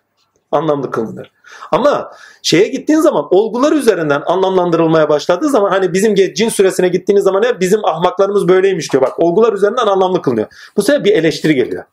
Anlamlı 0.53 0.91
kılınır. 0.91 1.36
Ama 1.73 2.11
şeye 2.43 2.69
gittiğin 2.69 3.01
zaman 3.01 3.29
olgular 3.31 3.73
üzerinden 3.73 4.23
anlamlandırılmaya 4.27 5.09
başladığı 5.09 5.49
zaman 5.49 5.71
hani 5.71 5.93
bizim 5.93 6.15
cin 6.15 6.49
süresine 6.49 6.89
gittiğiniz 6.89 7.25
zaman 7.25 7.43
ya 7.43 7.61
bizim 7.61 7.85
ahmaklarımız 7.85 8.49
böyleymiş 8.49 8.93
diyor. 8.93 9.03
Bak 9.03 9.13
olgular 9.21 9.53
üzerinden 9.53 9.87
anlamlı 9.87 10.23
kılınıyor. 10.23 10.47
Bu 10.77 10.83
sefer 10.83 11.05
bir 11.05 11.13
eleştiri 11.13 11.55
geliyor. 11.55 11.85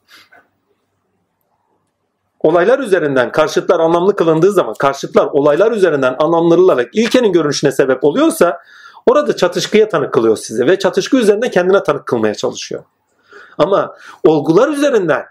Olaylar 2.39 2.79
üzerinden 2.79 3.31
karşıtlar 3.31 3.79
anlamlı 3.79 4.15
kılındığı 4.15 4.51
zaman 4.51 4.73
karşıtlar 4.79 5.25
olaylar 5.25 5.71
üzerinden 5.71 6.15
anlamlandırılarak 6.19 6.89
ilkenin 6.93 7.33
görünüşüne 7.33 7.71
sebep 7.71 8.03
oluyorsa 8.03 8.59
orada 9.05 9.35
çatışkıya 9.35 9.89
tanık 9.89 10.13
kılıyor 10.13 10.37
size 10.37 10.67
ve 10.67 10.79
çatışkı 10.79 11.17
üzerinden 11.17 11.51
kendine 11.51 11.83
tanık 11.83 12.05
kılmaya 12.05 12.35
çalışıyor. 12.35 12.83
Ama 13.57 13.95
olgular 14.27 14.69
üzerinden 14.69 15.25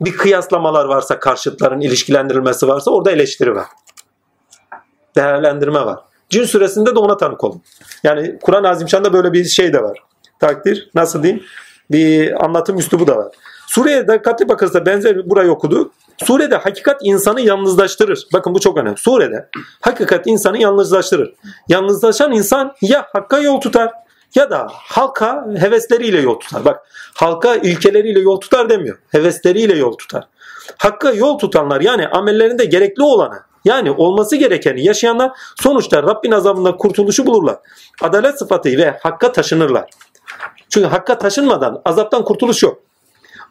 bir 0.00 0.16
kıyaslamalar 0.16 0.84
varsa, 0.84 1.18
karşıtların 1.18 1.80
ilişkilendirilmesi 1.80 2.68
varsa 2.68 2.90
orada 2.90 3.10
eleştiri 3.10 3.54
var. 3.54 3.66
Değerlendirme 5.16 5.86
var. 5.86 5.98
Cin 6.30 6.44
suresinde 6.44 6.94
de 6.94 6.98
ona 6.98 7.16
tanık 7.16 7.44
olun. 7.44 7.62
Yani 8.04 8.38
Kur'an-ı 8.42 8.68
Azimşan'da 8.68 9.12
böyle 9.12 9.32
bir 9.32 9.44
şey 9.44 9.72
de 9.72 9.82
var. 9.82 9.98
Takdir, 10.38 10.90
nasıl 10.94 11.22
diyeyim? 11.22 11.42
Bir 11.90 12.44
anlatım 12.44 12.78
üslubu 12.78 13.06
da 13.06 13.16
var. 13.16 13.28
Sureye 13.66 14.08
dikkatli 14.08 14.48
bakırsa 14.48 14.86
benzer 14.86 15.30
burayı 15.30 15.50
okudu. 15.50 15.90
Surede 16.24 16.56
hakikat 16.56 17.00
insanı 17.04 17.40
yalnızlaştırır. 17.40 18.26
Bakın 18.32 18.54
bu 18.54 18.60
çok 18.60 18.76
önemli. 18.78 18.96
Surede 18.96 19.48
hakikat 19.80 20.26
insanı 20.26 20.58
yalnızlaştırır. 20.62 21.34
Yalnızlaşan 21.68 22.32
insan 22.32 22.74
ya 22.80 23.06
hakka 23.12 23.38
yol 23.38 23.60
tutar 23.60 23.92
ya 24.34 24.50
da 24.50 24.66
halka 24.72 25.46
hevesleriyle 25.58 26.20
yol 26.20 26.40
tutar. 26.40 26.64
Bak 26.64 26.80
halka 27.14 27.54
ilkeleriyle 27.54 28.20
yol 28.20 28.40
tutar 28.40 28.68
demiyor. 28.68 28.98
Hevesleriyle 29.08 29.76
yol 29.76 29.92
tutar. 29.92 30.28
Hakka 30.78 31.10
yol 31.10 31.38
tutanlar 31.38 31.80
yani 31.80 32.08
amellerinde 32.08 32.64
gerekli 32.64 33.02
olanı 33.02 33.40
yani 33.64 33.90
olması 33.90 34.36
gerekeni 34.36 34.84
yaşayanlar 34.84 35.32
sonuçta 35.62 36.02
Rabbin 36.02 36.32
azabından 36.32 36.76
kurtuluşu 36.76 37.26
bulurlar. 37.26 37.56
Adalet 38.02 38.38
sıfatı 38.38 38.68
ve 38.68 38.98
hakka 39.02 39.32
taşınırlar. 39.32 39.90
Çünkü 40.68 40.86
hakka 40.86 41.18
taşınmadan 41.18 41.82
azaptan 41.84 42.24
kurtuluş 42.24 42.62
yok. 42.62 42.78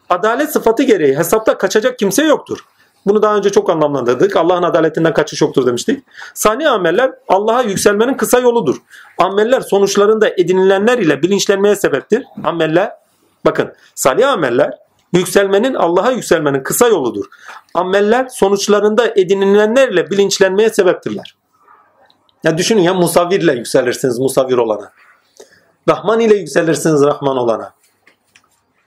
Adalet 0.08 0.52
sıfatı 0.52 0.82
gereği 0.82 1.18
hesapta 1.18 1.58
kaçacak 1.58 1.98
kimse 1.98 2.22
yoktur. 2.22 2.58
Bunu 3.06 3.22
daha 3.22 3.36
önce 3.36 3.50
çok 3.50 3.70
anlamlandırdık. 3.70 4.36
Allah'ın 4.36 4.62
adaletinden 4.62 5.14
kaçış 5.14 5.40
yoktur 5.40 5.66
demiştik. 5.66 6.04
Sani 6.34 6.68
ameller 6.68 7.12
Allah'a 7.28 7.62
yükselmenin 7.62 8.14
kısa 8.14 8.38
yoludur. 8.38 8.76
Ameller 9.18 9.60
sonuçlarında 9.60 10.28
edinilenler 10.28 10.98
ile 10.98 11.22
bilinçlenmeye 11.22 11.76
sebeptir. 11.76 12.24
Ameller, 12.44 12.92
bakın 13.44 13.72
salih 13.94 14.28
ameller 14.28 14.78
yükselmenin 15.12 15.74
Allah'a 15.74 16.10
yükselmenin 16.10 16.62
kısa 16.62 16.88
yoludur. 16.88 17.24
Ameller 17.74 18.28
sonuçlarında 18.28 19.06
edinilenlerle 19.06 20.10
bilinçlenmeye 20.10 20.70
sebeptirler. 20.70 21.36
Ya 22.44 22.58
düşünün 22.58 22.82
ya 22.82 22.94
musavvirle 22.94 23.52
yükselirsiniz 23.52 24.18
musavvir 24.18 24.56
olana. 24.56 24.92
Rahman 25.88 26.20
ile 26.20 26.34
yükselirsiniz 26.34 27.04
Rahman 27.04 27.36
olana. 27.36 27.72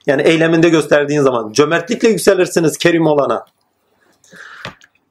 Yani 0.08 0.22
eyleminde 0.22 0.70
gösterdiğin 0.70 1.22
zaman 1.22 1.52
cömertlikle 1.52 2.10
yükselirsiniz 2.10 2.78
Kerim 2.78 3.08
olana. 3.08 3.46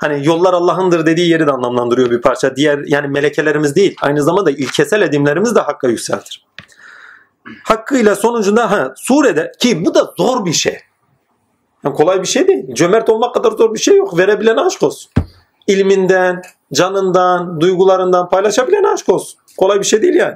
Hani 0.03 0.27
yollar 0.27 0.55
Allah'ındır 0.55 1.07
dediği 1.07 1.29
yeri 1.29 1.47
de 1.47 1.51
anlamlandırıyor 1.51 2.11
bir 2.11 2.21
parça. 2.21 2.57
Diğer 2.57 2.79
yani 2.87 3.09
melekelerimiz 3.09 3.77
değil. 3.77 3.97
Aynı 4.03 4.23
zamanda 4.23 4.51
ilkesel 4.51 5.03
edimlerimiz 5.03 5.55
de 5.55 5.61
hakka 5.61 5.89
yükseltir. 5.89 6.47
Hakkıyla 7.65 8.17
sonucunda 8.17 8.71
ha, 8.71 8.95
surede 8.97 9.53
ki 9.61 9.85
bu 9.85 9.95
da 9.95 10.15
zor 10.19 10.45
bir 10.45 10.53
şey. 10.53 10.79
Yani 11.85 11.95
kolay 11.95 12.23
bir 12.23 12.27
şey 12.27 12.49
değil. 12.49 12.75
Cömert 12.75 13.09
olmak 13.09 13.35
kadar 13.35 13.53
zor 13.53 13.75
bir 13.75 13.79
şey 13.79 13.97
yok. 13.97 14.19
Verebilen 14.19 14.57
aşk 14.57 14.83
olsun. 14.83 15.11
İlminden, 15.67 16.43
canından, 16.73 17.61
duygularından 17.61 18.29
paylaşabilen 18.29 18.85
aşk 18.85 19.09
olsun. 19.09 19.41
Kolay 19.59 19.79
bir 19.79 19.85
şey 19.85 20.03
değil 20.03 20.15
yani. 20.15 20.35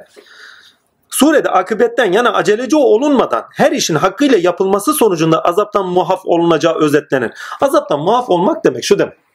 Surede 1.11 1.49
akıbetten 1.49 2.13
yana 2.13 2.33
aceleci 2.33 2.77
olunmadan 2.77 3.45
her 3.53 3.73
işin 3.73 3.95
hakkıyla 3.95 4.39
yapılması 4.39 4.93
sonucunda 4.93 5.41
azaptan 5.41 5.87
muaf 5.87 6.21
olunacağı 6.25 6.75
özetlenir. 6.75 7.31
Azaptan 7.61 8.01
muaf 8.01 8.31
olmak 8.31 8.65
demek 8.65 8.85
şu 8.85 8.99
demek. 8.99 9.26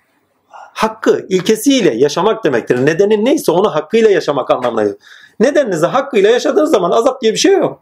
Hakkı 0.74 1.26
ilkesiyle 1.30 1.96
yaşamak 1.96 2.44
demektir. 2.44 2.86
Nedenin 2.86 3.26
neyse 3.26 3.52
onu 3.52 3.76
hakkıyla 3.76 4.10
yaşamak 4.10 4.52
anlamına 4.52 4.84
gelir. 4.84 4.98
Nedeninizi 5.40 5.86
hakkıyla 5.86 6.30
yaşadığınız 6.30 6.72
zaman 6.72 6.92
azap 6.92 7.22
diye 7.22 7.34
bir 7.34 7.38
şey 7.38 7.54
yok. 7.54 7.82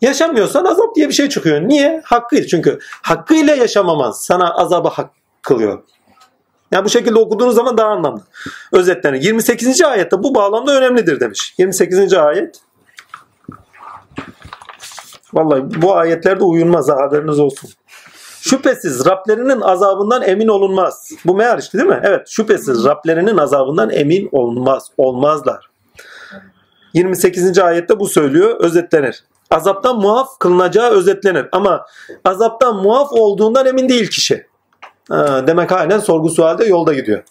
Yaşamıyorsan 0.00 0.64
azap 0.64 0.96
diye 0.96 1.08
bir 1.08 1.14
şey 1.14 1.28
çıkıyor. 1.28 1.60
Niye? 1.68 2.02
Hakkıyla. 2.04 2.46
Çünkü 2.46 2.78
hakkıyla 3.02 3.54
yaşamaman 3.54 4.10
sana 4.10 4.54
azabı 4.54 4.88
hak 4.88 5.10
kılıyor. 5.42 5.82
Yani 6.72 6.84
bu 6.84 6.88
şekilde 6.88 7.18
okuduğunuz 7.18 7.54
zaman 7.54 7.78
daha 7.78 7.88
anlamlı. 7.88 8.22
Özetlenir. 8.72 9.22
28. 9.22 9.82
ayette 9.82 10.22
bu 10.22 10.34
bağlamda 10.34 10.78
önemlidir 10.78 11.20
demiş. 11.20 11.54
28. 11.58 12.12
ayet 12.12 12.60
Vallahi 15.34 15.82
bu 15.82 15.96
ayetlerde 15.96 16.44
uyunmaz 16.44 16.88
ha, 16.88 16.96
haberiniz 16.96 17.38
olsun. 17.38 17.70
Şüphesiz 18.42 19.06
Rablerinin 19.06 19.60
azabından 19.60 20.22
emin 20.22 20.48
olunmaz. 20.48 21.10
Bu 21.24 21.34
meğer 21.34 21.58
işte 21.58 21.78
değil 21.78 21.90
mi? 21.90 22.00
Evet 22.04 22.28
şüphesiz 22.28 22.84
Rablerinin 22.84 23.36
azabından 23.36 23.90
emin 23.90 24.28
olmaz, 24.32 24.90
olmazlar. 24.96 25.70
28. 26.94 27.58
ayette 27.58 28.00
bu 28.00 28.06
söylüyor, 28.06 28.60
özetlenir. 28.60 29.24
Azaptan 29.50 29.96
muaf 29.96 30.38
kılınacağı 30.38 30.90
özetlenir. 30.90 31.46
Ama 31.52 31.86
azaptan 32.24 32.76
muaf 32.76 33.12
olduğundan 33.12 33.66
emin 33.66 33.88
değil 33.88 34.10
kişi. 34.10 34.46
Ha, 35.08 35.46
demek 35.46 35.72
aynen 35.72 35.98
sorgu 35.98 36.30
sualde 36.30 36.64
yolda 36.64 36.94
gidiyor. 36.94 37.22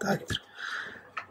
Takdir. 0.00 0.43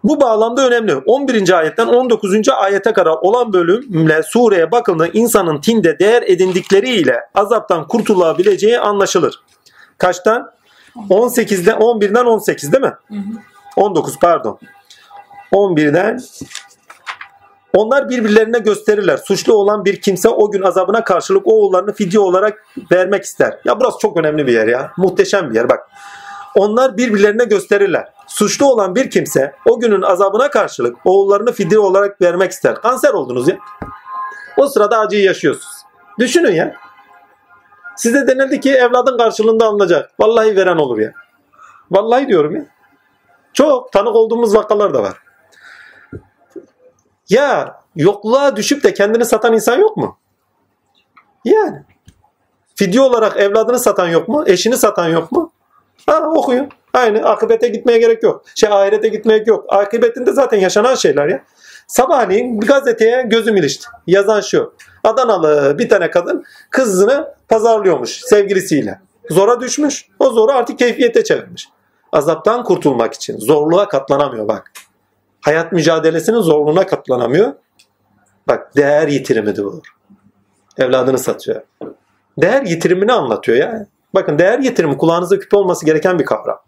Bu 0.04 0.22
bağlamda 0.22 0.68
önemli. 0.68 0.96
11. 0.96 1.58
ayetten 1.60 1.88
19. 1.88 2.50
ayete 2.50 2.94
kadar 2.94 3.12
olan 3.22 3.54
bölümle 3.54 4.24
sureye 4.24 4.72
bakıldığında 4.72 5.08
insanın 5.08 5.62
tinde 5.62 6.00
değer 6.00 6.24
edindikleriyle 6.28 7.20
azaptan 7.36 7.88
kurtulabileceği 7.88 8.80
anlaşılır. 8.80 9.40
Kaçtan? 9.98 10.52
18'den 10.96 11.78
11'den 11.78 12.26
18 12.26 12.72
değil 12.72 12.84
mi? 12.84 12.94
19 13.76 14.20
pardon. 14.20 14.60
11'den 15.52 16.20
onlar 17.74 18.10
birbirlerine 18.10 18.60
gösterirler. 18.60 19.18
Suçlu 19.18 19.54
olan 19.54 19.86
bir 19.86 20.02
kimse 20.02 20.30
o 20.30 20.52
gün 20.52 20.62
azabına 20.62 21.04
karşılık 21.04 21.48
oğullarını 21.48 21.94
fidye 21.94 22.20
olarak 22.20 22.66
vermek 22.92 23.24
ister. 23.24 23.60
Ya 23.66 23.80
burası 23.80 23.98
çok 24.00 24.18
önemli 24.18 24.48
bir 24.48 24.54
yer 24.54 24.68
ya. 24.68 24.92
Muhteşem 24.98 25.50
bir 25.50 25.56
yer 25.56 25.70
bak. 25.70 25.90
Onlar 26.56 26.98
birbirlerine 26.98 27.44
gösterirler. 27.44 28.14
Suçlu 28.34 28.66
olan 28.66 28.96
bir 28.96 29.10
kimse 29.10 29.56
o 29.66 29.80
günün 29.80 30.02
azabına 30.02 30.50
karşılık 30.50 30.98
oğullarını 31.06 31.52
fidye 31.52 31.80
olarak 31.80 32.22
vermek 32.22 32.52
ister. 32.52 32.76
Kanser 32.76 33.14
oldunuz 33.14 33.48
ya. 33.48 33.58
O 34.58 34.68
sırada 34.68 35.00
acıyı 35.00 35.24
yaşıyorsunuz. 35.24 35.76
Düşünün 36.20 36.52
ya. 36.52 36.76
Size 37.96 38.28
denildi 38.28 38.60
ki 38.60 38.74
evladın 38.74 39.18
karşılığında 39.18 39.66
alınacak. 39.66 40.12
Vallahi 40.20 40.56
veren 40.56 40.78
olur 40.78 40.98
ya. 40.98 41.14
Vallahi 41.92 42.28
diyorum 42.28 42.56
ya. 42.56 42.66
Çok 43.54 43.92
tanık 43.92 44.16
olduğumuz 44.16 44.56
vakalar 44.56 44.94
da 44.94 45.04
var. 45.04 45.18
Ya 47.30 47.82
yokluğa 47.96 48.56
düşüp 48.56 48.84
de 48.84 48.94
kendini 48.94 49.26
satan 49.26 49.54
insan 49.54 49.80
yok 49.80 49.98
mu? 49.98 50.18
Yani. 51.46 51.84
Fidye 52.76 53.02
olarak 53.02 53.38
evladını 53.38 53.80
satan 53.80 54.08
yok 54.08 54.28
mu? 54.28 54.44
Eşini 54.48 54.78
satan 54.78 55.10
yok 55.10 55.32
mu? 55.32 55.52
Ha 56.06 56.30
okuyun. 56.30 56.70
Aynı 56.94 57.30
akıbete 57.30 57.68
gitmeye 57.68 58.00
gerek 58.00 58.24
yok. 58.24 58.44
Şey 58.56 58.70
ahirete 58.70 59.08
gitmeye 59.08 59.44
yok. 59.48 59.66
Akıbetinde 59.70 60.32
zaten 60.32 60.58
yaşanan 60.58 60.96
şeyler 60.96 61.28
ya. 61.28 61.44
Sabahleyin 61.88 62.62
bir 62.62 62.68
gazeteye 62.68 63.22
gözüm 63.22 63.58
ilişti. 63.58 63.88
Yazan 64.08 64.42
şu. 64.42 64.74
Adanalı 65.04 65.76
bir 65.80 65.90
tane 65.90 66.10
kadın 66.10 66.44
kızını 66.70 67.34
pazarlıyormuş 67.50 68.22
sevgilisiyle. 68.26 69.00
Zora 69.30 69.60
düşmüş. 69.60 70.06
O 70.20 70.30
zoru 70.30 70.52
artık 70.52 70.80
keyfiyete 70.80 71.24
çevirmiş. 71.24 71.70
Azaptan 72.12 72.64
kurtulmak 72.64 73.14
için. 73.14 73.38
Zorluğa 73.38 73.88
katlanamıyor 73.88 74.48
bak. 74.48 74.72
Hayat 75.42 75.72
mücadelesinin 75.72 76.40
zorluğuna 76.40 76.86
katlanamıyor. 76.86 77.54
Bak 78.48 78.76
değer 78.76 79.08
yitirimidir 79.08 79.64
bu. 79.64 79.82
Evladını 80.78 81.20
satıyor. 81.20 81.62
Değer 82.38 82.62
yitirimini 82.62 83.14
anlatıyor 83.14 83.58
ya. 83.58 83.88
Bakın 84.16 84.40
değer 84.40 84.60
yitirimi 84.60 84.98
kulağınıza 84.98 85.40
küpe 85.40 85.58
olması 85.58 85.86
gereken 85.86 86.20
bir 86.20 86.26
kavram. 86.26 86.60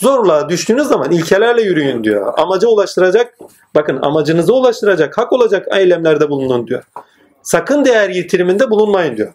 Zorla 0.00 0.48
düştüğünüz 0.48 0.86
zaman 0.86 1.10
ilkelerle 1.10 1.62
yürüyün 1.62 2.04
diyor. 2.04 2.34
Amaca 2.36 2.68
ulaştıracak, 2.68 3.34
bakın 3.74 3.98
amacınıza 4.02 4.52
ulaştıracak, 4.52 5.18
hak 5.18 5.32
olacak 5.32 5.66
eylemlerde 5.76 6.30
bulunun 6.30 6.66
diyor. 6.66 6.82
Sakın 7.42 7.84
değer 7.84 8.10
yitiriminde 8.10 8.70
bulunmayın 8.70 9.16
diyor. 9.16 9.32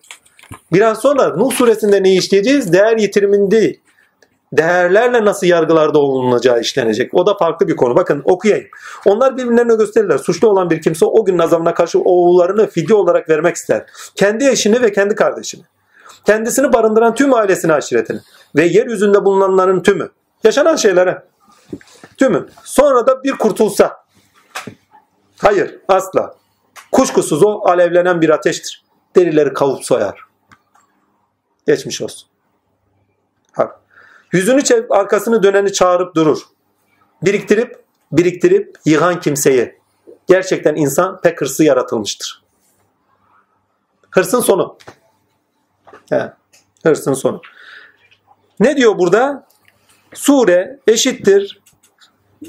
Biraz 0.73 1.01
sonra 1.01 1.27
Nuh 1.27 1.51
suresinde 1.53 2.03
ne 2.03 2.15
işleyeceğiz? 2.15 2.73
Değer 2.73 2.97
yitiriminde 2.97 3.51
değil. 3.51 3.79
Değerlerle 4.53 5.25
nasıl 5.25 5.47
yargılarda 5.47 5.99
olunacağı 5.99 6.61
işlenecek. 6.61 7.13
O 7.13 7.25
da 7.25 7.37
farklı 7.37 7.67
bir 7.67 7.75
konu. 7.75 7.95
Bakın 7.95 8.21
okuyayım. 8.25 8.67
Onlar 9.05 9.37
birbirlerine 9.37 9.75
gösterirler. 9.75 10.17
Suçlu 10.17 10.49
olan 10.49 10.69
bir 10.69 10.81
kimse 10.81 11.05
o 11.05 11.25
gün 11.25 11.39
azabına 11.39 11.73
karşı 11.73 11.99
oğullarını 11.99 12.67
fidye 12.67 12.95
olarak 12.95 13.29
vermek 13.29 13.55
ister. 13.55 13.85
Kendi 14.15 14.45
eşini 14.45 14.81
ve 14.81 14.91
kendi 14.91 15.15
kardeşini. 15.15 15.63
Kendisini 16.25 16.73
barındıran 16.73 17.15
tüm 17.15 17.33
ailesini 17.33 17.73
aşiretini. 17.73 18.19
Ve 18.55 18.65
yeryüzünde 18.65 19.25
bulunanların 19.25 19.79
tümü. 19.79 20.09
Yaşanan 20.45 20.75
şeylere. 20.75 21.23
Tümü. 22.17 22.47
Sonra 22.63 23.07
da 23.07 23.23
bir 23.23 23.31
kurtulsa. 23.31 24.05
Hayır 25.37 25.79
asla. 25.87 26.35
Kuşkusuz 26.91 27.43
o 27.43 27.61
alevlenen 27.65 28.21
bir 28.21 28.29
ateştir. 28.29 28.83
Derileri 29.15 29.53
kavup 29.53 29.85
soyar. 29.85 30.19
Geçmiş 31.67 32.01
olsun. 32.01 32.29
Ha. 33.51 33.79
Yüzünü 34.31 34.63
çevirip 34.63 34.91
arkasını 34.91 35.43
döneni 35.43 35.73
çağırıp 35.73 36.15
durur. 36.15 36.41
Biriktirip 37.21 37.83
biriktirip 38.11 38.77
yıkan 38.85 39.19
kimseyi. 39.19 39.79
Gerçekten 40.27 40.75
insan 40.75 41.21
pek 41.21 41.41
hırsı 41.41 41.63
yaratılmıştır. 41.63 42.43
Hırsın 44.11 44.39
sonu. 44.39 44.77
He, 46.09 46.33
hırsın 46.83 47.13
sonu. 47.13 47.41
Ne 48.59 48.77
diyor 48.77 48.99
burada? 48.99 49.47
Sure 50.15 50.79
eşittir. 50.87 51.61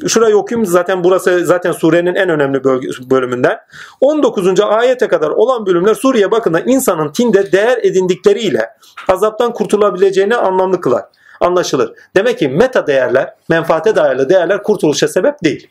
Şurayı 0.09 0.37
okuyayım 0.37 0.67
zaten 0.67 1.05
burası 1.05 1.47
zaten 1.47 1.73
surenin 1.73 2.15
en 2.15 2.29
önemli 2.29 2.65
bölümünden. 3.11 3.59
19. 4.01 4.61
ayete 4.61 5.09
kadar 5.09 5.31
olan 5.31 5.67
bölümler 5.67 5.95
Suriye 5.95 6.31
bakımında 6.31 6.63
insanın 6.67 7.13
tinde 7.13 7.53
değer 7.53 7.79
edindikleriyle 7.83 8.71
azaptan 9.09 9.53
kurtulabileceğini 9.53 10.37
anlamlı 10.37 10.81
kılar. 10.81 11.05
Anlaşılır. 11.41 11.93
Demek 12.17 12.39
ki 12.39 12.49
meta 12.49 12.87
değerler, 12.87 13.35
menfaate 13.49 13.97
dayalı 13.97 14.29
değerler 14.29 14.63
kurtuluşa 14.63 15.09
sebep 15.09 15.45
değil. 15.45 15.69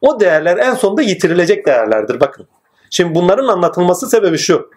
O 0.00 0.20
değerler 0.20 0.56
en 0.56 0.74
sonunda 0.74 1.02
yitirilecek 1.02 1.66
değerlerdir 1.66 2.20
bakın. 2.20 2.46
Şimdi 2.90 3.14
bunların 3.14 3.48
anlatılması 3.48 4.08
sebebi 4.08 4.38
şu. 4.38 4.70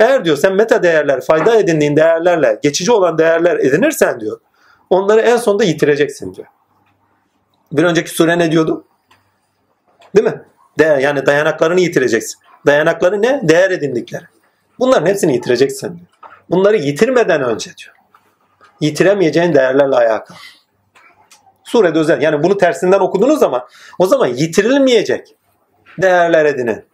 Eğer 0.00 0.24
diyor 0.24 0.36
sen 0.36 0.54
meta 0.54 0.82
değerler, 0.82 1.20
fayda 1.20 1.56
edindiğin 1.56 1.96
değerlerle 1.96 2.58
geçici 2.62 2.92
olan 2.92 3.18
değerler 3.18 3.58
edinirsen 3.58 4.20
diyor. 4.20 4.40
Onları 4.90 5.20
en 5.20 5.36
sonunda 5.36 5.64
yitireceksin 5.64 6.34
diyor. 6.34 6.46
Bir 7.72 7.84
önceki 7.84 8.10
sure 8.10 8.38
ne 8.38 8.52
diyordu? 8.52 8.84
Değil 10.16 10.26
mi? 10.26 10.42
Değer, 10.78 10.98
yani 10.98 11.26
dayanaklarını 11.26 11.80
yitireceksin. 11.80 12.40
Dayanakları 12.66 13.22
ne? 13.22 13.40
Değer 13.42 13.70
edindikleri. 13.70 14.24
Bunların 14.78 15.06
hepsini 15.06 15.32
yitireceksin 15.32 15.88
diyor. 15.88 16.08
Bunları 16.50 16.76
yitirmeden 16.76 17.42
önce 17.42 17.70
diyor. 17.76 17.94
Yitiremeyeceğin 18.80 19.54
değerlerle 19.54 19.96
ayağa 19.96 20.24
kalk. 20.24 20.38
Surede 21.64 21.98
özel. 21.98 22.22
Yani 22.22 22.42
bunu 22.42 22.58
tersinden 22.58 23.00
okuduğunuz 23.00 23.40
zaman 23.40 23.62
o 23.98 24.06
zaman 24.06 24.26
yitirilmeyecek 24.26 25.36
değerler 25.98 26.44
edinin. 26.44 26.84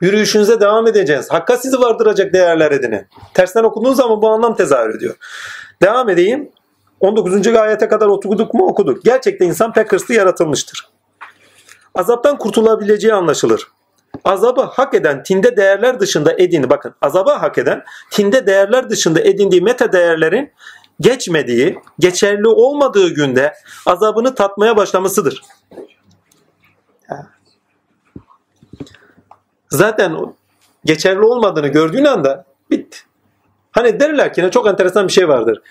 Yürüyüşünüze 0.00 0.60
devam 0.60 0.86
edeceğiz. 0.86 1.30
Hakka 1.30 1.56
sizi 1.56 1.80
vardıracak 1.80 2.32
değerler 2.32 2.70
edinin. 2.72 3.06
Tersten 3.34 3.64
okuduğunuz 3.64 3.96
zaman 3.96 4.22
bu 4.22 4.28
anlam 4.28 4.56
tezahür 4.56 4.96
ediyor. 4.96 5.16
Devam 5.82 6.08
edeyim. 6.08 6.50
19. 7.00 7.46
ayete 7.46 7.88
kadar 7.88 8.06
okuduk 8.06 8.54
mu 8.54 8.66
okuduk. 8.66 9.04
Gerçekten 9.04 9.46
insan 9.46 9.72
pek 9.72 9.92
hırslı 9.92 10.14
yaratılmıştır. 10.14 10.88
Azaptan 11.94 12.38
kurtulabileceği 12.38 13.14
anlaşılır. 13.14 13.68
Azabı 14.24 14.60
hak 14.60 14.94
eden 14.94 15.22
tinde 15.22 15.56
değerler 15.56 16.00
dışında 16.00 16.32
edindi. 16.32 16.70
Bakın 16.70 16.94
azabı 17.02 17.30
hak 17.30 17.58
eden 17.58 17.84
tinde 18.10 18.46
değerler 18.46 18.90
dışında 18.90 19.20
edindiği 19.20 19.62
meta 19.62 19.92
değerlerin 19.92 20.52
geçmediği, 21.00 21.78
geçerli 21.98 22.48
olmadığı 22.48 23.08
günde 23.08 23.54
azabını 23.86 24.34
tatmaya 24.34 24.76
başlamasıdır. 24.76 25.42
Zaten 29.70 30.34
geçerli 30.84 31.20
olmadığını 31.20 31.68
gördüğün 31.68 32.04
anda. 32.04 32.51
Hani 33.72 34.00
derler 34.00 34.34
ki 34.34 34.48
çok 34.52 34.66
enteresan 34.66 35.08
bir 35.08 35.12
şey 35.12 35.28
vardır. 35.28 35.62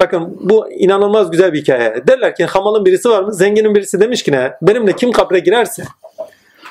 Bakın 0.00 0.36
bu 0.40 0.72
inanılmaz 0.72 1.30
güzel 1.30 1.52
bir 1.52 1.60
hikaye. 1.60 2.02
Derler 2.08 2.34
ki 2.34 2.44
hamalın 2.44 2.84
birisi 2.84 3.08
var 3.08 3.22
mı? 3.22 3.34
Zenginin 3.34 3.74
birisi 3.74 4.00
demiş 4.00 4.22
ki 4.22 4.32
ne? 4.32 4.52
Benimle 4.62 4.92
kim 4.92 5.12
kabre 5.12 5.38
girerse 5.38 5.82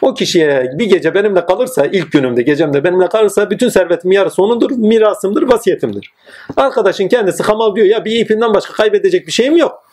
o 0.01 0.13
kişiye 0.13 0.71
bir 0.73 0.85
gece 0.85 1.13
benimle 1.13 1.45
kalırsa 1.45 1.85
ilk 1.85 2.11
günümde 2.11 2.41
gecemde 2.41 2.83
benimle 2.83 3.09
kalırsa 3.09 3.49
bütün 3.49 3.69
servetim 3.69 4.11
yarısı 4.11 4.43
onundur, 4.43 4.71
mirasımdır, 4.71 5.43
vasiyetimdir. 5.43 6.13
Arkadaşın 6.57 7.07
kendisi 7.07 7.43
hamal 7.43 7.75
diyor 7.75 7.87
ya 7.87 8.05
bir 8.05 8.19
ipinden 8.19 8.53
başka 8.53 8.73
kaybedecek 8.73 9.27
bir 9.27 9.31
şeyim 9.31 9.57
yok. 9.57 9.83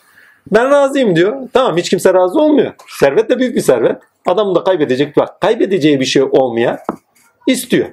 Ben 0.52 0.70
razıyım 0.70 1.16
diyor. 1.16 1.36
Tamam 1.52 1.76
hiç 1.76 1.90
kimse 1.90 2.14
razı 2.14 2.40
olmuyor. 2.40 2.72
Servet 3.00 3.30
de 3.30 3.38
büyük 3.38 3.56
bir 3.56 3.60
servet. 3.60 3.96
Adam 4.26 4.54
da 4.54 4.64
kaybedecek 4.64 5.16
bak 5.16 5.40
kaybedeceği 5.40 6.00
bir 6.00 6.04
şey 6.04 6.22
olmaya 6.22 6.82
istiyor. 7.46 7.86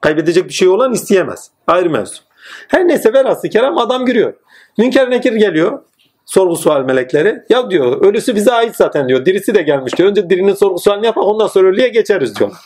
Kaybedecek 0.00 0.48
bir 0.48 0.52
şey 0.52 0.68
olan 0.68 0.92
isteyemez. 0.92 1.50
Ayrı 1.66 1.90
mevzu. 1.90 2.22
Her 2.68 2.88
neyse 2.88 3.12
velhasıl 3.12 3.48
kelam 3.48 3.78
adam 3.78 4.06
giriyor. 4.06 4.34
Münker 4.78 5.10
nekir 5.10 5.32
geliyor. 5.32 5.78
Sorgu 6.26 6.56
sual 6.56 6.84
melekleri. 6.84 7.42
Ya 7.48 7.70
diyor 7.70 8.02
ölüsü 8.02 8.34
bize 8.34 8.52
ait 8.52 8.76
zaten 8.76 9.08
diyor. 9.08 9.24
Dirisi 9.24 9.54
de 9.54 9.62
gelmiş 9.62 9.96
diyor. 9.96 10.08
Önce 10.08 10.30
dirinin 10.30 10.54
sorgu 10.54 10.78
sualini 10.78 11.06
yapak 11.06 11.24
ondan 11.24 11.46
sonra 11.46 11.68
ölüye 11.68 11.88
geçeriz 11.88 12.38
diyorlar. 12.38 12.58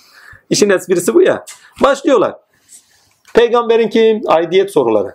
İşin 0.50 0.70
esprisi 0.70 1.14
bu 1.14 1.22
ya. 1.22 1.44
Başlıyorlar. 1.82 2.34
Peygamberin 3.34 3.88
kim? 3.88 4.22
Aidiyet 4.26 4.70
soruları. 4.70 5.14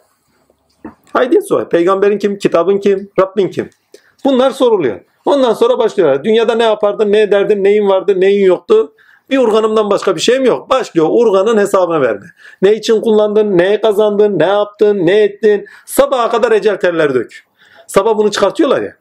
Aidiyet 1.14 1.48
soruları. 1.48 1.70
Peygamberin 1.70 2.18
kim? 2.18 2.38
Kitabın 2.38 2.78
kim? 2.78 3.12
Rabbin 3.20 3.48
kim? 3.48 3.70
Bunlar 4.26 4.52
soruluyor. 4.52 5.02
Ondan 5.26 5.54
sonra 5.54 5.78
başlıyorlar. 5.78 6.24
Dünyada 6.24 6.56
ne 6.56 6.64
yapardın, 6.64 7.12
ne 7.12 7.22
ederdin, 7.22 7.64
neyin 7.64 7.90
vardı, 7.90 8.22
neyin 8.22 8.46
yoktu? 8.46 8.94
Bir 9.30 9.38
urganımdan 9.38 9.90
başka 9.90 10.16
bir 10.16 10.22
şeyim 10.22 10.46
yok. 10.46 10.70
Başlıyor 10.70 11.08
urganın 11.10 11.58
hesabını 11.58 12.02
verme. 12.02 12.26
Ne 12.62 12.76
için 12.76 13.02
kullandın, 13.02 13.58
neye 13.58 13.82
kazandın, 13.82 14.40
ne 14.40 14.46
yaptın, 14.46 15.06
ne 15.06 15.24
ettin. 15.24 15.66
Sabaha 15.86 16.30
kadar 16.30 16.52
ecel 16.52 16.80
terler 16.80 17.14
dök. 17.14 17.44
Sabah 17.88 18.18
bunu 18.18 18.32
çıkartıyorlar 18.32 18.82
ya. 18.82 18.96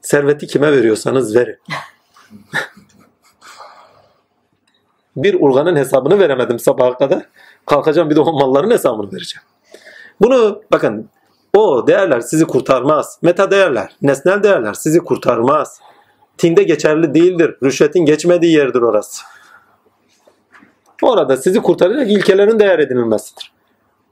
Serveti 0.00 0.46
kime 0.46 0.72
veriyorsanız 0.72 1.36
verin. 1.36 1.58
bir 5.16 5.36
urganın 5.40 5.76
hesabını 5.76 6.18
veremedim 6.18 6.58
sabaha 6.58 6.96
kadar. 6.98 7.22
Kalkacağım 7.66 8.10
bir 8.10 8.16
de 8.16 8.20
o 8.20 8.32
malların 8.32 8.70
hesabını 8.70 9.12
vereceğim. 9.12 9.44
Bunu 10.20 10.62
bakın 10.72 11.10
o 11.54 11.86
değerler 11.86 12.20
sizi 12.20 12.44
kurtarmaz. 12.44 13.18
Meta 13.22 13.50
değerler, 13.50 13.96
nesnel 14.02 14.42
değerler 14.42 14.74
sizi 14.74 14.98
kurtarmaz. 14.98 15.80
Tinde 16.38 16.62
geçerli 16.62 17.14
değildir. 17.14 17.56
Rüşvetin 17.62 18.04
geçmediği 18.04 18.56
yerdir 18.56 18.80
orası. 18.80 19.22
Orada 21.02 21.36
sizi 21.36 21.62
kurtaracak 21.62 22.10
ilkelerin 22.10 22.58
değer 22.58 22.78
edinilmesidir. 22.78 23.52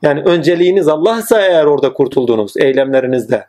Yani 0.03 0.23
önceliğiniz 0.23 0.89
Allah'sa 0.89 1.41
eğer 1.41 1.65
orada 1.65 1.93
kurtuldunuz 1.93 2.57
eylemlerinizde. 2.57 3.47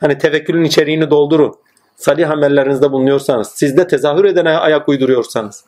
Hani 0.00 0.18
tevekkülün 0.18 0.64
içeriğini 0.64 1.10
doldurun. 1.10 1.54
Salih 1.96 2.30
amellerinizde 2.30 2.92
bulunuyorsanız, 2.92 3.48
sizde 3.48 3.86
tezahür 3.86 4.24
edene 4.24 4.50
ayak 4.50 4.88
uyduruyorsanız. 4.88 5.64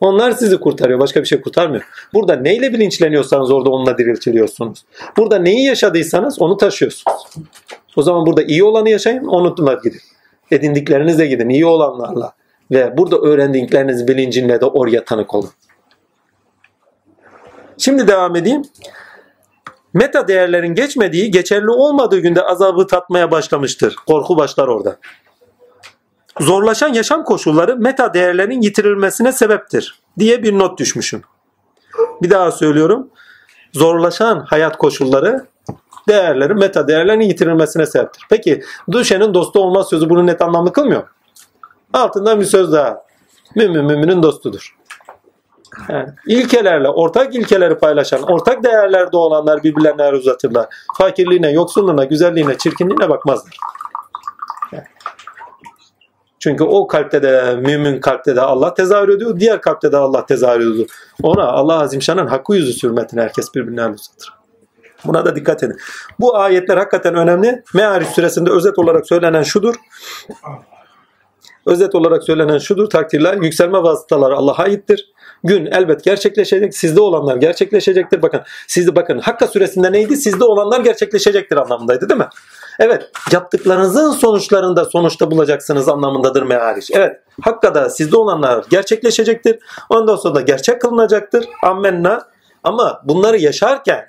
Onlar 0.00 0.30
sizi 0.30 0.60
kurtarıyor. 0.60 1.00
Başka 1.00 1.20
bir 1.20 1.26
şey 1.26 1.40
kurtarmıyor. 1.40 1.84
Burada 2.14 2.36
neyle 2.36 2.72
bilinçleniyorsanız 2.72 3.50
orada 3.50 3.70
onunla 3.70 3.98
diriltiliyorsunuz. 3.98 4.84
Burada 5.16 5.38
neyi 5.38 5.66
yaşadıysanız 5.66 6.42
onu 6.42 6.56
taşıyorsunuz. 6.56 7.26
O 7.96 8.02
zaman 8.02 8.26
burada 8.26 8.42
iyi 8.42 8.64
olanı 8.64 8.90
yaşayın, 8.90 9.24
onunla 9.24 9.74
gidin. 9.84 10.00
Edindiklerinizle 10.50 11.26
gidin, 11.26 11.48
iyi 11.48 11.66
olanlarla. 11.66 12.32
Ve 12.70 12.96
burada 12.96 13.18
öğrendikleriniz 13.18 14.08
bilincinle 14.08 14.60
de 14.60 14.66
oraya 14.66 15.04
tanık 15.04 15.34
olun. 15.34 15.50
Şimdi 17.78 18.08
devam 18.08 18.36
edeyim. 18.36 18.62
Meta 19.94 20.28
değerlerin 20.28 20.74
geçmediği, 20.74 21.30
geçerli 21.30 21.70
olmadığı 21.70 22.18
günde 22.18 22.42
azabı 22.42 22.86
tatmaya 22.86 23.30
başlamıştır. 23.30 23.96
Korku 24.06 24.36
başlar 24.36 24.68
orada. 24.68 24.96
Zorlaşan 26.40 26.92
yaşam 26.92 27.24
koşulları 27.24 27.76
meta 27.76 28.14
değerlerin 28.14 28.60
yitirilmesine 28.60 29.32
sebeptir 29.32 30.00
diye 30.18 30.42
bir 30.42 30.58
not 30.58 30.78
düşmüşüm. 30.78 31.22
Bir 32.22 32.30
daha 32.30 32.52
söylüyorum. 32.52 33.10
Zorlaşan 33.72 34.40
hayat 34.40 34.78
koşulları 34.78 35.46
değerleri, 36.08 36.54
meta 36.54 36.88
değerlerin 36.88 37.20
yitirilmesine 37.20 37.86
sebeptir. 37.86 38.22
Peki 38.30 38.62
düşenin 38.92 39.34
dostu 39.34 39.60
olmaz 39.60 39.88
sözü 39.88 40.10
bunu 40.10 40.26
net 40.26 40.42
anlamlı 40.42 40.72
kılmıyor. 40.72 41.02
Altından 41.92 42.40
bir 42.40 42.44
söz 42.44 42.72
daha. 42.72 43.02
Mümin 43.54 43.84
müminin 43.84 44.22
dostudur. 44.22 44.76
Yani 45.88 46.08
ilkelerle, 46.26 46.88
ortak 46.88 47.34
ilkeleri 47.34 47.78
paylaşan, 47.78 48.22
ortak 48.22 48.64
değerlerde 48.64 49.16
olanlar 49.16 49.62
birbirlerine 49.62 50.02
el 50.02 50.12
uzatırlar. 50.12 50.66
Fakirliğine, 50.98 51.50
yoksulluğuna, 51.50 52.04
güzelliğine, 52.04 52.58
çirkinliğine 52.58 53.08
bakmazlar. 53.08 53.56
Çünkü 56.38 56.64
o 56.64 56.86
kalpte 56.86 57.22
de 57.22 57.56
mümin 57.56 58.00
kalpte 58.00 58.36
de 58.36 58.40
Allah 58.40 58.74
tezahür 58.74 59.08
ediyor. 59.08 59.40
Diğer 59.40 59.60
kalpte 59.60 59.92
de 59.92 59.96
Allah 59.96 60.26
tezahür 60.26 60.72
ediyor. 60.72 60.88
Ona 61.22 61.44
Allah 61.44 61.80
Azimşan'ın 61.80 62.26
hakkı 62.26 62.54
yüzü 62.54 62.72
sürmetine 62.72 63.22
herkes 63.22 63.54
birbirine 63.54 63.80
el 63.80 63.90
uzatır. 63.90 64.35
Buna 65.08 65.24
da 65.24 65.36
dikkat 65.36 65.62
edin. 65.62 65.76
Bu 66.20 66.36
ayetler 66.36 66.76
hakikaten 66.76 67.14
önemli. 67.14 67.62
Me'ariç 67.74 68.08
suresinde 68.08 68.50
özet 68.50 68.78
olarak 68.78 69.06
söylenen 69.06 69.42
şudur. 69.42 69.74
Özet 71.66 71.94
olarak 71.94 72.24
söylenen 72.24 72.58
şudur 72.58 72.90
takdirler. 72.90 73.36
Yükselme 73.42 73.82
vasıtaları 73.82 74.36
Allah'a 74.36 74.62
aittir. 74.62 75.12
Gün 75.44 75.66
elbet 75.66 76.04
gerçekleşecek. 76.04 76.76
Sizde 76.76 77.00
olanlar 77.00 77.36
gerçekleşecektir. 77.36 78.22
Bakın 78.22 78.40
sizde 78.68 78.96
bakın 78.96 79.18
Hakka 79.18 79.46
suresinde 79.46 79.92
neydi? 79.92 80.16
Sizde 80.16 80.44
olanlar 80.44 80.80
gerçekleşecektir 80.80 81.56
anlamındaydı 81.56 82.08
değil 82.08 82.20
mi? 82.20 82.28
Evet. 82.78 83.10
Yaptıklarınızın 83.32 84.10
sonuçlarında 84.10 84.84
sonuçta 84.84 85.30
bulacaksınız 85.30 85.88
anlamındadır 85.88 86.42
meariç. 86.42 86.90
Evet. 86.94 87.20
Hakkada 87.42 87.90
sizde 87.90 88.16
olanlar 88.16 88.64
gerçekleşecektir. 88.70 89.58
Ondan 89.90 90.16
sonra 90.16 90.34
da 90.34 90.40
gerçek 90.40 90.80
kılınacaktır. 90.80 91.44
Ammenna. 91.62 92.22
Ama 92.64 93.02
bunları 93.04 93.36
yaşarken 93.36 94.06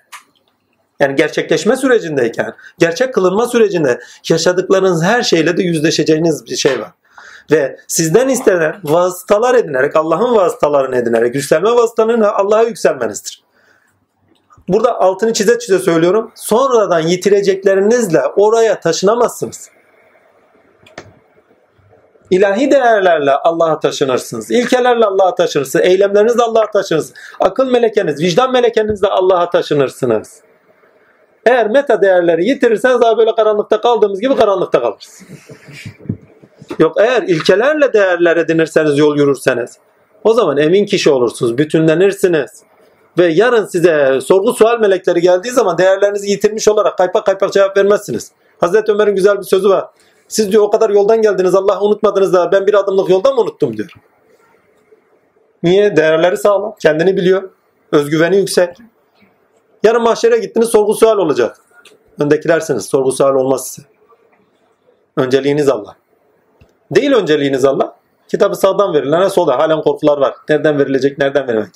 yani 1.00 1.16
gerçekleşme 1.16 1.76
sürecindeyken, 1.76 2.54
gerçek 2.80 3.14
kılınma 3.14 3.48
sürecinde 3.48 4.00
yaşadıklarınız 4.30 5.04
her 5.04 5.24
şeyle 5.24 5.58
de 5.58 5.64
yüzleşeceğiniz 5.64 6.46
bir 6.46 6.56
şey 6.56 6.80
var. 6.80 6.92
Ve 7.52 7.80
sizden 7.88 8.30
istenen 8.30 8.76
vasıtalar 8.84 9.56
edinerek, 9.56 9.96
Allah'ın 9.96 10.36
vasıtalarını 10.36 10.96
edinerek, 10.96 11.36
yükselme 11.36 11.72
vasıtalarını 11.72 12.34
Allah'a 12.34 12.64
yükselmenizdir. 12.64 13.44
Burada 14.68 15.00
altını 15.00 15.34
çize 15.34 15.60
çize 15.60 15.80
söylüyorum. 15.80 16.32
Sonradan 16.36 17.00
yitireceklerinizle 17.00 18.22
oraya 18.36 18.80
taşınamazsınız. 18.80 19.70
İlahi 22.32 22.72
değerlerle 22.72 23.32
Allah'a 23.32 23.80
taşınırsınız. 23.80 24.52
İlkelerle 24.52 25.06
Allah'a 25.06 25.36
taşınırsınız. 25.36 25.86
Eylemlerinizle 25.86 26.44
Allah'a 26.44 26.72
taşınırsınız. 26.72 27.14
Akıl 27.40 27.72
melekeniz, 27.72 28.22
vicdan 28.22 28.52
melekenizle 28.52 29.08
Allah'a 29.08 29.50
taşınırsınız. 29.50 30.47
Eğer 31.48 31.70
meta 31.70 32.02
değerleri 32.02 32.46
yitirirseniz 32.46 33.02
daha 33.02 33.18
böyle 33.18 33.36
karanlıkta 33.36 33.82
kaldığımız 33.82 34.22
gibi 34.22 34.36
karanlıkta 34.36 34.82
kalırız. 34.82 35.24
Yok 36.80 36.96
eğer 37.00 37.24
ilkelerle 37.24 37.94
değerler 37.94 38.38
edinirseniz, 38.38 38.98
yol 38.98 39.18
yürürseniz 39.18 39.78
o 40.24 40.34
zaman 40.34 40.58
emin 40.58 40.86
kişi 40.86 41.10
olursunuz, 41.10 41.58
bütünlenirsiniz. 41.58 42.64
Ve 43.18 43.26
yarın 43.26 43.66
size 43.66 44.22
sorgu 44.22 44.54
sual 44.54 44.80
melekleri 44.80 45.22
geldiği 45.22 45.52
zaman 45.52 45.78
değerlerinizi 45.78 46.30
yitirmiş 46.30 46.68
olarak 46.68 46.98
kaypak 46.98 47.26
kaypak 47.26 47.54
cevap 47.54 47.78
vermezsiniz. 47.78 48.32
Hazreti 48.60 48.92
Ömer'in 48.92 49.16
güzel 49.16 49.38
bir 49.38 49.44
sözü 49.44 49.70
var. 49.70 49.86
Siz 50.28 50.52
diyor 50.52 50.64
o 50.64 50.70
kadar 50.70 50.90
yoldan 50.90 51.22
geldiniz 51.22 51.56
Allah'ı 51.56 51.82
unutmadınız 51.82 52.34
da 52.34 52.52
ben 52.52 52.68
bir 52.68 52.74
adımlık 52.74 53.10
yoldan 53.10 53.36
mı 53.36 53.42
unuttum 53.42 53.78
diyor. 53.78 53.94
Niye? 55.64 55.96
Değerleri 55.96 56.38
sağlam. 56.38 56.76
Kendini 56.82 57.18
biliyor. 57.18 57.50
Özgüveni 57.92 58.38
yüksek. 58.38 58.70
Yarın 59.88 60.02
mahşere 60.02 60.38
gittiniz 60.38 60.70
sorgu 60.70 60.94
sual 60.94 61.18
olacak. 61.18 61.62
Öndekilersiniz. 62.20 62.86
Sorgu 62.86 63.12
sual 63.12 63.36
olmaz 63.36 63.68
size. 63.68 63.88
Önceliğiniz 65.18 65.70
Allah. 65.70 65.96
Değil 66.92 67.12
önceliğiniz 67.12 67.66
Allah. 67.66 67.96
Kitabı 68.28 68.56
sağdan 68.56 68.94
verilene 68.94 69.30
solda. 69.30 69.60
Halen 69.60 69.82
korkular 69.82 70.18
var. 70.18 70.36
Nereden 70.50 70.80
verilecek, 70.80 71.18
nereden 71.18 71.48
verilmek. 71.48 71.70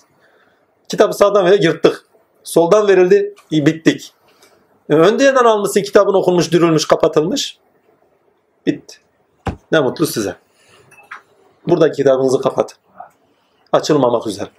Kitabı 0.90 1.14
sağdan 1.14 1.46
verildi, 1.46 1.66
yırttık. 1.66 2.06
Soldan 2.44 2.88
verildi, 2.88 3.36
bittik. 3.52 4.14
E, 4.90 4.94
önceden 4.94 5.46
almışsın 5.46 5.82
kitabın 5.82 6.14
okunmuş, 6.14 6.52
dürülmüş, 6.52 6.88
kapatılmış. 6.88 7.58
Bitti. 8.66 8.98
Ne 9.72 9.80
mutlu 9.80 10.08
size. 10.08 10.36
Burada 11.68 11.92
kitabınızı 11.92 12.42
kapatın. 12.42 12.78
Açılmamak 13.72 14.28
üzere. 14.28 14.50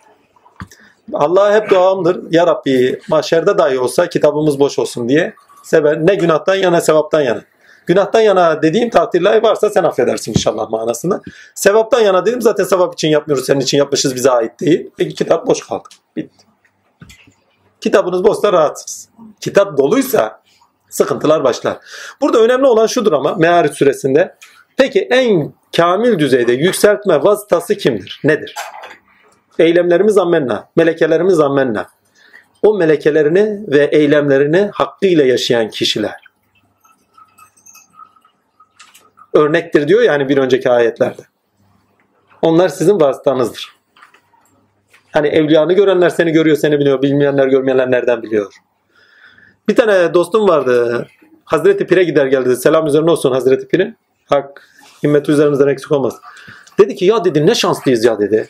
Allah'a 1.12 1.54
hep 1.54 1.70
duamdır. 1.70 2.20
Ya 2.30 2.46
Rabbi 2.46 3.00
mahşerde 3.08 3.58
dahi 3.58 3.78
olsa 3.78 4.08
kitabımız 4.08 4.60
boş 4.60 4.78
olsun 4.78 5.08
diye. 5.08 5.34
Sebep 5.62 6.02
ne 6.02 6.14
günahtan 6.14 6.54
yana 6.54 6.80
sevaptan 6.80 7.20
yana. 7.20 7.42
Günahtan 7.86 8.20
yana 8.20 8.62
dediğim 8.62 8.90
takdirler 8.90 9.42
varsa 9.42 9.70
sen 9.70 9.84
affedersin 9.84 10.32
inşallah 10.32 10.70
manasında. 10.70 11.20
Sevaptan 11.54 12.00
yana 12.00 12.26
dedim 12.26 12.42
zaten 12.42 12.64
sevap 12.64 12.94
için 12.94 13.08
yapmıyoruz. 13.08 13.46
Senin 13.46 13.60
için 13.60 13.78
yapmışız 13.78 14.14
bize 14.14 14.30
ait 14.30 14.60
değil. 14.60 14.90
Peki 14.96 15.14
kitap 15.14 15.46
boş 15.46 15.66
kaldı. 15.66 15.88
Bitti. 16.16 16.44
Kitabınız 17.80 18.24
boşsa 18.24 18.52
rahatsınız. 18.52 19.08
Kitap 19.40 19.78
doluysa 19.78 20.42
sıkıntılar 20.90 21.44
başlar. 21.44 21.76
Burada 22.20 22.38
önemli 22.38 22.66
olan 22.66 22.86
şudur 22.86 23.12
ama 23.12 23.34
Me'arif 23.34 23.74
suresinde. 23.74 24.36
Peki 24.76 25.00
en 25.10 25.52
kamil 25.76 26.18
düzeyde 26.18 26.52
yükseltme 26.52 27.22
vasıtası 27.22 27.74
kimdir? 27.74 28.20
Nedir? 28.24 28.54
Eylemlerimiz 29.58 30.18
ammenna, 30.18 30.68
melekelerimiz 30.76 31.40
ammenna. 31.40 31.88
O 32.62 32.74
melekelerini 32.74 33.64
ve 33.68 33.84
eylemlerini 33.84 34.70
hakkıyla 34.72 35.24
yaşayan 35.24 35.68
kişiler. 35.70 36.16
Örnektir 39.34 39.88
diyor 39.88 40.02
yani 40.02 40.28
bir 40.28 40.38
önceki 40.38 40.70
ayetlerde. 40.70 41.22
Onlar 42.42 42.68
sizin 42.68 43.00
vasıtanızdır. 43.00 43.76
Hani 45.10 45.28
evliyanı 45.28 45.72
görenler 45.72 46.10
seni 46.10 46.32
görüyor, 46.32 46.56
seni 46.56 46.78
biliyor. 46.78 47.02
Bilmeyenler, 47.02 47.46
görmeyenler 47.46 47.90
nereden 47.90 48.22
biliyor? 48.22 48.54
Bir 49.68 49.76
tane 49.76 50.14
dostum 50.14 50.48
vardı. 50.48 51.06
Hazreti 51.44 51.86
Pir'e 51.86 52.04
gider 52.04 52.26
geldi. 52.26 52.56
Selam 52.56 52.86
üzerine 52.86 53.10
olsun 53.10 53.32
Hazreti 53.32 53.68
Pir'in. 53.68 53.96
Hak, 54.26 54.68
himmeti 55.04 55.32
üzerimizden 55.32 55.68
eksik 55.68 55.92
olmaz. 55.92 56.20
Dedi 56.78 56.94
ki 56.94 57.04
ya 57.04 57.24
dedi 57.24 57.46
ne 57.46 57.54
şanslıyız 57.54 58.04
ya 58.04 58.18
dedi. 58.18 58.48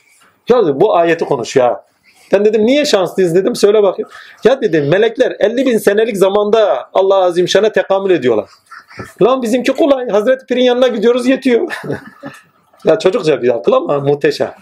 Ya 0.49 0.81
bu 0.81 0.97
ayeti 0.97 1.25
konuş 1.25 1.57
ya. 1.57 1.85
Ben 2.33 2.45
dedim 2.45 2.67
niye 2.67 2.85
şanslıyız 2.85 3.35
dedim 3.35 3.57
söyle 3.57 3.83
bakayım. 3.83 4.11
Ya 4.45 4.61
dedim 4.63 4.89
melekler 4.89 5.37
50 5.39 5.67
bin 5.67 5.79
senelik 5.79 6.17
zamanda 6.17 6.91
Allah 6.95 7.17
Azimşan'a 7.17 7.73
tekamül 7.73 8.11
ediyorlar. 8.11 8.51
Lan 9.23 9.43
bizimki 9.43 9.73
kolay. 9.73 10.09
Hazreti 10.09 10.47
Pir'in 10.47 10.63
yanına 10.63 10.89
gidiyoruz 10.89 11.27
yetiyor. 11.27 11.73
ya 12.85 12.99
çocukça 12.99 13.43
bir 13.43 13.57
akıl 13.57 13.73
ama 13.73 14.01
muhteşem. 14.01 14.55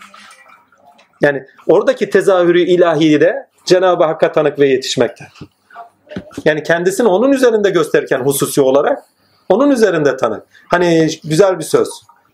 Yani 1.20 1.44
oradaki 1.66 2.11
tezahürü 2.11 2.61
ilahi 2.61 3.20
de 3.20 3.48
Cenab-ı 3.65 4.05
Hakk'a 4.05 4.32
tanık 4.32 4.59
ve 4.59 4.69
yetişmekte. 4.69 5.24
Yani 6.44 6.62
kendisini 6.62 7.09
onun 7.09 7.32
üzerinde 7.32 7.70
gösterirken 7.70 8.20
hususi 8.20 8.61
olarak 8.61 8.98
onun 9.48 9.70
üzerinde 9.70 10.16
tanık. 10.16 10.43
Hani 10.70 11.09
güzel 11.24 11.59
bir 11.59 11.65
söz. 11.65 11.89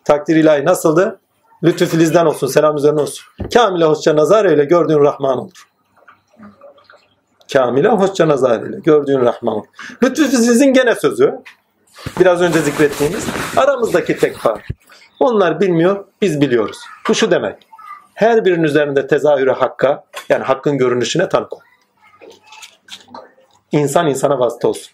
Takdir 0.05 0.37
ilahi 0.37 0.65
nasıldı? 0.65 1.21
Lütfü 1.67 1.87
filizden 1.87 2.27
olsun, 2.27 2.47
selam 2.47 2.77
üzerine 2.77 3.01
olsun. 3.01 3.25
Kamile 3.55 3.85
hoşça 3.85 4.17
nazar 4.17 4.45
eyle, 4.45 4.65
gördüğün 4.65 5.01
Rahman 5.01 5.39
olur. 5.39 5.69
Kamile 7.53 7.89
hoşça 7.89 8.29
nazar 8.29 8.63
eyle, 8.63 8.77
gördüğün 8.85 9.21
Rahman 9.21 9.55
olur. 9.55 9.67
Lütfü 10.03 10.29
filizin 10.29 10.73
gene 10.73 10.95
sözü. 10.95 11.35
Biraz 12.21 12.43
önce 12.43 12.61
zikrettiğimiz 12.61 13.27
aramızdaki 13.57 14.19
tek 14.19 14.37
fark. 14.37 14.69
Onlar 15.21 15.61
bilmiyor, 15.61 16.05
biz 16.23 16.41
biliyoruz. 16.41 16.79
Bu 17.09 17.15
şu 17.15 17.31
demek. 17.31 17.67
Her 18.15 18.45
birinin 18.45 18.63
üzerinde 18.63 19.07
tezahürü 19.07 19.53
hakka, 19.53 20.05
yani 20.29 20.45
hakkın 20.45 20.79
görünüşüne 20.79 21.29
tanık 21.29 21.53
ol. 21.53 21.61
İnsan 23.73 24.07
insana 24.07 24.39
vasıta 24.39 24.69
olsun. 24.69 24.93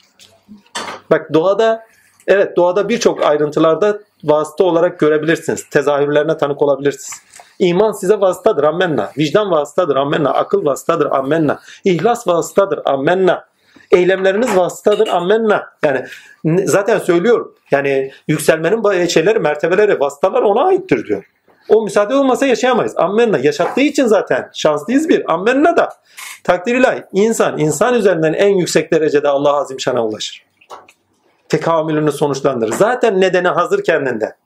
Bak 1.11 1.35
doğada, 1.35 1.86
evet 2.27 2.57
doğada 2.57 2.89
birçok 2.89 3.23
ayrıntılarda 3.23 3.99
vasıta 4.24 4.65
olarak 4.65 4.99
görebilirsiniz. 4.99 5.69
Tezahürlerine 5.70 6.36
tanık 6.36 6.62
olabilirsiniz. 6.62 7.23
İman 7.59 7.93
size 7.93 8.20
vasıtadır 8.20 8.65
ammenna. 8.65 9.11
Vicdan 9.19 9.51
vasıtadır 9.51 9.97
ammenna. 9.97 10.31
Akıl 10.31 10.65
vasıtadır 10.65 11.07
ammenna. 11.07 11.61
İhlas 11.85 12.28
vasıtadır 12.28 12.81
ammenna. 12.85 13.44
Eylemleriniz 13.90 14.57
vasıtadır 14.57 15.09
ammenna. 15.09 15.69
Yani 15.85 16.05
zaten 16.65 16.99
söylüyorum. 16.99 17.55
Yani 17.70 18.11
yükselmenin 18.28 19.07
şeyleri, 19.07 19.39
mertebeleri, 19.39 20.01
vasıtalar 20.01 20.43
ona 20.43 20.65
aittir 20.65 21.07
diyor. 21.07 21.24
O 21.69 21.82
müsaade 21.82 22.15
olmasa 22.15 22.47
yaşayamayız. 22.47 22.97
Ammenna. 22.97 23.39
Yaşattığı 23.39 23.81
için 23.81 24.07
zaten 24.07 24.51
şanslıyız 24.55 25.09
bir. 25.09 25.32
Ammenna 25.32 25.77
da 25.77 25.89
takdir 26.44 26.74
ilahi. 26.74 27.05
İnsan, 27.12 27.59
insan 27.59 27.94
üzerinden 27.94 28.32
en 28.32 28.57
yüksek 28.57 28.93
derecede 28.93 29.28
Allah 29.28 29.53
Azim 29.53 29.81
Şan'a 29.81 30.07
ulaşır. 30.07 30.52
Tekamülünü 31.53 32.12
sonuçlandırır. 32.12 32.73
Zaten 32.73 33.20
nedeni 33.20 33.49
hazır 33.49 33.85
kendinde. 33.85 34.37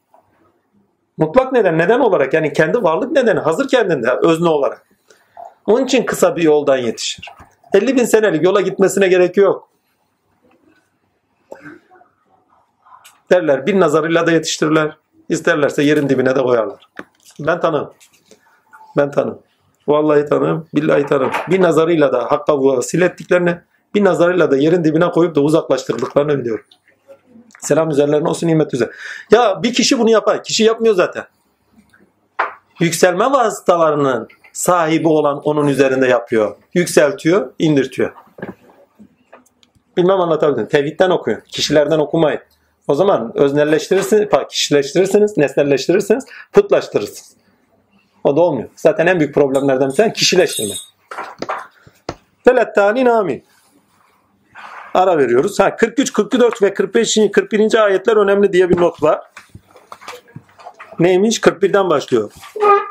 Mutlak 1.18 1.52
neden, 1.52 1.78
neden 1.78 2.00
olarak 2.00 2.34
yani 2.34 2.52
kendi 2.52 2.82
varlık 2.82 3.12
nedeni 3.12 3.40
hazır 3.40 3.68
kendinde, 3.68 4.10
özne 4.22 4.48
olarak. 4.48 4.86
Onun 5.66 5.84
için 5.84 6.06
kısa 6.06 6.36
bir 6.36 6.42
yoldan 6.42 6.76
yetişir. 6.76 7.32
50 7.74 7.96
bin 7.96 8.04
senelik 8.04 8.44
yola 8.44 8.60
gitmesine 8.60 9.08
gerek 9.08 9.36
yok. 9.36 9.68
Derler 13.30 13.66
bir 13.66 13.80
nazarıyla 13.80 14.26
da 14.26 14.30
yetiştirirler. 14.30 14.96
İsterlerse 15.28 15.82
yerin 15.82 16.08
dibine 16.08 16.36
de 16.36 16.42
koyarlar. 16.42 16.88
Ben 17.40 17.60
tanım. 17.60 17.92
Ben 18.96 19.10
tanım. 19.10 19.38
Vallahi 19.88 20.24
tanım. 20.24 20.66
Billahi 20.74 21.06
tanım. 21.06 21.30
Bir 21.50 21.62
nazarıyla 21.62 22.12
da 22.12 22.32
hakka 22.32 22.58
bu 22.58 22.82
silettiklerini 22.82 23.58
bir 23.94 24.04
nazarıyla 24.04 24.50
da 24.50 24.56
yerin 24.56 24.84
dibine 24.84 25.10
koyup 25.10 25.34
da 25.34 25.40
uzaklaştırdıklarını 25.40 26.38
biliyorum. 26.38 26.64
Selam 27.66 27.90
üzerlerine 27.90 28.28
olsun 28.28 28.46
nimet 28.46 28.74
üzere. 28.74 28.90
Ya 29.30 29.62
bir 29.62 29.74
kişi 29.74 29.98
bunu 29.98 30.10
yapar. 30.10 30.44
Kişi 30.44 30.64
yapmıyor 30.64 30.94
zaten. 30.94 31.24
Yükselme 32.80 33.30
vasıtalarının 33.30 34.28
sahibi 34.52 35.08
olan 35.08 35.40
onun 35.40 35.66
üzerinde 35.66 36.06
yapıyor. 36.06 36.56
Yükseltiyor, 36.74 37.52
indirtiyor. 37.58 38.12
Bilmem 39.96 40.20
anlatabildim. 40.20 40.66
Tevhidden 40.66 41.10
okuyun. 41.10 41.40
Kişilerden 41.40 41.98
okumayın. 41.98 42.40
O 42.88 42.94
zaman 42.94 43.32
öznelleştirirsiniz, 43.34 44.28
kişileştirirsiniz, 44.50 45.36
nesnelleştirirsiniz, 45.36 46.24
putlaştırırsınız. 46.52 47.36
O 48.24 48.36
da 48.36 48.40
olmuyor. 48.40 48.68
Zaten 48.76 49.06
en 49.06 49.20
büyük 49.20 49.34
problemlerden 49.34 49.88
bir 49.88 49.94
tanesi 49.94 50.12
kişileştirme. 50.12 50.74
Felettânin 52.44 53.06
amin. 53.06 53.44
Ara 54.96 55.18
veriyoruz. 55.18 55.60
Ha, 55.60 55.76
43, 55.76 56.12
44 56.12 56.62
ve 56.62 56.74
45. 56.74 57.18
41. 57.32 57.84
ayetler 57.84 58.16
önemli 58.16 58.52
diye 58.52 58.70
bir 58.70 58.80
not 58.80 59.02
var. 59.02 59.20
Neymiş? 60.98 61.38
41'den 61.38 61.90
başlıyor. 61.90 62.32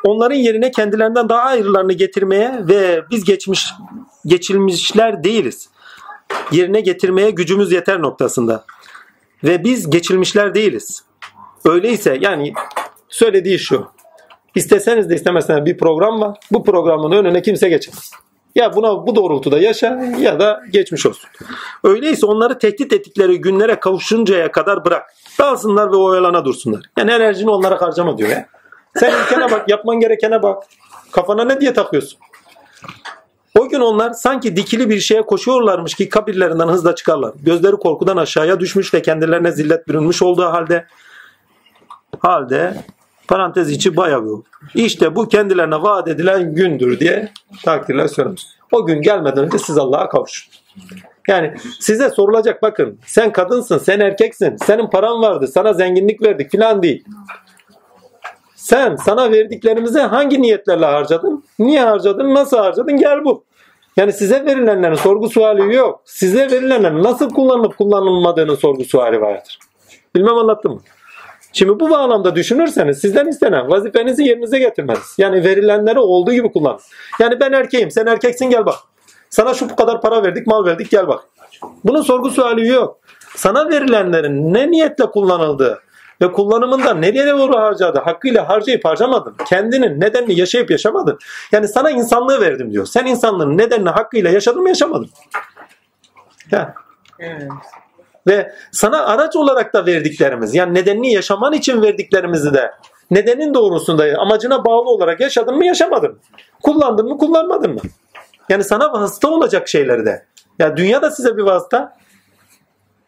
Onların 0.03 0.35
yerine 0.35 0.71
kendilerinden 0.71 1.29
daha 1.29 1.41
ayrılarını 1.41 1.93
getirmeye 1.93 2.59
ve 2.67 3.03
biz 3.11 3.23
geçmiş 3.23 3.73
geçilmişler 4.25 5.23
değiliz. 5.23 5.69
Yerine 6.51 6.81
getirmeye 6.81 7.29
gücümüz 7.29 7.71
yeter 7.71 8.01
noktasında. 8.01 8.65
Ve 9.43 9.63
biz 9.63 9.89
geçilmişler 9.89 10.55
değiliz. 10.55 11.03
Öyleyse 11.65 12.17
yani 12.21 12.53
söylediği 13.09 13.59
şu. 13.59 13.87
İsteseniz 14.55 15.09
de 15.09 15.15
istemeseniz 15.15 15.65
bir 15.65 15.77
program 15.77 16.21
var. 16.21 16.37
Bu 16.51 16.63
programın 16.63 17.11
önüne 17.11 17.41
kimse 17.41 17.69
geçemez. 17.69 18.11
Ya 18.55 18.75
buna 18.75 19.07
bu 19.07 19.15
doğrultuda 19.15 19.59
yaşa 19.59 20.01
ya 20.19 20.39
da 20.39 20.61
geçmiş 20.69 21.05
olsun. 21.05 21.29
Öyleyse 21.83 22.25
onları 22.25 22.59
tehdit 22.59 22.93
ettikleri 22.93 23.41
günlere 23.41 23.79
kavuşuncaya 23.79 24.51
kadar 24.51 24.85
bırak. 24.85 25.13
Dalsınlar 25.39 25.91
ve 25.91 25.95
oyalana 25.95 26.45
dursunlar. 26.45 26.81
Yani 26.97 27.11
enerjini 27.11 27.49
onlara 27.49 27.81
harcama 27.81 28.17
diyor 28.17 28.29
ya. 28.29 28.45
Sen 28.95 29.13
ülkene 29.23 29.51
bak, 29.51 29.69
yapman 29.69 29.99
gerekene 29.99 30.43
bak. 30.43 30.63
Kafana 31.11 31.43
ne 31.43 31.61
diye 31.61 31.73
takıyorsun? 31.73 32.19
O 33.59 33.69
gün 33.69 33.79
onlar 33.79 34.13
sanki 34.13 34.55
dikili 34.55 34.89
bir 34.89 34.99
şeye 34.99 35.21
koşuyorlarmış 35.21 35.93
ki 35.93 36.09
kabirlerinden 36.09 36.67
hızla 36.67 36.95
çıkarlar. 36.95 37.33
Gözleri 37.43 37.75
korkudan 37.75 38.17
aşağıya 38.17 38.59
düşmüş 38.59 38.93
ve 38.93 39.01
kendilerine 39.01 39.51
zillet 39.51 39.87
bürünmüş 39.87 40.21
olduğu 40.21 40.45
halde 40.45 40.85
halde 42.19 42.83
parantez 43.27 43.71
içi 43.71 43.97
bayağı 43.97 44.43
İşte 44.75 45.15
bu 45.15 45.27
kendilerine 45.27 45.81
vaat 45.81 46.07
edilen 46.07 46.55
gündür 46.55 46.99
diye 46.99 47.31
takdirler 47.63 48.07
söylemiş. 48.07 48.45
O 48.71 48.85
gün 48.85 49.01
gelmeden 49.01 49.45
önce 49.45 49.57
siz 49.57 49.77
Allah'a 49.77 50.09
kavuşun. 50.09 50.53
Yani 51.27 51.53
size 51.79 52.09
sorulacak 52.09 52.61
bakın 52.61 52.99
sen 53.05 53.31
kadınsın 53.31 53.77
sen 53.77 53.99
erkeksin 53.99 54.55
senin 54.55 54.87
paran 54.87 55.21
vardı 55.21 55.47
sana 55.47 55.73
zenginlik 55.73 56.21
verdik 56.21 56.51
filan 56.51 56.83
değil. 56.83 57.05
Sen 58.55 58.95
sana 58.95 59.31
verdiklerimizi 59.31 59.99
hangi 59.99 60.41
niyetlerle 60.41 60.85
harcadın? 60.85 61.43
Niye 61.59 61.81
harcadın? 61.81 62.35
Nasıl 62.35 62.57
harcadın? 62.57 62.97
Gel 62.97 63.25
bu. 63.25 63.43
Yani 63.97 64.13
size 64.13 64.45
verilenlerin 64.45 64.95
sorgu 64.95 65.29
suali 65.29 65.75
yok. 65.75 66.01
Size 66.05 66.51
verilenlerin 66.51 67.03
nasıl 67.03 67.29
kullanılıp 67.29 67.77
kullanılmadığının 67.77 68.55
sorgu 68.55 68.85
suali 68.85 69.21
vardır. 69.21 69.59
Bilmem 70.15 70.37
anlattım 70.37 70.73
mı? 70.73 70.81
Şimdi 71.55 71.79
bu 71.79 71.89
bağlamda 71.89 72.35
düşünürseniz 72.35 72.97
sizden 72.97 73.27
istenen 73.27 73.69
vazifenizi 73.69 74.23
yerinize 74.23 74.59
getirmeniz. 74.59 75.15
Yani 75.17 75.43
verilenleri 75.43 75.99
olduğu 75.99 76.33
gibi 76.33 76.51
kullan. 76.51 76.79
Yani 77.19 77.39
ben 77.39 77.51
erkeğim, 77.51 77.91
sen 77.91 78.05
erkeksin 78.05 78.49
gel 78.49 78.65
bak. 78.65 78.75
Sana 79.29 79.53
şu 79.53 79.75
kadar 79.75 80.01
para 80.01 80.23
verdik, 80.23 80.47
mal 80.47 80.65
verdik 80.65 80.91
gel 80.91 81.07
bak. 81.07 81.23
Bunun 81.83 82.01
sorgu 82.01 82.29
suali 82.29 82.67
yok. 82.67 82.99
Sana 83.35 83.69
verilenlerin 83.69 84.53
ne 84.53 84.71
niyetle 84.71 85.05
kullanıldığı 85.05 85.81
ve 86.21 86.31
kullanımında 86.31 86.93
nereye 86.93 87.27
doğru 87.27 87.57
harcadı, 87.57 87.99
hakkıyla 87.99 88.49
harcayıp 88.49 88.85
harcamadın. 88.85 89.35
Kendinin 89.49 90.01
nedenini 90.01 90.39
yaşayıp 90.39 90.71
yaşamadın. 90.71 91.19
Yani 91.51 91.67
sana 91.67 91.91
insanlığı 91.91 92.41
verdim 92.41 92.71
diyor. 92.71 92.85
Sen 92.85 93.05
insanlığın 93.05 93.57
nedenini 93.57 93.89
hakkıyla 93.89 94.29
yaşadın 94.29 94.61
mı 94.61 94.69
yaşamadın. 94.69 95.09
Ya. 96.51 96.75
Evet. 97.19 97.51
Ve 98.27 98.51
sana 98.71 99.05
araç 99.05 99.35
olarak 99.35 99.73
da 99.73 99.85
verdiklerimiz 99.85 100.55
yani 100.55 100.73
nedenini 100.73 101.13
yaşaman 101.13 101.53
için 101.53 101.81
verdiklerimizi 101.81 102.53
de 102.53 102.71
nedenin 103.11 103.53
doğrusunda 103.53 104.05
amacına 104.19 104.65
bağlı 104.65 104.89
olarak 104.89 105.19
yaşadın 105.19 105.57
mı 105.57 105.65
yaşamadın 105.65 106.11
mı? 106.11 106.17
Kullandın 106.63 107.07
mı 107.07 107.17
kullanmadın 107.17 107.73
mı? 107.73 107.81
Yani 108.49 108.63
sana 108.63 108.93
vasıta 108.93 109.27
olacak 109.27 109.67
şeyleri 109.67 110.05
de. 110.05 110.25
Ya 110.59 110.77
dünya 110.77 111.01
da 111.01 111.11
size 111.11 111.37
bir 111.37 111.43
vasıta. 111.43 111.97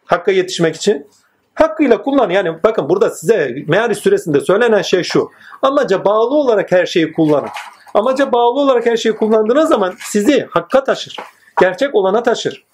Hakka 0.04 0.32
yetişmek 0.32 0.76
için. 0.76 1.06
Hakkıyla 1.54 2.02
kullan. 2.02 2.30
Yani 2.30 2.62
bakın 2.62 2.88
burada 2.88 3.10
size 3.10 3.54
Mearis 3.66 3.98
süresinde 3.98 4.40
söylenen 4.40 4.82
şey 4.82 5.02
şu. 5.02 5.30
Amaca 5.62 6.04
bağlı 6.04 6.34
olarak 6.34 6.72
her 6.72 6.86
şeyi 6.86 7.12
kullanın. 7.12 7.48
Amaca 7.94 8.32
bağlı 8.32 8.60
olarak 8.60 8.86
her 8.86 8.96
şeyi 8.96 9.16
kullandığınız 9.16 9.68
zaman 9.68 9.94
sizi 9.98 10.46
hakka 10.50 10.84
taşır. 10.84 11.16
Gerçek 11.60 11.94
olana 11.94 12.22
taşır. 12.22 12.67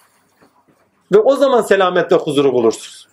Ve 1.11 1.17
o 1.17 1.35
zaman 1.35 1.61
selamet 1.61 2.11
ve 2.11 2.15
huzuru 2.15 2.53
bulursunuz. 2.53 3.07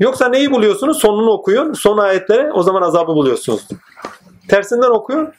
Yoksa 0.00 0.28
neyi 0.28 0.50
buluyorsunuz? 0.50 0.98
Sonunu 0.98 1.30
okuyun. 1.30 1.72
Son 1.72 1.98
ayetlere 1.98 2.52
o 2.52 2.62
zaman 2.62 2.82
azabı 2.82 3.14
buluyorsunuz. 3.14 3.68
Tersinden 4.48 4.90
okuyun. 4.90 5.32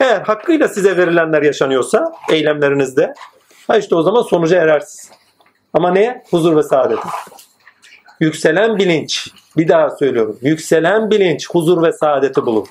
Eğer 0.00 0.20
hakkıyla 0.20 0.68
size 0.68 0.96
verilenler 0.96 1.42
yaşanıyorsa 1.42 2.12
eylemlerinizde 2.30 3.14
ha 3.66 3.76
işte 3.76 3.94
o 3.94 4.02
zaman 4.02 4.22
sonuca 4.22 4.62
erersiniz. 4.62 5.10
Ama 5.74 5.90
neye? 5.90 6.22
Huzur 6.30 6.56
ve 6.56 6.62
saadet. 6.62 6.98
Yükselen 8.20 8.78
bilinç. 8.78 9.28
Bir 9.56 9.68
daha 9.68 9.90
söylüyorum. 9.90 10.38
Yükselen 10.42 11.10
bilinç 11.10 11.50
huzur 11.50 11.82
ve 11.82 11.92
saadeti 11.92 12.46
bulur. 12.46 12.66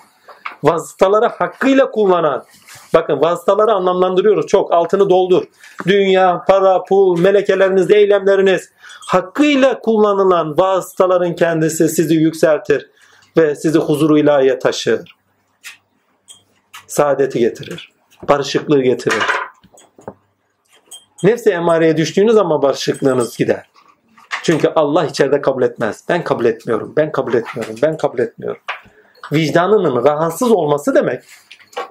Vasıtaları 0.63 1.25
hakkıyla 1.25 1.91
kullanan 1.91 2.45
Bakın 2.93 3.21
vasıtaları 3.21 3.71
anlamlandırıyoruz 3.71 4.47
çok. 4.47 4.73
Altını 4.73 5.09
doldur. 5.09 5.43
Dünya, 5.87 6.43
para, 6.47 6.83
pul, 6.83 7.19
melekeleriniz, 7.19 7.91
eylemleriniz 7.91 8.69
hakkıyla 9.07 9.79
kullanılan 9.79 10.57
vasıtaların 10.57 11.35
kendisi 11.35 11.89
sizi 11.89 12.15
yükseltir 12.15 12.89
ve 13.37 13.55
sizi 13.55 13.79
huzuru 13.79 14.17
ilahiye 14.19 14.59
taşır. 14.59 15.15
Saadeti 16.87 17.39
getirir. 17.39 17.93
Barışıklığı 18.29 18.81
getirir. 18.81 19.23
Nefse 21.23 21.51
emareye 21.51 21.97
düştüğünüz 21.97 22.33
zaman 22.33 22.61
barışıklığınız 22.61 23.37
gider. 23.37 23.69
Çünkü 24.43 24.67
Allah 24.75 25.05
içeride 25.05 25.41
kabul 25.41 25.63
etmez. 25.63 26.03
Ben 26.09 26.23
kabul 26.23 26.45
etmiyorum, 26.45 26.93
ben 26.97 27.11
kabul 27.11 27.33
etmiyorum, 27.33 27.75
ben 27.81 27.97
kabul 27.97 28.19
etmiyorum. 28.19 28.61
Vicdanının 29.31 30.03
rahatsız 30.05 30.51
olması 30.51 30.95
demek 30.95 31.23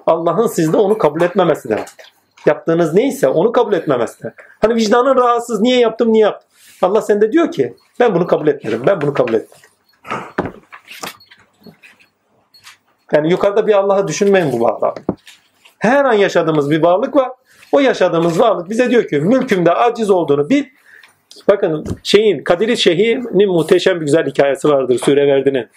Allah'ın 0.05 0.47
sizde 0.47 0.77
onu 0.77 0.97
kabul 0.97 1.21
etmemesi 1.21 1.69
demektir. 1.69 2.13
Yaptığınız 2.45 2.93
neyse 2.93 3.27
onu 3.27 3.51
kabul 3.51 3.73
etmemesidir. 3.73 4.33
Hani 4.61 4.75
vicdanın 4.75 5.15
rahatsız 5.15 5.61
niye 5.61 5.79
yaptım 5.79 6.13
niye 6.13 6.23
yaptım. 6.23 6.49
Allah 6.81 7.01
sende 7.01 7.31
diyor 7.31 7.51
ki 7.51 7.73
ben 7.99 8.15
bunu 8.15 8.27
kabul 8.27 8.47
etmedim 8.47 8.81
ben 8.87 9.01
bunu 9.01 9.13
kabul 9.13 9.33
etmedim. 9.33 9.69
Yani 13.13 13.31
yukarıda 13.31 13.67
bir 13.67 13.73
Allah'ı 13.73 14.07
düşünmeyin 14.07 14.51
bu 14.51 14.59
bağlamda. 14.59 14.93
Her 15.79 16.05
an 16.05 16.13
yaşadığımız 16.13 16.71
bir 16.71 16.83
varlık 16.83 17.15
var. 17.15 17.31
O 17.71 17.79
yaşadığımız 17.79 18.39
varlık 18.39 18.69
bize 18.69 18.89
diyor 18.89 19.07
ki 19.07 19.19
mülkümde 19.19 19.71
aciz 19.71 20.09
olduğunu 20.09 20.49
bil. 20.49 20.63
Bakın 21.47 21.85
şeyin 22.03 22.43
Kadir 22.43 22.75
Şehi'nin 22.75 23.49
muhteşem 23.49 23.95
bir 23.95 24.05
güzel 24.05 24.25
hikayesi 24.25 24.69
vardır 24.69 24.97
Süreverdi'nin. 24.97 25.69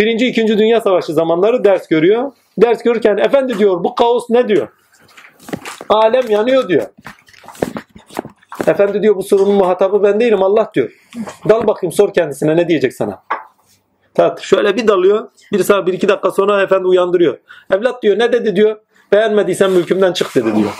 Birinci, 0.00 0.26
ikinci 0.26 0.58
Dünya 0.58 0.80
Savaşı 0.80 1.12
zamanları 1.12 1.64
ders 1.64 1.88
görüyor. 1.88 2.32
Ders 2.58 2.82
görürken 2.82 3.16
efendi 3.16 3.58
diyor 3.58 3.84
bu 3.84 3.94
kaos 3.94 4.30
ne 4.30 4.48
diyor? 4.48 4.68
Alem 5.88 6.30
yanıyor 6.30 6.68
diyor. 6.68 6.86
Efendi 8.66 9.02
diyor 9.02 9.16
bu 9.16 9.22
sorunun 9.22 9.54
muhatabı 9.54 10.02
ben 10.02 10.20
değilim 10.20 10.42
Allah 10.42 10.70
diyor. 10.74 10.90
Dal 11.48 11.66
bakayım 11.66 11.92
sor 11.92 12.14
kendisine 12.14 12.56
ne 12.56 12.68
diyecek 12.68 12.94
sana. 12.94 13.22
Tat 14.14 14.40
şöyle 14.40 14.76
bir 14.76 14.88
dalıyor. 14.88 15.28
Bir 15.52 15.62
saat 15.62 15.86
bir 15.86 15.92
iki 15.92 16.08
dakika 16.08 16.30
sonra 16.30 16.62
efendi 16.62 16.86
uyandırıyor. 16.86 17.38
Evlat 17.72 18.02
diyor 18.02 18.18
ne 18.18 18.32
dedi 18.32 18.56
diyor. 18.56 18.76
Beğenmediysen 19.12 19.70
mülkümden 19.70 20.12
çık 20.12 20.34
dedi 20.34 20.56
diyor. 20.56 20.70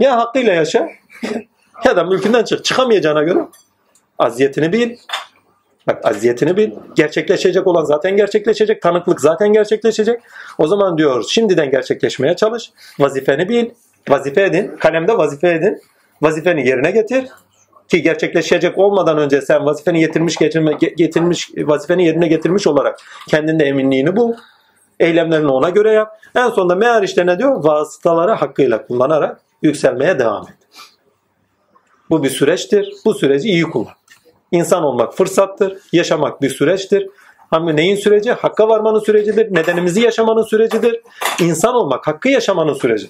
ya 0.00 0.16
hakkıyla 0.16 0.52
yaşa 0.52 0.88
ya 1.84 1.96
da 1.96 2.04
mülkünden 2.04 2.44
çık. 2.44 2.64
Çıkamayacağına 2.64 3.22
göre 3.22 3.38
aziyetini 4.18 4.72
bil. 4.72 4.96
Bak 5.86 6.06
aziyetini 6.06 6.56
bil. 6.56 6.70
Gerçekleşecek 6.94 7.66
olan 7.66 7.84
zaten 7.84 8.16
gerçekleşecek. 8.16 8.82
Tanıklık 8.82 9.20
zaten 9.20 9.52
gerçekleşecek. 9.52 10.20
O 10.58 10.66
zaman 10.66 10.98
diyor 10.98 11.24
şimdiden 11.28 11.70
gerçekleşmeye 11.70 12.36
çalış. 12.36 12.70
Vazifeni 12.98 13.48
bil. 13.48 13.70
Vazife 14.08 14.42
edin. 14.42 14.76
Kalemde 14.80 15.18
vazife 15.18 15.48
edin. 15.48 15.82
Vazifeni 16.22 16.68
yerine 16.68 16.90
getir. 16.90 17.24
Ki 17.88 18.02
gerçekleşecek 18.02 18.78
olmadan 18.78 19.18
önce 19.18 19.40
sen 19.40 19.66
vazifeni 19.66 20.00
getirmiş, 20.00 20.36
getirme, 20.36 20.72
getirmiş, 20.96 21.50
vazifeni 21.56 22.06
yerine 22.06 22.28
getirmiş 22.28 22.66
olarak 22.66 22.98
kendinde 23.28 23.64
eminliğini 23.64 24.16
bul. 24.16 24.32
Eylemlerini 25.00 25.50
ona 25.50 25.70
göre 25.70 25.92
yap. 25.92 26.20
En 26.36 26.48
sonunda 26.50 26.74
meğer 26.74 27.02
işte 27.02 27.26
ne 27.26 27.38
diyor? 27.38 27.64
Vasıtaları 27.64 28.32
hakkıyla 28.32 28.86
kullanarak 28.86 29.40
yükselmeye 29.62 30.18
devam 30.18 30.42
et. 30.48 30.56
Bu 32.10 32.22
bir 32.22 32.30
süreçtir. 32.30 32.92
Bu 33.04 33.14
süreci 33.14 33.48
iyi 33.48 33.62
kullan. 33.62 33.94
İnsan 34.52 34.82
olmak 34.82 35.14
fırsattır. 35.14 35.78
Yaşamak 35.92 36.42
bir 36.42 36.50
süreçtir. 36.50 37.08
Ama 37.50 37.72
neyin 37.72 37.96
süreci? 37.96 38.32
Hakka 38.32 38.68
varmanın 38.68 38.98
sürecidir. 38.98 39.54
Nedenimizi 39.54 40.00
yaşamanın 40.00 40.42
sürecidir. 40.42 41.00
İnsan 41.40 41.74
olmak 41.74 42.06
hakkı 42.06 42.28
yaşamanın 42.28 42.74
süreci. 42.74 43.06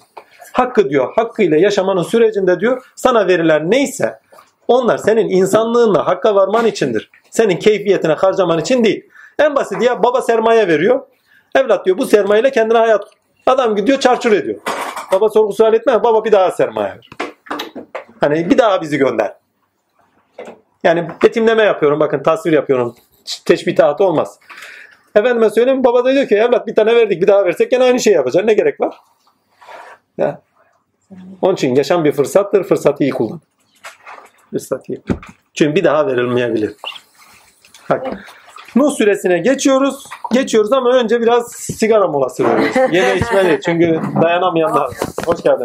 Hakkı 0.53 0.91
diyor, 0.91 1.13
hakkıyla 1.17 1.57
yaşamanın 1.57 2.03
sürecinde 2.03 2.61
diyor, 2.61 2.85
sana 2.97 3.27
verilen 3.27 3.71
neyse 3.71 4.19
onlar 4.69 4.99
senin 4.99 5.29
insanlığınla 5.29 6.07
hakka 6.07 6.35
varman 6.35 6.67
içindir. 6.67 7.11
Senin 7.31 7.57
keyfiyetine 7.57 8.13
harcaman 8.13 8.59
için 8.59 8.85
değil. 8.85 9.05
En 9.39 9.57
basit 9.57 9.83
ya 9.83 10.03
baba 10.03 10.23
sermaye 10.23 10.69
veriyor. 10.69 11.01
Evlat 11.55 11.87
diyor 11.87 11.99
bu 11.99 12.07
sermayeyle 12.07 12.51
kendine 12.51 12.79
hayat 12.79 13.05
Adam 13.47 13.77
gidiyor 13.77 14.01
çarçur 14.01 14.33
ediyor. 14.33 14.61
Baba 15.13 15.29
sorgu 15.29 15.53
sual 15.53 15.75
etme. 15.75 16.03
Baba 16.03 16.25
bir 16.25 16.33
daha 16.33 16.51
sermaye 16.51 16.89
ver. 16.89 17.11
Hani 18.21 18.51
bir 18.51 18.59
daha 18.59 18.83
bizi 18.83 18.99
gönder. 18.99 19.35
Yani 20.85 21.09
betimleme 21.23 21.63
yapıyorum. 21.63 22.01
Bakın 22.01 22.23
tasvir 22.23 22.53
yapıyorum. 22.53 22.95
Teşbitahat 23.45 24.01
olmaz. 24.01 24.39
Efendime 25.15 25.51
söyleyeyim 25.51 25.85
baba 25.85 26.05
da 26.05 26.13
diyor 26.13 26.29
ki 26.29 26.35
evlat 26.35 26.67
bir 26.67 26.75
tane 26.75 26.97
verdik 26.97 27.23
bir 27.23 27.27
daha 27.27 27.45
versek 27.45 27.71
gene 27.71 27.85
aynı 27.85 28.01
şeyi 28.01 28.15
yapacak. 28.15 28.45
Ne 28.45 28.55
gerek 28.55 28.81
var? 28.81 28.97
Ya. 30.19 30.41
Onun 31.43 31.55
için 31.55 31.75
yaşam 31.75 32.05
bir 32.05 32.13
fırsattır. 32.13 32.65
Fırsatı 32.65 33.05
iyi 33.05 33.13
kullan. 33.13 33.41
Fırsatı 34.51 34.93
iyi. 34.93 35.03
Çünkü 35.55 35.75
bir 35.75 35.85
daha 35.85 36.07
verilmeyebilir. 36.07 36.73
Bak. 37.91 38.07
Nuh 38.77 38.91
suresine 38.91 39.39
geçiyoruz. 39.39 40.07
Geçiyoruz 40.33 40.73
ama 40.73 40.93
önce 40.93 41.21
biraz 41.21 41.53
sigara 41.53 42.09
molası 42.09 42.45
veriyoruz. 42.45 42.77
Yeme 42.77 43.17
içme 43.17 43.45
değil. 43.45 43.61
Çünkü 43.65 44.01
dayanamayanlar. 44.23 44.91
Hoş 45.27 45.43
geldiniz. 45.43 45.63